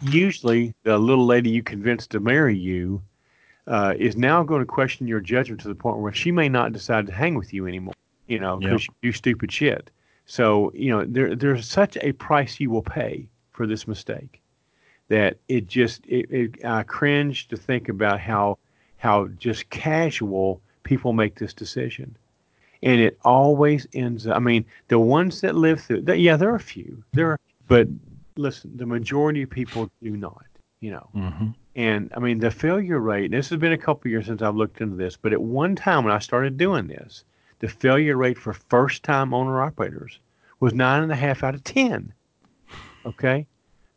usually 0.00 0.74
the 0.82 0.98
little 0.98 1.26
lady 1.26 1.50
you 1.50 1.62
convinced 1.62 2.10
to 2.10 2.20
marry 2.20 2.56
you 2.56 3.02
uh, 3.66 3.94
is 3.98 4.16
now 4.16 4.42
going 4.42 4.60
to 4.60 4.66
question 4.66 5.06
your 5.06 5.20
judgment 5.20 5.60
to 5.62 5.68
the 5.68 5.74
point 5.74 5.98
where 5.98 6.12
she 6.12 6.30
may 6.30 6.48
not 6.48 6.72
decide 6.72 7.06
to 7.06 7.12
hang 7.12 7.34
with 7.34 7.54
you 7.54 7.66
anymore. 7.66 7.94
You 8.26 8.38
know, 8.38 8.56
because 8.56 8.82
yep. 8.82 8.94
you 9.02 9.10
do 9.10 9.16
stupid 9.16 9.52
shit. 9.52 9.90
So 10.26 10.72
you 10.74 10.90
know 10.90 11.04
there 11.04 11.34
there's 11.34 11.68
such 11.68 11.98
a 12.00 12.12
price 12.12 12.58
you 12.58 12.70
will 12.70 12.82
pay 12.82 13.28
for 13.50 13.66
this 13.66 13.86
mistake 13.86 14.40
that 15.08 15.36
it 15.48 15.66
just 15.66 16.04
it, 16.06 16.30
it 16.30 16.64
I 16.64 16.82
cringe 16.84 17.48
to 17.48 17.56
think 17.56 17.90
about 17.90 18.20
how 18.20 18.58
how 18.96 19.28
just 19.38 19.68
casual 19.68 20.62
people 20.82 21.12
make 21.12 21.34
this 21.34 21.52
decision 21.52 22.16
and 22.84 23.00
it 23.00 23.18
always 23.24 23.86
ends 23.94 24.26
up, 24.26 24.36
I 24.36 24.38
mean, 24.38 24.64
the 24.88 24.98
ones 24.98 25.40
that 25.40 25.54
live 25.54 25.80
through, 25.80 26.04
yeah, 26.06 26.36
there 26.36 26.50
are 26.50 26.56
a 26.56 26.60
few. 26.60 27.02
There 27.12 27.32
are, 27.32 27.40
but 27.66 27.88
listen, 28.36 28.76
the 28.76 28.84
majority 28.84 29.42
of 29.42 29.50
people 29.50 29.90
do 30.02 30.16
not, 30.16 30.44
you 30.80 30.90
know. 30.90 31.08
Mm-hmm. 31.16 31.48
And 31.76 32.12
I 32.14 32.20
mean, 32.20 32.38
the 32.38 32.50
failure 32.50 33.00
rate, 33.00 33.30
this 33.30 33.48
has 33.48 33.58
been 33.58 33.72
a 33.72 33.78
couple 33.78 34.10
years 34.10 34.26
since 34.26 34.42
I've 34.42 34.54
looked 34.54 34.82
into 34.82 34.96
this, 34.96 35.16
but 35.16 35.32
at 35.32 35.40
one 35.40 35.74
time 35.74 36.04
when 36.04 36.12
I 36.12 36.18
started 36.18 36.58
doing 36.58 36.86
this, 36.86 37.24
the 37.60 37.68
failure 37.68 38.18
rate 38.18 38.36
for 38.36 38.52
first 38.52 39.02
time 39.02 39.32
owner 39.32 39.62
operators 39.62 40.20
was 40.60 40.74
nine 40.74 41.02
and 41.02 41.10
a 41.10 41.16
half 41.16 41.42
out 41.42 41.54
of 41.54 41.64
10. 41.64 42.12
Okay. 43.06 43.46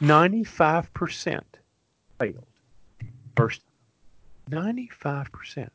95% 0.01 1.41
failed. 2.19 2.45
First, 3.35 3.61
95%. 4.49 5.69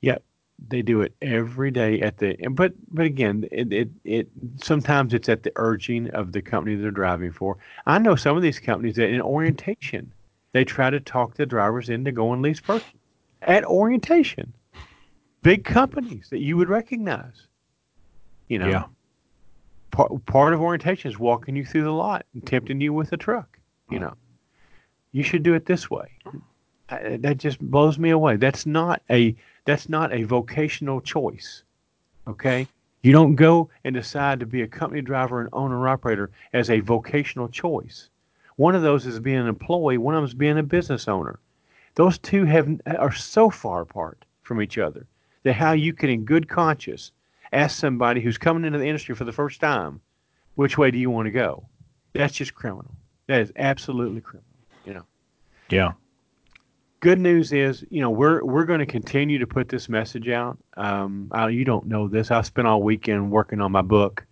Yet 0.00 0.22
they 0.68 0.82
do 0.82 1.00
it 1.00 1.14
every 1.22 1.70
day 1.70 2.00
at 2.00 2.18
the 2.18 2.36
but 2.50 2.72
but 2.92 3.04
again 3.04 3.46
it, 3.50 3.72
it 3.72 3.90
it 4.04 4.28
sometimes 4.62 5.14
it's 5.14 5.28
at 5.28 5.42
the 5.42 5.52
urging 5.56 6.10
of 6.10 6.32
the 6.32 6.42
company 6.42 6.76
they're 6.76 6.90
driving 6.90 7.32
for. 7.32 7.56
I 7.86 7.98
know 7.98 8.16
some 8.16 8.36
of 8.36 8.42
these 8.42 8.60
companies 8.60 8.96
that 8.96 9.08
in 9.08 9.20
orientation 9.20 10.12
they 10.52 10.64
try 10.64 10.90
to 10.90 11.00
talk 11.00 11.34
the 11.34 11.46
drivers 11.46 11.88
into 11.88 12.12
going 12.12 12.42
lease 12.42 12.60
purchase 12.60 12.88
at 13.42 13.64
orientation. 13.64 14.52
Big 15.42 15.64
companies 15.64 16.28
that 16.30 16.40
you 16.40 16.56
would 16.56 16.68
recognize 16.68 17.46
you 18.48 18.58
know? 18.58 18.68
Yeah. 18.68 18.84
part, 19.90 20.26
part 20.26 20.52
of 20.52 20.60
orientation 20.60 21.10
is 21.10 21.18
walking 21.18 21.56
you 21.56 21.64
through 21.64 21.84
the 21.84 21.92
lot 21.92 22.26
and 22.34 22.46
tempting 22.46 22.80
you 22.80 22.92
with 22.92 23.12
a 23.12 23.16
truck 23.16 23.58
you 23.90 23.98
know? 23.98 24.14
You 25.12 25.22
should 25.22 25.42
do 25.42 25.54
it 25.54 25.66
this 25.66 25.90
way. 25.90 26.08
I, 26.88 27.16
that 27.18 27.38
just 27.38 27.60
blows 27.60 27.98
me 27.98 28.10
away. 28.10 28.36
That's 28.36 28.66
not 28.66 29.02
a 29.10 29.34
that's 29.70 29.88
not 29.88 30.12
a 30.12 30.24
vocational 30.24 31.00
choice. 31.00 31.62
Okay? 32.26 32.66
You 33.02 33.12
don't 33.12 33.36
go 33.36 33.70
and 33.84 33.94
decide 33.94 34.40
to 34.40 34.46
be 34.46 34.62
a 34.62 34.66
company 34.66 35.00
driver 35.00 35.40
and 35.40 35.48
owner 35.52 35.88
operator 35.88 36.30
as 36.52 36.70
a 36.70 36.80
vocational 36.80 37.48
choice. 37.48 38.10
One 38.56 38.74
of 38.74 38.82
those 38.82 39.06
is 39.06 39.20
being 39.20 39.38
an 39.38 39.46
employee, 39.46 39.96
one 39.96 40.16
of 40.16 40.18
them 40.18 40.28
is 40.28 40.34
being 40.34 40.58
a 40.58 40.64
business 40.64 41.06
owner. 41.06 41.38
Those 41.94 42.18
two 42.18 42.44
have 42.46 42.80
are 42.84 43.14
so 43.14 43.48
far 43.48 43.82
apart 43.82 44.24
from 44.42 44.60
each 44.60 44.76
other 44.76 45.06
that 45.44 45.54
how 45.54 45.72
you 45.72 45.92
can 45.92 46.10
in 46.10 46.24
good 46.24 46.48
conscience 46.48 47.12
ask 47.52 47.78
somebody 47.78 48.20
who's 48.20 48.38
coming 48.38 48.64
into 48.64 48.78
the 48.78 48.86
industry 48.86 49.14
for 49.14 49.24
the 49.24 49.32
first 49.32 49.60
time, 49.60 50.00
which 50.56 50.78
way 50.78 50.90
do 50.90 50.98
you 50.98 51.10
want 51.10 51.26
to 51.26 51.30
go? 51.30 51.64
That's 52.12 52.34
just 52.34 52.56
criminal. 52.56 52.92
That 53.28 53.40
is 53.40 53.52
absolutely 53.54 54.20
criminal, 54.20 54.50
you 54.84 54.94
know. 54.94 55.06
Yeah 55.68 55.92
good 57.00 57.18
news 57.18 57.52
is, 57.52 57.84
you 57.90 58.00
know, 58.00 58.10
we're 58.10 58.44
we're 58.44 58.64
going 58.64 58.80
to 58.80 58.86
continue 58.86 59.38
to 59.38 59.46
put 59.46 59.68
this 59.68 59.88
message 59.88 60.28
out. 60.28 60.58
Um, 60.76 61.28
I, 61.32 61.48
you 61.48 61.64
don't 61.64 61.86
know 61.86 62.08
this. 62.08 62.30
I 62.30 62.42
spent 62.42 62.68
all 62.68 62.82
weekend 62.82 63.30
working 63.30 63.60
on 63.60 63.72
my 63.72 63.82
book. 63.82 64.24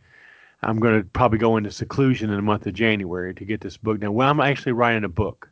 I'm 0.62 0.78
going 0.78 1.00
to 1.00 1.08
probably 1.08 1.38
go 1.38 1.56
into 1.56 1.70
seclusion 1.70 2.30
in 2.30 2.36
the 2.36 2.42
month 2.42 2.66
of 2.66 2.74
January 2.74 3.34
to 3.34 3.44
get 3.44 3.60
this 3.60 3.76
book 3.76 4.00
done. 4.00 4.14
Well, 4.14 4.28
I'm 4.28 4.40
actually 4.40 4.72
writing 4.72 5.04
a 5.04 5.08
book 5.08 5.48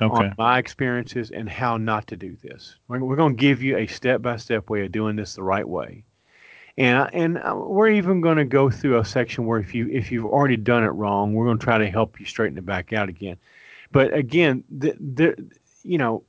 okay. 0.00 0.26
on 0.26 0.34
my 0.38 0.58
experiences 0.58 1.30
and 1.30 1.48
how 1.48 1.76
not 1.76 2.06
to 2.08 2.16
do 2.16 2.36
this. 2.42 2.76
We're, 2.86 3.00
we're 3.00 3.16
going 3.16 3.36
to 3.36 3.40
give 3.40 3.62
you 3.62 3.76
a 3.76 3.86
step 3.86 4.22
by 4.22 4.36
step 4.36 4.70
way 4.70 4.84
of 4.84 4.92
doing 4.92 5.16
this 5.16 5.34
the 5.34 5.42
right 5.42 5.68
way. 5.68 6.04
And 6.78 7.10
and 7.14 7.38
uh, 7.38 7.54
we're 7.56 7.88
even 7.88 8.20
going 8.20 8.36
to 8.36 8.44
go 8.44 8.70
through 8.70 8.98
a 8.98 9.04
section 9.04 9.46
where 9.46 9.58
if 9.58 9.74
you 9.74 9.88
if 9.90 10.12
you've 10.12 10.26
already 10.26 10.58
done 10.58 10.84
it 10.84 10.88
wrong, 10.88 11.32
we're 11.32 11.46
going 11.46 11.58
to 11.58 11.64
try 11.64 11.78
to 11.78 11.90
help 11.90 12.20
you 12.20 12.26
straighten 12.26 12.58
it 12.58 12.66
back 12.66 12.92
out 12.92 13.08
again. 13.08 13.38
But 13.92 14.12
again, 14.12 14.62
the, 14.68 14.94
the 15.00 15.50
you 15.82 15.96
know, 15.96 16.24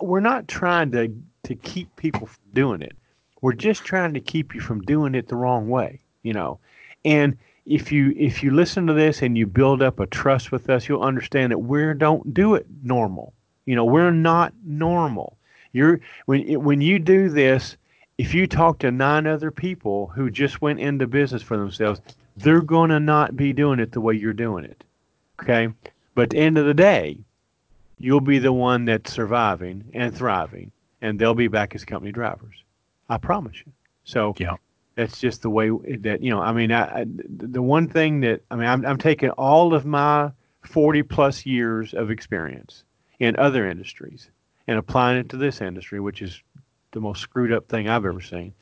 we're 0.00 0.20
not 0.20 0.48
trying 0.48 0.92
to 0.92 1.12
to 1.44 1.54
keep 1.56 1.94
people 1.96 2.26
from 2.26 2.44
doing 2.52 2.82
it. 2.82 2.96
We're 3.40 3.52
just 3.52 3.84
trying 3.84 4.14
to 4.14 4.20
keep 4.20 4.54
you 4.54 4.60
from 4.60 4.80
doing 4.82 5.14
it 5.14 5.26
the 5.28 5.36
wrong 5.36 5.68
way, 5.68 6.00
you 6.22 6.32
know. 6.32 6.60
And 7.04 7.36
if 7.66 7.90
you 7.92 8.14
if 8.16 8.42
you 8.42 8.50
listen 8.52 8.86
to 8.86 8.92
this 8.92 9.22
and 9.22 9.36
you 9.36 9.46
build 9.46 9.82
up 9.82 10.00
a 10.00 10.06
trust 10.06 10.52
with 10.52 10.70
us, 10.70 10.88
you'll 10.88 11.02
understand 11.02 11.52
that 11.52 11.58
we 11.58 11.92
don't 11.94 12.32
do 12.32 12.54
it 12.54 12.66
normal. 12.82 13.34
You 13.66 13.76
know, 13.76 13.84
we're 13.84 14.10
not 14.10 14.52
normal. 14.64 15.36
You're 15.72 16.00
when 16.26 16.62
when 16.62 16.80
you 16.80 16.98
do 16.98 17.28
this, 17.28 17.76
if 18.18 18.34
you 18.34 18.46
talk 18.46 18.78
to 18.80 18.90
nine 18.90 19.26
other 19.26 19.50
people 19.50 20.08
who 20.08 20.30
just 20.30 20.62
went 20.62 20.80
into 20.80 21.06
business 21.06 21.42
for 21.42 21.56
themselves, 21.56 22.00
they're 22.36 22.60
going 22.60 22.90
to 22.90 23.00
not 23.00 23.36
be 23.36 23.52
doing 23.52 23.80
it 23.80 23.92
the 23.92 24.00
way 24.00 24.14
you're 24.14 24.32
doing 24.32 24.64
it. 24.64 24.84
Okay? 25.40 25.68
But 26.14 26.24
at 26.24 26.30
the 26.30 26.38
end 26.38 26.58
of 26.58 26.66
the 26.66 26.74
day, 26.74 27.18
you'll 28.02 28.20
be 28.20 28.38
the 28.38 28.52
one 28.52 28.84
that's 28.84 29.12
surviving 29.12 29.84
and 29.94 30.14
thriving, 30.14 30.72
and 31.00 31.18
they'll 31.18 31.34
be 31.34 31.48
back 31.48 31.74
as 31.74 31.84
company 31.84 32.12
drivers. 32.12 32.64
I 33.08 33.18
promise 33.18 33.56
you. 33.64 33.72
So 34.04 34.34
yeah. 34.38 34.56
That's 34.94 35.18
just 35.18 35.40
the 35.40 35.48
way 35.48 35.70
that 36.00 36.22
you 36.22 36.30
know. 36.30 36.42
I 36.42 36.52
mean, 36.52 36.70
I, 36.70 37.00
I, 37.00 37.04
the 37.06 37.62
one 37.62 37.88
thing 37.88 38.20
that 38.20 38.42
I 38.50 38.56
mean, 38.56 38.66
I'm, 38.66 38.84
I'm 38.84 38.98
taking 38.98 39.30
all 39.30 39.72
of 39.72 39.86
my 39.86 40.30
40 40.66 41.02
plus 41.04 41.46
years 41.46 41.94
of 41.94 42.10
experience 42.10 42.84
in 43.18 43.34
other 43.36 43.66
industries 43.66 44.30
and 44.66 44.78
applying 44.78 45.18
it 45.18 45.30
to 45.30 45.38
this 45.38 45.62
industry, 45.62 45.98
which 45.98 46.20
is 46.20 46.42
the 46.90 47.00
most 47.00 47.22
screwed 47.22 47.52
up 47.52 47.68
thing 47.68 47.88
I've 47.88 48.04
ever 48.04 48.20
seen. 48.20 48.52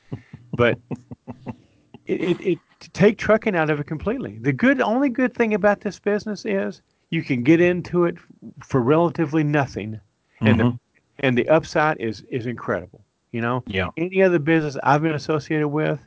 But 0.53 0.79
it, 2.07 2.21
it, 2.23 2.41
it 2.41 2.59
take 2.93 3.19
trucking 3.19 3.57
out 3.57 3.69
of 3.71 3.81
it 3.81 3.87
completely. 3.87 4.39
The 4.41 4.53
good, 4.53 4.81
only 4.81 5.09
good 5.09 5.35
thing 5.35 5.55
about 5.55 5.81
this 5.81 5.99
business 5.99 6.45
is 6.45 6.81
you 7.11 7.23
can 7.23 7.43
get 7.43 7.61
into 7.61 8.05
it 8.05 8.17
for 8.65 8.81
relatively 8.81 9.45
nothing, 9.45 10.01
and 10.41 10.59
mm-hmm. 10.59 10.69
the 10.71 10.79
and 11.21 11.37
the 11.37 11.49
upside 11.49 11.99
is 11.99 12.23
is 12.31 12.47
incredible. 12.47 13.05
You 13.33 13.41
know, 13.41 13.63
yeah. 13.67 13.89
Any 13.97 14.23
other 14.23 14.39
business 14.39 14.77
I've 14.83 15.03
been 15.03 15.15
associated 15.15 15.69
with, 15.69 16.01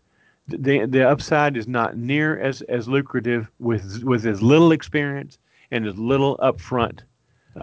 the 0.48 0.86
the 0.86 1.08
upside 1.08 1.56
is 1.56 1.68
not 1.68 1.98
near 1.98 2.40
as 2.40 2.62
as 2.64 2.88
lucrative 2.88 3.52
with 3.60 4.04
with 4.04 4.26
as 4.26 4.42
little 4.42 4.72
experience 4.72 5.38
and 5.72 5.86
as 5.88 5.98
little 5.98 6.38
upfront 6.38 7.02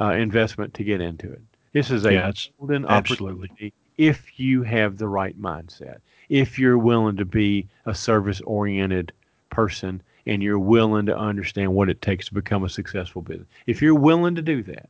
uh, 0.01 0.12
investment 0.12 0.73
to 0.75 0.85
get 0.85 1.01
into 1.01 1.31
it. 1.31 1.43
This 1.73 1.91
is 1.91 2.05
a 2.05 2.12
yeah, 2.12 2.33
golden 2.59 2.87
absolutely. 2.87 3.49
opportunity 3.49 3.75
if 4.01 4.41
you 4.41 4.62
have 4.62 4.97
the 4.97 5.07
right 5.07 5.39
mindset, 5.39 5.99
if 6.31 6.59
you're 6.59 6.79
willing 6.79 7.19
to 7.19 7.27
be 7.27 7.69
a 7.85 7.95
service 7.95 8.41
oriented 8.47 9.12
person 9.51 10.01
and 10.27 10.43
you're 10.43 10.59
willing 10.59 11.07
to 11.07 11.17
understand 11.17 11.75
what 11.75 11.89
it 11.89 12.03
takes 12.03 12.27
to 12.27 12.35
become 12.35 12.65
a 12.65 12.69
successful 12.69 13.23
business. 13.23 13.49
If 13.67 13.83
you're 13.83 13.95
willing 13.95 14.35
to 14.35 14.43
do 14.43 14.63
that, 14.65 14.89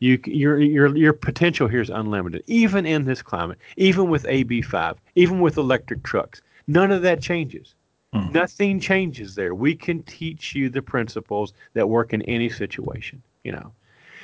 you, 0.00 0.18
your, 0.24 0.60
your, 0.60 0.96
your 0.96 1.12
potential 1.12 1.68
here 1.68 1.80
is 1.80 1.90
unlimited, 1.90 2.42
even 2.46 2.84
in 2.84 3.04
this 3.04 3.22
climate, 3.22 3.58
even 3.76 4.10
with 4.10 4.24
AB5, 4.24 4.96
even 5.14 5.40
with 5.40 5.56
electric 5.56 6.02
trucks. 6.02 6.42
None 6.66 6.90
of 6.90 7.02
that 7.02 7.22
changes. 7.22 7.74
Mm. 8.14 8.32
Nothing 8.32 8.80
changes 8.80 9.34
there. 9.34 9.54
We 9.54 9.74
can 9.74 10.02
teach 10.02 10.54
you 10.54 10.68
the 10.68 10.82
principles 10.82 11.52
that 11.74 11.88
work 11.88 12.12
in 12.12 12.22
any 12.22 12.48
situation, 12.48 13.22
you 13.42 13.52
know. 13.52 13.72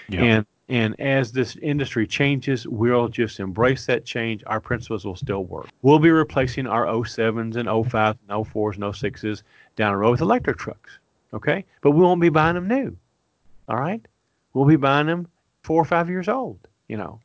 Yeah. 0.09 0.23
And 0.23 0.47
and 0.71 0.95
as 1.01 1.33
this 1.33 1.57
industry 1.57 2.07
changes, 2.07 2.65
we'll 2.65 3.09
just 3.09 3.41
embrace 3.41 3.87
that 3.87 4.05
change. 4.05 4.45
Our 4.47 4.61
principles 4.61 5.05
will 5.05 5.17
still 5.17 5.43
work. 5.43 5.67
We'll 5.83 5.99
be 5.99 6.13
replacing 6.13 6.69
our 6.69 6.87
07s 6.87 7.57
and 7.57 7.69
05s 7.69 8.17
and 8.29 8.47
04s 8.47 8.75
and 8.75 8.85
06s 8.85 9.43
down 9.81 9.93
the 9.93 9.97
road 9.97 10.13
with 10.13 10.21
electric 10.21 10.59
trucks. 10.59 10.99
Okay? 11.35 11.65
But 11.81 11.93
we 11.93 12.03
won't 12.03 12.21
be 12.21 12.29
buying 12.29 12.55
them 12.55 12.69
new. 12.69 12.97
All 13.69 13.77
right? 13.77 14.05
We'll 14.53 14.67
be 14.67 14.77
buying 14.77 15.07
them 15.07 15.27
four 15.63 15.81
or 15.81 15.85
five 15.85 16.09
years 16.09 16.29
old, 16.29 16.59
you 16.89 16.97
know. 16.97 17.21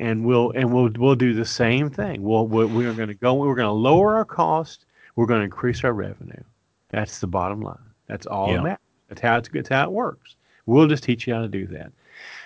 And 0.00 0.24
we'll 0.24 0.50
and 0.52 0.72
we'll 0.72 0.90
we'll 0.96 1.14
do 1.14 1.34
the 1.34 1.44
same 1.44 1.88
thing. 1.88 2.22
We'll, 2.22 2.48
we're, 2.48 2.66
we're 2.66 2.94
going 2.94 3.08
to 3.08 3.14
go. 3.14 3.34
We're 3.34 3.54
going 3.54 3.66
to 3.66 3.72
lower 3.72 4.16
our 4.16 4.24
cost. 4.24 4.86
We're 5.14 5.26
going 5.26 5.40
to 5.40 5.44
increase 5.44 5.84
our 5.84 5.92
revenue. 5.92 6.42
That's 6.90 7.20
the 7.20 7.28
bottom 7.28 7.60
line. 7.60 7.78
That's 8.08 8.26
all 8.26 8.50
yeah. 8.50 8.62
that 8.62 8.80
That's 9.08 9.20
how 9.20 9.36
it's 9.38 9.48
that's 9.52 9.68
how 9.68 9.84
it 9.84 9.92
works. 9.92 10.36
We'll 10.66 10.88
just 10.88 11.04
teach 11.04 11.26
you 11.26 11.34
how 11.34 11.42
to 11.42 11.48
do 11.48 11.66
that. 11.68 11.92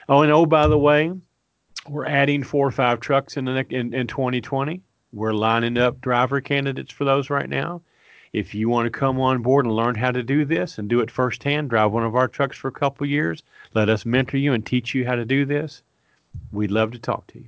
Oh, 0.09 0.23
and 0.23 0.33
oh, 0.33 0.45
by 0.45 0.67
the 0.67 0.79
way, 0.79 1.13
we're 1.89 2.07
adding 2.07 2.43
four 2.43 2.67
or 2.67 2.71
five 2.71 3.01
trucks 3.01 3.37
in 3.37 3.47
the 3.47 3.65
in, 3.71 3.95
in 3.95 4.07
2020. 4.07 4.83
We're 5.13 5.33
lining 5.33 5.79
up 5.79 6.01
driver 6.03 6.41
candidates 6.43 6.93
for 6.93 7.05
those 7.05 7.31
right 7.31 7.49
now. 7.49 7.81
If 8.33 8.55
you 8.55 8.69
want 8.69 8.87
to 8.87 8.91
come 8.91 9.21
on 9.21 9.43
board 9.43 9.65
and 9.65 9.75
learn 9.75 9.95
how 9.95 10.11
to 10.11 10.23
do 10.23 10.45
this 10.45 10.79
and 10.79 10.89
do 10.89 11.01
it 11.01 11.11
firsthand, 11.11 11.71
drive 11.71 11.93
one 11.93 12.05
of 12.05 12.15
our 12.15 12.29
trucks 12.29 12.57
for 12.57 12.69
a 12.69 12.73
couple 12.73 13.07
years, 13.07 13.43
let 13.75 13.89
us 13.89 14.05
mentor 14.05 14.37
you 14.37 14.53
and 14.53 14.65
teach 14.65 14.95
you 14.95 15.07
how 15.07 15.15
to 15.15 15.25
do 15.25 15.45
this. 15.45 15.83
We'd 16.53 16.71
love 16.71 16.93
to 16.93 16.99
talk 16.99 17.27
to 17.29 17.39
you. 17.39 17.47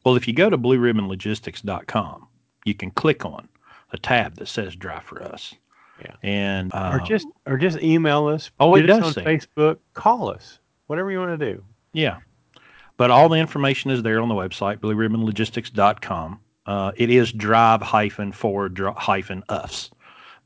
well, 0.03 0.15
if 0.17 0.27
you 0.27 0.33
go 0.33 0.49
to 0.49 0.57
blueribbonlogistics.com, 0.57 2.27
you 2.65 2.73
can 2.73 2.91
click 2.91 3.25
on 3.25 3.47
a 3.91 3.97
tab 3.97 4.35
that 4.35 4.47
says 4.47 4.75
"Drive 4.75 5.03
for 5.03 5.23
Us," 5.23 5.55
Yeah. 6.01 6.15
And 6.23 6.73
uh, 6.73 6.91
or 6.93 6.99
just 6.99 7.27
or 7.45 7.57
just 7.57 7.81
email 7.81 8.27
us. 8.27 8.51
Oh, 8.59 8.75
it 8.75 8.83
does 8.83 9.03
on 9.03 9.13
say. 9.13 9.23
Facebook. 9.23 9.77
Call 9.93 10.29
us. 10.29 10.59
Whatever 10.87 11.11
you 11.11 11.19
want 11.19 11.39
to 11.39 11.53
do. 11.53 11.63
Yeah. 11.93 12.17
But 12.97 13.11
all 13.11 13.27
the 13.27 13.37
information 13.37 13.91
is 13.91 14.03
there 14.03 14.21
on 14.21 14.29
the 14.29 14.35
website, 14.35 14.77
blueribbonlogistics.com. 14.77 16.39
Uh, 16.65 16.91
it 16.95 17.09
is 17.09 17.31
drive 17.31 17.81
hyphen 17.81 18.31
for 18.31 18.69
hyphen 18.97 19.43
us. 19.49 19.89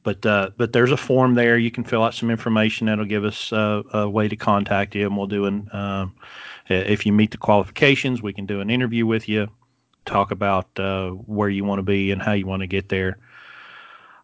But 0.04 0.26
uh, 0.26 0.52
but 0.58 0.74
there's 0.74 0.91
a 0.91 0.98
form 0.98 1.36
there. 1.36 1.58
You 1.58 1.72
can 1.72 1.84
fill 1.84 2.04
out 2.04 2.14
some 2.14 2.32
information. 2.32 2.88
That'll 2.88 3.06
give 3.06 3.26
us 3.26 3.52
uh, 3.52 3.84
a 3.91 4.10
way 4.10 4.28
to 4.28 4.36
contact 4.36 4.96
you, 4.96 5.06
and 5.06 5.18
we'll 5.18 5.28
do 5.28 5.46
an. 5.46 5.70
Um, 5.74 6.16
if 6.68 7.06
you 7.06 7.12
meet 7.12 7.32
the 7.32 7.38
qualifications, 7.38 8.22
we 8.22 8.32
can 8.32 8.46
do 8.46 8.62
an 8.62 8.70
interview 8.70 9.06
with 9.06 9.28
you, 9.28 9.48
talk 10.06 10.32
about 10.32 10.68
uh, 10.80 11.10
where 11.10 11.50
you 11.50 11.64
want 11.64 11.80
to 11.80 11.84
be 11.84 12.12
and 12.12 12.22
how 12.22 12.34
you 12.34 12.46
want 12.46 12.62
to 12.62 12.68
get 12.68 12.90
there. 12.90 13.18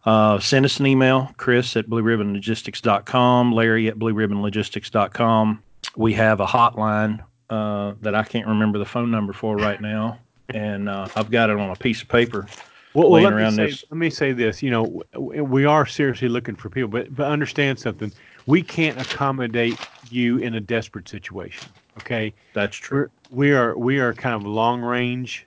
Uh, 0.04 0.38
send 0.38 0.64
us 0.64 0.78
an 0.78 0.86
email, 0.86 1.32
Chris 1.36 1.76
at 1.76 1.88
blueribbonlogistics.com, 1.88 3.52
Larry 3.52 3.88
at 3.88 3.98
blueribbonlogistics.com. 3.98 5.62
We 5.96 6.12
have 6.14 6.40
a 6.40 6.46
hotline 6.46 7.24
uh, 7.50 7.94
that 8.02 8.14
I 8.14 8.22
can't 8.22 8.46
remember 8.46 8.78
the 8.78 8.84
phone 8.84 9.10
number 9.10 9.32
for 9.32 9.56
right 9.56 9.80
now, 9.80 10.20
and 10.50 10.88
uh, 10.88 11.08
I've 11.16 11.30
got 11.30 11.50
it 11.50 11.58
on 11.58 11.70
a 11.70 11.76
piece 11.76 12.02
of 12.02 12.08
paper. 12.08 12.46
Well, 12.94 13.10
well 13.10 13.22
let, 13.22 13.34
me 13.34 13.50
say, 13.50 13.66
this. 13.66 13.84
let 13.90 13.98
me 13.98 14.10
say 14.10 14.32
this. 14.32 14.62
You 14.62 14.70
know, 14.70 15.02
we 15.18 15.64
are 15.64 15.86
seriously 15.86 16.28
looking 16.28 16.56
for 16.56 16.70
people, 16.70 16.88
but 16.88 17.14
but 17.14 17.26
understand 17.26 17.78
something. 17.78 18.12
We 18.46 18.62
can't 18.62 19.00
accommodate 19.00 19.78
you 20.08 20.38
in 20.38 20.54
a 20.54 20.60
desperate 20.60 21.08
situation. 21.08 21.68
Okay, 21.98 22.32
that's 22.52 22.76
true. 22.76 23.10
We're, 23.30 23.36
we 23.36 23.52
are 23.52 23.76
we 23.76 23.98
are 23.98 24.14
kind 24.14 24.34
of 24.34 24.44
long 24.44 24.80
range 24.80 25.46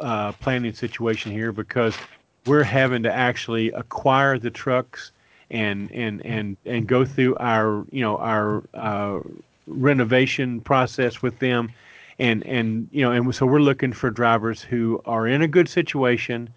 uh, 0.00 0.32
planning 0.32 0.72
situation 0.72 1.32
here 1.32 1.52
because 1.52 1.96
we're 2.46 2.62
having 2.62 3.02
to 3.02 3.12
actually 3.12 3.70
acquire 3.72 4.38
the 4.38 4.50
trucks 4.50 5.12
and 5.50 5.90
and 5.92 6.24
and 6.24 6.56
and 6.64 6.86
go 6.86 7.04
through 7.04 7.36
our 7.36 7.84
you 7.90 8.02
know 8.02 8.16
our 8.18 8.62
uh, 8.74 9.20
renovation 9.66 10.60
process 10.60 11.22
with 11.22 11.38
them 11.38 11.72
and 12.20 12.46
and 12.46 12.88
you 12.92 13.02
know 13.02 13.10
and 13.10 13.34
so 13.34 13.46
we're 13.46 13.58
looking 13.58 13.92
for 13.92 14.10
drivers 14.10 14.62
who 14.62 15.00
are 15.06 15.26
in 15.26 15.42
a 15.42 15.48
good 15.48 15.68
situation 15.68 16.48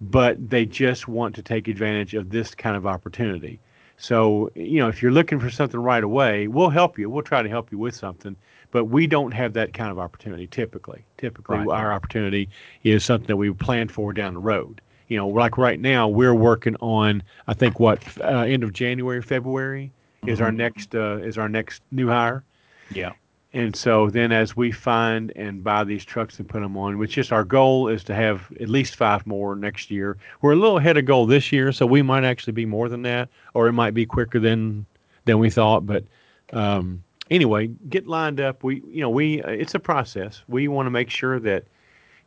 but 0.00 0.50
they 0.50 0.66
just 0.66 1.06
want 1.06 1.34
to 1.34 1.42
take 1.42 1.68
advantage 1.68 2.14
of 2.14 2.30
this 2.30 2.54
kind 2.54 2.76
of 2.76 2.86
opportunity 2.86 3.60
so 3.96 4.50
you 4.54 4.80
know 4.80 4.88
if 4.88 5.02
you're 5.02 5.12
looking 5.12 5.38
for 5.38 5.50
something 5.50 5.78
right 5.78 6.02
away 6.02 6.48
we'll 6.48 6.70
help 6.70 6.98
you 6.98 7.08
we'll 7.08 7.22
try 7.22 7.42
to 7.42 7.48
help 7.48 7.70
you 7.70 7.78
with 7.78 7.94
something 7.94 8.34
but 8.70 8.86
we 8.86 9.06
don't 9.06 9.32
have 9.32 9.52
that 9.52 9.74
kind 9.74 9.90
of 9.90 9.98
opportunity 9.98 10.46
typically 10.46 11.04
typically 11.18 11.58
right. 11.58 11.68
our 11.68 11.92
opportunity 11.92 12.48
is 12.82 13.04
something 13.04 13.28
that 13.28 13.36
we 13.36 13.52
plan 13.52 13.86
for 13.86 14.12
down 14.12 14.34
the 14.34 14.40
road 14.40 14.80
you 15.08 15.18
know, 15.18 15.28
like 15.28 15.58
right 15.58 15.78
now, 15.78 16.08
we're 16.08 16.34
working 16.34 16.74
on, 16.76 17.22
I 17.46 17.52
think, 17.52 17.78
what 17.78 18.02
uh, 18.22 18.44
end 18.48 18.64
of 18.64 18.72
January, 18.72 19.20
February 19.20 19.92
is 20.26 20.38
mm-hmm. 20.38 20.44
our 20.44 20.52
next 20.52 20.94
uh, 20.94 21.16
is 21.18 21.36
our 21.36 21.50
next 21.50 21.82
new 21.90 22.08
hire. 22.08 22.44
Yeah. 22.90 23.12
And 23.54 23.76
so 23.76 24.08
then 24.08 24.32
as 24.32 24.56
we 24.56 24.72
find 24.72 25.30
and 25.36 25.62
buy 25.62 25.84
these 25.84 26.04
trucks 26.04 26.38
and 26.38 26.48
put 26.48 26.60
them 26.60 26.76
on, 26.76 26.96
which 26.96 27.18
is 27.18 27.30
our 27.30 27.44
goal 27.44 27.88
is 27.88 28.02
to 28.04 28.14
have 28.14 28.50
at 28.60 28.68
least 28.68 28.96
five 28.96 29.26
more 29.26 29.54
next 29.54 29.90
year. 29.90 30.16
We're 30.40 30.52
a 30.52 30.56
little 30.56 30.78
ahead 30.78 30.96
of 30.96 31.04
goal 31.04 31.26
this 31.26 31.52
year, 31.52 31.70
so 31.72 31.84
we 31.84 32.00
might 32.00 32.24
actually 32.24 32.54
be 32.54 32.64
more 32.64 32.88
than 32.88 33.02
that, 33.02 33.28
or 33.52 33.68
it 33.68 33.72
might 33.72 33.92
be 33.92 34.06
quicker 34.06 34.40
than 34.40 34.86
than 35.26 35.38
we 35.38 35.50
thought. 35.50 35.84
But 35.84 36.04
um, 36.52 37.04
anyway, 37.30 37.66
get 37.88 38.06
lined 38.06 38.40
up. 38.40 38.64
We 38.64 38.82
you 38.86 39.02
know 39.02 39.10
we 39.10 39.42
it's 39.42 39.74
a 39.74 39.80
process. 39.80 40.42
We 40.48 40.68
want 40.68 40.86
to 40.86 40.90
make 40.90 41.10
sure 41.10 41.38
that 41.40 41.64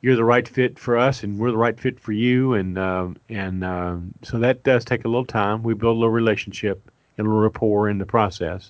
you're 0.02 0.16
the 0.16 0.24
right 0.24 0.48
fit 0.48 0.78
for 0.78 1.00
us 1.00 1.24
and 1.24 1.40
we're 1.40 1.50
the 1.50 1.58
right 1.58 1.80
fit 1.80 2.00
for 2.00 2.12
you 2.12 2.54
and 2.54 2.78
um, 2.78 3.18
and 3.28 3.64
um, 3.64 4.14
so 4.22 4.38
that 4.38 4.62
does 4.62 4.86
take 4.86 5.04
a 5.04 5.08
little 5.08 5.26
time 5.26 5.64
we 5.64 5.74
build 5.74 5.98
a 5.98 6.00
little 6.00 6.12
relationship 6.12 6.92
and 7.18 7.26
a 7.26 7.28
little 7.28 7.42
rapport 7.42 7.90
in 7.90 7.98
the 7.98 8.06
process 8.06 8.70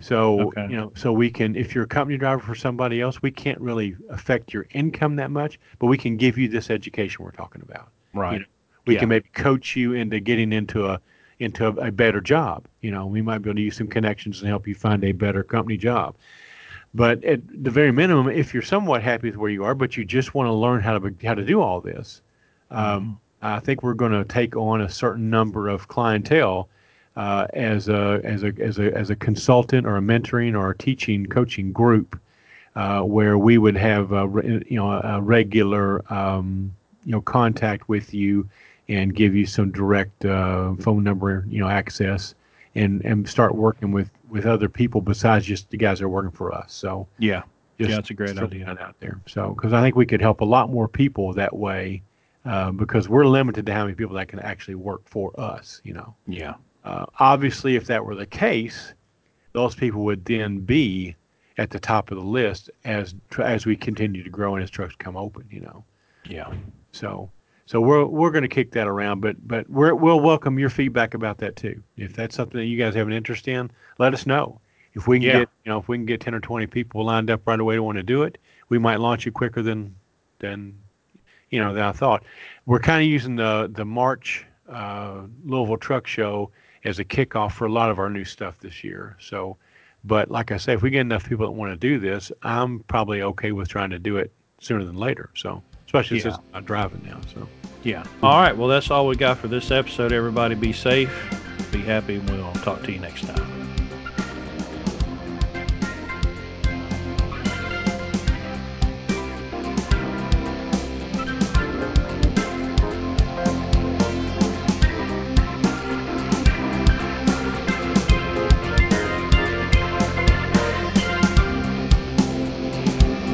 So 0.00 0.48
okay. 0.48 0.66
you 0.68 0.76
know, 0.76 0.92
so 0.94 1.12
we 1.12 1.30
can, 1.30 1.56
if 1.56 1.74
you're 1.74 1.84
a 1.84 1.88
company 1.88 2.18
driver 2.18 2.42
for 2.42 2.54
somebody 2.54 3.00
else, 3.00 3.22
we 3.22 3.30
can't 3.30 3.60
really 3.60 3.96
affect 4.10 4.52
your 4.52 4.66
income 4.72 5.16
that 5.16 5.30
much, 5.30 5.58
but 5.78 5.86
we 5.86 5.96
can 5.96 6.16
give 6.16 6.36
you 6.36 6.48
this 6.48 6.70
education 6.70 7.24
we're 7.24 7.30
talking 7.30 7.62
about. 7.62 7.88
Right. 8.12 8.34
You 8.34 8.38
know, 8.40 8.44
we 8.86 8.94
yeah. 8.94 9.00
can 9.00 9.08
maybe 9.08 9.28
coach 9.32 9.76
you 9.76 9.94
into 9.94 10.20
getting 10.20 10.52
into 10.52 10.86
a 10.86 11.00
into 11.38 11.66
a, 11.66 11.88
a, 11.88 11.90
better 11.90 12.20
job. 12.20 12.66
You 12.80 12.90
know, 12.90 13.06
we 13.06 13.22
might 13.22 13.38
be 13.38 13.50
able 13.50 13.56
to 13.56 13.62
use 13.62 13.76
some 13.76 13.88
connections 13.88 14.40
and 14.40 14.48
help 14.48 14.68
you 14.68 14.74
find 14.74 15.02
a 15.04 15.12
better 15.12 15.42
company 15.42 15.76
job. 15.76 16.14
But 16.92 17.24
at 17.24 17.40
the 17.48 17.70
very 17.70 17.90
minimum, 17.90 18.28
if 18.28 18.54
you're 18.54 18.62
somewhat 18.62 19.02
happy 19.02 19.28
with 19.28 19.36
where 19.36 19.50
you 19.50 19.64
are, 19.64 19.74
but 19.74 19.96
you 19.96 20.04
just 20.04 20.34
want 20.34 20.46
to 20.46 20.52
learn 20.52 20.80
how 20.80 20.96
to 20.96 21.14
how 21.24 21.34
to 21.34 21.44
do 21.44 21.60
all 21.60 21.80
this, 21.80 22.22
um, 22.74 23.18
mm-hmm. 23.42 23.46
I 23.46 23.60
think 23.60 23.82
we're 23.82 23.94
going 23.94 24.12
to 24.12 24.24
take 24.24 24.56
on 24.56 24.80
a 24.80 24.88
certain 24.88 25.28
number 25.28 25.68
of 25.68 25.88
clientele 25.88 26.68
uh, 27.16 27.46
as 27.52 27.88
a 27.88 28.20
as 28.24 28.42
a 28.42 28.52
as 28.58 28.78
a 28.78 28.94
as 28.94 29.10
a 29.10 29.16
consultant 29.16 29.86
or 29.86 29.96
a 29.96 30.00
mentoring 30.00 30.58
or 30.58 30.70
a 30.70 30.76
teaching 30.76 31.26
coaching 31.26 31.72
group, 31.72 32.18
uh, 32.74 33.02
where 33.02 33.38
we 33.38 33.58
would 33.58 33.76
have 33.76 34.12
a, 34.12 34.28
you 34.68 34.76
know 34.76 34.90
a 34.92 35.20
regular 35.20 36.02
um, 36.12 36.74
you 37.04 37.12
know 37.12 37.20
contact 37.20 37.88
with 37.88 38.12
you 38.14 38.48
and 38.88 39.14
give 39.14 39.34
you 39.34 39.46
some 39.46 39.70
direct 39.70 40.24
uh, 40.24 40.74
phone 40.76 41.02
number, 41.02 41.44
you 41.48 41.60
know, 41.60 41.68
access, 41.68 42.34
and 42.74 43.04
and 43.04 43.28
start 43.28 43.54
working 43.54 43.92
with 43.92 44.10
with 44.28 44.46
other 44.46 44.68
people 44.68 45.00
besides 45.00 45.46
just 45.46 45.70
the 45.70 45.76
guys 45.76 45.98
that 45.98 46.06
are 46.06 46.08
working 46.08 46.30
for 46.30 46.52
us. 46.52 46.72
So 46.72 47.06
yeah, 47.18 47.42
yeah, 47.78 47.88
that's 47.88 48.10
a 48.10 48.14
great 48.14 48.36
idea 48.38 48.68
out 48.68 48.96
there. 49.00 49.20
So 49.26 49.54
because 49.54 49.72
I 49.72 49.80
think 49.80 49.96
we 49.96 50.06
could 50.06 50.20
help 50.20 50.40
a 50.40 50.44
lot 50.44 50.70
more 50.70 50.88
people 50.88 51.32
that 51.34 51.54
way, 51.54 52.02
uh, 52.44 52.70
because 52.70 53.08
we're 53.08 53.26
limited 53.26 53.66
to 53.66 53.72
how 53.72 53.84
many 53.84 53.94
people 53.94 54.14
that 54.16 54.28
can 54.28 54.40
actually 54.40 54.74
work 54.74 55.02
for 55.06 55.38
us. 55.38 55.80
You 55.84 55.94
know. 55.94 56.14
Yeah. 56.26 56.54
Uh, 56.84 57.06
obviously, 57.18 57.76
if 57.76 57.86
that 57.86 58.04
were 58.04 58.14
the 58.14 58.26
case, 58.26 58.92
those 59.52 59.74
people 59.74 60.04
would 60.04 60.24
then 60.24 60.58
be 60.60 61.16
at 61.56 61.70
the 61.70 61.78
top 61.78 62.10
of 62.10 62.18
the 62.18 62.24
list 62.24 62.70
as 62.84 63.14
as 63.38 63.66
we 63.66 63.76
continue 63.76 64.22
to 64.22 64.30
grow 64.30 64.54
and 64.54 64.62
as 64.62 64.70
trucks 64.70 64.94
come 64.96 65.16
open. 65.16 65.46
You 65.50 65.60
know. 65.60 65.84
Yeah. 66.28 66.52
So 66.92 67.30
so 67.66 67.80
we're 67.80 68.04
we're 68.04 68.30
going 68.30 68.42
to 68.42 68.48
kick 68.48 68.72
that 68.72 68.86
around, 68.86 69.20
but 69.20 69.36
but 69.46 69.68
we 69.70 69.92
will 69.92 70.20
welcome 70.20 70.58
your 70.58 70.68
feedback 70.68 71.14
about 71.14 71.38
that 71.38 71.56
too. 71.56 71.82
If 71.96 72.12
that's 72.14 72.36
something 72.36 72.58
that 72.60 72.66
you 72.66 72.78
guys 72.78 72.94
have 72.94 73.06
an 73.06 73.12
interest 73.12 73.48
in, 73.48 73.70
let 73.98 74.12
us 74.12 74.26
know. 74.26 74.60
If 74.92 75.08
we 75.08 75.18
can 75.18 75.26
yeah. 75.26 75.38
get 75.40 75.48
you 75.64 75.72
know 75.72 75.78
if 75.78 75.88
we 75.88 75.96
can 75.96 76.06
get 76.06 76.20
ten 76.20 76.34
or 76.34 76.40
twenty 76.40 76.66
people 76.66 77.04
lined 77.04 77.30
up 77.30 77.46
right 77.46 77.58
away 77.58 77.76
to 77.76 77.82
want 77.82 77.96
to 77.96 78.02
do 78.02 78.22
it, 78.22 78.38
we 78.68 78.78
might 78.78 79.00
launch 79.00 79.26
it 79.26 79.32
quicker 79.32 79.62
than 79.62 79.94
than 80.40 80.78
you 81.54 81.60
know 81.60 81.72
than 81.72 81.84
I 81.84 81.92
thought. 81.92 82.24
We're 82.66 82.80
kind 82.80 83.00
of 83.00 83.08
using 83.08 83.36
the 83.36 83.70
the 83.72 83.84
March 83.84 84.44
uh, 84.68 85.22
Louisville 85.44 85.76
Truck 85.76 86.06
Show 86.06 86.50
as 86.84 86.98
a 86.98 87.04
kickoff 87.04 87.52
for 87.52 87.66
a 87.66 87.72
lot 87.72 87.90
of 87.90 87.98
our 87.98 88.10
new 88.10 88.24
stuff 88.24 88.58
this 88.58 88.82
year. 88.82 89.16
So, 89.20 89.56
but 90.02 90.30
like 90.30 90.50
I 90.50 90.56
say, 90.56 90.74
if 90.74 90.82
we 90.82 90.90
get 90.90 91.00
enough 91.00 91.28
people 91.28 91.46
that 91.46 91.52
want 91.52 91.72
to 91.72 91.76
do 91.76 92.00
this, 92.00 92.32
I'm 92.42 92.80
probably 92.80 93.22
okay 93.22 93.52
with 93.52 93.68
trying 93.68 93.90
to 93.90 93.98
do 93.98 94.16
it 94.16 94.32
sooner 94.58 94.84
than 94.84 94.96
later. 94.96 95.30
So 95.34 95.62
especially 95.86 96.16
yeah. 96.16 96.22
since 96.24 96.36
I'm 96.36 96.52
not 96.52 96.64
driving 96.66 97.02
now. 97.04 97.20
So, 97.32 97.48
yeah. 97.84 98.04
All 98.22 98.40
right. 98.40 98.56
Well, 98.56 98.68
that's 98.68 98.90
all 98.90 99.06
we 99.06 99.14
got 99.14 99.38
for 99.38 99.48
this 99.48 99.70
episode. 99.70 100.12
Everybody 100.12 100.56
be 100.56 100.72
safe, 100.72 101.12
be 101.70 101.80
happy, 101.80 102.16
and 102.16 102.28
we'll 102.28 102.52
talk 102.54 102.82
to 102.82 102.92
you 102.92 102.98
next 102.98 103.26
time. 103.26 103.63